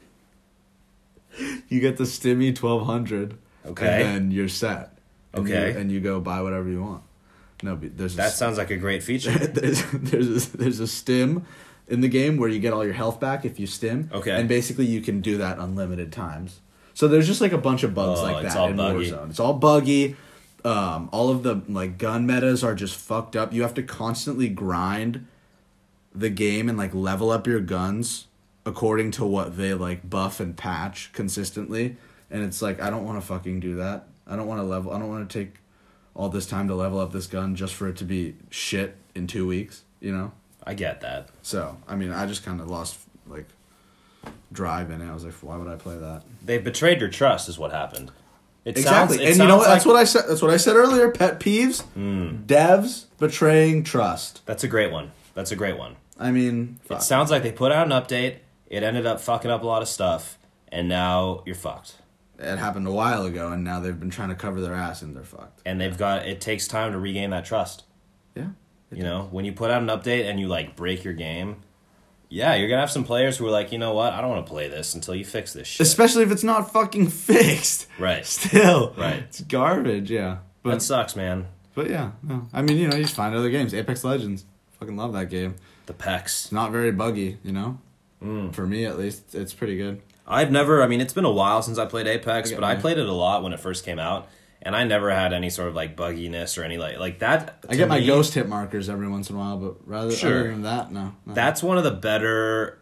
you 1.69 1.79
get 1.79 1.97
the 1.97 2.03
stimmy 2.05 2.55
twelve 2.55 2.85
hundred. 2.85 3.37
Okay. 3.65 4.01
And 4.01 4.03
then 4.05 4.31
you're 4.31 4.47
set. 4.49 4.97
And 5.33 5.45
Okay. 5.45 5.71
You, 5.73 5.77
and 5.79 5.91
you 5.91 5.99
go 5.99 6.19
buy 6.19 6.41
whatever 6.41 6.69
you 6.69 6.81
want. 6.81 7.03
No, 7.63 7.75
but 7.75 7.97
there's 7.97 8.13
a 8.13 8.17
that 8.17 8.33
sounds 8.33 8.57
like 8.57 8.69
a 8.71 8.77
great 8.77 9.03
feature. 9.09 9.31
there's 9.31 9.83
there's 9.91 10.53
a, 10.53 10.57
there's 10.57 10.79
a 10.79 10.87
stim 10.87 11.45
in 11.87 12.01
the 12.01 12.07
game 12.07 12.37
where 12.37 12.49
you 12.49 12.59
get 12.59 12.73
all 12.73 12.83
your 12.83 12.93
health 12.93 13.19
back 13.19 13.45
if 13.45 13.59
you 13.59 13.67
stim. 13.67 14.09
Okay. 14.13 14.31
And 14.31 14.47
basically 14.47 14.85
you 14.85 15.01
can 15.01 15.21
do 15.21 15.37
that 15.37 15.57
unlimited 15.59 16.11
times. 16.11 16.59
So 16.97 17.07
there's 17.07 17.27
just 17.27 17.41
like 17.41 17.51
a 17.51 17.59
bunch 17.59 17.83
of 17.83 17.93
bugs 17.93 18.21
Oh, 18.21 18.23
like 18.23 18.41
that 18.41 18.69
in 18.71 18.75
buggy. 18.75 19.11
Warzone. 19.11 19.29
It's 19.29 19.39
all 19.39 19.53
buggy. 19.53 20.15
Um, 20.65 21.09
all 21.11 21.29
of 21.29 21.43
the 21.43 21.61
like 21.69 21.99
gun 21.99 22.25
metas 22.25 22.63
are 22.63 22.73
just 22.73 22.95
fucked 22.95 23.35
up. 23.35 23.53
You 23.53 23.61
have 23.61 23.75
to 23.75 23.83
constantly 23.83 24.49
grind 24.49 25.27
the 26.15 26.31
game 26.31 26.67
and 26.67 26.75
like 26.75 26.95
level 26.95 27.29
up 27.29 27.45
your 27.45 27.59
guns 27.59 28.25
according 28.65 29.11
to 29.11 29.25
what 29.25 29.57
they 29.57 29.75
like 29.75 30.09
buff 30.09 30.39
and 30.39 30.57
patch 30.57 31.11
consistently. 31.13 31.97
And 32.31 32.41
it's 32.41 32.63
like 32.63 32.81
I 32.81 32.89
don't 32.89 33.05
want 33.05 33.21
to 33.21 33.27
fucking 33.27 33.59
do 33.59 33.75
that. 33.75 34.07
I 34.25 34.35
don't 34.35 34.47
want 34.47 34.59
to 34.61 34.65
level. 34.65 34.91
I 34.91 34.97
don't 34.97 35.09
want 35.09 35.29
to 35.29 35.39
take 35.39 35.57
all 36.15 36.29
this 36.29 36.47
time 36.47 36.67
to 36.67 36.73
level 36.73 36.99
up 36.99 37.11
this 37.11 37.27
gun 37.27 37.55
just 37.55 37.75
for 37.75 37.87
it 37.87 37.97
to 37.97 38.05
be 38.05 38.33
shit 38.49 38.95
in 39.13 39.27
two 39.27 39.45
weeks. 39.45 39.83
You 39.99 40.13
know. 40.13 40.31
I 40.63 40.73
get 40.73 41.01
that. 41.01 41.29
So 41.43 41.77
I 41.87 41.95
mean, 41.95 42.11
I 42.11 42.25
just 42.25 42.43
kind 42.43 42.59
of 42.59 42.67
lost 42.67 42.97
like 43.27 43.45
drive 44.51 44.91
in 44.91 45.01
it. 45.01 45.09
I 45.09 45.13
was 45.13 45.25
like, 45.25 45.33
why 45.35 45.57
would 45.57 45.67
I 45.67 45.75
play 45.75 45.97
that? 45.97 46.23
They 46.43 46.57
betrayed 46.57 46.99
your 46.99 47.09
trust, 47.09 47.49
is 47.49 47.57
what 47.57 47.71
happened. 47.71 48.11
It 48.65 48.77
Exactly, 48.77 49.17
Sounds, 49.17 49.29
it 49.29 49.31
and 49.31 49.41
you 49.41 49.47
know 49.47 49.57
what? 49.57 49.67
That's 49.67 49.85
what 49.85 49.95
I 49.95 50.03
said. 50.03 50.23
That's 50.27 50.41
what 50.41 50.51
I 50.51 50.57
said 50.57 50.75
earlier. 50.75 51.09
Pet 51.09 51.39
peeves: 51.39 51.83
hmm. 51.83 52.43
devs 52.45 53.05
betraying 53.17 53.83
trust. 53.83 54.45
That's 54.45 54.63
a 54.63 54.67
great 54.67 54.91
one. 54.91 55.11
That's 55.35 55.51
a 55.51 55.55
great 55.55 55.77
one. 55.77 55.95
I 56.19 56.31
mean, 56.31 56.79
It 56.89 57.01
sounds 57.01 57.31
like 57.31 57.43
they 57.43 57.51
put 57.51 57.71
out 57.71 57.85
an 57.89 57.93
update. 57.93 58.39
It 58.69 58.83
ended 58.83 59.05
up 59.05 59.21
fucking 59.21 59.49
up 59.49 59.63
a 59.63 59.65
lot 59.65 59.81
of 59.81 59.87
stuff, 59.87 60.37
and 60.69 60.89
now 60.89 61.43
you're 61.45 61.55
fucked. 61.55 61.95
it 62.39 62.57
happened 62.57 62.87
a 62.87 62.91
while 62.91 63.25
ago, 63.25 63.51
and 63.51 63.63
now 63.63 63.79
they've 63.79 63.97
been 63.97 64.09
trying 64.09 64.29
to 64.29 64.35
cover 64.35 64.59
their 64.59 64.73
ass, 64.73 65.01
and 65.01 65.15
they're 65.15 65.23
fucked. 65.23 65.61
And 65.65 65.79
they've 65.79 65.97
got. 65.97 66.27
It 66.27 66.41
takes 66.41 66.67
time 66.67 66.91
to 66.91 66.99
regain 66.99 67.29
that 67.29 67.45
trust. 67.45 67.85
Yeah. 68.35 68.49
You 68.91 69.03
know, 69.03 69.27
when 69.31 69.45
you 69.45 69.53
put 69.53 69.71
out 69.71 69.81
an 69.81 69.87
update 69.87 70.29
and 70.29 70.39
you 70.39 70.47
like 70.47 70.75
break 70.75 71.03
your 71.03 71.13
game, 71.13 71.57
yeah, 72.29 72.55
you're 72.55 72.67
gonna 72.67 72.81
have 72.81 72.91
some 72.91 73.03
players 73.03 73.37
who 73.37 73.47
are 73.47 73.51
like, 73.51 73.71
you 73.71 73.77
know 73.77 73.93
what, 73.93 74.13
I 74.13 74.21
don't 74.21 74.29
want 74.29 74.45
to 74.45 74.49
play 74.51 74.67
this 74.67 74.93
until 74.93 75.15
you 75.15 75.23
fix 75.25 75.53
this 75.53 75.67
shit. 75.67 75.85
Especially 75.85 76.23
if 76.23 76.31
it's 76.31 76.43
not 76.43 76.71
fucking 76.71 77.07
fixed. 77.09 77.87
Right. 77.99 78.25
Still. 78.25 78.93
Right. 78.97 79.23
It's 79.23 79.41
garbage. 79.41 80.11
Yeah. 80.11 80.37
But 80.63 80.71
that 80.71 80.81
sucks, 80.81 81.15
man. 81.15 81.47
but 81.75 81.89
yeah. 81.89 82.11
No. 82.23 82.47
I 82.53 82.61
mean, 82.61 82.77
you 82.77 82.87
know, 82.87 82.97
you 82.97 83.03
just 83.03 83.15
find 83.15 83.33
other 83.33 83.49
games. 83.49 83.73
Apex 83.73 84.03
Legends. 84.03 84.45
Fucking 84.79 84.97
love 84.97 85.13
that 85.13 85.29
game. 85.29 85.55
The 85.85 85.93
pecs. 85.93 86.51
Not 86.51 86.71
very 86.71 86.91
buggy. 86.91 87.37
You 87.43 87.51
know. 87.53 87.79
Mm. 88.21 88.53
For 88.53 88.65
me, 88.67 88.85
at 88.85 88.97
least, 88.97 89.33
it's 89.35 89.53
pretty 89.53 89.77
good. 89.77 90.01
I've 90.27 90.51
never. 90.51 90.83
I 90.83 90.87
mean, 90.87 90.99
it's 91.01 91.13
been 91.13 91.23
a 91.25 91.31
while 91.31 91.61
since 91.61 91.77
I 91.77 91.85
played 91.85 92.07
Apex, 92.07 92.51
I 92.51 92.55
but 92.55 92.63
I 92.63 92.75
played 92.75 92.97
it 92.97 93.07
a 93.07 93.13
lot 93.13 93.43
when 93.43 93.53
it 93.53 93.59
first 93.59 93.85
came 93.85 93.99
out, 93.99 94.27
and 94.61 94.75
I 94.75 94.83
never 94.83 95.11
had 95.11 95.33
any 95.33 95.49
sort 95.49 95.69
of 95.69 95.75
like 95.75 95.95
bugginess 95.95 96.57
or 96.57 96.63
any 96.63 96.77
like 96.77 96.97
like 96.99 97.19
that. 97.19 97.63
I 97.69 97.75
get 97.75 97.87
my 97.87 97.99
me, 97.99 98.05
ghost 98.07 98.33
hit 98.33 98.47
markers 98.49 98.89
every 98.89 99.07
once 99.07 99.29
in 99.29 99.35
a 99.35 99.39
while, 99.39 99.57
but 99.57 99.75
rather 99.87 100.11
Sure. 100.11 100.47
than 100.47 100.63
that, 100.63 100.91
no. 100.91 101.13
no. 101.25 101.33
That's 101.33 101.61
one 101.63 101.77
of 101.77 101.83
the 101.83 101.91
better. 101.91 102.79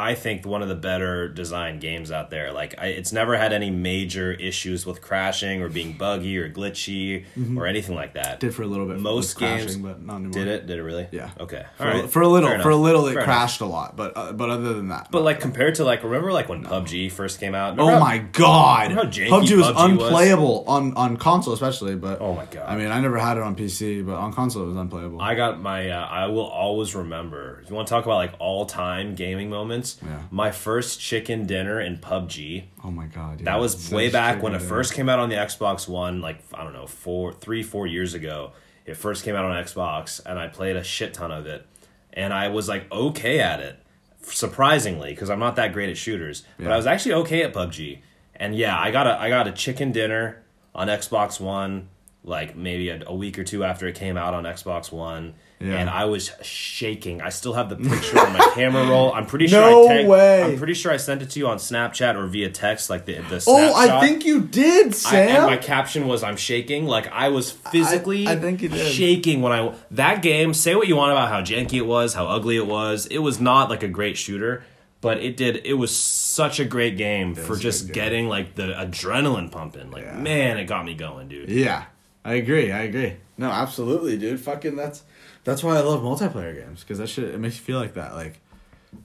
I 0.00 0.14
think 0.14 0.46
one 0.46 0.62
of 0.62 0.68
the 0.68 0.74
better 0.74 1.28
designed 1.28 1.80
games 1.80 2.10
out 2.10 2.30
there. 2.30 2.52
Like 2.52 2.74
I, 2.78 2.86
it's 2.86 3.12
never 3.12 3.36
had 3.36 3.52
any 3.52 3.70
major 3.70 4.32
issues 4.32 4.86
with 4.86 5.02
crashing 5.02 5.60
or 5.62 5.68
being 5.68 5.92
buggy 5.92 6.38
or 6.38 6.48
glitchy 6.50 7.24
or 7.56 7.66
anything 7.66 7.94
like 7.94 8.14
that. 8.14 8.26
Mm-hmm. 8.26 8.38
did 8.46 8.54
for 8.54 8.62
a 8.62 8.66
little 8.66 8.86
bit. 8.86 8.98
Most 8.98 9.34
with 9.34 9.38
crashing, 9.38 9.66
games 9.66 9.76
but 9.76 10.02
not 10.02 10.16
anymore. 10.16 10.32
Did 10.32 10.48
it? 10.48 10.66
Did 10.66 10.78
it 10.78 10.82
really? 10.82 11.06
Yeah. 11.12 11.30
Okay. 11.38 11.64
For, 11.76 11.84
All 11.84 11.90
a- 11.90 12.00
right. 12.02 12.10
for 12.10 12.22
a 12.22 12.28
little, 12.28 12.58
for 12.60 12.70
a 12.70 12.76
little, 12.76 13.06
it 13.06 13.12
Fair 13.14 13.22
enough. 13.22 13.26
crashed 13.36 13.60
a 13.60 13.66
lot, 13.66 13.96
but 13.96 14.12
uh, 14.16 14.32
but 14.32 14.48
other 14.50 14.72
than 14.74 14.88
that, 14.88 15.08
But 15.10 15.18
no. 15.18 15.24
like 15.24 15.40
compared 15.40 15.74
to 15.76 15.84
like 15.84 16.02
remember 16.02 16.32
like 16.32 16.48
when 16.48 16.64
PUBG 16.64 17.12
first 17.12 17.38
came 17.40 17.54
out? 17.54 17.72
Remember 17.76 17.92
oh 17.92 17.94
how- 17.94 18.00
my 18.00 18.18
god, 18.18 18.90
PUBG 18.92 19.30
was 19.30 19.50
PUBG 19.50 19.56
was? 19.58 19.74
unplayable 19.76 20.64
on 20.66 20.94
on 20.94 21.16
console, 21.16 21.52
especially. 21.54 21.94
But 21.96 22.20
Oh 22.20 22.34
my 22.34 22.46
God. 22.46 22.64
I 22.68 22.76
mean, 22.76 22.88
I 22.88 23.00
never 23.00 23.18
had 23.18 23.36
it 23.36 23.42
on 23.42 23.54
PC, 23.56 24.04
but 24.06 24.14
on 24.14 24.32
console 24.32 24.64
it 24.64 24.66
was 24.68 24.76
unplayable. 24.76 25.20
I 25.20 25.34
got 25.34 25.60
my. 25.60 25.90
Uh, 25.90 26.06
I 26.06 26.26
will 26.26 26.46
always 26.46 26.94
remember. 26.94 27.60
If 27.62 27.70
you 27.70 27.76
want 27.76 27.88
to 27.88 27.94
talk 27.94 28.04
about 28.04 28.16
like 28.16 28.32
all 28.38 28.66
time 28.66 29.14
gaming 29.14 29.50
moments, 29.50 29.89
Yeah. 30.04 30.22
my 30.30 30.50
first 30.50 31.00
chicken 31.00 31.46
dinner 31.46 31.80
in 31.80 31.98
PUBG. 31.98 32.64
oh 32.84 32.90
my 32.90 33.06
god, 33.06 33.40
yeah. 33.40 33.44
That 33.46 33.60
was 33.60 33.82
Such 33.82 33.92
way 33.92 34.10
back 34.10 34.42
when 34.42 34.54
it 34.54 34.62
first 34.62 34.94
came 34.94 35.08
out 35.08 35.18
on 35.18 35.28
the 35.28 35.36
Xbox 35.36 35.88
One. 35.88 36.20
Like 36.20 36.42
I 36.54 36.62
don't 36.64 36.72
know, 36.72 36.86
four, 36.86 37.32
three, 37.32 37.62
four 37.62 37.86
years 37.86 38.14
ago. 38.14 38.52
It 38.86 38.96
first 38.96 39.24
came 39.24 39.36
out 39.36 39.44
on 39.44 39.62
Xbox, 39.62 40.20
and 40.24 40.38
I 40.38 40.48
played 40.48 40.76
a 40.76 40.82
shit 40.82 41.14
ton 41.14 41.30
of 41.30 41.46
it, 41.46 41.66
and 42.12 42.32
I 42.32 42.48
was 42.48 42.68
like 42.68 42.90
okay 42.90 43.40
at 43.40 43.60
it, 43.60 43.78
surprisingly, 44.22 45.10
because 45.10 45.30
I'm 45.30 45.38
not 45.38 45.56
that 45.56 45.72
great 45.72 45.90
at 45.90 45.96
shooters. 45.96 46.44
But 46.58 46.72
I 46.72 46.76
was 46.76 46.86
actually 46.86 47.14
okay 47.14 47.42
at 47.42 47.52
PUBG, 47.52 47.98
and 48.36 48.54
yeah, 48.54 48.78
I 48.78 48.90
got 48.90 49.06
a 49.06 49.20
I 49.20 49.28
got 49.28 49.46
a 49.46 49.52
chicken 49.52 49.92
dinner 49.92 50.42
on 50.74 50.88
Xbox 50.88 51.40
One, 51.40 51.88
like 52.24 52.56
maybe 52.56 52.88
a, 52.90 53.02
a 53.06 53.14
week 53.14 53.38
or 53.38 53.44
two 53.44 53.64
after 53.64 53.86
it 53.86 53.94
came 53.94 54.16
out 54.16 54.34
on 54.34 54.44
Xbox 54.44 54.90
One. 54.92 55.34
Yeah. 55.62 55.74
And 55.76 55.90
I 55.90 56.06
was 56.06 56.30
shaking. 56.42 57.20
I 57.20 57.28
still 57.28 57.52
have 57.52 57.68
the 57.68 57.76
picture 57.76 58.18
on 58.18 58.32
my 58.32 58.50
camera 58.54 58.86
roll. 58.88 59.12
I'm 59.12 59.26
pretty 59.26 59.46
sure 59.46 59.60
No 59.60 59.88
I 59.88 60.06
way. 60.06 60.42
I'm 60.42 60.56
pretty 60.56 60.72
sure 60.72 60.90
I 60.90 60.96
sent 60.96 61.20
it 61.20 61.28
to 61.30 61.38
you 61.38 61.48
on 61.48 61.58
Snapchat 61.58 62.14
or 62.16 62.26
via 62.28 62.48
text, 62.48 62.88
like 62.88 63.04
the 63.04 63.16
the. 63.28 63.44
Oh, 63.46 63.74
I 63.74 64.00
think 64.00 64.24
you 64.24 64.40
did, 64.40 64.86
I, 64.86 64.90
Sam. 64.90 65.28
and 65.36 65.46
my 65.46 65.58
caption 65.58 66.08
was 66.08 66.22
"I'm 66.22 66.38
shaking." 66.38 66.86
Like 66.86 67.08
I 67.12 67.28
was 67.28 67.50
physically 67.50 68.26
I 68.26 68.36
think 68.36 68.62
you 68.62 68.70
did. 68.70 68.90
shaking 68.90 69.42
when 69.42 69.52
I 69.52 69.74
that 69.90 70.22
game. 70.22 70.54
Say 70.54 70.74
what 70.76 70.88
you 70.88 70.96
want 70.96 71.12
about 71.12 71.28
how 71.28 71.42
janky 71.42 71.74
it 71.74 71.86
was, 71.86 72.14
how 72.14 72.26
ugly 72.26 72.56
it 72.56 72.66
was. 72.66 73.04
It 73.06 73.18
was 73.18 73.38
not 73.38 73.68
like 73.68 73.82
a 73.82 73.88
great 73.88 74.16
shooter, 74.16 74.64
but 75.02 75.18
it 75.18 75.36
did. 75.36 75.66
It 75.66 75.74
was 75.74 75.94
such 75.94 76.58
a 76.58 76.64
great 76.64 76.96
game 76.96 77.34
for 77.34 77.54
just 77.56 77.86
game. 77.88 77.92
getting 77.92 78.28
like 78.28 78.54
the 78.54 78.68
adrenaline 78.68 79.52
pumping. 79.52 79.90
Like 79.90 80.04
Yeah. 80.04 80.16
man, 80.16 80.56
it 80.56 80.64
got 80.64 80.86
me 80.86 80.94
going, 80.94 81.28
dude. 81.28 81.50
yeah, 81.50 81.84
I 82.24 82.34
agree. 82.34 82.72
I 82.72 82.84
agree. 82.84 83.16
No, 83.36 83.50
absolutely, 83.50 84.16
dude. 84.16 84.40
Fucking 84.40 84.76
that's 84.76 85.02
that's 85.44 85.62
why 85.62 85.76
I 85.76 85.80
love 85.80 86.02
multiplayer 86.02 86.54
games 86.54 86.80
because 86.80 86.98
that 86.98 87.08
shit 87.08 87.24
it 87.34 87.38
makes 87.38 87.56
you 87.56 87.62
feel 87.62 87.78
like 87.78 87.94
that, 87.94 88.14
like 88.14 88.40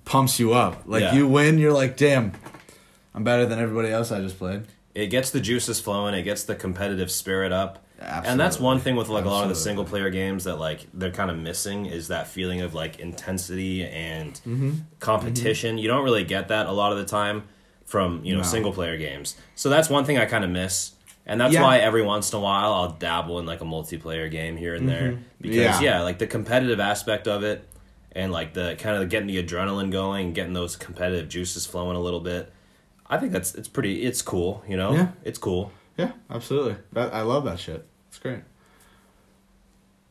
pumps 0.03 0.39
you 0.39 0.53
up. 0.53 0.83
Like 0.85 1.01
Yeah. 1.01 1.15
you 1.15 1.27
win, 1.27 1.57
you're 1.57 1.73
like, 1.73 1.97
damn, 1.97 2.33
I'm 3.13 3.23
better 3.23 3.45
than 3.45 3.59
everybody 3.59 3.89
else 3.89 4.11
I 4.11 4.21
just 4.21 4.37
played. 4.37 4.63
It 4.93 5.07
gets 5.07 5.29
the 5.31 5.39
juices 5.41 5.79
flowing. 5.79 6.13
It 6.13 6.23
gets 6.23 6.43
the 6.43 6.55
competitive 6.55 7.11
spirit 7.11 7.51
up. 7.51 7.83
Absolutely. 7.99 8.29
And 8.31 8.39
that's 8.39 8.59
one 8.59 8.79
thing 8.79 8.95
with 8.97 9.07
like 9.07 9.23
a 9.25 9.29
lot 9.29 9.43
of 9.43 9.49
the 9.49 9.51
Absolutely. 9.53 9.63
single 9.63 9.85
player 9.85 10.09
games 10.09 10.43
that 10.43 10.55
like 10.59 10.85
they're 10.93 11.11
kind 11.11 11.31
of 11.31 11.37
missing 11.37 11.85
is 11.85 12.09
that 12.09 12.27
feeling 12.27 12.61
of 12.61 12.73
like 12.73 12.99
intensity 12.99 13.85
and 13.85 14.33
Mm-hmm. 14.45 14.71
competition. 14.99 15.77
You 15.77 15.87
don't 15.87 16.03
really 16.03 16.23
get 16.25 16.49
that 16.49 16.65
a 16.67 16.71
lot 16.71 16.91
of 16.91 16.97
the 16.97 17.05
time 17.05 17.43
from 17.85 18.23
you 18.25 18.33
know 18.33 18.41
No. 18.41 18.47
single 18.47 18.73
player 18.73 18.97
games. 18.97 19.35
So 19.55 19.69
that's 19.69 19.89
one 19.89 20.03
thing 20.05 20.17
I 20.17 20.25
kind 20.25 20.43
of 20.43 20.49
miss. 20.49 20.91
And 21.25 21.41
that's 21.41 21.53
Yeah. 21.53 21.63
why 21.63 21.77
every 21.79 22.03
once 22.03 22.31
in 22.31 22.37
a 22.37 22.41
while 22.41 22.73
I'll 22.73 22.91
dabble 22.91 23.39
in 23.39 23.45
like 23.45 23.61
a 23.61 23.65
multiplayer 23.65 24.29
game 24.29 24.57
here 24.57 24.75
and 24.75 24.87
there 24.87 25.19
because 25.41 25.57
Mm-hmm. 25.57 25.83
Yeah. 25.83 25.97
yeah. 25.97 26.01
like 26.03 26.19
the 26.19 26.27
competitive 26.27 26.79
aspect 26.79 27.27
of 27.27 27.43
it 27.43 27.67
and 28.11 28.31
like 28.31 28.53
the 28.53 28.75
kind 28.79 29.01
of 29.01 29.09
getting 29.09 29.27
the 29.27 29.43
adrenaline 29.43 29.91
going, 29.91 30.33
getting 30.33 30.53
those 30.53 30.75
competitive 30.75 31.27
juices 31.27 31.65
flowing 31.65 31.97
a 31.97 32.01
little 32.01 32.19
bit. 32.21 32.51
I 33.07 33.17
think 33.17 33.31
that's 33.31 33.53
it's 33.55 33.67
pretty 33.67 34.03
it's 34.03 34.21
cool, 34.21 34.63
you 34.67 34.77
know? 34.77 34.93
Yeah. 34.93 35.07
It's 35.23 35.37
cool. 35.39 35.71
Yeah, 35.97 36.11
absolutely. 36.29 36.75
That, 36.93 37.13
I 37.13 37.21
love 37.21 37.45
that 37.45 37.59
shit. 37.59 37.85
It's 38.09 38.19
great. 38.19 38.39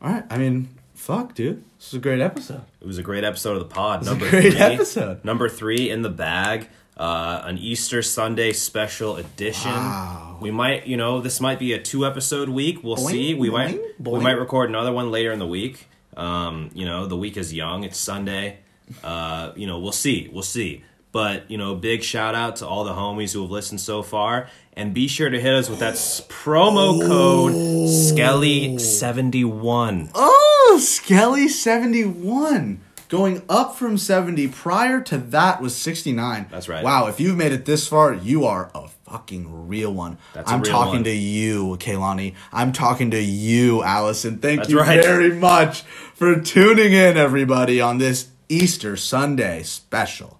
All 0.01 0.11
right, 0.11 0.23
I 0.29 0.37
mean, 0.37 0.69
fuck, 0.93 1.33
dude. 1.33 1.63
This 1.77 1.87
is 1.89 1.93
a 1.95 1.99
great 1.99 2.21
episode. 2.21 2.61
It 2.81 2.87
was 2.87 2.97
a 2.97 3.03
great 3.03 3.23
episode 3.23 3.53
of 3.53 3.59
the 3.67 3.73
pod. 3.73 3.99
was 3.99 4.07
a 4.07 4.11
Number 4.11 4.29
great 4.29 4.51
three, 4.53 4.61
episode. 4.61 5.23
Number 5.25 5.49
three 5.49 5.89
in 5.89 6.01
the 6.01 6.09
bag. 6.09 6.67
Uh, 6.97 7.41
an 7.45 7.57
Easter 7.57 8.01
Sunday 8.01 8.53
special 8.53 9.17
edition. 9.17 9.69
Wow. 9.71 10.37
We 10.39 10.49
might, 10.51 10.87
you 10.87 10.95
know, 10.95 11.19
this 11.19 11.41
might 11.41 11.59
be 11.59 11.73
a 11.73 11.79
two 11.81 12.05
episode 12.05 12.47
week. 12.47 12.83
We'll 12.83 12.95
Boing, 12.95 13.09
see. 13.11 13.33
We 13.33 13.49
might, 13.49 13.75
boing, 14.01 14.17
we 14.17 14.19
might 14.23 14.39
record 14.39 14.69
another 14.69 14.93
one 14.93 15.11
later 15.11 15.31
in 15.33 15.39
the 15.39 15.47
week. 15.47 15.87
Um, 16.15 16.69
you 16.73 16.85
know, 16.85 17.05
the 17.05 17.17
week 17.17 17.35
is 17.35 17.53
young. 17.53 17.83
It's 17.83 17.97
Sunday. 17.99 18.59
Uh, 19.03 19.51
you 19.57 19.67
know, 19.67 19.79
we'll 19.79 19.91
see. 19.91 20.29
We'll 20.31 20.43
see. 20.43 20.83
But 21.11 21.49
you 21.49 21.57
know, 21.57 21.75
big 21.75 22.03
shout 22.03 22.35
out 22.35 22.57
to 22.57 22.67
all 22.67 22.83
the 22.83 22.93
homies 22.93 23.33
who 23.33 23.41
have 23.41 23.51
listened 23.51 23.79
so 23.81 24.03
far, 24.03 24.49
and 24.73 24.93
be 24.93 25.07
sure 25.07 25.29
to 25.29 25.39
hit 25.39 25.53
us 25.53 25.69
with 25.69 25.79
that 25.79 25.93
s- 25.93 26.21
promo 26.27 26.99
code 27.05 27.89
Skelly 27.89 28.77
seventy 28.79 29.43
one. 29.45 30.09
Oh, 30.13 30.77
Skelly 30.81 31.47
71. 31.47 32.81
Going 33.09 33.43
up 33.47 33.75
from 33.75 33.97
70. 33.97 34.47
Prior 34.49 34.99
to 35.01 35.17
that 35.17 35.61
was 35.61 35.75
69. 35.75 36.47
That's 36.49 36.67
right. 36.67 36.83
Wow, 36.83 37.07
if 37.07 37.19
you've 37.19 37.37
made 37.37 37.51
it 37.51 37.65
this 37.65 37.87
far, 37.87 38.13
you 38.13 38.45
are 38.45 38.71
a 38.73 38.87
fucking 39.05 39.67
real 39.67 39.93
one. 39.93 40.17
That's 40.33 40.49
a 40.49 40.53
I'm 40.53 40.61
real 40.61 40.71
talking 40.71 40.93
one. 40.95 41.03
to 41.05 41.11
you, 41.11 41.77
Kaylani. 41.79 42.33
I'm 42.51 42.71
talking 42.71 43.11
to 43.11 43.21
you, 43.21 43.83
Allison. 43.83 44.39
Thank 44.39 44.61
That's 44.61 44.69
you 44.71 44.79
right. 44.79 45.03
very 45.03 45.33
much 45.33 45.83
for 46.15 46.39
tuning 46.39 46.93
in, 46.93 47.17
everybody, 47.17 47.79
on 47.79 47.99
this 47.99 48.29
Easter 48.49 48.97
Sunday 48.97 49.63
special. 49.63 50.39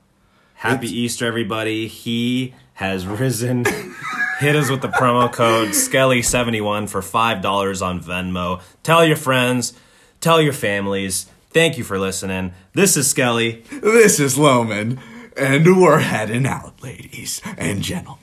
Happy 0.56 0.88
Easter, 0.88 1.28
everybody. 1.28 1.88
He 1.88 2.56
has 2.76 3.06
risen. 3.06 3.66
Hit 4.40 4.56
us 4.56 4.70
with 4.70 4.82
the 4.82 4.90
promo 4.90 5.32
code 5.32 5.70
Skelly71 5.70 6.90
for 6.90 7.02
$5 7.02 7.86
on 7.86 8.02
Venmo. 8.02 8.62
Tell 8.84 9.06
your 9.06 9.16
friends, 9.16 9.74
tell 10.20 10.42
your 10.42 10.54
families. 10.54 11.28
Thank 11.56 11.78
you 11.78 11.86
for 11.86 11.98
listening. 11.98 12.54
This 12.74 12.98
is 12.98 13.10
Skelly. 13.10 13.64
This 13.72 14.20
is 14.20 14.38
Lomund, 14.38 15.00
and 15.38 15.82
we're 15.82 16.00
heading 16.00 16.46
out, 16.46 16.84
ladies 16.84 17.42
and 17.58 17.82
gentlemen. 17.82 18.20